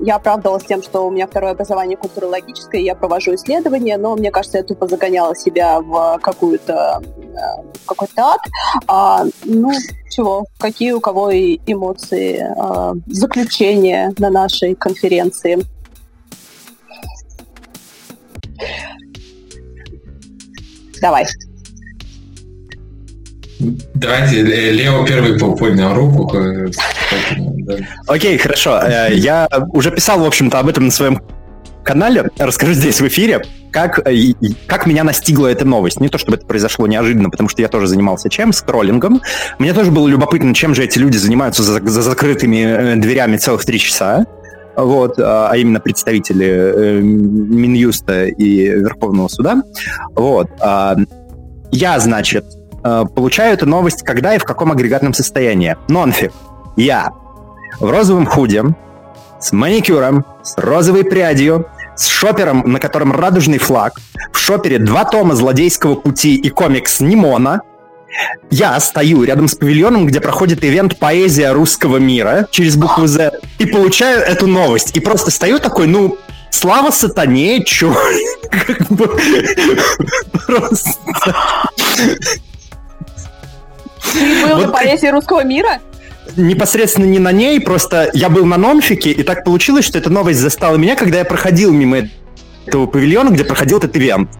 я 0.00 0.16
оправдывалась 0.16 0.64
тем, 0.64 0.82
что 0.82 1.06
у 1.06 1.10
меня 1.10 1.26
второе 1.26 1.52
образование 1.52 1.96
культурологическое, 1.96 2.80
я 2.80 2.94
провожу 2.94 3.34
исследования, 3.34 3.98
но 3.98 4.16
мне 4.16 4.30
кажется, 4.30 4.58
я 4.58 4.64
тупо 4.64 4.88
загоняла 4.88 5.36
себя 5.36 5.80
в 5.80 6.18
какую-то 6.22 7.02
э, 7.02 7.62
какой-то 7.84 8.22
ад. 8.22 8.40
А, 8.86 9.24
ну, 9.44 9.72
чего, 10.10 10.46
какие 10.58 10.92
у 10.92 11.00
кого 11.00 11.30
эмоции, 11.32 12.40
э, 12.40 12.94
заключения 13.06 14.14
на 14.18 14.30
нашей 14.30 14.74
конференции. 14.74 15.58
Давай. 21.00 21.26
Давайте, 23.94 24.42
Лео 24.42 25.04
первый 25.04 25.38
поднял 25.38 25.94
руку. 25.94 26.32
Окей, 28.06 28.38
хорошо. 28.38 28.80
Э, 28.82 29.08
я 29.12 29.48
уже 29.72 29.90
писал, 29.90 30.20
в 30.20 30.24
общем-то, 30.24 30.58
об 30.58 30.68
этом 30.68 30.86
на 30.86 30.90
своем 30.90 31.20
канале. 31.84 32.30
Расскажу 32.38 32.72
здесь 32.72 33.00
в 33.00 33.06
эфире, 33.06 33.42
как, 33.70 34.06
э, 34.06 34.32
как 34.66 34.86
меня 34.86 35.04
настигла 35.04 35.48
эта 35.48 35.64
новость. 35.64 36.00
Не 36.00 36.08
то, 36.08 36.18
чтобы 36.18 36.36
это 36.36 36.46
произошло 36.46 36.86
неожиданно, 36.86 37.30
потому 37.30 37.48
что 37.48 37.62
я 37.62 37.68
тоже 37.68 37.86
занимался 37.86 38.28
чем? 38.30 38.52
Скроллингом. 38.52 39.22
Мне 39.58 39.72
тоже 39.72 39.90
было 39.90 40.08
любопытно, 40.08 40.54
чем 40.54 40.74
же 40.74 40.84
эти 40.84 40.98
люди 40.98 41.16
занимаются 41.16 41.62
за, 41.62 41.80
за 41.80 42.02
закрытыми 42.02 42.94
э, 42.94 42.96
дверями 42.96 43.36
целых 43.36 43.64
три 43.64 43.78
часа. 43.78 44.26
Вот, 44.74 45.18
а, 45.18 45.50
а 45.50 45.56
именно 45.56 45.80
представители 45.80 47.00
Минюста 47.02 48.24
и 48.24 48.68
Верховного 48.68 49.28
суда. 49.28 49.62
Вот. 50.14 50.48
А, 50.60 50.96
я, 51.70 51.98
значит, 51.98 52.44
получаю 52.82 53.54
эту 53.54 53.66
новость 53.66 54.02
когда 54.02 54.34
и 54.34 54.38
в 54.38 54.44
каком 54.44 54.72
агрегатном 54.72 55.14
состоянии. 55.14 55.76
Нонфи. 55.88 56.30
Я 56.76 57.12
в 57.80 57.90
розовом 57.90 58.26
худе, 58.26 58.64
с 59.40 59.52
маникюром, 59.52 60.24
с 60.42 60.56
розовой 60.56 61.04
прядью, 61.04 61.66
с 61.96 62.06
шопером, 62.06 62.72
на 62.72 62.78
котором 62.78 63.12
радужный 63.12 63.58
флаг, 63.58 63.94
в 64.32 64.38
шопере 64.38 64.78
два 64.78 65.04
тома 65.04 65.34
«Злодейского 65.34 65.94
пути» 65.94 66.36
и 66.36 66.48
комикс 66.48 67.00
«Нимона», 67.00 67.62
я 68.50 68.78
стою 68.80 69.24
рядом 69.24 69.48
с 69.48 69.54
павильоном, 69.54 70.06
где 70.06 70.20
проходит 70.20 70.64
ивент 70.64 70.98
«Поэзия 70.98 71.52
русского 71.52 71.96
мира» 71.96 72.46
через 72.50 72.76
букву 72.76 73.06
«З» 73.06 73.32
и 73.58 73.64
получаю 73.66 74.20
эту 74.20 74.46
новость. 74.46 74.94
И 74.96 75.00
просто 75.00 75.30
стою 75.30 75.58
такой, 75.58 75.86
ну, 75.86 76.18
слава 76.50 76.90
сатане, 76.90 77.64
чё? 77.64 77.96
Просто... 80.46 80.90
Ты 84.12 84.46
был 84.46 84.58
на 84.58 84.68
«Поэзии 84.68 85.08
русского 85.08 85.44
мира»? 85.44 85.80
непосредственно 86.36 87.04
не 87.04 87.18
на 87.18 87.32
ней, 87.32 87.60
просто 87.60 88.10
я 88.12 88.28
был 88.28 88.44
на 88.44 88.56
нонфике, 88.56 89.10
и 89.10 89.22
так 89.22 89.44
получилось, 89.44 89.84
что 89.84 89.98
эта 89.98 90.10
новость 90.10 90.40
застала 90.40 90.76
меня, 90.76 90.96
когда 90.96 91.18
я 91.18 91.24
проходил 91.24 91.72
мимо 91.72 92.08
этого 92.66 92.86
павильона, 92.86 93.30
где 93.30 93.44
проходил 93.44 93.78
этот 93.78 93.96
ивент. 93.96 94.30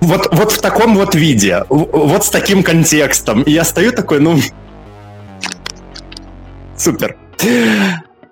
Вот, 0.00 0.28
вот 0.32 0.52
в 0.52 0.60
таком 0.60 0.96
вот 0.96 1.14
виде, 1.14 1.64
вот 1.68 2.24
с 2.24 2.30
таким 2.30 2.62
контекстом. 2.62 3.42
И 3.42 3.52
я 3.52 3.64
стою 3.64 3.92
такой, 3.92 4.18
ну... 4.20 4.38
Супер. 6.76 7.16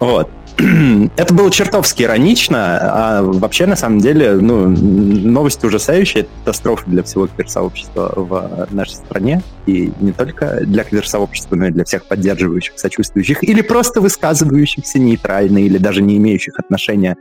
Вот. 0.00 0.30
это 1.16 1.34
было 1.34 1.50
чертовски 1.50 2.02
иронично, 2.02 2.78
а 2.80 3.22
вообще, 3.22 3.66
на 3.66 3.76
самом 3.76 4.00
деле, 4.00 4.34
ну, 4.34 4.68
новость 4.68 5.62
ужасающая, 5.64 6.22
это 6.22 6.30
катастрофа 6.40 6.84
для 6.86 7.02
всего 7.04 7.28
квир-сообщества 7.28 8.12
в 8.16 8.66
нашей 8.70 8.94
стране, 8.94 9.42
и 9.66 9.92
не 10.00 10.12
только 10.12 10.60
для 10.62 10.82
квир-сообщества, 10.82 11.54
но 11.54 11.66
и 11.66 11.70
для 11.70 11.84
всех 11.84 12.06
поддерживающих, 12.06 12.72
сочувствующих, 12.76 13.44
или 13.44 13.60
просто 13.60 14.00
высказывающихся 14.00 14.98
нейтрально, 14.98 15.58
или 15.58 15.78
даже 15.78 16.02
не 16.02 16.16
имеющих 16.16 16.58
отношения 16.58 17.16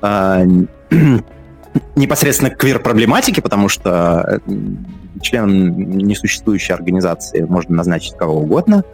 а, 0.00 0.42
непосредственно 1.96 2.50
к 2.50 2.58
квир-проблематике, 2.58 3.42
потому 3.42 3.68
что 3.68 4.40
членом 5.20 5.98
несуществующей 5.98 6.74
организации 6.74 7.42
можно 7.42 7.76
назначить 7.76 8.16
кого 8.16 8.40
угодно, 8.40 8.84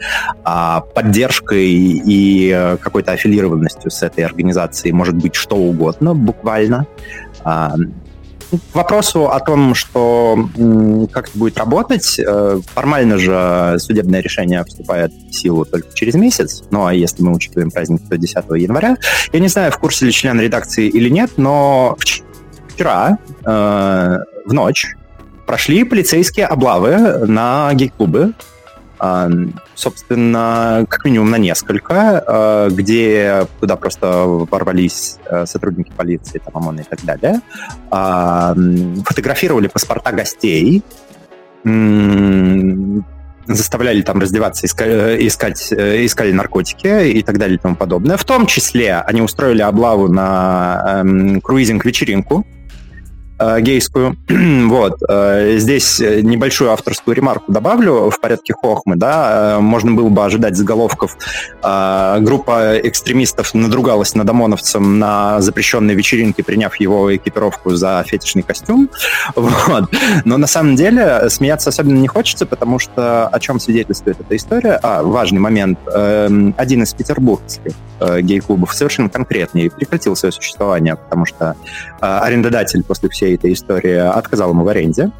а 0.45 0.81
поддержкой 0.81 1.69
и 1.69 2.77
какой-то 2.81 3.13
аффилированностью 3.13 3.91
с 3.91 4.03
этой 4.03 4.25
организацией 4.25 4.93
может 4.93 5.17
быть 5.17 5.35
что 5.35 5.57
угодно, 5.57 6.15
буквально. 6.15 6.87
А, 7.45 7.75
к 8.51 8.75
вопросу 8.75 9.29
о 9.29 9.41
том, 9.41 9.75
что 9.75 10.49
как 11.13 11.29
это 11.29 11.39
будет 11.39 11.59
работать, 11.59 12.19
э, 12.19 12.61
формально 12.73 13.19
же 13.19 13.77
судебное 13.79 14.21
решение 14.21 14.65
вступает 14.65 15.13
в 15.13 15.33
силу 15.35 15.67
только 15.67 15.93
через 15.95 16.15
месяц, 16.15 16.63
ну 16.71 16.87
а 16.87 16.95
если 16.95 17.23
мы 17.23 17.35
учитываем 17.35 17.71
праздник, 17.71 18.01
то 18.09 18.17
10 18.17 18.37
января. 18.57 18.97
Я 19.33 19.41
не 19.41 19.49
знаю, 19.49 19.71
в 19.71 19.79
курсе 19.79 20.07
ли 20.07 20.13
член 20.13 20.41
редакции 20.41 20.89
или 20.89 21.11
нет, 21.11 21.33
но 21.37 21.97
вчера 22.79 23.19
э, 23.45 24.19
в 24.47 24.53
ночь 24.53 24.95
прошли 25.47 25.83
полицейские 25.83 26.47
облавы 26.47 27.27
на 27.27 27.75
гей-клубы. 27.75 28.35
Собственно, 29.75 30.85
как 30.89 31.05
минимум 31.05 31.31
на 31.31 31.39
несколько, 31.39 32.69
где 32.73 33.47
туда 33.61 33.77
просто 33.77 34.25
ворвались 34.51 35.19
сотрудники 35.45 35.93
полиции, 35.97 36.41
там, 36.45 36.57
ОМОН 36.57 36.81
и 36.81 36.83
так 36.83 37.05
далее. 37.05 37.41
Фотографировали 39.05 39.69
паспорта 39.69 40.11
гостей, 40.11 40.83
заставляли 43.55 44.03
там 44.03 44.19
раздеваться, 44.19 44.67
искать, 44.67 44.91
искать, 45.23 45.73
искали 45.73 46.33
наркотики 46.33 47.09
и 47.09 47.23
так 47.23 47.39
далее 47.39 47.57
и 47.57 47.59
тому 47.61 47.77
подобное. 47.77 48.17
В 48.17 48.25
том 48.25 48.47
числе 48.47 48.97
они 48.97 49.23
устроили 49.23 49.63
облаву 49.63 50.09
на 50.09 51.03
эм, 51.03 51.41
круизинг-вечеринку, 51.41 52.45
э, 52.45 52.58
гейскую. 53.61 54.17
вот. 54.69 54.99
Э, 55.09 55.57
здесь 55.59 56.01
небольшую 56.01 56.73
авторскую 56.73 57.15
ремарку 57.15 57.53
добавлю 57.53 58.11
в 58.11 58.21
порядке 58.21 58.55
хохмы. 58.55 58.97
Да? 58.97 59.57
Э, 59.57 59.61
можно 59.61 59.93
было 59.93 60.09
бы 60.09 60.25
ожидать 60.25 60.57
заголовков. 60.57 61.17
Э, 61.63 62.19
группа 62.21 62.79
экстремистов 62.79 63.55
надругалась 63.55 64.15
над 64.15 64.29
ОМОНовцем 64.29 64.99
на 64.99 65.41
запрещенной 65.41 65.95
вечеринке, 65.95 66.43
приняв 66.43 66.77
его 66.77 67.15
экипировку 67.15 67.71
за 67.75 68.05
фетишный 68.07 68.43
костюм. 68.43 68.89
Вот. 69.69 69.91
Но 70.25 70.37
на 70.37 70.47
самом 70.47 70.77
деле 70.77 71.29
смеяться 71.31 71.71
особенно 71.71 71.99
не 71.99 72.09
хочется, 72.09 72.47
потому 72.47 72.79
что 72.79 73.29
о 73.29 73.41
чем 73.41 73.61
свидетельствует 73.61 74.21
эта 74.21 74.37
история? 74.37 74.79
А, 74.83 75.03
важный 75.03 75.41
момент. 75.41 75.79
Эм, 75.95 76.55
один 76.57 76.83
из 76.83 76.93
петербургских 76.95 77.73
э, 78.01 78.21
гей-клубов 78.21 78.75
совершенно 78.75 79.09
конкретнее 79.09 79.71
прекратил 79.71 80.17
свое 80.17 80.33
существование, 80.33 80.97
потому 80.97 81.27
что 81.27 81.57
э, 82.01 82.07
арендодатель 82.07 82.83
после 82.83 83.09
всей 83.09 83.28
этой 83.35 83.53
истории 83.53 83.97
отказал 83.97 84.51
ему 84.51 84.65
в 84.65 84.69
аренде. 84.69 85.11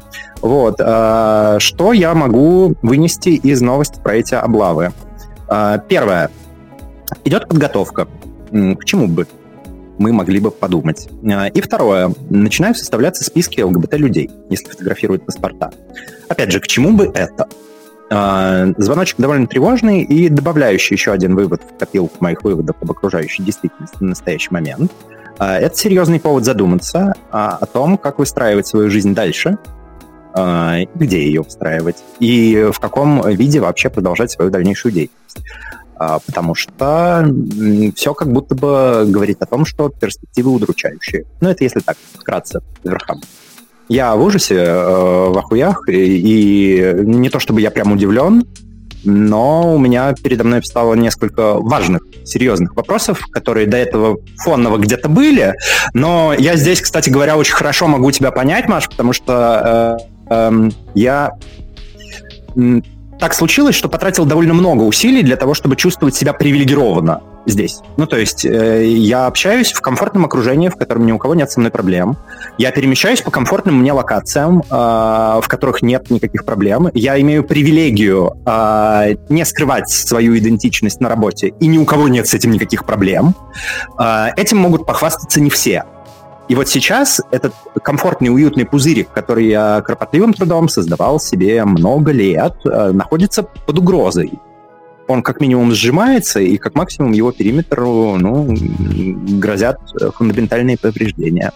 Вот. 0.41 0.75
Э, 0.79 1.57
что 1.59 1.93
я 1.93 2.13
могу 2.13 2.75
вынести 2.81 3.29
из 3.29 3.61
новости 3.61 3.99
про 4.01 4.15
эти 4.15 4.35
облавы? 4.35 4.91
Э, 5.49 5.79
первое. 5.87 6.29
Идет 7.25 7.47
подготовка. 7.47 8.07
К 8.51 8.85
чему 8.85 9.07
бы 9.07 9.27
мы 9.97 10.13
могли 10.13 10.39
бы 10.39 10.51
подумать. 10.51 11.09
Э, 11.23 11.49
и 11.49 11.61
второе. 11.61 12.13
Начинают 12.29 12.77
составляться 12.77 13.23
списки 13.23 13.61
ЛГБТ-людей, 13.61 14.29
если 14.49 14.69
фотографируют 14.69 15.25
паспорта. 15.25 15.71
Опять 16.29 16.51
же, 16.51 16.59
к 16.59 16.67
чему 16.67 16.93
бы 16.93 17.11
это? 17.13 17.47
Звоночек 18.79 19.17
довольно 19.19 19.45
тревожный 19.45 20.01
и 20.01 20.29
добавляющий 20.29 20.95
еще 20.95 21.11
один 21.11 21.35
вывод 21.35 21.61
в 21.61 21.77
копилку 21.77 22.15
моих 22.21 22.43
выводов 22.43 22.75
об 22.81 22.89
окружающей 22.89 23.43
действительности 23.43 23.97
в 23.97 24.01
настоящий 24.01 24.49
момент. 24.49 24.91
А, 25.39 25.57
это 25.57 25.75
серьезный 25.75 26.19
повод 26.19 26.43
задуматься 26.43 27.13
а, 27.31 27.57
о 27.59 27.65
том, 27.65 27.97
как 27.97 28.19
выстраивать 28.19 28.67
свою 28.67 28.89
жизнь 28.89 29.13
дальше, 29.13 29.57
где 30.93 31.25
ее 31.25 31.41
устраивать 31.41 31.97
и 32.19 32.69
в 32.71 32.79
каком 32.79 33.27
виде 33.31 33.59
вообще 33.59 33.89
продолжать 33.89 34.29
свою 34.29 34.51
дальнейшую 34.51 34.91
деятельность. 34.91 35.39
Потому 35.97 36.53
что 36.53 37.27
все 37.95 38.13
как 38.13 38.31
будто 38.31 38.53
бы 38.53 39.05
говорит 39.07 39.41
о 39.41 39.47
том, 39.47 39.65
что 39.65 39.89
перспективы 39.89 40.51
удручающие. 40.51 41.25
Ну, 41.41 41.49
это 41.49 41.63
если 41.63 41.79
так, 41.79 41.97
вкратце, 42.13 42.61
верхам. 42.83 43.19
Я 43.89 44.15
в 44.15 44.21
ужасе, 44.21 44.55
э, 44.55 45.29
в 45.29 45.37
охуях, 45.37 45.89
и, 45.89 45.93
и 45.93 46.93
не 47.03 47.29
то 47.29 47.39
чтобы 47.39 47.59
я 47.59 47.71
прям 47.71 47.91
удивлен, 47.91 48.43
но 49.03 49.75
у 49.75 49.77
меня 49.77 50.13
передо 50.13 50.43
мной 50.43 50.61
встало 50.61 50.93
несколько 50.93 51.55
важных, 51.55 52.03
серьезных 52.25 52.75
вопросов, 52.75 53.21
которые 53.31 53.67
до 53.67 53.77
этого 53.77 54.17
фонного 54.43 54.77
где-то 54.77 55.09
были. 55.09 55.53
Но 55.93 56.33
я 56.37 56.55
здесь, 56.55 56.81
кстати 56.81 57.09
говоря, 57.09 57.37
очень 57.37 57.53
хорошо 57.53 57.87
могу 57.87 58.11
тебя 58.11 58.31
понять, 58.31 58.67
Маш, 58.67 58.89
потому 58.89 59.13
что 59.13 59.99
э, 60.29 60.33
э, 60.33 60.69
я 60.95 61.31
так 63.19 63.33
случилось, 63.33 63.75
что 63.75 63.89
потратил 63.89 64.25
довольно 64.25 64.53
много 64.53 64.83
усилий 64.83 65.23
для 65.23 65.35
того, 65.35 65.53
чтобы 65.53 65.75
чувствовать 65.75 66.15
себя 66.15 66.33
привилегированно 66.33 67.21
здесь. 67.45 67.79
Ну, 67.97 68.05
то 68.05 68.17
есть 68.17 68.45
э, 68.45 68.85
я 68.87 69.27
общаюсь 69.27 69.71
в 69.71 69.81
комфортном 69.81 70.25
окружении, 70.25 70.69
в 70.69 70.75
котором 70.75 71.05
ни 71.05 71.11
у 71.11 71.17
кого 71.17 71.35
нет 71.35 71.51
со 71.51 71.59
мной 71.59 71.71
проблем. 71.71 72.17
Я 72.57 72.71
перемещаюсь 72.71 73.21
по 73.21 73.31
комфортным 73.31 73.79
мне 73.79 73.91
локациям, 73.93 74.61
э, 74.61 74.63
в 74.69 75.45
которых 75.47 75.81
нет 75.81 76.09
никаких 76.09 76.45
проблем. 76.45 76.89
Я 76.93 77.19
имею 77.21 77.43
привилегию 77.43 78.37
э, 78.45 79.15
не 79.29 79.45
скрывать 79.45 79.89
свою 79.89 80.37
идентичность 80.37 80.99
на 80.99 81.09
работе, 81.09 81.53
и 81.59 81.67
ни 81.67 81.77
у 81.77 81.85
кого 81.85 82.07
нет 82.07 82.27
с 82.27 82.33
этим 82.33 82.51
никаких 82.51 82.85
проблем. 82.85 83.35
Э, 83.99 84.27
этим 84.35 84.57
могут 84.57 84.85
похвастаться 84.85 85.41
не 85.41 85.49
все. 85.49 85.85
И 86.49 86.55
вот 86.55 86.67
сейчас 86.67 87.21
этот 87.29 87.53
комфортный, 87.83 88.29
уютный 88.29 88.65
пузырик, 88.65 89.11
который 89.11 89.47
я 89.47 89.81
кропотливым 89.85 90.33
трудом 90.33 90.67
создавал 90.67 91.19
себе 91.19 91.63
много 91.63 92.11
лет, 92.11 92.55
э, 92.65 92.91
находится 92.91 93.43
под 93.43 93.77
угрозой. 93.77 94.33
Он 95.09 95.23
как 95.23 95.41
минимум 95.41 95.73
сжимается, 95.73 96.39
и 96.39 96.57
как 96.57 96.75
максимум 96.75 97.13
его 97.13 97.31
периметру 97.31 98.15
ну, 98.19 98.55
грозят 99.39 99.79
фундаментальные 100.15 100.77
повреждения. 100.77 101.51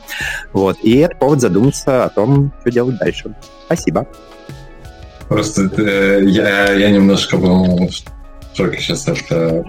Вот. 0.53 0.77
И 0.81 0.97
это 0.97 1.15
повод 1.15 1.39
задуматься 1.39 2.05
о 2.05 2.09
том, 2.09 2.51
что 2.61 2.71
делать 2.71 2.97
дальше. 2.97 3.35
Спасибо. 3.67 4.07
Просто 5.29 5.69
э, 5.77 6.21
я, 6.25 6.73
я 6.73 6.89
немножко 6.89 7.37
был 7.37 7.87
в 7.87 7.91
сейчас 8.55 9.07
от, 9.07 9.19
э, 9.29 9.63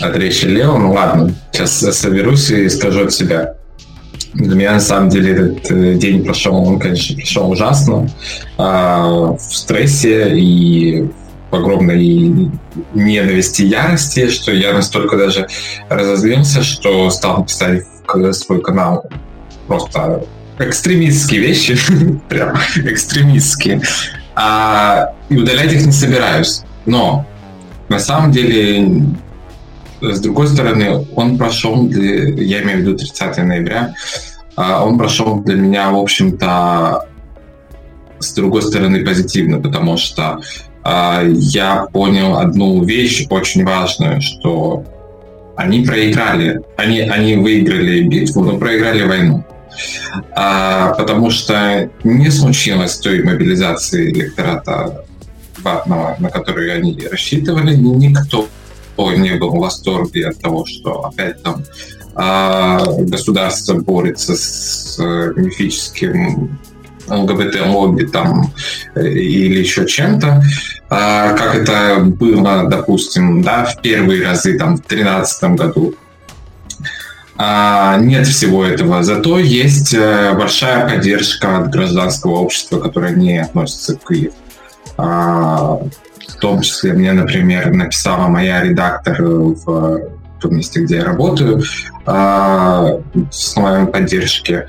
от 0.00 0.16
речи 0.16 0.44
Лео. 0.44 0.78
Ну 0.78 0.92
ладно, 0.92 1.34
сейчас 1.50 1.72
соберусь 1.72 2.50
и 2.52 2.68
скажу 2.68 3.04
от 3.04 3.12
себя. 3.12 3.56
Для 4.34 4.54
меня, 4.54 4.72
на 4.74 4.80
самом 4.80 5.08
деле, 5.08 5.32
этот 5.32 5.70
э, 5.72 5.94
день 5.94 6.24
прошел, 6.24 6.54
он, 6.54 6.78
конечно, 6.78 7.16
прошел 7.16 7.50
ужасно, 7.50 8.08
а, 8.58 9.32
в 9.32 9.40
стрессе 9.40 10.38
и 10.38 11.10
в 11.50 11.54
огромной 11.54 12.50
ненависти 12.94 13.62
и 13.62 13.68
ярости, 13.68 14.28
что 14.28 14.52
я 14.52 14.72
настолько 14.72 15.16
даже 15.16 15.48
разозлился, 15.88 16.62
что 16.62 17.08
стал 17.10 17.44
писать 17.44 17.84
в 18.06 18.32
свой 18.32 18.60
канал 18.60 19.04
просто 19.66 20.24
экстремистские 20.58 21.40
вещи, 21.40 21.76
прям 22.28 22.56
экстремистские, 22.76 23.80
а, 24.34 25.14
и 25.28 25.36
удалять 25.36 25.72
их 25.72 25.86
не 25.86 25.92
собираюсь. 25.92 26.62
Но 26.86 27.26
на 27.88 27.98
самом 27.98 28.32
деле 28.32 29.04
с 30.00 30.20
другой 30.20 30.48
стороны, 30.48 31.06
он 31.14 31.38
прошел, 31.38 31.88
я 31.88 32.62
имею 32.62 32.78
в 32.78 32.80
виду 32.82 32.96
30 32.96 33.38
ноября, 33.38 33.94
а, 34.56 34.84
он 34.84 34.98
прошел 34.98 35.40
для 35.40 35.56
меня, 35.56 35.90
в 35.90 35.96
общем-то, 35.96 37.08
с 38.18 38.32
другой 38.32 38.62
стороны 38.62 39.04
позитивно, 39.04 39.60
потому 39.60 39.96
что 39.96 40.40
я 41.26 41.86
понял 41.92 42.38
одну 42.38 42.82
вещь 42.84 43.26
очень 43.30 43.64
важную, 43.64 44.20
что 44.20 44.84
они 45.56 45.84
проиграли, 45.84 46.60
они, 46.76 47.00
они 47.00 47.36
выиграли 47.36 48.02
битву, 48.02 48.44
но 48.44 48.58
проиграли 48.58 49.02
войну. 49.02 49.44
А, 50.34 50.94
потому 50.94 51.30
что 51.30 51.90
не 52.04 52.30
случилось 52.30 52.98
той 52.98 53.22
мобилизации 53.22 54.10
электората 54.10 55.04
ватного, 55.62 56.16
на 56.18 56.30
которую 56.30 56.74
они 56.74 56.96
рассчитывали, 57.10 57.76
никто 57.76 58.48
не 58.96 59.36
был 59.36 59.50
в 59.50 59.58
восторге 59.58 60.28
от 60.28 60.40
того, 60.40 60.64
что 60.64 61.04
опять 61.04 61.42
там 61.42 61.64
а, 62.14 62.84
государство 63.00 63.74
борется 63.74 64.34
с 64.34 64.98
э, 64.98 65.32
мифическим 65.36 66.58
ЛГБТ-лобби 67.08 68.04
там 68.04 68.52
э, 68.94 69.08
или 69.08 69.60
еще 69.60 69.86
чем-то, 69.86 70.42
а, 70.90 71.32
как 71.34 71.54
это 71.54 72.00
было, 72.00 72.64
допустим, 72.68 73.42
да, 73.42 73.64
в 73.64 73.80
первые 73.80 74.24
разы 74.24 74.58
там 74.58 74.76
в 74.76 74.86
2013 74.86 75.56
году. 75.56 75.94
А, 77.36 77.98
нет 77.98 78.26
всего 78.26 78.64
этого, 78.64 79.02
зато 79.02 79.38
есть 79.38 79.94
э, 79.94 80.34
большая 80.34 80.88
поддержка 80.88 81.58
от 81.58 81.70
гражданского 81.70 82.38
общества, 82.38 82.80
которое 82.80 83.14
не 83.14 83.38
относится 83.38 83.96
к 83.96 84.08
Киеву. 84.08 84.34
В 84.96 86.40
том 86.40 86.60
числе 86.60 86.92
мне, 86.92 87.12
например, 87.12 87.72
написала 87.72 88.28
моя 88.28 88.62
редактор 88.62 89.22
в 89.22 90.00
том 90.40 90.56
месте, 90.56 90.80
где 90.80 90.96
я 90.96 91.04
работаю, 91.04 91.62
а, 92.06 93.00
с 93.30 93.52
словами 93.52 93.86
поддержки. 93.86 94.66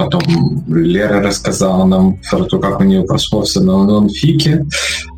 Потом 0.00 0.22
Лера 0.66 1.20
рассказала 1.20 1.84
нам 1.84 2.18
про 2.30 2.44
то, 2.44 2.58
как 2.58 2.80
у 2.80 2.84
нее 2.84 3.04
все 3.44 3.60
на 3.60 3.84
нонфике. 3.84 4.64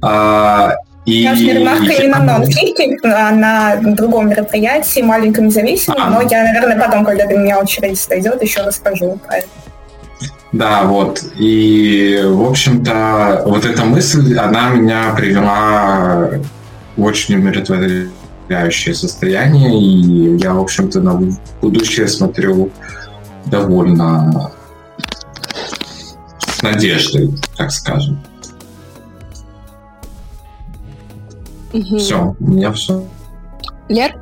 А, 0.02 0.74
и... 1.06 1.22
Я 1.22 1.36
же 1.36 1.52
ремарка 1.52 1.84
не 1.84 2.08
на 2.08 2.18
нонфике, 2.18 2.96
а 3.04 3.30
на 3.30 3.76
другом 3.76 4.30
мероприятии, 4.30 5.00
маленьком 5.00 5.46
независимом, 5.46 5.98
а. 6.00 6.10
но 6.10 6.22
я, 6.22 6.42
наверное, 6.42 6.84
потом, 6.84 7.04
когда 7.04 7.26
до 7.26 7.36
меня 7.36 7.60
очередь 7.60 8.04
дойдет, 8.08 8.42
еще 8.42 8.62
расскажу 8.62 9.20
про 9.24 9.36
это. 9.36 9.48
Да, 10.50 10.82
вот. 10.82 11.22
И, 11.38 12.20
в 12.24 12.42
общем-то, 12.42 13.44
вот 13.46 13.64
эта 13.64 13.84
мысль, 13.84 14.36
она 14.36 14.70
меня 14.70 15.14
привела 15.16 16.28
в 16.96 17.04
очень 17.04 17.36
умиротворяющее 17.36 18.94
состояние, 18.96 19.80
и 19.80 20.36
я, 20.38 20.54
в 20.54 20.60
общем-то, 20.60 21.00
на 21.00 21.20
будущее 21.60 22.08
смотрю 22.08 22.70
довольно 23.46 24.51
с 26.62 26.64
надеждой, 26.64 27.30
так 27.56 27.72
скажем. 27.72 28.22
Угу. 31.72 31.98
Все, 31.98 32.36
у 32.38 32.44
меня 32.44 32.72
все. 32.72 33.04
Лер? 33.88 34.14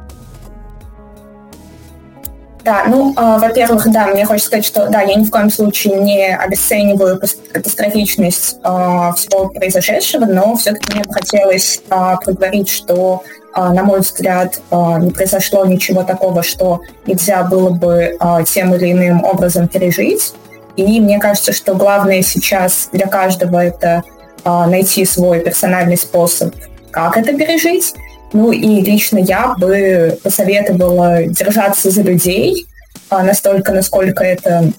Да, 2.64 2.84
ну, 2.86 3.12
э, 3.12 3.38
во-первых, 3.38 3.90
да, 3.90 4.06
мне 4.06 4.24
хочется 4.24 4.48
сказать, 4.48 4.64
что 4.64 4.88
да, 4.88 5.02
я 5.02 5.14
ни 5.14 5.24
в 5.24 5.30
коем 5.30 5.50
случае 5.50 5.96
не 6.00 6.34
обесцениваю 6.34 7.20
катастрофичность 7.52 8.58
э, 8.62 8.68
всего 9.16 9.48
произошедшего, 9.48 10.26
но 10.26 10.54
все-таки 10.56 10.92
мне 10.94 11.04
бы 11.04 11.12
хотелось 11.12 11.80
э, 11.90 12.14
проговорить, 12.22 12.68
что, 12.68 13.22
э, 13.56 13.60
на 13.60 13.82
мой 13.82 14.00
взгляд, 14.00 14.60
э, 14.70 14.76
не 15.00 15.10
произошло 15.10 15.64
ничего 15.64 16.04
такого, 16.04 16.42
что 16.42 16.82
нельзя 17.06 17.42
было 17.44 17.70
бы 17.70 18.16
э, 18.20 18.44
тем 18.46 18.74
или 18.74 18.92
иным 18.92 19.24
образом 19.24 19.66
пережить. 19.66 20.34
И 20.76 21.00
мне 21.00 21.18
кажется, 21.18 21.52
что 21.52 21.74
главное 21.74 22.22
сейчас 22.22 22.88
для 22.92 23.06
каждого 23.06 23.58
это 23.58 24.02
э, 24.44 24.66
найти 24.66 25.04
свой 25.04 25.40
персональный 25.40 25.96
способ, 25.96 26.54
как 26.90 27.16
это 27.16 27.32
пережить, 27.36 27.94
ну 28.32 28.52
и 28.52 28.80
лично 28.80 29.18
я 29.18 29.54
бы 29.58 30.18
посоветовала 30.22 31.24
держаться 31.24 31.90
за 31.90 32.02
людей 32.02 32.66
а, 33.08 33.22
настолько, 33.22 33.72
насколько 33.72 34.22
это 34.22 34.72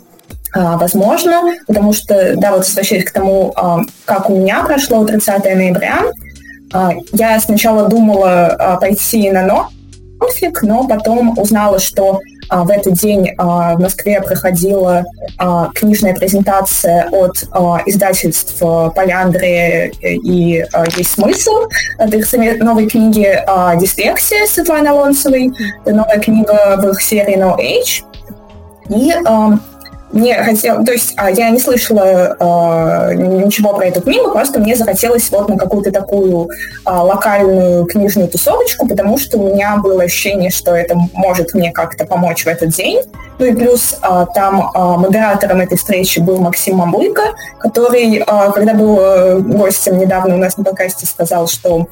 а, 0.54 0.78
возможно, 0.78 1.42
потому 1.68 1.94
что, 1.94 2.36
да, 2.38 2.52
вот 2.52 2.66
возвращаясь 2.66 3.06
к 3.06 3.12
тому, 3.12 3.54
а, 3.56 3.82
как 4.06 4.30
у 4.30 4.38
меня 4.38 4.64
прошло 4.64 5.06
30 5.06 5.44
ноября, 5.44 6.00
а, 6.74 6.92
я 7.14 7.40
сначала 7.40 7.90
думала 7.90 8.48
а, 8.48 8.78
пойти 8.78 9.30
на 9.32 9.70
нофик, 10.20 10.62
но 10.64 10.88
потом 10.88 11.38
узнала, 11.38 11.80
что 11.80 12.16
а, 12.16 12.20
в 12.50 12.70
этот 12.70 12.94
день 12.94 13.32
а, 13.38 13.76
в 13.76 13.82
Москве 13.82 14.22
проходила 14.22 15.04
а, 15.38 15.70
книжная 15.74 16.14
презентация 16.14 17.10
от 17.12 17.44
издательств 17.86 18.60
Поляндры 18.60 19.92
и 20.02 20.66
«Есть 20.98 21.12
смысл». 21.12 21.68
Это 21.98 22.18
их 22.18 22.64
новой 22.64 22.88
книги 22.88 23.28
«Дислексия» 23.80 24.46
Светланы 24.48 24.88
Алонсовой, 24.90 25.52
новая 25.86 26.20
книга 26.20 26.78
в 26.78 26.90
их 26.90 27.02
серии 27.02 27.38
«No 27.38 27.58
Age». 27.58 28.04
И 28.90 29.14
мне 30.12 30.36
хотелось, 30.36 30.86
то 30.86 30.92
есть 30.92 31.14
а, 31.18 31.30
я 31.30 31.50
не 31.50 31.60
слышала 31.60 32.36
а, 32.40 33.14
ничего 33.14 33.74
про 33.74 33.86
эту 33.86 34.02
книгу, 34.02 34.32
просто 34.32 34.60
мне 34.60 34.76
захотелось 34.76 35.30
вот 35.32 35.50
на 35.50 35.58
какую-то 35.58 35.92
такую 35.92 36.50
а, 36.86 37.04
локальную 37.04 37.86
книжную 37.86 38.28
тусовочку, 38.28 38.88
потому 38.88 39.18
что 39.18 39.38
у 39.38 39.54
меня 39.54 39.78
было 39.78 40.04
ощущение, 40.04 40.52
что 40.52 40.76
это 40.76 40.96
может 41.14 41.54
мне 41.54 41.72
как-то 41.72 42.06
помочь 42.06 42.44
в 42.44 42.48
этот 42.48 42.70
день. 42.70 43.02
Ну 43.40 43.46
и 43.46 43.54
плюс 43.54 43.98
а, 44.02 44.26
там 44.26 44.70
а, 44.74 44.98
модератором 44.98 45.62
этой 45.62 45.78
встречи 45.78 46.20
был 46.20 46.40
Максим 46.40 46.78
Мамлыко, 46.78 47.34
который, 47.60 48.24
а, 48.28 48.52
когда 48.52 48.74
был 48.74 49.00
э, 49.00 49.40
гостем 49.40 49.98
недавно 49.98 50.36
у 50.36 50.38
нас 50.38 50.58
на 50.58 50.64
подкасте, 50.64 51.06
сказал, 51.06 51.48
что 51.48 51.88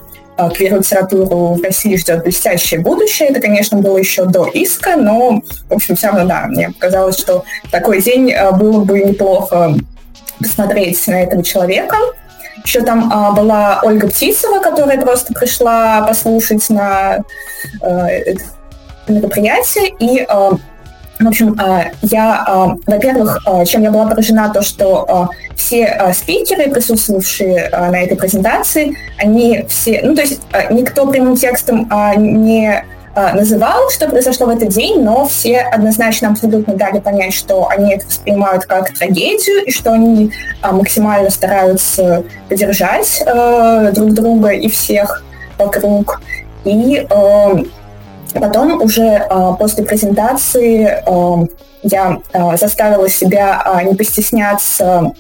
квир-литературу 0.48 1.56
в 1.56 1.62
России 1.62 1.96
ждет 1.98 2.24
блестящее 2.24 2.80
будущее. 2.80 3.30
Это, 3.30 3.42
конечно, 3.42 3.78
было 3.78 3.98
еще 3.98 4.26
до 4.26 4.46
иска, 4.46 4.96
но, 4.96 5.42
в 5.70 5.74
общем, 5.74 5.96
все 5.96 6.08
равно, 6.08 6.26
да, 6.26 6.46
мне 6.48 6.70
показалось, 6.70 7.18
что 7.18 7.44
такой 7.72 8.02
день 8.02 8.32
а, 8.32 8.52
было 8.52 8.84
бы 8.84 9.00
неплохо 9.00 9.76
посмотреть 10.40 11.06
на 11.08 11.24
этого 11.24 11.44
человека. 11.44 11.98
Еще 12.64 12.82
там 12.82 13.12
а, 13.12 13.32
была 13.32 13.82
Ольга 13.84 14.08
Птицева, 14.08 14.60
которая 14.60 15.02
просто 15.02 15.34
пришла 15.34 16.02
послушать 16.08 16.70
на 16.70 17.20
это 17.82 18.44
мероприятие. 19.08 19.94
И 20.00 20.26
а, 20.28 20.52
в 21.20 21.28
общем, 21.28 21.56
а, 21.60 21.92
я, 22.02 22.44
а, 22.48 22.78
во-первых, 22.88 23.42
а, 23.46 23.66
чем 23.66 23.84
я 23.84 23.92
была 23.92 24.08
поражена, 24.08 24.52
то, 24.54 24.62
что 24.62 25.30
все 25.56 26.14
спикеры, 26.14 26.72
присутствовавшие 26.72 27.70
на 27.70 28.02
этой 28.02 28.16
презентации, 28.16 28.96
они 29.18 29.66
все, 29.68 30.02
ну, 30.04 30.16
то 30.16 30.22
есть 30.22 30.42
никто 30.72 31.06
прямым 31.06 31.36
текстом 31.36 31.92
не 32.18 32.86
называл, 33.34 33.90
что 33.90 34.08
произошло 34.08 34.46
в 34.46 34.50
этот 34.50 34.70
день, 34.70 35.04
но 35.04 35.28
все 35.28 35.58
однозначно 35.60 36.30
абсолютно 36.30 36.76
дали 36.76 37.00
понять, 37.00 37.34
что 37.34 37.68
они 37.68 37.96
это 37.96 38.06
воспринимают 38.06 38.66
как 38.66 38.94
трагедию 38.94 39.66
и 39.66 39.72
что 39.72 39.92
они 39.92 40.32
максимально 40.64 41.30
стараются 41.30 42.24
поддержать 42.48 43.22
друг 43.94 44.14
друга 44.14 44.50
и 44.52 44.70
всех 44.70 45.26
вокруг. 45.58 46.22
И 46.64 47.06
Потом 48.34 48.82
уже 48.82 49.04
э, 49.04 49.54
после 49.58 49.84
презентации 49.84 50.88
э, 51.06 51.48
я 51.84 52.20
э, 52.34 52.58
заставила 52.58 53.10
себя 53.10 53.82
не 53.86 53.96
постесняться 53.96 55.12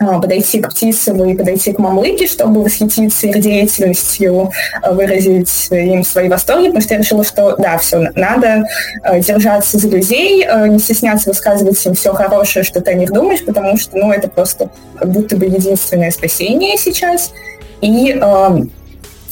подойти 0.00 0.60
к 0.60 0.70
Птицеву 0.70 1.24
и 1.24 1.36
подойти 1.36 1.72
к 1.72 1.78
Мамлыке, 1.78 2.26
чтобы 2.26 2.64
восхититься 2.64 3.28
их 3.28 3.40
деятельностью, 3.40 4.50
выразить 4.90 5.68
им 5.70 6.02
свои 6.02 6.28
восторги, 6.28 6.66
потому 6.66 6.82
что 6.82 6.94
я 6.94 7.00
решила, 7.00 7.24
что 7.24 7.54
да, 7.56 7.78
все, 7.78 8.10
надо 8.16 8.64
держаться 9.20 9.78
за 9.78 9.88
людей, 9.88 10.44
не 10.68 10.80
стесняться 10.80 11.30
высказывать 11.30 11.86
им 11.86 11.94
все 11.94 12.12
хорошее, 12.12 12.64
что 12.64 12.80
ты 12.80 12.90
о 12.90 12.94
них 12.94 13.12
думаешь, 13.12 13.44
потому 13.44 13.76
что, 13.76 13.96
ну, 13.96 14.10
это 14.10 14.26
просто 14.26 14.68
как 14.98 15.10
будто 15.10 15.36
бы 15.36 15.46
единственное 15.46 16.10
спасение 16.10 16.76
сейчас. 16.76 17.30
И 17.84 18.18
э, 18.20 18.58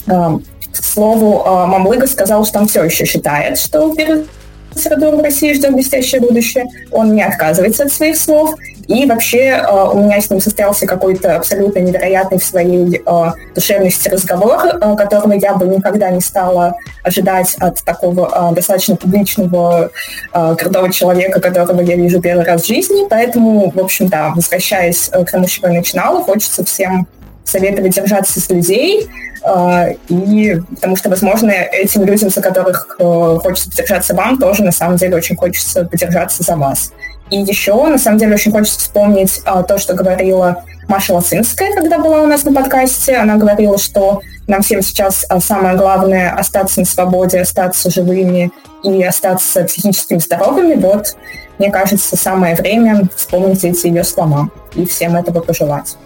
э, 0.06 0.38
к 0.80 0.84
слову, 0.84 1.42
а, 1.44 1.66
Мамлыга 1.66 2.06
сказал, 2.06 2.44
что 2.44 2.58
он 2.58 2.68
все 2.68 2.84
еще 2.84 3.04
считает, 3.04 3.58
что 3.58 3.94
перед 3.94 4.26
в 4.74 5.22
России 5.22 5.52
ждет 5.52 5.74
блестящее 5.74 6.20
будущее. 6.20 6.64
Он 6.90 7.14
не 7.14 7.22
отказывается 7.22 7.84
от 7.84 7.92
своих 7.92 8.16
слов. 8.16 8.54
И 8.88 9.06
вообще 9.06 9.52
а, 9.52 9.90
у 9.90 9.98
меня 9.98 10.20
с 10.20 10.30
ним 10.30 10.40
состоялся 10.40 10.86
какой-то 10.86 11.36
абсолютно 11.36 11.78
невероятный 11.78 12.38
в 12.38 12.44
своей 12.44 13.02
а, 13.06 13.34
душевности 13.54 14.08
разговор, 14.08 14.78
которого 14.96 15.32
я 15.34 15.54
бы 15.54 15.66
никогда 15.66 16.10
не 16.10 16.20
стала 16.20 16.74
ожидать 17.04 17.54
от 17.60 17.82
такого 17.84 18.52
достаточно 18.52 18.96
публичного, 18.96 19.90
крутого 20.32 20.92
человека, 20.92 21.40
которого 21.40 21.80
я 21.80 21.96
вижу 21.96 22.20
первый 22.20 22.44
раз 22.44 22.62
в 22.62 22.66
жизни. 22.66 23.06
Поэтому, 23.08 23.70
в 23.70 23.78
общем, 23.78 24.08
да, 24.08 24.32
возвращаясь 24.34 25.08
к 25.08 25.30
тому, 25.30 25.46
с 25.46 25.50
чего 25.50 25.68
я 25.68 25.74
начинала, 25.74 26.22
хочется 26.22 26.64
всем 26.64 27.06
советовать 27.44 27.94
держаться 27.94 28.40
с 28.40 28.48
людей, 28.50 29.08
а, 29.44 29.88
и 30.08 30.60
потому 30.74 30.96
что, 30.96 31.10
возможно, 31.10 31.50
этим 31.50 32.04
людям, 32.04 32.30
за 32.30 32.40
которых 32.40 32.96
э, 32.98 33.38
хочется 33.42 33.70
подержаться 33.70 34.14
вам, 34.14 34.38
тоже 34.38 34.62
на 34.62 34.70
самом 34.70 34.96
деле 34.96 35.16
очень 35.16 35.36
хочется 35.36 35.84
подержаться 35.84 36.42
за 36.42 36.56
вас. 36.56 36.92
И 37.30 37.38
еще, 37.38 37.86
на 37.86 37.98
самом 37.98 38.18
деле, 38.18 38.34
очень 38.34 38.52
хочется 38.52 38.78
вспомнить 38.78 39.40
а, 39.44 39.62
то, 39.62 39.78
что 39.78 39.94
говорила 39.94 40.64
Маша 40.86 41.14
Лацинская, 41.14 41.72
когда 41.74 41.98
была 41.98 42.22
у 42.22 42.26
нас 42.26 42.44
на 42.44 42.52
подкасте. 42.52 43.16
Она 43.16 43.36
говорила, 43.36 43.78
что 43.78 44.20
нам 44.46 44.62
всем 44.62 44.82
сейчас 44.82 45.24
а, 45.28 45.40
самое 45.40 45.76
главное 45.76 46.34
остаться 46.34 46.80
на 46.80 46.86
свободе, 46.86 47.40
остаться 47.40 47.90
живыми 47.90 48.52
и 48.84 49.02
остаться 49.02 49.64
психически 49.64 50.18
здоровыми. 50.18 50.74
Вот, 50.74 51.16
мне 51.58 51.70
кажется, 51.70 52.16
самое 52.16 52.54
время 52.54 53.08
вспомнить 53.16 53.64
эти 53.64 53.86
ее 53.86 54.04
слова 54.04 54.50
и 54.74 54.86
всем 54.86 55.16
этого 55.16 55.40
пожелать. 55.40 55.96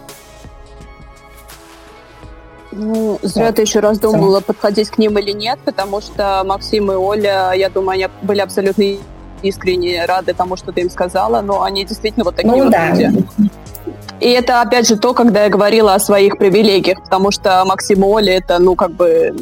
Ну, 2.78 3.19
зря 3.23 3.53
ты 3.53 3.62
еще 3.62 3.81
раз 3.81 3.98
думала, 3.98 4.40
подходить 4.40 4.90
к 4.90 4.98
ним 4.98 5.19
или 5.19 5.32
нет, 5.32 5.59
потому 5.65 6.03
что 6.03 6.43
Максим 6.44 6.93
и 6.93 6.94
Оля, 6.94 7.53
я 7.55 7.70
думаю, 7.70 7.94
они 7.94 8.07
были 8.23 8.40
абсолютно 8.40 8.85
искренне 9.43 10.05
рады 10.05 10.35
тому, 10.35 10.57
что 10.57 10.73
ты 10.73 10.82
им 10.82 10.90
сказала, 10.90 11.40
но 11.40 11.62
они 11.62 11.85
действительно 11.86 12.24
вот 12.24 12.36
такие 12.36 12.53
ну, 12.53 12.65
вот 12.65 12.73
да. 12.73 12.90
люди. 12.90 13.24
И 14.20 14.28
это, 14.31 14.61
опять 14.61 14.89
же, 14.89 14.97
то, 14.97 15.15
когда 15.15 15.44
я 15.44 15.51
говорила 15.51 15.94
о 15.94 15.98
своих 15.98 16.39
привилегиях, 16.39 17.03
потому 17.03 17.31
что 17.31 17.62
Максим 17.65 18.03
и 18.03 18.07
Оля— 18.07 18.36
это, 18.39 18.59
ну, 18.59 18.74
как 18.74 18.93
бы 18.93 19.35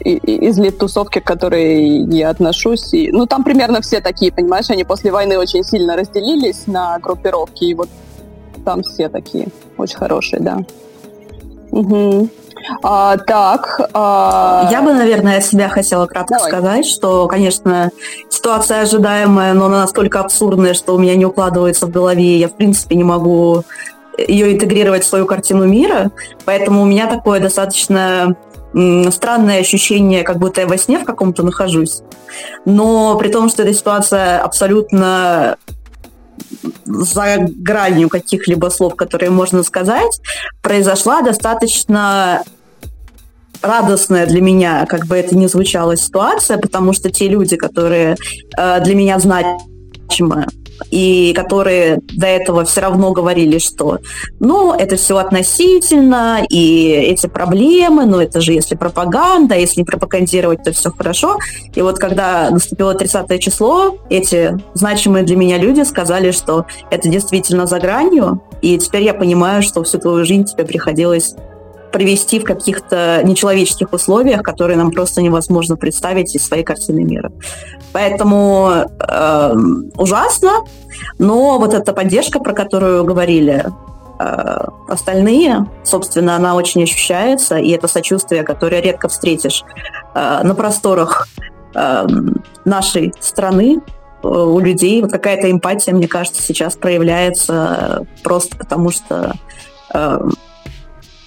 из 0.00 0.76
тусовки, 0.76 1.20
к 1.20 1.24
которой 1.24 2.04
я 2.14 2.30
отношусь. 2.30 2.92
И, 2.92 3.10
ну, 3.12 3.26
там 3.26 3.44
примерно 3.44 3.80
все 3.80 4.00
такие, 4.00 4.32
понимаешь, 4.32 4.70
они 4.70 4.84
после 4.84 5.10
войны 5.10 5.38
очень 5.38 5.64
сильно 5.64 5.96
разделились 5.96 6.66
на 6.66 6.98
группировки, 6.98 7.64
и 7.64 7.74
вот 7.74 7.88
там 8.64 8.82
все 8.82 9.08
такие 9.08 9.48
очень 9.76 9.96
хорошие, 9.96 10.40
да. 10.40 10.58
Угу. 11.74 12.28
А, 12.82 13.16
так. 13.16 13.90
А... 13.92 14.68
Я 14.70 14.80
бы, 14.80 14.92
наверное, 14.92 15.38
от 15.38 15.44
себя 15.44 15.68
хотела 15.68 16.06
кратко 16.06 16.36
Давай. 16.36 16.48
сказать, 16.48 16.86
что, 16.86 17.26
конечно, 17.26 17.90
ситуация 18.30 18.82
ожидаемая, 18.82 19.52
но 19.54 19.66
она 19.66 19.80
настолько 19.80 20.20
абсурдная, 20.20 20.74
что 20.74 20.94
у 20.94 20.98
меня 20.98 21.16
не 21.16 21.26
укладывается 21.26 21.86
в 21.86 21.90
голове. 21.90 22.38
Я, 22.38 22.48
в 22.48 22.54
принципе, 22.54 22.94
не 22.94 23.04
могу 23.04 23.64
ее 24.16 24.52
интегрировать 24.52 25.02
в 25.02 25.08
свою 25.08 25.26
картину 25.26 25.66
мира. 25.66 26.12
Поэтому 26.44 26.82
у 26.82 26.86
меня 26.86 27.06
такое 27.06 27.40
достаточно 27.40 28.36
странное 29.10 29.60
ощущение, 29.60 30.22
как 30.22 30.38
будто 30.38 30.60
я 30.60 30.66
во 30.66 30.78
сне 30.78 30.98
в 30.98 31.04
каком-то 31.04 31.42
нахожусь. 31.42 32.02
Но 32.64 33.16
при 33.18 33.28
том, 33.28 33.48
что 33.48 33.62
эта 33.62 33.74
ситуация 33.74 34.40
абсолютно 34.40 35.56
за 36.84 37.38
гранью 37.38 38.08
каких-либо 38.08 38.68
слов, 38.68 38.94
которые 38.94 39.30
можно 39.30 39.62
сказать, 39.62 40.20
произошла 40.62 41.22
достаточно 41.22 42.42
радостная 43.62 44.26
для 44.26 44.40
меня, 44.40 44.86
как 44.86 45.06
бы 45.06 45.16
это 45.16 45.36
ни 45.36 45.46
звучала 45.46 45.96
ситуация, 45.96 46.58
потому 46.58 46.92
что 46.92 47.10
те 47.10 47.28
люди, 47.28 47.56
которые 47.56 48.16
э, 48.56 48.80
для 48.80 48.94
меня 48.94 49.18
значимы, 49.18 50.46
и 50.90 51.32
которые 51.34 51.98
до 52.12 52.26
этого 52.26 52.64
все 52.64 52.80
равно 52.80 53.12
говорили, 53.12 53.58
что 53.58 53.98
ну, 54.40 54.72
это 54.72 54.96
все 54.96 55.16
относительно, 55.16 56.44
и 56.48 56.88
эти 56.88 57.26
проблемы, 57.26 58.06
ну, 58.06 58.20
это 58.20 58.40
же 58.40 58.52
если 58.52 58.74
пропаганда, 58.74 59.54
если 59.54 59.80
не 59.80 59.84
пропагандировать, 59.84 60.62
то 60.62 60.72
все 60.72 60.90
хорошо. 60.90 61.38
И 61.74 61.82
вот 61.82 61.98
когда 61.98 62.50
наступило 62.50 62.94
30 62.94 63.40
число, 63.40 63.96
эти 64.10 64.56
значимые 64.74 65.24
для 65.24 65.36
меня 65.36 65.58
люди 65.58 65.82
сказали, 65.82 66.30
что 66.30 66.66
это 66.90 67.08
действительно 67.08 67.66
за 67.66 67.78
гранью, 67.78 68.42
и 68.62 68.78
теперь 68.78 69.02
я 69.02 69.14
понимаю, 69.14 69.62
что 69.62 69.82
всю 69.82 69.98
твою 69.98 70.24
жизнь 70.24 70.44
тебе 70.44 70.64
приходилось 70.64 71.34
провести 71.94 72.40
в 72.40 72.44
каких-то 72.44 73.20
нечеловеческих 73.22 73.92
условиях, 73.92 74.42
которые 74.42 74.76
нам 74.76 74.90
просто 74.90 75.22
невозможно 75.22 75.76
представить 75.76 76.34
из 76.34 76.44
своей 76.44 76.64
картины 76.64 77.04
мира. 77.04 77.30
Поэтому 77.92 78.68
э, 78.98 79.54
ужасно, 79.96 80.50
но 81.20 81.60
вот 81.60 81.72
эта 81.72 81.92
поддержка, 81.92 82.40
про 82.40 82.52
которую 82.52 83.04
говорили 83.04 83.66
э, 84.18 84.58
остальные, 84.88 85.66
собственно, 85.84 86.34
она 86.34 86.56
очень 86.56 86.82
ощущается, 86.82 87.58
и 87.58 87.70
это 87.70 87.86
сочувствие, 87.86 88.42
которое 88.42 88.82
редко 88.82 89.08
встретишь 89.08 89.62
э, 90.16 90.40
на 90.42 90.56
просторах 90.56 91.28
э, 91.76 92.06
нашей 92.64 93.14
страны, 93.20 93.78
э, 94.24 94.26
у 94.26 94.58
людей. 94.58 95.00
Вот 95.00 95.12
какая-то 95.12 95.48
эмпатия, 95.48 95.94
мне 95.94 96.08
кажется, 96.08 96.42
сейчас 96.42 96.74
проявляется 96.74 98.04
просто 98.24 98.56
потому, 98.56 98.90
что 98.90 99.34
э, 99.94 100.18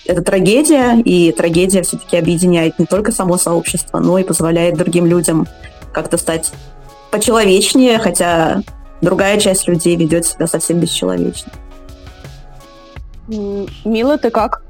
это 0.07 0.21
трагедия, 0.21 0.99
и 1.01 1.31
трагедия 1.31 1.83
все-таки 1.83 2.17
объединяет 2.17 2.79
не 2.79 2.85
только 2.85 3.11
само 3.11 3.37
сообщество, 3.37 3.99
но 3.99 4.17
и 4.17 4.23
позволяет 4.23 4.77
другим 4.77 5.05
людям 5.05 5.47
как-то 5.93 6.17
стать 6.17 6.51
почеловечнее, 7.11 7.99
хотя 7.99 8.61
другая 9.01 9.39
часть 9.39 9.67
людей 9.67 9.95
ведет 9.95 10.25
себя 10.25 10.47
совсем 10.47 10.79
бесчеловечно. 10.79 11.51
Мила, 13.27 14.17
ты 14.17 14.29
как? 14.29 14.63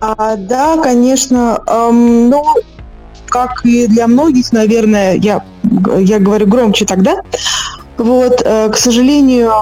А, 0.00 0.36
да, 0.36 0.76
конечно. 0.82 1.62
Эм, 1.66 2.30
ну, 2.30 2.44
как 3.28 3.64
и 3.64 3.86
для 3.86 4.06
многих, 4.06 4.52
наверное, 4.52 5.14
я, 5.14 5.44
я 5.98 6.18
говорю 6.18 6.46
громче 6.46 6.84
тогда. 6.84 7.22
Вот, 7.98 8.42
э, 8.44 8.70
к 8.70 8.76
сожалению, 8.76 9.52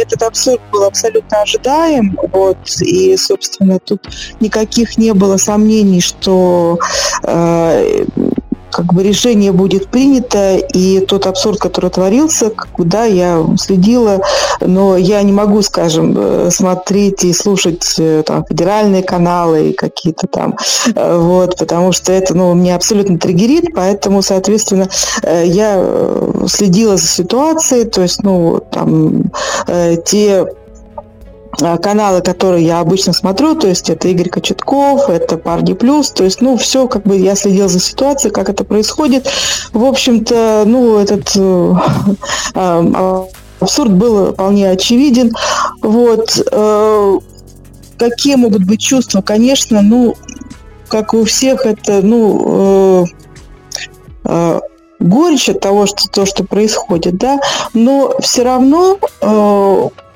этот 0.00 0.22
абсурд 0.22 0.60
был 0.72 0.84
абсолютно 0.84 1.42
ожидаем, 1.42 2.18
вот, 2.32 2.56
и, 2.80 3.14
собственно, 3.16 3.78
тут 3.78 4.08
никаких 4.40 4.96
не 4.96 5.12
было 5.12 5.36
сомнений, 5.36 6.00
что 6.00 6.78
э, 7.22 8.04
как 8.74 8.92
бы 8.92 9.04
решение 9.04 9.52
будет 9.52 9.86
принято, 9.86 10.56
и 10.56 10.98
тот 10.98 11.26
абсурд, 11.26 11.60
который 11.60 11.90
творился, 11.90 12.50
куда 12.50 13.04
я 13.04 13.40
следила, 13.56 14.20
но 14.60 14.96
я 14.96 15.22
не 15.22 15.30
могу, 15.30 15.62
скажем, 15.62 16.12
э, 16.16 16.50
смотреть 16.50 17.22
и 17.22 17.32
слушать 17.32 17.94
э, 17.98 18.24
там, 18.26 18.44
федеральные 18.44 19.04
каналы 19.04 19.70
и 19.70 19.72
какие-то 19.72 20.26
там, 20.26 20.56
э, 20.92 21.16
вот, 21.16 21.56
потому 21.56 21.92
что 21.92 22.12
это, 22.12 22.34
ну, 22.34 22.52
меня 22.54 22.74
абсолютно 22.74 23.16
триггерит, 23.16 23.72
поэтому, 23.76 24.22
соответственно, 24.22 24.88
я 25.22 25.80
следила 26.48 26.96
за 26.96 27.06
ситуацией, 27.06 27.84
то 27.84 28.02
есть, 28.02 28.24
ну, 28.24 28.60
там, 28.72 29.30
те 30.04 30.46
каналы, 31.58 32.20
которые 32.20 32.64
я 32.64 32.80
обычно 32.80 33.12
смотрю, 33.12 33.54
то 33.54 33.68
есть 33.68 33.90
это 33.90 34.08
Игорь 34.08 34.28
Кочетков, 34.28 35.08
это 35.08 35.36
Парни 35.36 35.72
Плюс, 35.72 36.10
то 36.10 36.24
есть, 36.24 36.40
ну, 36.40 36.56
все, 36.56 36.88
как 36.88 37.04
бы 37.04 37.16
я 37.16 37.34
следил 37.34 37.68
за 37.68 37.80
ситуацией, 37.80 38.32
как 38.32 38.48
это 38.48 38.64
происходит. 38.64 39.28
В 39.72 39.84
общем-то, 39.84 40.64
ну, 40.66 40.98
этот 40.98 41.32
э, 41.36 41.74
э, 42.54 43.24
абсурд 43.60 43.92
был 43.92 44.32
вполне 44.32 44.70
очевиден. 44.70 45.32
Вот. 45.82 46.30
Какие 47.96 48.34
могут 48.34 48.64
быть 48.64 48.80
чувства? 48.80 49.22
Конечно, 49.22 49.80
ну, 49.80 50.16
как 50.88 51.14
у 51.14 51.24
всех, 51.24 51.64
это, 51.64 52.02
ну, 52.02 53.06
горечь 55.00 55.48
от 55.48 55.60
того, 55.60 55.86
что 55.86 56.08
то, 56.08 56.26
что 56.26 56.44
происходит, 56.44 57.16
да, 57.16 57.40
но 57.74 58.14
все 58.20 58.42
равно 58.42 58.98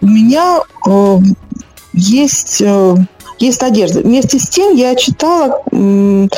у 0.01 0.07
меня 0.07 0.61
э, 0.87 1.19
есть, 1.93 2.61
э, 2.61 2.95
есть 3.39 3.61
надежда. 3.61 4.01
Вместе 4.01 4.39
с 4.39 4.49
тем 4.49 4.75
я 4.75 4.95
читала 4.95 5.63
э, 5.71 6.29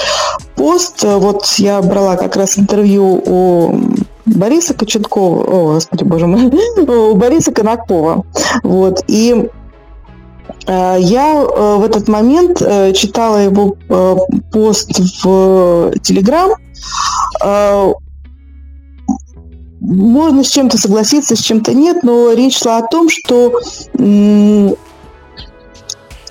пост, 0.57 1.03
вот 1.03 1.45
я 1.59 1.81
брала 1.83 2.17
как 2.17 2.37
раз 2.37 2.59
интервью 2.59 3.23
у 3.25 3.81
Бориса 4.27 4.75
Кочеткова, 4.75 5.45
о, 5.45 5.75
господи, 5.75 6.05
боже 6.05 6.27
мой, 6.27 6.47
у 6.77 7.15
Бориса 7.15 7.53
Конакова. 7.53 8.25
Вот, 8.63 9.03
и 9.09 9.49
э, 10.67 10.97
я 10.99 11.35
э, 11.35 11.77
в 11.77 11.85
этот 11.85 12.09
момент 12.09 12.59
читала 12.59 13.39
его 13.39 13.77
пост 14.53 14.99
в 15.23 15.93
Телеграм, 16.03 16.53
можно 19.81 20.45
с 20.45 20.49
чем-то 20.49 20.79
согласиться, 20.79 21.37
с 21.37 21.41
чем-то 21.41 21.73
нет, 21.75 22.03
но 22.03 22.33
речь 22.33 22.59
шла 22.59 22.79
о 22.79 22.87
том, 22.87 23.09
что 23.09 23.59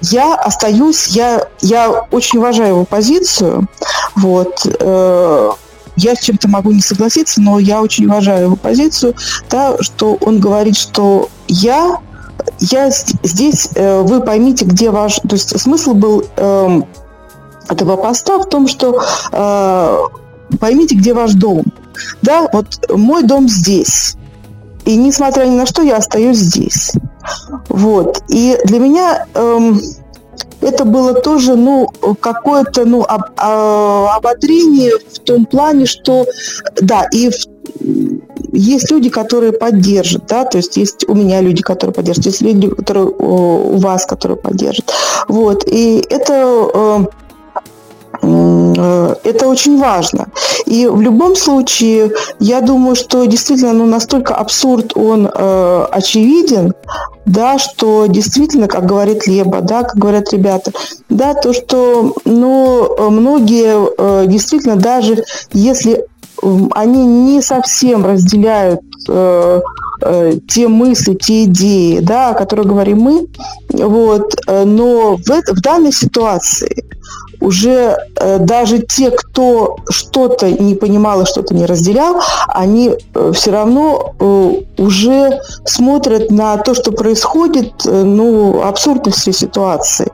я 0.01 0.35
остаюсь, 0.35 1.07
я, 1.07 1.47
я 1.61 2.07
очень 2.11 2.39
уважаю 2.39 2.69
его 2.69 2.85
позицию, 2.85 3.67
вот, 4.15 4.65
э, 4.65 5.49
я 5.97 6.15
с 6.15 6.19
чем-то 6.19 6.47
могу 6.47 6.71
не 6.71 6.81
согласиться, 6.81 7.41
но 7.41 7.59
я 7.59 7.81
очень 7.81 8.05
уважаю 8.05 8.45
его 8.45 8.55
позицию, 8.55 9.15
да, 9.49 9.75
что 9.81 10.17
он 10.21 10.39
говорит, 10.39 10.77
что 10.77 11.29
я, 11.47 11.99
я 12.59 12.89
здесь, 12.91 13.69
э, 13.75 14.01
вы 14.01 14.21
поймите, 14.21 14.63
где 14.63 14.89
ваш, 14.89 15.15
то 15.15 15.33
есть 15.33 15.59
смысл 15.59 15.93
был 15.93 16.23
э, 16.37 16.81
этого 17.67 17.97
поста 17.97 18.37
в 18.37 18.47
том, 18.47 18.69
что 18.69 19.01
э, 19.33 19.97
поймите, 20.59 20.95
где 20.95 21.13
ваш 21.13 21.33
дом, 21.33 21.65
да, 22.21 22.47
вот 22.51 22.67
мой 22.89 23.23
дом 23.23 23.47
здесь. 23.47 24.15
И 24.85 24.95
несмотря 24.95 25.45
ни 25.45 25.55
на 25.55 25.65
что, 25.65 25.81
я 25.81 25.97
остаюсь 25.97 26.37
здесь. 26.37 26.93
Вот. 27.67 28.23
И 28.29 28.57
для 28.65 28.79
меня 28.79 29.27
эм, 29.35 29.79
это 30.61 30.85
было 30.85 31.13
тоже, 31.13 31.55
ну, 31.55 31.87
какое-то, 32.19 32.85
ну, 32.85 33.03
об, 33.03 33.23
а, 33.37 34.15
ободрение 34.15 34.93
в 35.13 35.19
том 35.19 35.45
плане, 35.45 35.85
что, 35.85 36.25
да, 36.81 37.05
и 37.13 37.29
в, 37.29 37.35
есть 38.51 38.91
люди, 38.91 39.09
которые 39.09 39.53
поддержат, 39.53 40.25
да, 40.27 40.43
то 40.43 40.57
есть 40.57 40.75
есть 40.77 41.07
у 41.07 41.13
меня 41.13 41.41
люди, 41.41 41.61
которые 41.61 41.93
поддержат, 41.93 42.25
есть 42.25 42.41
люди, 42.41 42.67
которые 42.69 43.07
у 43.07 43.77
вас, 43.77 44.05
которые 44.05 44.37
поддержат. 44.37 44.91
Вот. 45.27 45.65
И 45.67 46.03
это 46.09 46.69
э, 46.73 47.05
это 48.21 49.47
очень 49.47 49.79
важно. 49.79 50.27
И 50.65 50.87
в 50.87 51.01
любом 51.01 51.35
случае, 51.35 52.11
я 52.39 52.61
думаю, 52.61 52.95
что 52.95 53.25
действительно 53.25 53.73
ну, 53.73 53.85
настолько 53.85 54.35
абсурд, 54.35 54.95
он 54.95 55.27
э, 55.33 55.85
очевиден, 55.91 56.73
да, 57.25 57.57
что 57.57 58.07
действительно, 58.07 58.67
как 58.67 58.85
говорит 58.85 59.27
Леба, 59.27 59.61
да, 59.61 59.83
как 59.83 59.95
говорят 59.95 60.31
ребята, 60.33 60.71
да, 61.09 61.33
то, 61.33 61.53
что 61.53 62.13
ну, 62.25 63.09
многие 63.09 63.75
э, 63.97 64.27
действительно, 64.27 64.75
даже 64.75 65.23
если 65.53 66.05
они 66.71 67.05
не 67.05 67.41
совсем 67.41 68.05
разделяют 68.05 68.81
э, 69.07 69.61
э, 70.01 70.33
те 70.47 70.67
мысли, 70.67 71.13
те 71.13 71.45
идеи, 71.45 71.99
да, 71.99 72.29
о 72.29 72.33
которых 72.33 72.67
говорим 72.67 72.99
мы, 72.99 73.27
вот, 73.73 74.35
э, 74.47 74.63
но 74.65 75.17
в, 75.17 75.27
в 75.27 75.61
данной 75.61 75.91
ситуации 75.91 76.85
уже 77.41 77.97
э, 78.15 78.37
даже 78.39 78.79
те, 78.79 79.11
кто 79.11 79.77
что-то 79.89 80.51
не 80.51 80.75
понимал 80.75 81.21
и 81.21 81.25
что-то 81.25 81.53
не 81.55 81.65
разделял, 81.65 82.21
они 82.47 82.91
э, 83.13 83.31
все 83.33 83.51
равно 83.51 84.13
э, 84.19 84.51
уже 84.77 85.39
смотрят 85.65 86.31
на 86.31 86.57
то, 86.57 86.73
что 86.73 86.91
происходит, 86.91 87.71
э, 87.85 88.03
ну, 88.03 88.61
абсурдность 88.63 89.19
всей 89.19 89.33
ситуации. 89.33 90.07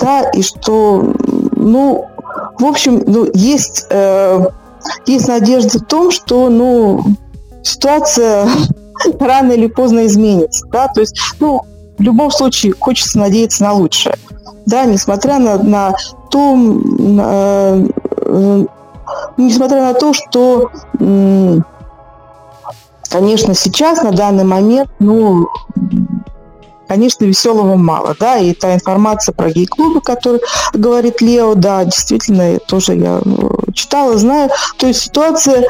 Да, 0.00 0.28
и 0.30 0.42
что, 0.42 1.14
ну, 1.56 2.08
в 2.58 2.64
общем, 2.64 3.02
ну, 3.06 3.28
есть, 3.34 3.86
э, 3.90 4.46
есть 5.06 5.28
надежда 5.28 5.78
в 5.78 5.86
том, 5.86 6.10
что, 6.10 6.48
ну, 6.48 7.04
ситуация 7.64 8.48
рано 9.20 9.52
или 9.52 9.66
поздно 9.66 10.06
изменится. 10.06 10.66
Да? 10.68 10.88
То 10.88 11.00
есть, 11.00 11.16
ну, 11.40 11.62
в 11.98 12.02
любом 12.02 12.30
случае 12.30 12.74
хочется 12.78 13.18
надеяться 13.18 13.64
на 13.64 13.72
лучшее. 13.72 14.16
Да, 14.66 14.84
несмотря 14.84 15.38
на, 15.38 15.58
на 15.58 15.94
то, 16.30 16.56
на, 16.56 17.86
э, 18.16 18.66
несмотря 19.36 19.82
на 19.82 19.94
то, 19.94 20.12
что, 20.14 20.70
э, 20.98 21.58
конечно, 23.10 23.54
сейчас, 23.54 24.02
на 24.02 24.10
данный 24.10 24.44
момент, 24.44 24.88
ну, 25.00 25.48
конечно, 26.88 27.24
веселого 27.24 27.76
мало, 27.76 28.14
да, 28.18 28.38
и 28.38 28.52
та 28.52 28.74
информация 28.74 29.32
про 29.32 29.50
гей-клубы, 29.50 30.00
который 30.00 30.40
говорит 30.72 31.20
Лео, 31.20 31.54
да, 31.54 31.84
действительно, 31.84 32.58
тоже 32.60 32.94
я 32.94 33.20
э, 33.24 33.72
читала, 33.72 34.16
знаю, 34.18 34.50
то 34.78 34.86
есть 34.86 35.00
ситуация 35.00 35.66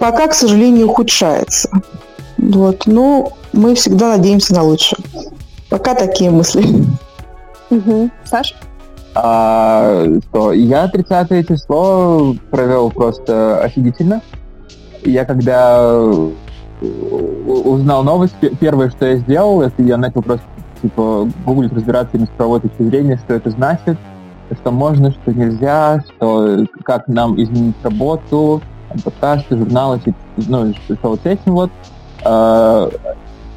пока, 0.00 0.28
к 0.28 0.34
сожалению, 0.34 0.88
ухудшается. 0.88 1.68
Вот, 2.38 2.86
ну, 2.86 3.32
мы 3.52 3.74
всегда 3.74 4.16
надеемся 4.16 4.54
на 4.54 4.62
лучшее. 4.62 4.98
Пока 5.70 5.94
такие 5.94 6.30
мысли. 6.30 6.64
Угу. 7.70 8.10
Саш? 8.24 8.54
А, 9.14 10.04
что, 10.28 10.52
я 10.52 10.88
30 10.88 11.48
число 11.48 12.34
провел 12.50 12.90
просто 12.90 13.60
офигительно. 13.62 14.22
Я 15.04 15.24
когда 15.24 16.02
узнал 17.46 18.02
новость, 18.02 18.34
первое, 18.60 18.90
что 18.90 19.06
я 19.06 19.16
сделал, 19.16 19.62
это 19.62 19.82
я 19.82 19.96
начал 19.96 20.22
просто 20.22 20.44
типа 20.82 21.28
гуглить, 21.46 21.72
разбираться 21.72 22.16
именно 22.16 22.26
с 22.26 22.36
правовой 22.36 22.60
точки 22.60 22.82
зрения, 22.82 23.16
что 23.24 23.34
это 23.34 23.50
значит, 23.50 23.96
что 24.60 24.70
можно, 24.70 25.12
что 25.12 25.32
нельзя, 25.32 26.02
что 26.06 26.66
как 26.84 27.08
нам 27.08 27.40
изменить 27.42 27.76
работу, 27.82 28.60
подкасты, 29.04 29.56
журналы, 29.56 30.00
типа, 30.00 30.18
ну, 30.36 30.74
что 30.74 31.08
вот 31.08 31.20
с 31.22 31.26
этим 31.26 31.54
вот. 31.54 31.70
А, 32.24 32.90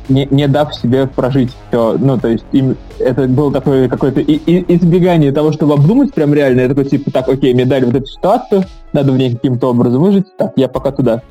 не, 0.09 0.27
не 0.29 0.47
дав 0.47 0.73
себе 0.73 1.07
прожить 1.07 1.51
все. 1.67 1.97
Ну, 1.97 2.17
то 2.17 2.27
есть 2.27 2.45
им 2.51 2.75
это 2.99 3.27
было 3.27 3.51
такое 3.51 3.89
какое-то 3.89 4.21
и, 4.21 4.33
и, 4.33 4.75
избегание 4.75 5.31
того, 5.31 5.51
чтобы 5.51 5.73
обдумать 5.73 6.13
прям 6.13 6.33
реально. 6.33 6.61
Я 6.61 6.69
такой, 6.69 6.85
типа, 6.85 7.11
так, 7.11 7.27
окей, 7.27 7.53
мне 7.53 7.65
дали 7.65 7.85
вот 7.85 7.95
эту 7.95 8.05
ситуацию, 8.05 8.63
надо 8.93 9.11
в 9.11 9.17
ней 9.17 9.33
каким-то 9.33 9.69
образом 9.69 10.01
выжить, 10.01 10.25
так, 10.37 10.53
я 10.55 10.67
пока 10.67 10.91
туда. 10.91 11.21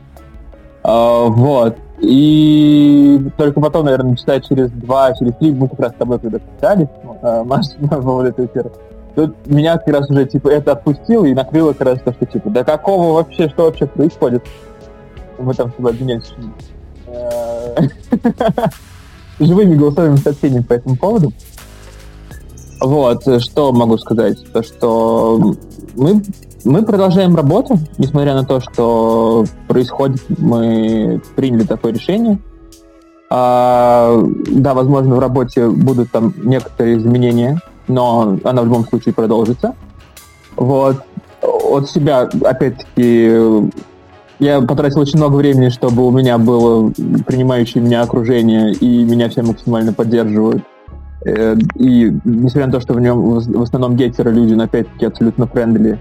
А, 0.84 1.28
вот. 1.28 1.76
И 2.00 3.30
только 3.38 3.60
потом, 3.60 3.86
наверное, 3.86 4.16
читать 4.16 4.46
через 4.46 4.70
два, 4.70 5.14
через 5.14 5.34
три, 5.36 5.52
мы 5.52 5.68
как 5.68 5.80
раз 5.80 5.92
с 5.92 5.96
тобой 5.96 6.18
когда 6.18 6.38
писали, 6.38 6.88
а, 7.22 7.42
Маша, 7.44 7.70
по 7.80 7.96
поводу 7.96 8.28
этого 8.28 8.46
эфира, 8.46 8.70
тут 9.14 9.34
меня 9.46 9.78
как 9.78 9.88
раз 9.88 10.10
уже, 10.10 10.26
типа, 10.26 10.48
это 10.48 10.72
отпустило 10.72 11.24
и 11.24 11.32
накрыло 11.32 11.72
как 11.72 11.88
раз 11.88 12.00
то, 12.04 12.12
что, 12.12 12.26
типа, 12.26 12.50
да 12.50 12.64
какого 12.64 13.14
вообще, 13.14 13.48
что 13.48 13.64
вообще 13.64 13.86
происходит? 13.86 14.44
Мы 15.38 15.54
там 15.54 15.70
с 15.70 15.74
тобой 15.74 15.92
обменялись 15.92 16.34
живыми 19.40 19.74
голосовыми 19.74 20.16
сообщениями 20.16 20.62
по 20.62 20.74
этому 20.74 20.96
поводу. 20.96 21.32
Вот, 22.84 23.22
что 23.42 23.72
могу 23.72 23.96
сказать? 23.96 24.36
То, 24.52 24.62
что 24.62 25.54
мы, 25.96 26.22
мы 26.64 26.82
продолжаем 26.82 27.34
работу, 27.34 27.78
несмотря 27.96 28.34
на 28.34 28.44
то, 28.44 28.60
что 28.60 29.46
происходит, 29.68 30.22
мы 30.38 31.22
приняли 31.34 31.64
такое 31.64 31.94
решение. 31.94 32.38
А, 33.30 34.22
да, 34.50 34.74
возможно, 34.74 35.14
в 35.14 35.18
работе 35.18 35.68
будут 35.68 36.12
там 36.12 36.34
некоторые 36.42 36.98
изменения, 36.98 37.58
но 37.88 38.38
она 38.44 38.60
в 38.62 38.66
любом 38.66 38.86
случае 38.86 39.14
продолжится. 39.14 39.74
Вот. 40.56 40.98
От 41.40 41.88
себя, 41.88 42.28
опять-таки, 42.44 43.70
я 44.38 44.60
потратил 44.60 45.00
очень 45.00 45.18
много 45.18 45.36
времени, 45.36 45.70
чтобы 45.70 46.06
у 46.06 46.10
меня 46.10 46.36
было 46.36 46.92
принимающее 47.26 47.82
меня 47.82 48.02
окружение, 48.02 48.72
и 48.72 49.04
меня 49.04 49.30
все 49.30 49.42
максимально 49.42 49.94
поддерживают. 49.94 50.62
Э, 51.24 51.56
и 51.76 52.12
несмотря 52.24 52.66
на 52.66 52.72
то, 52.72 52.80
что 52.80 52.94
в 52.94 53.00
нем 53.00 53.38
в 53.38 53.62
основном 53.62 53.96
гетеры 53.96 54.32
люди, 54.32 54.54
но 54.54 54.64
опять-таки 54.64 55.06
абсолютно 55.06 55.46
френдли. 55.46 55.98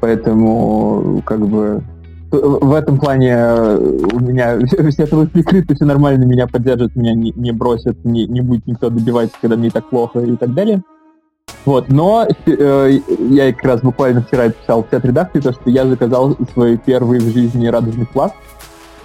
Поэтому, 0.00 1.22
как 1.26 1.46
бы, 1.46 1.82
в 2.30 2.74
этом 2.74 2.98
плане 2.98 3.36
у 3.36 4.20
меня 4.20 4.58
все 4.90 5.02
это 5.02 5.26
прикрыто, 5.26 5.74
все 5.74 5.84
нормально, 5.84 6.24
меня 6.24 6.46
поддержат, 6.46 6.94
меня 6.96 7.14
не, 7.14 7.32
не 7.32 7.52
бросят, 7.52 8.04
не, 8.04 8.26
не 8.26 8.40
будет 8.40 8.66
никто 8.66 8.90
добивать, 8.90 9.30
когда 9.40 9.56
мне 9.56 9.70
так 9.70 9.90
плохо 9.90 10.20
и 10.20 10.36
так 10.36 10.54
далее. 10.54 10.82
Вот, 11.64 11.88
но 11.88 12.26
э, 12.46 13.00
я 13.28 13.52
как 13.52 13.64
раз 13.64 13.80
буквально 13.82 14.22
вчера 14.22 14.48
писал 14.48 14.82
в 14.82 14.90
чат 14.90 15.04
редакции, 15.04 15.40
то, 15.40 15.52
что 15.52 15.68
я 15.68 15.84
заказал 15.86 16.36
свой 16.54 16.78
первый 16.78 17.18
в 17.18 17.32
жизни 17.32 17.66
радужный 17.66 18.06
флаг. 18.06 18.32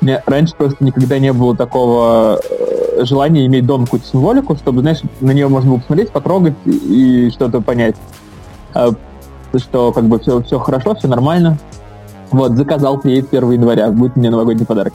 Меня 0.05 0.21
раньше 0.27 0.53
просто 0.55 0.83
никогда 0.83 1.17
не 1.17 1.33
было 1.33 1.57
такого 1.57 2.39
э, 2.47 3.05
желания 3.05 3.43
иметь 3.47 3.65
дома 3.65 3.85
какую-то 3.85 4.05
символику, 4.05 4.55
чтобы, 4.55 4.81
знаешь, 4.81 4.99
на 5.19 5.31
нее 5.31 5.47
можно 5.47 5.71
было 5.71 5.79
посмотреть, 5.79 6.11
потрогать 6.11 6.53
и 6.63 7.31
что-то 7.33 7.59
понять. 7.59 7.95
Э, 8.75 8.91
что 9.57 9.91
как 9.91 10.03
бы 10.03 10.19
все, 10.19 10.43
все 10.43 10.59
хорошо, 10.59 10.93
все 10.93 11.07
нормально. 11.07 11.57
Вот, 12.29 12.51
заказал, 12.51 12.99
приедет 12.99 13.33
1 13.33 13.53
января, 13.53 13.89
будет 13.89 14.15
мне 14.15 14.29
новогодний 14.29 14.67
подарок. 14.67 14.93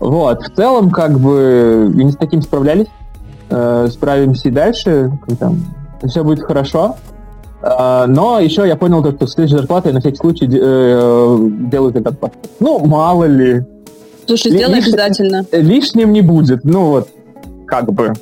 Вот, 0.00 0.42
в 0.42 0.56
целом, 0.56 0.90
как 0.90 1.20
бы, 1.20 1.88
не 1.94 2.10
с 2.10 2.16
таким 2.16 2.42
справлялись. 2.42 2.88
Э, 3.48 3.86
справимся 3.92 4.48
и 4.48 4.50
дальше. 4.50 5.12
Там, 5.38 5.62
все 6.02 6.24
будет 6.24 6.42
хорошо. 6.42 6.96
Uh, 7.62 8.06
но 8.06 8.40
еще 8.40 8.66
я 8.66 8.74
понял, 8.74 9.04
что 9.04 9.26
с 9.26 9.34
следующей 9.34 9.58
зарплатой 9.58 9.92
на 9.92 10.00
всякий 10.00 10.16
случай 10.16 10.48
э, 10.50 11.38
делают 11.70 11.94
этот 11.94 12.18
паспорт. 12.18 12.50
Ну, 12.58 12.84
мало 12.84 13.22
ли. 13.24 13.64
Слушай, 14.26 14.50
сделай 14.50 14.76
Лиш... 14.76 14.88
обязательно. 14.88 15.44
Лишним 15.52 16.12
не 16.12 16.22
будет. 16.22 16.64
Ну 16.64 16.86
вот, 16.86 17.08
как 17.66 17.92
бы. 17.92 18.14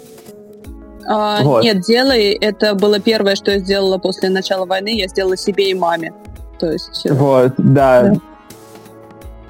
Uh, 1.11 1.43
вот. 1.43 1.65
Нет, 1.65 1.81
делай. 1.81 2.33
Это 2.33 2.75
было 2.75 3.01
первое, 3.01 3.35
что 3.35 3.51
я 3.51 3.61
сделала 3.61 3.97
после 3.97 4.29
начала 4.29 4.67
войны. 4.67 4.91
Я 4.99 5.09
сделала 5.09 5.39
себе 5.39 5.71
и 5.71 5.75
маме. 5.75 6.13
То 6.59 6.71
есть... 6.71 7.07
Э, 7.07 7.15
вот, 7.15 7.55
да. 7.57 8.13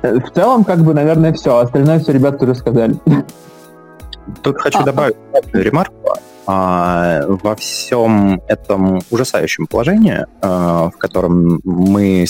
да. 0.02 0.20
В 0.20 0.30
целом, 0.30 0.62
как 0.62 0.84
бы, 0.84 0.94
наверное, 0.94 1.32
все. 1.32 1.58
Остальное 1.58 1.98
все 1.98 2.12
ребята 2.12 2.44
уже 2.44 2.54
сказали. 2.54 2.94
Тут 4.42 4.58
хочу 4.60 4.78
а, 4.78 4.84
добавить 4.84 5.16
ремарку. 5.52 5.94
А, 6.46 7.22
во 7.26 7.54
всем 7.54 8.40
этом 8.48 9.00
ужасающем 9.10 9.66
положении, 9.66 10.26
а, 10.40 10.90
в 10.90 10.96
котором 10.96 11.60
мы 11.64 12.26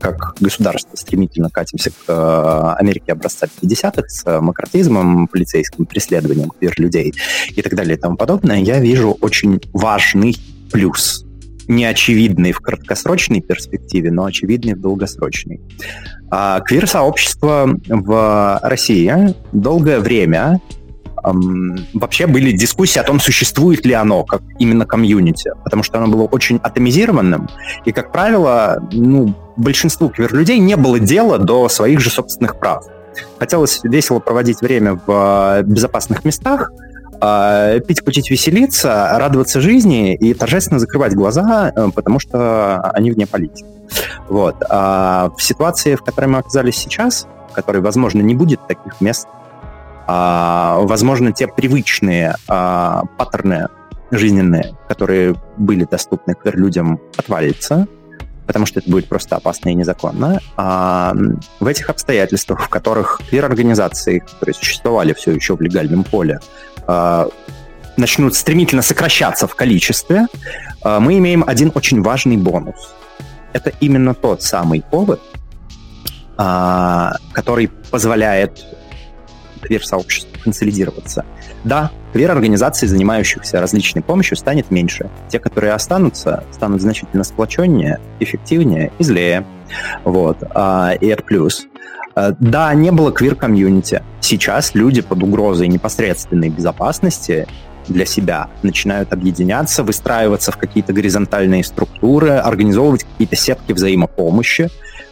как 0.00 0.34
государство 0.38 0.96
стремительно 0.96 1.48
катимся 1.50 1.90
к 1.90 1.94
а, 2.08 2.74
Америке 2.74 3.12
образца 3.12 3.46
50-х 3.46 4.08
с 4.08 4.40
макротизмом, 4.40 5.26
полицейским 5.28 5.86
преследованием 5.86 6.50
людей 6.78 7.14
и 7.50 7.62
так 7.62 7.74
далее 7.74 7.96
и 7.96 8.00
тому 8.00 8.16
подобное, 8.16 8.58
я 8.58 8.78
вижу 8.80 9.16
очень 9.20 9.60
важный 9.72 10.36
плюс 10.70 11.24
неочевидный 11.66 12.52
в 12.52 12.60
краткосрочной 12.60 13.40
перспективе, 13.40 14.10
но 14.10 14.24
очевидный 14.24 14.74
в 14.74 14.80
долгосрочной. 14.80 15.60
Квир-сообщество 16.30 17.68
в 17.88 18.60
России 18.62 19.34
долгое 19.52 20.00
время 20.00 20.60
вообще 21.22 22.26
были 22.26 22.52
дискуссии 22.52 22.98
о 22.98 23.04
том, 23.04 23.20
существует 23.20 23.84
ли 23.86 23.92
оно 23.92 24.24
как 24.24 24.42
именно 24.58 24.86
комьюнити, 24.86 25.52
потому 25.64 25.82
что 25.82 25.98
оно 25.98 26.08
было 26.08 26.24
очень 26.24 26.58
атомизированным, 26.62 27.48
и, 27.84 27.92
как 27.92 28.12
правило, 28.12 28.82
ну, 28.92 29.34
большинству 29.56 30.08
квир-людей 30.08 30.58
не 30.58 30.76
было 30.76 30.98
дела 30.98 31.38
до 31.38 31.68
своих 31.68 32.00
же 32.00 32.10
собственных 32.10 32.58
прав. 32.58 32.84
Хотелось 33.38 33.80
весело 33.82 34.20
проводить 34.20 34.60
время 34.60 35.00
в 35.06 35.62
безопасных 35.62 36.24
местах, 36.24 36.72
а, 37.20 37.78
пить, 37.80 38.00
кутить, 38.00 38.30
веселиться, 38.30 39.16
радоваться 39.18 39.60
жизни 39.60 40.14
и 40.14 40.34
торжественно 40.34 40.78
закрывать 40.78 41.14
глаза, 41.14 41.72
э, 41.74 41.88
потому 41.92 42.20
что 42.20 42.80
они 42.92 43.10
вне 43.10 43.26
политики. 43.26 43.64
Вот. 44.28 44.56
А 44.68 45.30
в 45.36 45.42
ситуации, 45.42 45.96
в 45.96 46.02
которой 46.02 46.26
мы 46.26 46.38
оказались 46.38 46.76
сейчас, 46.76 47.26
в 47.50 47.54
которой, 47.54 47.80
возможно, 47.80 48.20
не 48.20 48.34
будет 48.34 48.64
таких 48.68 49.00
мест, 49.00 49.26
а, 49.26 49.37
возможно, 50.08 51.32
те 51.32 51.46
привычные 51.46 52.34
а, 52.48 53.04
паттерны 53.18 53.68
жизненные, 54.10 54.74
которые 54.88 55.34
были 55.56 55.84
доступны 55.84 56.34
к 56.34 56.44
людям, 56.54 57.00
отвалится, 57.16 57.86
потому 58.46 58.64
что 58.64 58.80
это 58.80 58.90
будет 58.90 59.06
просто 59.06 59.36
опасно 59.36 59.68
и 59.68 59.74
незаконно. 59.74 60.40
А 60.56 61.14
в 61.60 61.66
этих 61.66 61.90
обстоятельствах, 61.90 62.62
в 62.62 62.68
которых 62.70 63.20
квир-организации, 63.28 64.20
которые 64.20 64.54
существовали 64.54 65.12
все 65.12 65.32
еще 65.32 65.54
в 65.54 65.60
легальном 65.60 66.04
поле, 66.04 66.40
а, 66.86 67.28
начнут 67.98 68.34
стремительно 68.34 68.80
сокращаться 68.80 69.46
в 69.46 69.54
количестве, 69.54 70.26
а, 70.82 71.00
мы 71.00 71.18
имеем 71.18 71.44
один 71.46 71.70
очень 71.74 72.02
важный 72.02 72.38
бонус. 72.38 72.94
Это 73.52 73.72
именно 73.80 74.14
тот 74.14 74.42
самый 74.42 74.82
повод, 74.82 75.20
а, 76.38 77.16
который 77.32 77.68
позволяет 77.90 78.64
квир-сообществу 79.58 80.30
консолидироваться. 80.42 81.24
Да, 81.64 81.90
квир-организаций, 82.12 82.88
занимающихся 82.88 83.60
различной 83.60 84.02
помощью, 84.02 84.36
станет 84.36 84.70
меньше. 84.70 85.10
Те, 85.28 85.38
которые 85.38 85.72
останутся, 85.72 86.44
станут 86.52 86.80
значительно 86.80 87.24
сплоченнее, 87.24 87.98
эффективнее 88.20 88.92
и 88.98 89.04
злее. 89.04 89.44
Вот. 90.04 90.38
А, 90.54 90.92
и 90.98 91.06
это 91.06 91.22
плюс. 91.22 91.66
А, 92.14 92.34
да, 92.38 92.72
не 92.74 92.90
было 92.90 93.12
квир-комьюнити. 93.12 94.02
Сейчас 94.20 94.74
люди 94.74 95.02
под 95.02 95.22
угрозой 95.22 95.68
непосредственной 95.68 96.48
безопасности 96.48 97.46
для 97.88 98.04
себя 98.04 98.48
начинают 98.62 99.12
объединяться, 99.12 99.82
выстраиваться 99.82 100.52
в 100.52 100.56
какие-то 100.56 100.92
горизонтальные 100.92 101.64
структуры, 101.64 102.32
организовывать 102.32 103.04
какие-то 103.04 103.36
сетки 103.36 103.72
взаимопомощи, 103.72 104.68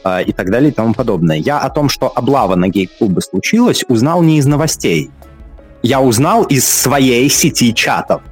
а, 0.07 0.21
и 0.21 0.33
так 0.33 0.51
далее 0.51 0.71
и 0.71 0.75
тому 0.75 0.95
подобное. 0.95 1.37
Я 1.37 1.59
о 1.59 1.71
том, 1.71 1.89
что 1.89 2.13
облава 2.15 2.55
на 2.55 2.69
гей-клубы 2.69 3.21
случилась, 3.21 3.85
узнал 3.89 4.23
не 4.23 4.39
из 4.39 4.47
новостей. 4.47 5.11
Я 5.83 6.01
узнал 6.01 6.45
из 6.45 6.69
своей 6.69 7.29
сети 7.29 7.75
чатов. 7.75 8.23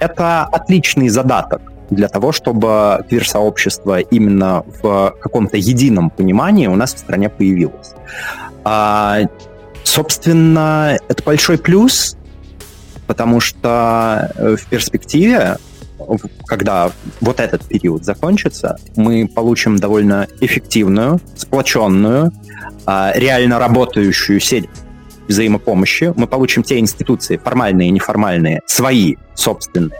Это 0.00 0.44
отличный 0.44 1.08
задаток 1.08 1.62
для 1.90 2.08
того, 2.08 2.32
чтобы 2.32 3.04
квир-сообщество 3.08 3.98
именно 3.98 4.62
в 4.82 5.14
каком-то 5.20 5.56
едином 5.56 6.10
понимании 6.10 6.68
у 6.68 6.76
нас 6.76 6.94
в 6.94 6.98
стране 6.98 7.28
появилось. 7.28 7.94
А, 8.64 9.20
Собственно, 9.84 10.98
это 11.08 11.22
большой 11.24 11.58
плюс, 11.58 12.16
потому 13.08 13.40
что 13.40 14.30
э, 14.36 14.56
в 14.56 14.66
перспективе, 14.66 15.56
когда 16.46 16.90
вот 17.20 17.40
этот 17.40 17.64
период 17.64 18.04
закончится, 18.04 18.78
мы 18.96 19.28
получим 19.28 19.76
довольно 19.76 20.26
эффективную, 20.40 21.20
сплоченную, 21.36 22.32
а, 22.86 23.12
реально 23.14 23.58
работающую 23.58 24.40
сеть 24.40 24.68
взаимопомощи. 25.28 26.12
Мы 26.16 26.26
получим 26.26 26.62
те 26.62 26.78
институции, 26.78 27.36
формальные 27.36 27.88
и 27.88 27.90
неформальные, 27.92 28.60
свои, 28.66 29.16
собственные, 29.34 29.98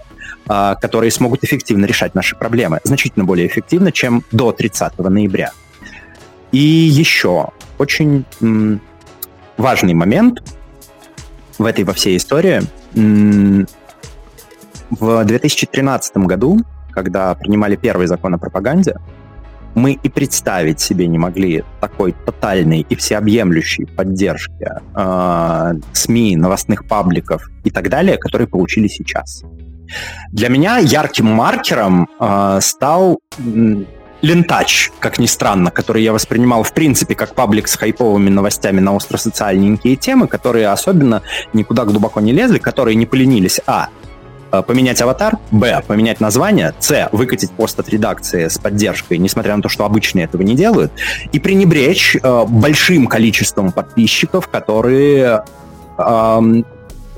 а, 0.48 0.74
которые 0.74 1.10
смогут 1.10 1.44
эффективно 1.44 1.86
решать 1.86 2.14
наши 2.14 2.36
проблемы. 2.36 2.80
Значительно 2.84 3.24
более 3.24 3.46
эффективно, 3.46 3.92
чем 3.92 4.24
до 4.32 4.52
30 4.52 5.08
ноября. 5.08 5.52
И 6.52 6.58
еще 6.58 7.50
очень 7.78 8.24
важный 9.56 9.94
момент 9.94 10.42
в 11.58 11.64
этой 11.64 11.84
во 11.84 11.92
всей 11.92 12.16
истории. 12.16 12.62
В 14.90 15.24
2013 15.24 16.16
году, 16.18 16.58
когда 16.92 17.34
принимали 17.34 17.76
первый 17.76 18.06
закон 18.06 18.34
о 18.34 18.38
пропаганде, 18.38 18.96
мы 19.74 19.92
и 19.92 20.08
представить 20.08 20.80
себе 20.80 21.06
не 21.06 21.18
могли 21.18 21.64
такой 21.80 22.12
тотальной 22.12 22.80
и 22.88 22.94
всеобъемлющей 22.96 23.86
поддержки 23.86 24.68
э, 24.96 25.72
СМИ, 25.92 26.36
новостных 26.36 26.88
пабликов 26.88 27.48
и 27.62 27.70
так 27.70 27.88
далее, 27.88 28.16
которые 28.16 28.48
получили 28.48 28.88
сейчас. 28.88 29.44
Для 30.32 30.48
меня 30.48 30.78
ярким 30.78 31.26
маркером 31.26 32.08
э, 32.18 32.58
стал 32.60 33.20
Лентач, 34.22 34.90
как 34.98 35.18
ни 35.18 35.26
странно, 35.26 35.70
который 35.70 36.02
я 36.02 36.12
воспринимал 36.12 36.62
в 36.62 36.74
принципе 36.74 37.14
как 37.14 37.34
паблик 37.34 37.68
с 37.68 37.76
хайповыми 37.76 38.28
новостями 38.28 38.80
на 38.80 38.94
остросоциальненькие 38.94 39.96
темы, 39.96 40.26
которые 40.26 40.68
особенно 40.68 41.22
никуда 41.54 41.84
глубоко 41.84 42.20
не 42.20 42.32
лезли, 42.32 42.58
которые 42.58 42.96
не 42.96 43.06
поленились, 43.06 43.60
а, 43.66 43.88
поменять 44.50 45.00
аватар, 45.00 45.38
б, 45.50 45.82
поменять 45.86 46.20
название, 46.20 46.74
с, 46.78 47.08
выкатить 47.12 47.50
пост 47.50 47.78
от 47.78 47.88
редакции 47.88 48.48
с 48.48 48.58
поддержкой, 48.58 49.18
несмотря 49.18 49.56
на 49.56 49.62
то, 49.62 49.68
что 49.68 49.84
обычные 49.84 50.24
этого 50.24 50.42
не 50.42 50.54
делают, 50.54 50.92
и 51.32 51.38
пренебречь 51.38 52.16
э, 52.16 52.44
большим 52.48 53.06
количеством 53.06 53.72
подписчиков, 53.72 54.48
которые 54.48 55.44
э, 55.98 56.62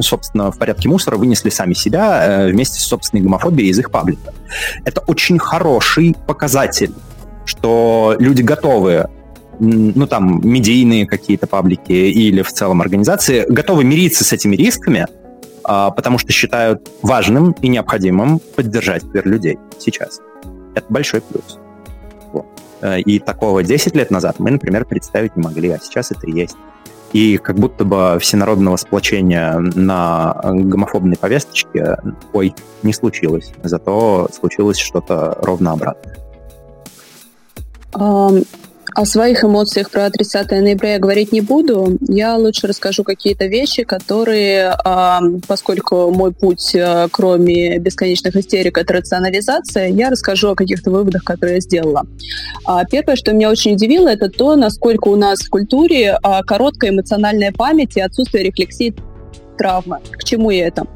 собственно, 0.01 0.51
в 0.51 0.59
порядке 0.59 0.89
мусора 0.89 1.17
вынесли 1.17 1.51
сами 1.51 1.75
себя 1.75 2.25
э, 2.25 2.51
вместе 2.51 2.81
с 2.81 2.85
собственной 2.85 3.23
гомофобией 3.23 3.71
из 3.71 3.79
их 3.79 3.91
паблика. 3.91 4.33
Это 4.85 5.01
очень 5.03 5.39
хороший 5.39 6.17
показатель, 6.27 6.93
что 7.45 8.17
люди 8.19 8.43
готовы 8.43 9.09
ну, 9.59 10.07
там, 10.07 10.41
медийные 10.43 11.07
какие-то 11.07 11.47
паблики 11.47 11.93
или 11.93 12.43
в 12.43 12.53
целом 12.53 12.81
организации, 12.81 13.45
готовы 13.49 13.85
мириться 13.85 14.25
с 14.25 14.33
этими 14.33 14.57
рисками, 14.57 15.07
а, 15.07 15.22
потому 15.63 16.19
что 16.19 16.33
считают 16.33 16.91
важным 17.03 17.53
и 17.53 17.69
необходимым 17.69 18.39
поддержать 18.39 19.03
теперь 19.03 19.27
людей 19.27 19.59
сейчас. 19.79 20.21
Это 20.75 20.87
большой 20.89 21.21
плюс. 21.21 21.59
Вот. 22.33 22.47
Э, 22.81 23.01
и 23.01 23.19
такого 23.19 23.63
10 23.63 23.95
лет 23.95 24.11
назад 24.11 24.39
мы, 24.39 24.51
например, 24.51 24.85
представить 24.85 25.37
не 25.37 25.43
могли, 25.43 25.71
а 25.71 25.79
сейчас 25.79 26.11
это 26.11 26.29
есть 26.29 26.57
и 27.13 27.37
как 27.37 27.57
будто 27.57 27.85
бы 27.85 28.19
всенародного 28.21 28.77
сплочения 28.77 29.59
на 29.59 30.41
гомофобной 30.43 31.17
повесточке, 31.17 31.99
ой, 32.33 32.55
не 32.83 32.93
случилось. 32.93 33.53
Зато 33.63 34.29
случилось 34.33 34.79
что-то 34.79 35.39
ровно 35.43 35.73
обратное. 35.73 36.17
О 38.95 39.07
своих 39.07 39.43
эмоциях 39.43 39.91
про 39.91 40.11
30 40.11 40.51
ноября 40.51 40.95
я 40.95 40.99
говорить 40.99 41.33
не 41.33 41.41
буду. 41.41 41.99
Я 42.09 42.37
лучше 42.37 42.67
расскажу 42.67 43.05
какие-то 43.05 43.47
вещи, 43.47 43.85
которые, 43.85 44.77
поскольку 45.49 46.11
мой 46.11 46.33
путь, 46.33 46.75
э, 46.75 47.09
кроме 47.11 47.79
бесконечных 47.79 48.37
истерик, 48.37 48.77
это 48.77 48.93
рационализация, 48.93 49.89
я 49.89 50.11
расскажу 50.11 50.51
о 50.51 50.55
каких-то 50.55 50.91
выводах, 50.91 51.25
которые 51.25 51.57
я 51.57 51.61
сделала. 51.61 52.07
А, 52.67 52.85
первое, 52.85 53.17
что 53.17 53.33
меня 53.33 53.51
очень 53.51 53.75
удивило, 53.75 54.09
это 54.09 54.29
то, 54.29 54.57
насколько 54.57 55.09
у 55.09 55.17
нас 55.17 55.41
в 55.41 55.49
культуре 55.49 56.19
а, 56.23 56.43
короткая 56.43 56.91
эмоциональная 56.91 57.53
память 57.53 57.97
и 57.97 58.01
отсутствие 58.01 58.45
рефлексии 58.45 58.95
травмы. 59.57 60.01
К 60.11 60.25
чему 60.25 60.51
я 60.51 60.67
это? 60.67 60.87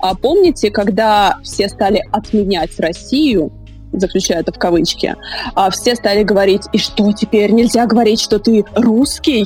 А 0.00 0.14
помните, 0.14 0.70
когда 0.70 1.38
все 1.44 1.68
стали 1.68 2.02
отменять 2.10 2.78
Россию, 2.80 3.52
заключаю 3.98 4.40
это 4.40 4.52
в 4.52 4.58
кавычки, 4.58 5.16
а 5.54 5.70
все 5.70 5.94
стали 5.94 6.22
говорить, 6.22 6.62
и 6.72 6.78
что 6.78 7.12
теперь, 7.12 7.52
нельзя 7.52 7.86
говорить, 7.86 8.20
что 8.20 8.38
ты 8.38 8.64
русский? 8.74 9.44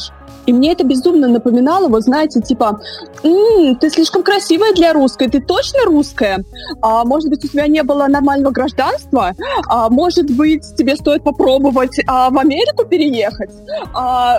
И 0.48 0.52
мне 0.52 0.72
это 0.72 0.82
безумно 0.82 1.28
напоминало, 1.28 1.88
вот 1.88 2.04
знаете, 2.04 2.40
типа, 2.40 2.80
м-м, 3.22 3.76
ты 3.76 3.90
слишком 3.90 4.22
красивая 4.22 4.72
для 4.72 4.94
русской, 4.94 5.28
ты 5.28 5.42
точно 5.42 5.84
русская? 5.84 6.42
А, 6.80 7.04
может 7.04 7.28
быть, 7.28 7.44
у 7.44 7.48
тебя 7.48 7.66
не 7.66 7.82
было 7.82 8.06
нормального 8.06 8.50
гражданства? 8.50 9.34
А, 9.68 9.90
может 9.90 10.30
быть, 10.30 10.64
тебе 10.74 10.96
стоит 10.96 11.22
попробовать 11.22 12.00
а, 12.06 12.30
в 12.30 12.38
Америку 12.38 12.86
переехать? 12.86 13.50
А, 13.92 14.38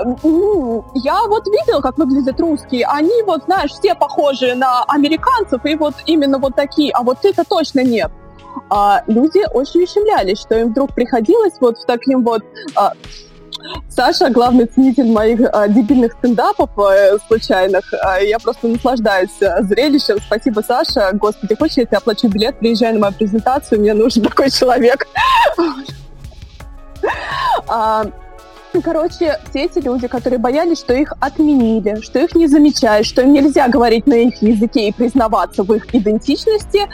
я 0.95 1.27
вот 1.27 1.45
видела, 1.45 1.80
как 1.81 1.99
выглядят 1.99 2.40
русские. 2.40 2.88
Они 2.88 3.22
вот, 3.27 3.44
знаешь, 3.45 3.69
все 3.69 3.94
похожи 3.94 4.56
на 4.56 4.84
американцев, 4.86 5.64
и 5.64 5.76
вот 5.76 5.94
именно 6.07 6.40
вот 6.40 6.56
такие, 6.56 6.91
а 6.94 7.03
вот 7.03 7.19
ты-то 7.22 7.44
точно 7.48 7.84
нет 7.84 8.10
а 8.69 9.03
люди 9.07 9.41
очень 9.53 9.84
ущемлялись, 9.84 10.39
что 10.39 10.57
им 10.57 10.69
вдруг 10.69 10.93
приходилось 10.93 11.53
вот 11.59 11.77
в 11.77 11.85
таким 11.85 12.23
вот... 12.23 12.43
А, 12.76 12.93
Саша, 13.89 14.30
главный 14.30 14.65
ценитель 14.65 15.11
моих 15.11 15.41
а, 15.51 15.67
дебильных 15.67 16.13
стендапов 16.13 16.69
а, 16.77 17.17
случайных. 17.27 17.84
А, 18.01 18.19
я 18.19 18.39
просто 18.39 18.67
наслаждаюсь 18.67 19.41
а, 19.41 19.61
зрелищем. 19.63 20.17
Спасибо, 20.26 20.61
Саша. 20.61 21.11
Господи, 21.13 21.55
хочешь, 21.55 21.77
я 21.77 21.85
тебе 21.85 21.97
оплачу 21.97 22.27
билет, 22.27 22.57
приезжай 22.59 22.93
на 22.93 22.99
мою 22.99 23.13
презентацию, 23.13 23.81
мне 23.81 23.93
нужен 23.93 24.23
такой 24.30 24.49
человек. 24.49 25.07
А, 27.67 28.05
Короче, 28.84 29.39
все 29.49 29.63
эти 29.63 29.80
люди, 29.80 30.07
которые 30.07 30.38
боялись, 30.38 30.80
что 30.80 30.93
их 30.93 31.13
отменили, 31.19 32.01
что 32.01 32.19
их 32.19 32.35
не 32.35 32.47
замечают, 32.47 33.07
что 33.07 33.23
им 33.23 33.34
нельзя 33.34 33.67
говорить 33.67 34.05
на 34.05 34.13
их 34.13 34.41
языке 34.43 34.89
и 34.89 34.91
признаваться 34.91 35.63
в 35.63 35.73
их 35.73 35.93
идентичности, 35.93 36.88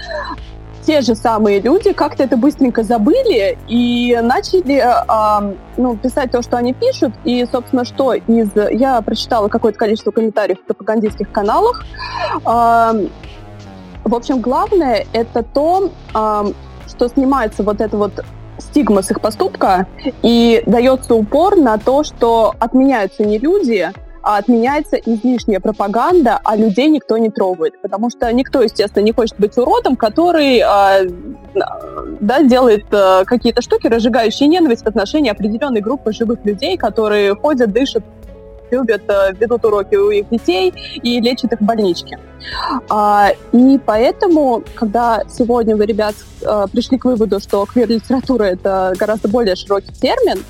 те 0.86 1.02
же 1.02 1.16
самые 1.16 1.60
люди 1.60 1.94
как-то 1.94 2.24
это 2.24 2.38
быстренько 2.38 2.84
забыли 2.84 3.58
и 3.68 4.18
начали 4.22 4.78
э, 4.78 5.56
ну, 5.78 5.98
писать 5.98 6.32
то, 6.32 6.42
что 6.42 6.58
они 6.58 6.74
пишут. 6.74 7.14
И, 7.24 7.46
собственно, 7.52 7.86
что 7.86 8.14
из... 8.14 8.50
Я 8.72 9.02
прочитала 9.02 9.48
какое-то 9.48 9.78
количество 9.78 10.12
комментариев 10.12 10.60
в 10.60 10.66
пропагандистских 10.66 11.32
каналах. 11.32 11.84
Э, 12.46 13.08
в 14.04 14.14
общем, 14.14 14.42
главное 14.42 15.06
это 15.14 15.44
то, 15.44 15.92
э, 16.14 16.44
что 16.88 17.08
снимается 17.08 17.64
вот 17.64 17.82
это 17.82 17.98
вот 17.98 18.24
стигма 18.60 19.02
с 19.02 19.12
их 19.12 19.20
поступка 19.20 19.88
и 20.22 20.64
дается 20.66 21.16
упор 21.16 21.56
на 21.58 21.78
то, 21.78 22.04
что 22.04 22.54
отменяются 22.60 23.24
не 23.24 23.38
люди, 23.38 23.92
отменяется 24.26 24.98
излишняя 24.98 25.60
пропаганда, 25.60 26.40
а 26.44 26.56
людей 26.56 26.90
никто 26.90 27.18
не 27.18 27.30
трогает. 27.30 27.80
Потому 27.82 28.10
что 28.10 28.32
никто, 28.34 28.62
естественно, 28.62 29.04
не 29.04 29.12
хочет 29.12 29.36
быть 29.38 29.58
уродом, 29.58 29.96
который 29.96 30.60
а, 30.62 31.02
да, 32.20 32.42
делает 32.42 32.86
а, 32.92 33.24
какие-то 33.24 33.62
штуки, 33.62 33.88
разжигающие 33.88 34.48
ненависть 34.48 34.84
в 34.84 34.88
отношении 34.88 35.30
определенной 35.30 35.82
группы 35.82 36.12
живых 36.12 36.44
людей, 36.44 36.76
которые 36.76 37.36
ходят, 37.36 37.72
дышат, 37.72 38.04
любят, 38.72 39.04
а, 39.10 39.32
ведут 39.32 39.64
уроки 39.64 39.96
у 39.96 40.10
их 40.10 40.30
детей 40.30 40.74
и 41.04 41.20
лечат 41.20 41.54
их 41.54 41.60
в 41.60 41.64
больничке. 41.64 42.18
А, 42.90 43.30
и 43.52 43.80
поэтому, 43.86 44.64
когда 44.74 45.22
сегодня 45.30 45.76
вы, 45.76 45.86
ребят, 45.86 46.16
а, 46.44 46.68
пришли 46.68 46.98
к 46.98 47.06
выводу, 47.06 47.40
что 47.40 47.66
квир-литература— 47.66 48.44
это 48.46 48.94
гораздо 48.98 49.28
более 49.28 49.56
широкий 49.56 49.94
термин, 49.94 50.44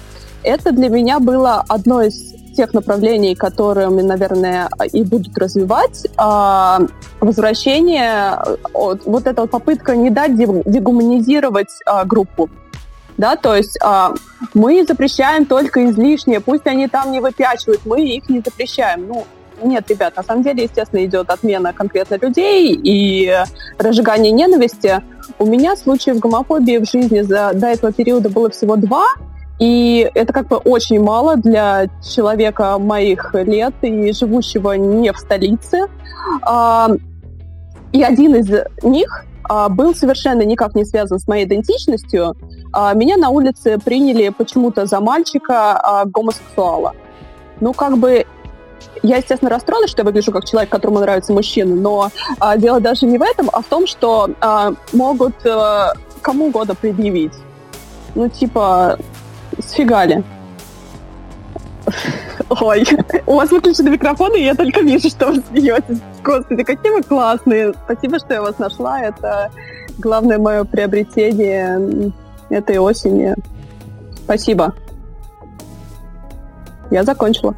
это 0.43 0.71
для 0.71 0.89
меня 0.89 1.19
было 1.19 1.63
одно 1.67 2.01
из 2.01 2.35
тех 2.55 2.73
направлений, 2.73 3.35
которыми, 3.35 4.01
наверное, 4.01 4.69
и 4.91 5.03
будут 5.03 5.37
развивать, 5.37 6.07
а, 6.17 6.79
возвращение, 7.19 8.37
вот 8.73 9.27
эта 9.27 9.41
вот 9.41 9.51
попытка 9.51 9.95
не 9.95 10.09
дать 10.09 10.35
дегуманизировать 10.35 11.71
а, 11.85 12.05
группу. 12.05 12.49
Да, 13.17 13.37
то 13.37 13.55
есть 13.55 13.77
а, 13.81 14.13
мы 14.53 14.83
запрещаем 14.85 15.45
только 15.45 15.85
излишнее, 15.89 16.41
пусть 16.41 16.67
они 16.67 16.87
там 16.87 17.11
не 17.11 17.21
выпячивают, 17.21 17.85
мы 17.85 18.01
их 18.01 18.29
не 18.29 18.41
запрещаем. 18.43 19.07
Ну, 19.07 19.25
нет, 19.63 19.89
ребят, 19.89 20.17
на 20.17 20.23
самом 20.23 20.43
деле, 20.43 20.63
естественно, 20.63 21.05
идет 21.05 21.29
отмена 21.29 21.71
конкретно 21.71 22.15
людей 22.15 22.73
и 22.73 23.33
разжигание 23.77 24.31
ненависти. 24.31 25.01
У 25.39 25.45
меня 25.45 25.77
случаев 25.77 26.19
гомофобии 26.19 26.77
в 26.77 26.89
жизни 26.89 27.21
за, 27.21 27.51
до 27.53 27.67
этого 27.67 27.93
периода 27.93 28.29
было 28.29 28.49
всего 28.49 28.75
два, 28.75 29.05
и 29.59 30.09
это 30.13 30.33
как 30.33 30.47
бы 30.47 30.57
очень 30.57 31.01
мало 31.01 31.37
для 31.37 31.87
человека 32.03 32.77
моих 32.77 33.33
лет 33.33 33.73
и 33.81 34.11
живущего 34.11 34.73
не 34.73 35.13
в 35.13 35.17
столице. 35.17 35.87
А, 36.41 36.89
и 37.93 38.03
один 38.03 38.35
из 38.35 38.49
них 38.83 39.25
а, 39.43 39.69
был 39.69 39.95
совершенно 39.95 40.41
никак 40.41 40.75
не 40.75 40.83
связан 40.83 41.19
с 41.19 41.27
моей 41.27 41.45
идентичностью. 41.45 42.35
А, 42.73 42.93
меня 42.93 43.15
на 43.15 43.29
улице 43.29 43.79
приняли 43.79 44.29
почему-то 44.29 44.85
за 44.85 44.99
мальчика 44.99 46.03
гомосексуала. 46.07 46.93
Ну, 47.61 47.71
как 47.71 47.97
бы 47.97 48.25
я, 49.03 49.17
естественно, 49.17 49.49
расстроена, 49.49 49.87
что 49.87 50.01
я 50.01 50.05
выгляжу 50.05 50.33
как 50.33 50.43
человек, 50.43 50.69
которому 50.69 50.99
нравятся 50.99 51.31
мужчины, 51.31 51.75
но 51.75 52.09
дело 52.57 52.81
даже 52.81 53.05
не 53.05 53.17
в 53.17 53.21
этом, 53.21 53.49
а 53.53 53.61
в 53.61 53.65
том, 53.65 53.87
что 53.87 54.29
могут 54.91 55.45
а, 55.45 55.93
кому 56.21 56.47
угодно 56.47 56.75
предъявить. 56.75 57.33
Ну, 58.15 58.29
типа, 58.29 58.97
сфигали. 59.59 60.23
Ой, 62.49 62.85
у 63.25 63.35
вас 63.35 63.49
выключены 63.51 63.89
микрофоны, 63.89 64.37
и 64.37 64.45
я 64.45 64.55
только 64.55 64.81
вижу, 64.81 65.09
что 65.09 65.27
вы 65.27 65.43
смеетесь. 65.49 65.99
Господи, 66.23 66.63
какие 66.63 66.91
вы 66.91 67.01
классные. 67.01 67.73
Спасибо, 67.85 68.19
что 68.19 68.33
я 68.33 68.41
вас 68.41 68.59
нашла. 68.59 69.01
Это 69.01 69.51
главное 69.97 70.37
мое 70.37 70.63
приобретение 70.63 72.11
этой 72.49 72.77
осени. 72.77 73.35
Спасибо. 74.23 74.73
Я 76.91 77.03
закончила. 77.03 77.55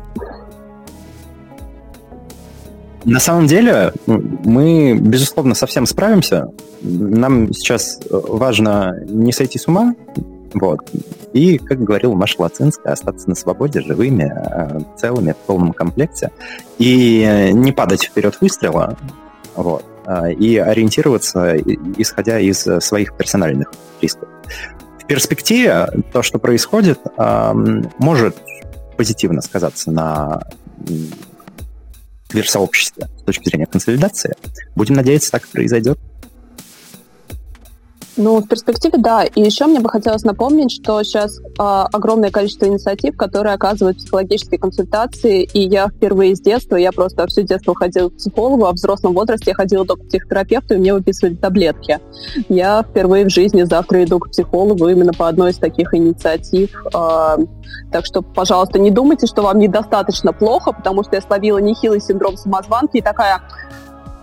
На 3.03 3.19
самом 3.19 3.47
деле, 3.47 3.93
мы, 4.05 4.97
безусловно, 4.99 5.55
совсем 5.55 5.85
справимся. 5.85 6.49
Нам 6.81 7.53
сейчас 7.53 7.99
важно 8.09 8.95
не 9.05 9.31
сойти 9.31 9.57
с 9.57 9.67
ума, 9.67 9.95
вот. 10.53 10.79
И, 11.33 11.57
как 11.57 11.83
говорил 11.83 12.13
Маша 12.15 12.41
Лацинская, 12.41 12.93
остаться 12.93 13.29
на 13.29 13.35
свободе 13.35 13.81
живыми, 13.81 14.31
э, 14.33 14.79
целыми, 14.97 15.33
в 15.33 15.37
полном 15.45 15.73
комплекте. 15.73 16.31
И 16.77 17.51
не 17.53 17.71
падать 17.71 18.03
вперед 18.03 18.37
выстрела. 18.41 18.97
Вот. 19.55 19.85
Э, 20.05 20.31
и 20.31 20.57
ориентироваться, 20.57 21.57
исходя 21.97 22.39
из 22.39 22.67
своих 22.79 23.15
персональных 23.15 23.71
рисков. 24.01 24.29
В 24.99 25.05
перспективе 25.05 25.87
то, 26.11 26.21
что 26.21 26.37
происходит, 26.37 26.99
эм, 27.17 27.91
может 27.97 28.35
позитивно 28.97 29.41
сказаться 29.41 29.89
на 29.89 30.43
квир-сообществе 32.27 33.07
с 33.19 33.23
точки 33.23 33.47
зрения 33.49 33.67
консолидации. 33.67 34.35
Будем 34.75 34.95
надеяться, 34.95 35.31
так 35.31 35.45
и 35.45 35.47
произойдет. 35.51 35.97
Ну, 38.17 38.41
в 38.41 38.47
перспективе, 38.47 38.97
да. 38.97 39.23
И 39.23 39.41
еще 39.41 39.67
мне 39.67 39.79
бы 39.79 39.89
хотелось 39.89 40.23
напомнить, 40.23 40.71
что 40.71 41.01
сейчас 41.03 41.39
э, 41.39 41.43
огромное 41.57 42.31
количество 42.31 42.65
инициатив, 42.65 43.15
которые 43.15 43.53
оказывают 43.53 43.97
психологические 43.97 44.59
консультации, 44.59 45.43
и 45.43 45.61
я 45.61 45.87
впервые 45.87 46.35
с 46.35 46.41
детства, 46.41 46.77
я 46.77 46.91
просто 46.91 47.27
все 47.27 47.43
детство 47.43 47.75
ходила 47.75 48.09
к 48.09 48.17
психологу, 48.17 48.65
а 48.65 48.71
в 48.71 48.75
взрослом 48.75 49.13
возрасте 49.13 49.51
я 49.51 49.53
ходила 49.53 49.85
только 49.85 50.03
к 50.03 50.07
психотерапевту, 50.07 50.73
и 50.73 50.77
мне 50.77 50.93
выписывали 50.95 51.35
таблетки. 51.35 51.99
Я 52.49 52.83
впервые 52.83 53.25
в 53.25 53.29
жизни 53.29 53.63
завтра 53.63 54.03
иду 54.03 54.17
к 54.17 54.31
психологу 54.31 54.87
именно 54.87 55.13
по 55.13 55.27
одной 55.27 55.51
из 55.51 55.57
таких 55.57 55.93
инициатив. 55.93 56.71
Э, 56.95 57.37
так 57.91 58.05
что, 58.05 58.23
пожалуйста, 58.23 58.79
не 58.79 58.89
думайте, 58.89 59.27
что 59.27 59.43
вам 59.43 59.59
недостаточно 59.59 60.33
плохо, 60.33 60.71
потому 60.71 61.03
что 61.03 61.15
я 61.15 61.21
словила 61.21 61.59
нехилый 61.59 62.01
синдром 62.01 62.35
самозванки 62.35 62.97
и 62.97 63.01
такая 63.01 63.41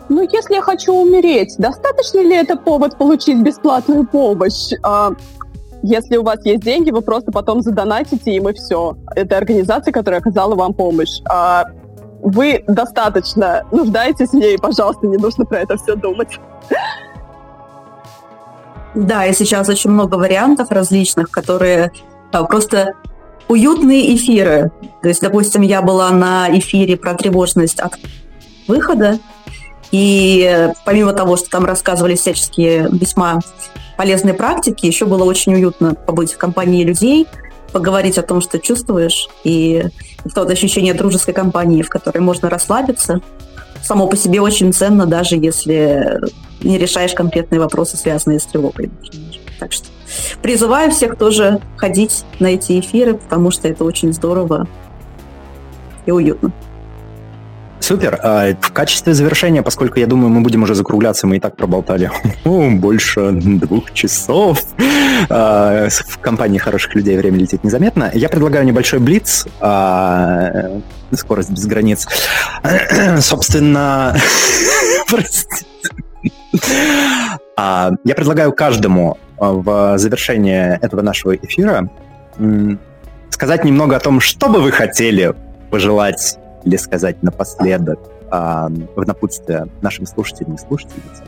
ну, 0.09 0.23
если 0.23 0.55
я 0.55 0.63
хочу 0.63 0.93
умереть, 0.93 1.55
достаточно 1.59 2.21
ли 2.21 2.37
это 2.37 2.57
повод 2.57 2.99
получить 2.99 3.41
бесплатную 3.43 4.07
помощь? 4.07 4.73
А, 4.83 5.13
если 5.83 6.17
у 6.17 6.23
вас 6.23 6.45
есть 6.45 6.63
деньги, 6.63 6.91
вы 6.91 7.01
просто 7.01 7.33
потом 7.33 7.63
задонатите 7.63 8.33
им, 8.33 8.49
и 8.49 8.53
все. 8.53 8.97
Это 9.15 9.37
организация, 9.37 9.93
которая 9.93 10.21
оказала 10.21 10.55
вам 10.55 10.75
помощь. 10.75 11.21
А 11.29 11.65
вы 12.23 12.65
достаточно 12.67 13.67
нуждаетесь 13.71 14.31
в 14.31 14.35
ней, 14.35 14.59
пожалуйста, 14.59 15.07
не 15.07 15.17
нужно 15.17 15.45
про 15.45 15.61
это 15.61 15.77
все 15.77 15.95
думать. 15.95 16.39
Да, 18.95 19.27
и 19.27 19.33
сейчас 19.35 19.69
очень 19.69 19.91
много 19.91 20.15
вариантов 20.15 20.71
различных, 20.71 21.31
которые 21.31 21.93
а, 22.33 22.45
просто 22.45 22.95
уютные 23.49 24.15
эфиры. 24.15 24.71
То 25.03 25.09
есть, 25.09 25.21
допустим, 25.21 25.63
я 25.63 25.83
была 25.83 26.11
на 26.11 26.47
эфире 26.59 26.97
про 26.97 27.15
тревожность 27.15 27.81
от 27.81 27.99
выхода, 28.69 29.19
и 29.95 30.73
помимо 30.85 31.13
того, 31.13 31.37
что 31.37 31.49
там 31.51 31.65
рассказывали 31.65 32.17
всяческие 32.17 32.89
весьма 32.91 33.39
полезные 33.97 34.35
практики, 34.35 34.87
еще 34.87 35.07
было 35.07 35.23
очень 35.23 35.55
уютно 35.55 35.95
побыть 35.95 36.33
в 36.33 36.37
компании 36.37 36.83
людей, 36.83 37.29
поговорить 37.71 38.19
о 38.19 38.23
том, 38.23 38.41
что 38.41 38.59
чувствуешь, 38.59 39.29
и 39.45 39.85
то 40.35 40.43
ощущение 40.43 40.95
дружеской 40.95 41.33
компании, 41.33 41.83
в 41.83 41.89
которой 41.91 42.19
можно 42.19 42.51
расслабиться, 42.51 43.21
само 43.85 44.09
по 44.09 44.17
себе 44.17 44.41
очень 44.41 44.73
ценно, 44.73 45.07
даже 45.07 45.37
если 45.37 46.19
не 46.61 46.77
решаешь 46.77 47.15
конкретные 47.15 47.61
вопросы, 47.61 47.97
связанные 47.97 48.41
с 48.41 48.47
тревогой. 48.47 48.91
Так 49.61 49.71
что 49.71 49.87
призываю 50.43 50.91
всех 50.91 51.17
тоже 51.17 51.61
ходить 51.77 52.25
на 52.41 52.49
эти 52.49 52.81
эфиры, 52.81 53.15
потому 53.15 53.53
что 53.53 53.69
это 53.69 53.85
очень 53.85 54.13
здорово 54.13 54.67
и 56.05 56.11
уютно. 56.11 56.53
Супер. 57.81 58.19
А 58.23 58.55
в 58.61 58.73
качестве 58.73 59.15
завершения, 59.15 59.63
поскольку 59.63 59.99
я 59.99 60.07
думаю, 60.07 60.31
мы 60.31 60.41
будем 60.41 60.63
уже 60.63 60.75
закругляться, 60.75 61.27
мы 61.27 61.37
и 61.37 61.41
так 61.41 61.57
проболтали 61.57 62.11
больше 62.45 63.33
двух 63.33 63.93
часов. 63.93 64.61
А, 65.29 65.89
в 65.89 66.19
компании 66.19 66.59
хороших 66.59 66.95
людей 66.95 67.17
время 67.17 67.39
летит 67.39 67.65
незаметно. 67.65 68.11
Я 68.15 68.29
предлагаю 68.29 68.65
небольшой 68.65 69.01
блиц. 69.01 69.47
А, 69.61 70.81
скорость 71.13 71.51
без 71.51 71.67
границ. 71.67 72.07
Собственно, 73.21 74.17
я 77.57 78.15
предлагаю 78.17 78.53
каждому 78.53 79.19
в 79.39 79.99
завершение 79.99 80.79
этого 80.81 81.03
нашего 81.03 81.37
эфира 81.37 81.91
сказать 83.35 83.65
немного 83.65 83.97
о 83.97 84.01
том, 84.01 84.21
что 84.21 84.49
бы 84.49 84.61
вы 84.61 84.71
хотели 84.71 85.35
пожелать 85.71 86.39
или 86.65 86.77
сказать 86.77 87.23
напоследок 87.23 87.99
а, 88.31 88.69
в 88.69 89.07
напутствие 89.07 89.69
нашим 89.83 90.07
слушателям 90.07 90.55
и 90.55 90.59
слушательницам. 90.59 91.27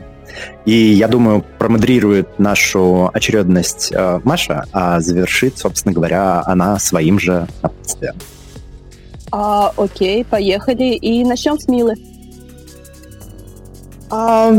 И 0.65 0.73
я 0.73 1.07
думаю, 1.07 1.43
промодерирует 1.57 2.37
нашу 2.37 3.09
очередность 3.13 3.91
э, 3.93 4.19
Маша, 4.23 4.65
а 4.73 4.99
завершит, 4.99 5.57
собственно 5.57 5.93
говоря, 5.93 6.43
она 6.45 6.77
своим 6.79 7.17
же 7.17 7.47
напутствием. 7.63 8.15
А, 9.31 9.73
окей, 9.77 10.25
поехали. 10.25 10.95
И 10.95 11.23
начнем 11.23 11.57
с 11.57 11.67
Милы. 11.67 11.95
А, 14.09 14.51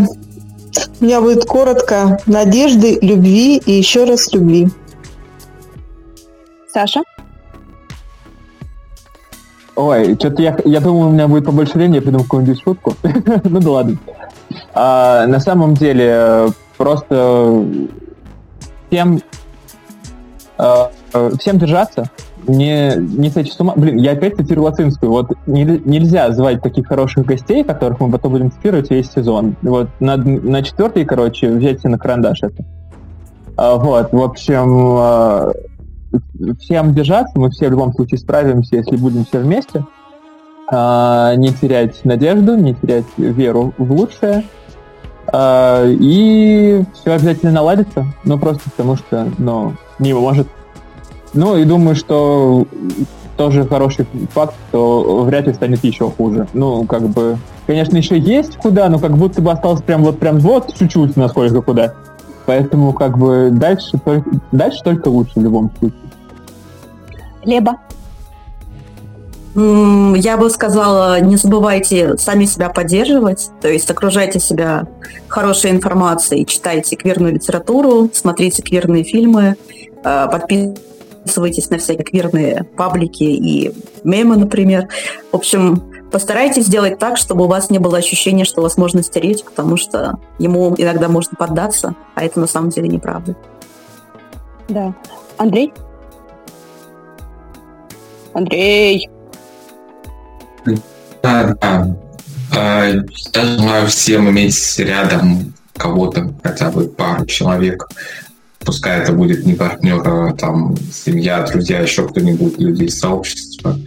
у 1.01 1.05
меня 1.05 1.21
будет 1.21 1.45
коротко. 1.45 2.19
Надежды, 2.27 2.99
любви 3.01 3.59
и 3.59 3.73
еще 3.73 4.05
раз 4.05 4.33
любви. 4.33 4.69
Саша? 6.73 7.03
Ой, 9.79 10.17
что-то 10.17 10.43
я, 10.43 10.57
я 10.65 10.81
думал, 10.81 11.07
у 11.07 11.11
меня 11.13 11.29
будет 11.29 11.45
побольше 11.45 11.75
времени, 11.75 11.97
я 11.97 12.03
придумал 12.03 12.25
какую-нибудь 12.25 12.61
шутку. 12.61 12.95
ну 13.45 13.61
да 13.61 13.71
ладно. 13.71 13.97
А, 14.75 15.25
на 15.29 15.39
самом 15.39 15.75
деле, 15.75 16.49
просто 16.77 17.65
всем, 18.91 19.21
а, 20.59 20.91
всем 21.39 21.59
держаться, 21.59 22.11
не, 22.49 22.93
не 22.97 23.31
сойти 23.31 23.53
с 23.53 23.61
ума. 23.61 23.75
Блин, 23.77 23.99
я 23.99 24.13
опять 24.13 24.37
цитирую 24.37 24.65
Лацинскую. 24.65 25.13
Вот 25.13 25.31
не, 25.47 25.63
нельзя 25.63 26.33
звать 26.33 26.61
таких 26.61 26.89
хороших 26.89 27.25
гостей, 27.25 27.63
которых 27.63 28.01
мы 28.01 28.11
потом 28.11 28.33
будем 28.33 28.51
цитировать 28.51 28.91
весь 28.91 29.09
сезон. 29.13 29.55
Вот 29.63 29.91
на, 30.01 30.17
на 30.17 30.65
четвертый, 30.65 31.05
короче, 31.05 31.53
взять 31.53 31.85
на 31.85 32.01
карандаш 32.01 32.43
это. 32.43 32.65
А, 33.57 33.77
вот, 33.77 34.11
в 34.11 34.21
общем, 34.21 34.97
а, 34.99 35.53
всем 36.61 36.95
держаться, 36.95 37.39
мы 37.39 37.51
все 37.51 37.69
в 37.69 37.73
любом 37.73 37.93
случае 37.93 38.19
справимся, 38.19 38.77
если 38.77 38.97
будем 38.97 39.25
все 39.25 39.41
вместе. 39.41 39.85
А, 40.71 41.35
не 41.37 41.53
терять 41.53 42.05
надежду, 42.05 42.57
не 42.57 42.75
терять 42.75 43.07
веру 43.17 43.73
в 43.79 43.93
лучшее. 43.93 44.45
А, 45.33 45.87
и 45.87 46.85
все 46.95 47.13
обязательно 47.13 47.53
наладится. 47.53 48.07
Ну, 48.25 48.39
просто 48.39 48.71
потому 48.71 48.97
что, 48.97 49.29
ну, 49.39 49.75
не 49.99 50.13
может. 50.13 50.49
Ну, 51.35 51.57
и 51.57 51.65
думаю, 51.65 51.95
что 51.95 52.67
тоже 53.37 53.67
хороший 53.67 54.07
факт, 54.33 54.55
что 54.69 55.23
вряд 55.23 55.47
ли 55.47 55.55
станет 55.55 55.85
еще 55.85 56.11
хуже. 56.11 56.49
Ну, 56.53 56.85
как 56.85 57.03
бы, 57.09 57.39
конечно, 57.67 57.97
еще 57.97 58.19
есть 58.19 58.57
куда, 58.57 58.89
но 58.89 58.99
как 58.99 59.17
будто 59.17 59.41
бы 59.41 59.53
осталось 59.53 59.83
прям 59.83 60.03
вот 60.03 60.19
прям 60.19 60.39
вот 60.39 60.75
чуть-чуть, 60.75 61.17
насколько 61.17 61.63
куда. 61.63 61.95
Поэтому 62.49 62.95
как 62.95 63.19
бы 63.19 63.51
дальше 63.53 63.99
только, 64.03 64.31
дальше 64.53 64.83
только 64.83 65.09
лучше 65.09 65.33
в 65.35 65.43
любом 65.43 65.71
случае. 65.79 66.01
Леба? 67.45 67.77
Я 69.55 70.39
бы 70.39 70.49
сказала, 70.49 71.21
не 71.21 71.37
забывайте 71.37 72.17
сами 72.17 72.47
себя 72.47 72.71
поддерживать, 72.71 73.51
то 73.61 73.69
есть 73.69 73.91
окружайте 73.91 74.41
себя 74.41 74.87
хорошей 75.27 75.73
информацией, 75.73 76.47
читайте 76.47 76.97
квирную 76.97 77.35
литературу, 77.35 78.09
смотрите 78.15 78.63
квирные 78.63 79.05
фильмы, 79.05 79.57
э, 80.03 80.29
подписывайтесь 80.31 81.69
на 81.69 81.77
всякие 81.77 82.05
квирные 82.05 82.65
паблики 82.79 83.25
и 83.25 83.75
мемы, 84.05 84.39
например. 84.39 84.89
В 85.33 85.37
общем, 85.37 85.83
Постарайтесь 86.11 86.67
сделать 86.67 86.99
так, 86.99 87.17
чтобы 87.17 87.45
у 87.45 87.49
вас 87.49 87.69
не 87.71 87.79
было 87.79 87.99
ощущения, 87.99 88.45
что 88.45 88.63
вас 88.63 88.77
можно 88.77 89.03
стереть, 89.03 89.45
потому 89.45 89.77
что 89.77 90.19
ему 90.39 90.75
иногда 90.79 91.09
можно 91.09 91.37
поддаться, 91.37 91.95
а 92.15 92.25
это 92.25 92.41
на 92.41 92.47
самом 92.47 92.71
деле 92.71 92.89
неправда. 92.89 93.37
Да. 94.69 94.95
Андрей? 95.37 95.73
Андрей! 98.33 99.09
Да, 101.23 101.57
да. 101.61 101.97
Я 102.55 103.05
желаю 103.35 103.87
всем 103.89 104.31
иметь 104.31 104.79
рядом 104.79 105.53
кого-то, 105.77 106.33
хотя 106.43 106.71
бы 106.71 106.89
пару 106.89 107.27
человек. 107.27 107.87
Пускай 108.61 109.01
это 109.01 109.13
будет 109.13 109.47
не 109.47 109.55
партнер, 109.55 110.03
а 110.07 110.33
там 110.35 110.77
семья, 110.93 111.43
друзья, 111.43 111.81
еще 111.81 112.09
кто-нибудь, 112.09 112.59
люди 112.59 112.85
из 112.85 112.99
сообщества, 112.99 113.79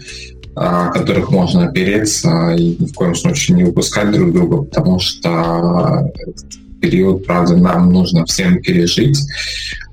которых 0.53 1.32
можно 1.32 1.65
опереться 1.65 2.56
и 2.57 2.76
ни 2.78 2.86
в 2.86 2.94
коем 2.94 3.15
случае 3.15 3.57
не 3.57 3.64
выпускать 3.64 4.11
друг 4.11 4.34
друга, 4.34 4.64
потому 4.64 4.99
что 4.99 6.11
этот 6.15 6.80
период, 6.82 7.26
правда, 7.26 7.56
нам 7.56 7.91
нужно 7.94 8.26
всем 8.26 8.61
пережить, 8.61 9.19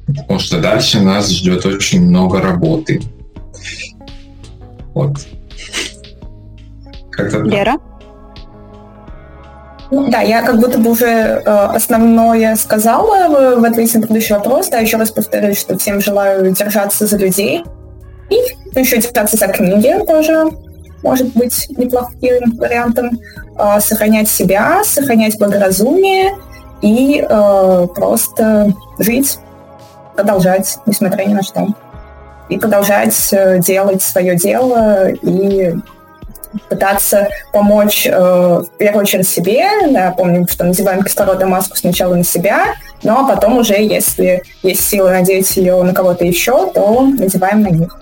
потому 0.06 0.39
что 0.39 0.60
дальше 0.60 1.01
нас 1.01 1.30
ждет 1.30 1.64
очень 1.66 2.06
много 2.06 2.40
работы. 2.40 3.01
Вот. 4.94 5.18
Как-то 7.10 7.39
Лера? 7.40 7.76
Ну, 9.90 10.10
да, 10.10 10.20
я 10.20 10.43
как 10.43 10.60
будто 10.60 10.78
бы 10.78 10.90
уже 10.90 11.06
э, 11.06 11.40
основное 11.44 12.56
сказала 12.56 13.28
в, 13.28 13.60
в 13.60 13.64
ответе 13.64 13.98
на 13.98 14.06
предыдущий 14.06 14.35
вопрос. 14.35 14.68
Да, 14.68 14.78
еще 14.78 14.98
раз 14.98 15.10
повторюсь, 15.10 15.59
что 15.59 15.78
всем 15.78 16.01
желаю 16.01 16.52
держаться 16.52 17.06
за 17.06 17.16
людей. 17.16 17.62
И 18.30 18.78
еще 18.78 18.98
держаться 18.98 19.36
за 19.36 19.48
книги 19.48 19.94
тоже 20.06 20.44
может 21.02 21.32
быть 21.34 21.66
неплохим 21.76 22.56
вариантом. 22.56 23.18
Э, 23.59 23.80
сохранять 23.80 24.28
себя, 24.28 24.82
сохранять 24.84 25.38
благоразумие 25.38 26.36
и 26.80 27.24
э, 27.28 27.86
просто 27.94 28.72
жить, 28.98 29.38
продолжать, 30.14 30.78
несмотря 30.86 31.24
ни 31.24 31.34
на 31.34 31.42
что. 31.42 31.66
И 32.48 32.59
продолжать 32.59 33.28
э, 33.32 33.59
делать 33.59 34.02
свое 34.02 34.36
дело 34.36 35.10
и 35.10 35.74
пытаться 36.68 37.28
помочь 37.52 38.06
э, 38.06 38.12
в 38.12 38.68
первую 38.78 39.02
очередь 39.02 39.28
себе. 39.28 39.66
Да, 39.90 40.14
помним, 40.16 40.46
что 40.46 40.64
надеваем 40.64 41.02
кислородную 41.02 41.50
маску 41.50 41.76
сначала 41.76 42.14
на 42.14 42.24
себя, 42.24 42.74
но 43.02 43.26
потом 43.26 43.59
уже, 43.59 43.74
если 43.74 44.42
есть 44.62 44.88
силы 44.88 45.10
надеть 45.10 45.56
ее 45.56 45.82
на 45.82 45.92
кого-то 45.92 46.24
еще, 46.24 46.70
то 46.72 47.02
надеваем 47.02 47.62
на 47.62 47.68
них. 47.68 47.98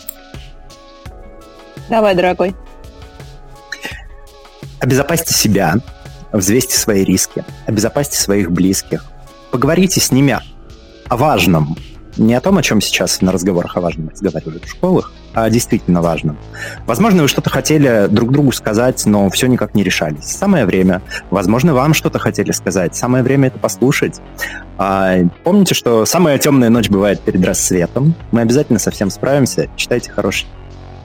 Давай, 1.88 2.14
дорогой. 2.14 2.54
Обезопасьте 4.80 5.32
себя, 5.32 5.76
взвесьте 6.32 6.76
свои 6.76 7.04
риски, 7.04 7.44
обезопасьте 7.66 8.18
своих 8.18 8.50
близких, 8.50 9.04
поговорите 9.50 10.00
с 10.00 10.12
ними 10.12 10.38
о 11.08 11.16
важном, 11.16 11.76
не 12.16 12.34
о 12.34 12.40
том, 12.40 12.58
о 12.58 12.62
чем 12.62 12.80
сейчас 12.80 13.20
на 13.20 13.32
разговорах 13.32 13.76
о 13.76 13.80
важном 13.80 14.08
разговаривают 14.08 14.64
в 14.64 14.68
школах, 14.68 15.12
а 15.34 15.48
действительно 15.50 16.02
важном. 16.02 16.38
Возможно, 16.86 17.22
вы 17.22 17.28
что-то 17.28 17.50
хотели 17.50 18.06
друг 18.10 18.32
другу 18.32 18.52
сказать, 18.52 19.04
но 19.06 19.28
все 19.30 19.46
никак 19.46 19.74
не 19.74 19.82
решались. 19.82 20.24
Самое 20.24 20.64
время. 20.64 21.02
Возможно, 21.30 21.74
вам 21.74 21.94
что-то 21.94 22.18
хотели 22.18 22.52
сказать. 22.52 22.96
Самое 22.96 23.22
время 23.22 23.48
это 23.48 23.58
послушать. 23.58 24.20
А, 24.78 25.16
помните, 25.44 25.74
что 25.74 26.06
самая 26.06 26.38
темная 26.38 26.70
ночь 26.70 26.88
бывает 26.88 27.20
перед 27.20 27.44
рассветом. 27.44 28.14
Мы 28.30 28.40
обязательно 28.40 28.78
со 28.78 28.90
всем 28.90 29.10
справимся. 29.10 29.68
Читайте 29.76 30.10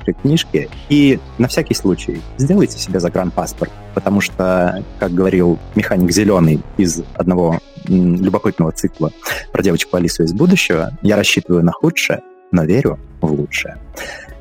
хорошие 0.02 0.14
книжки 0.14 0.70
и 0.90 1.20
на 1.38 1.48
всякий 1.48 1.74
случай 1.74 2.22
сделайте 2.38 2.80
себе 2.80 3.00
загранпаспорт, 3.00 3.72
потому 3.94 4.22
что, 4.22 4.84
как 5.00 5.12
говорил 5.14 5.60
механик 5.76 6.12
Зеленый 6.12 6.62
из 6.78 7.04
одного 7.16 7.60
любопытного 7.86 8.72
цикла 8.72 9.12
про 9.52 9.64
девочку 9.64 9.98
Алису 9.98 10.24
из 10.24 10.34
будущего. 10.34 10.92
Я 11.02 11.16
рассчитываю 11.16 11.64
на 11.64 11.72
худшее, 11.72 12.22
но 12.52 12.64
верю 12.64 13.00
в 13.22 13.32
лучшее. 13.32 13.78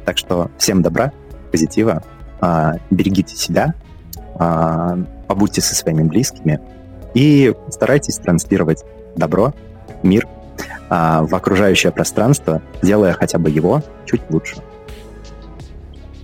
Так 0.05 0.19
что 0.19 0.51
всем 0.59 0.83
добра, 0.83 1.13
позитива, 1.51 2.03
а, 2.41 2.75
берегите 2.91 3.37
себя, 3.37 3.75
а, 4.39 4.99
побудьте 5.27 5.61
со 5.61 5.75
своими 5.75 6.03
близкими 6.03 6.61
и 7.15 7.55
старайтесь 7.71 8.17
транслировать 8.19 8.85
добро, 9.17 9.55
мир 10.03 10.27
а, 10.89 11.23
в 11.23 11.35
окружающее 11.35 11.93
пространство, 11.93 12.63
делая 12.83 13.13
хотя 13.13 13.39
бы 13.39 13.51
его 13.51 13.83
чуть 14.07 14.23
лучше. 14.31 14.57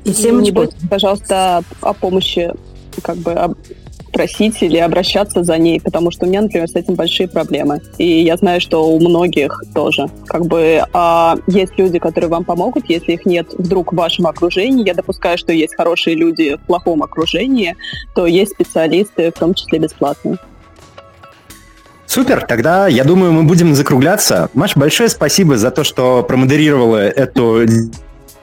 И 0.06 0.12
всем 0.12 0.40
не 0.40 0.52
бойтесь, 0.52 0.76
пожалуйста, 0.88 1.62
о 1.80 1.92
помощи 1.92 2.52
как 3.02 3.16
бы 3.16 3.56
просить 4.12 4.62
или 4.62 4.78
обращаться 4.78 5.42
за 5.42 5.58
ней, 5.58 5.80
потому 5.80 6.12
что 6.12 6.24
у 6.24 6.28
меня, 6.28 6.42
например, 6.42 6.68
с 6.68 6.76
этим 6.76 6.94
большие 6.94 7.28
проблемы. 7.28 7.82
И 7.98 8.22
я 8.22 8.36
знаю, 8.36 8.60
что 8.60 8.88
у 8.88 9.00
многих 9.00 9.60
тоже. 9.74 10.06
Как 10.26 10.46
бы 10.46 10.80
а, 10.92 11.36
есть 11.48 11.72
люди, 11.76 11.98
которые 11.98 12.30
вам 12.30 12.44
помогут, 12.44 12.84
если 12.88 13.12
их 13.14 13.26
нет 13.26 13.48
вдруг 13.58 13.92
в 13.92 13.96
вашем 13.96 14.28
окружении. 14.28 14.86
Я 14.86 14.94
допускаю, 14.94 15.36
что 15.36 15.52
есть 15.52 15.74
хорошие 15.74 16.14
люди 16.14 16.56
в 16.56 16.66
плохом 16.66 17.02
окружении, 17.02 17.76
то 18.14 18.26
есть 18.26 18.52
специалисты, 18.52 19.32
в 19.32 19.38
том 19.38 19.54
числе 19.54 19.80
бесплатные. 19.80 20.38
Супер, 22.06 22.46
тогда 22.46 22.86
я 22.86 23.02
думаю, 23.02 23.32
мы 23.32 23.42
будем 23.42 23.74
закругляться. 23.74 24.48
Маш, 24.54 24.76
большое 24.76 25.08
спасибо 25.08 25.58
за 25.58 25.72
то, 25.72 25.82
что 25.82 26.22
промодерировала 26.22 27.06
эту 27.06 27.66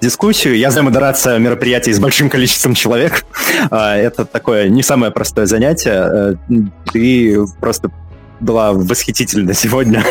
дискуссию. 0.03 0.57
Я 0.57 0.69
знаю 0.69 0.85
модерация 0.85 1.39
мероприятий 1.39 1.93
с 1.93 1.99
большим 1.99 2.29
количеством 2.29 2.73
человек. 2.75 3.25
А, 3.71 3.95
это 3.95 4.25
такое 4.25 4.69
не 4.69 4.83
самое 4.83 5.11
простое 5.11 5.45
занятие. 5.45 6.35
Э, 6.49 6.59
ты 6.91 7.37
просто 7.59 7.89
была 8.39 8.73
восхитительна 8.73 9.53
сегодня. 9.53 10.03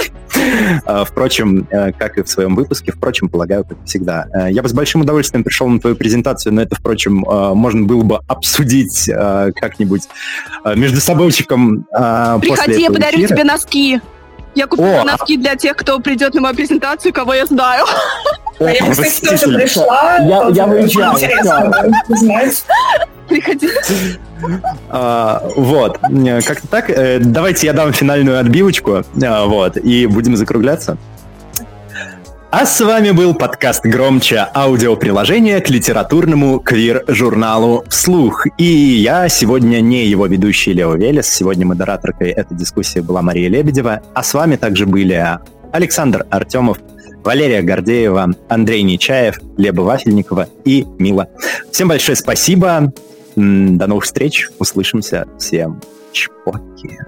А, 0.86 1.05
впрочем, 1.05 1.69
э, 1.70 1.93
как 1.93 2.19
и 2.19 2.23
в 2.23 2.28
своем 2.28 2.55
выпуске, 2.56 2.90
впрочем, 2.90 3.28
полагаю, 3.28 3.64
как 3.64 3.78
всегда. 3.85 4.27
Э, 4.32 4.51
я 4.51 4.62
бы 4.62 4.69
с 4.69 4.73
большим 4.73 5.02
удовольствием 5.02 5.44
пришел 5.44 5.69
на 5.69 5.78
твою 5.78 5.94
презентацию, 5.94 6.55
но 6.55 6.62
это, 6.62 6.74
впрочем, 6.74 7.24
можно 7.55 7.85
было 7.86 8.02
бы 8.02 8.20
обсудить 8.27 9.10
как-нибудь 9.56 10.09
между 10.74 11.01
собойчиком 11.01 11.85
Приходи, 11.90 12.81
я 12.81 12.90
подарю 12.90 13.19
эфира. 13.19 13.28
тебе 13.28 13.44
носки. 13.44 14.01
Я 14.54 14.66
купила 14.66 15.00
О! 15.00 15.04
носки 15.04 15.36
для 15.36 15.56
тех, 15.56 15.76
кто 15.76 15.98
придет 16.00 16.34
на 16.34 16.40
мою 16.40 16.54
презентацию, 16.54 17.12
кого 17.12 17.34
я 17.34 17.46
знаю. 17.46 17.84
А 18.60 18.70
я, 18.70 18.90
кстати, 18.90 19.24
тоже 19.24 19.58
пришла. 19.58 20.18
Я, 20.18 20.48
я 20.50 20.66
выезжал. 20.66 21.16
Приходи. 23.28 23.68
А, 24.88 25.42
вот, 25.56 25.98
как-то 25.98 26.68
так. 26.68 26.90
Э, 26.90 27.18
давайте 27.18 27.66
я 27.66 27.72
дам 27.72 27.92
финальную 27.92 28.38
отбивочку, 28.38 29.04
а, 29.24 29.46
вот, 29.46 29.76
и 29.78 30.06
будем 30.06 30.36
закругляться. 30.36 30.96
А 32.54 32.66
с 32.66 32.82
вами 32.82 33.12
был 33.12 33.34
подкаст 33.34 33.82
«Громче» 33.82 34.46
аудиоприложение 34.54 35.62
к 35.62 35.70
литературному 35.70 36.60
квир-журналу 36.60 37.82
«Вслух». 37.88 38.44
И 38.58 38.64
я 38.64 39.30
сегодня 39.30 39.80
не 39.80 40.04
его 40.04 40.26
ведущий 40.26 40.74
Лео 40.74 40.94
Велес, 40.96 41.28
сегодня 41.28 41.64
модераторкой 41.64 42.28
этой 42.28 42.54
дискуссии 42.54 43.00
была 43.00 43.22
Мария 43.22 43.48
Лебедева, 43.48 44.02
а 44.12 44.22
с 44.22 44.34
вами 44.34 44.56
также 44.56 44.84
были 44.84 45.38
Александр 45.72 46.26
Артемов, 46.28 46.76
Валерия 47.24 47.62
Гордеева, 47.62 48.34
Андрей 48.50 48.82
Нечаев, 48.82 49.40
Леба 49.56 49.80
Вафельникова 49.80 50.46
и 50.66 50.84
Мила. 50.98 51.28
Всем 51.70 51.88
большое 51.88 52.16
спасибо. 52.16 52.92
До 53.34 53.86
новых 53.86 54.04
встреч. 54.04 54.50
Услышимся. 54.58 55.26
Всем 55.38 55.80
чпоки. 56.12 56.98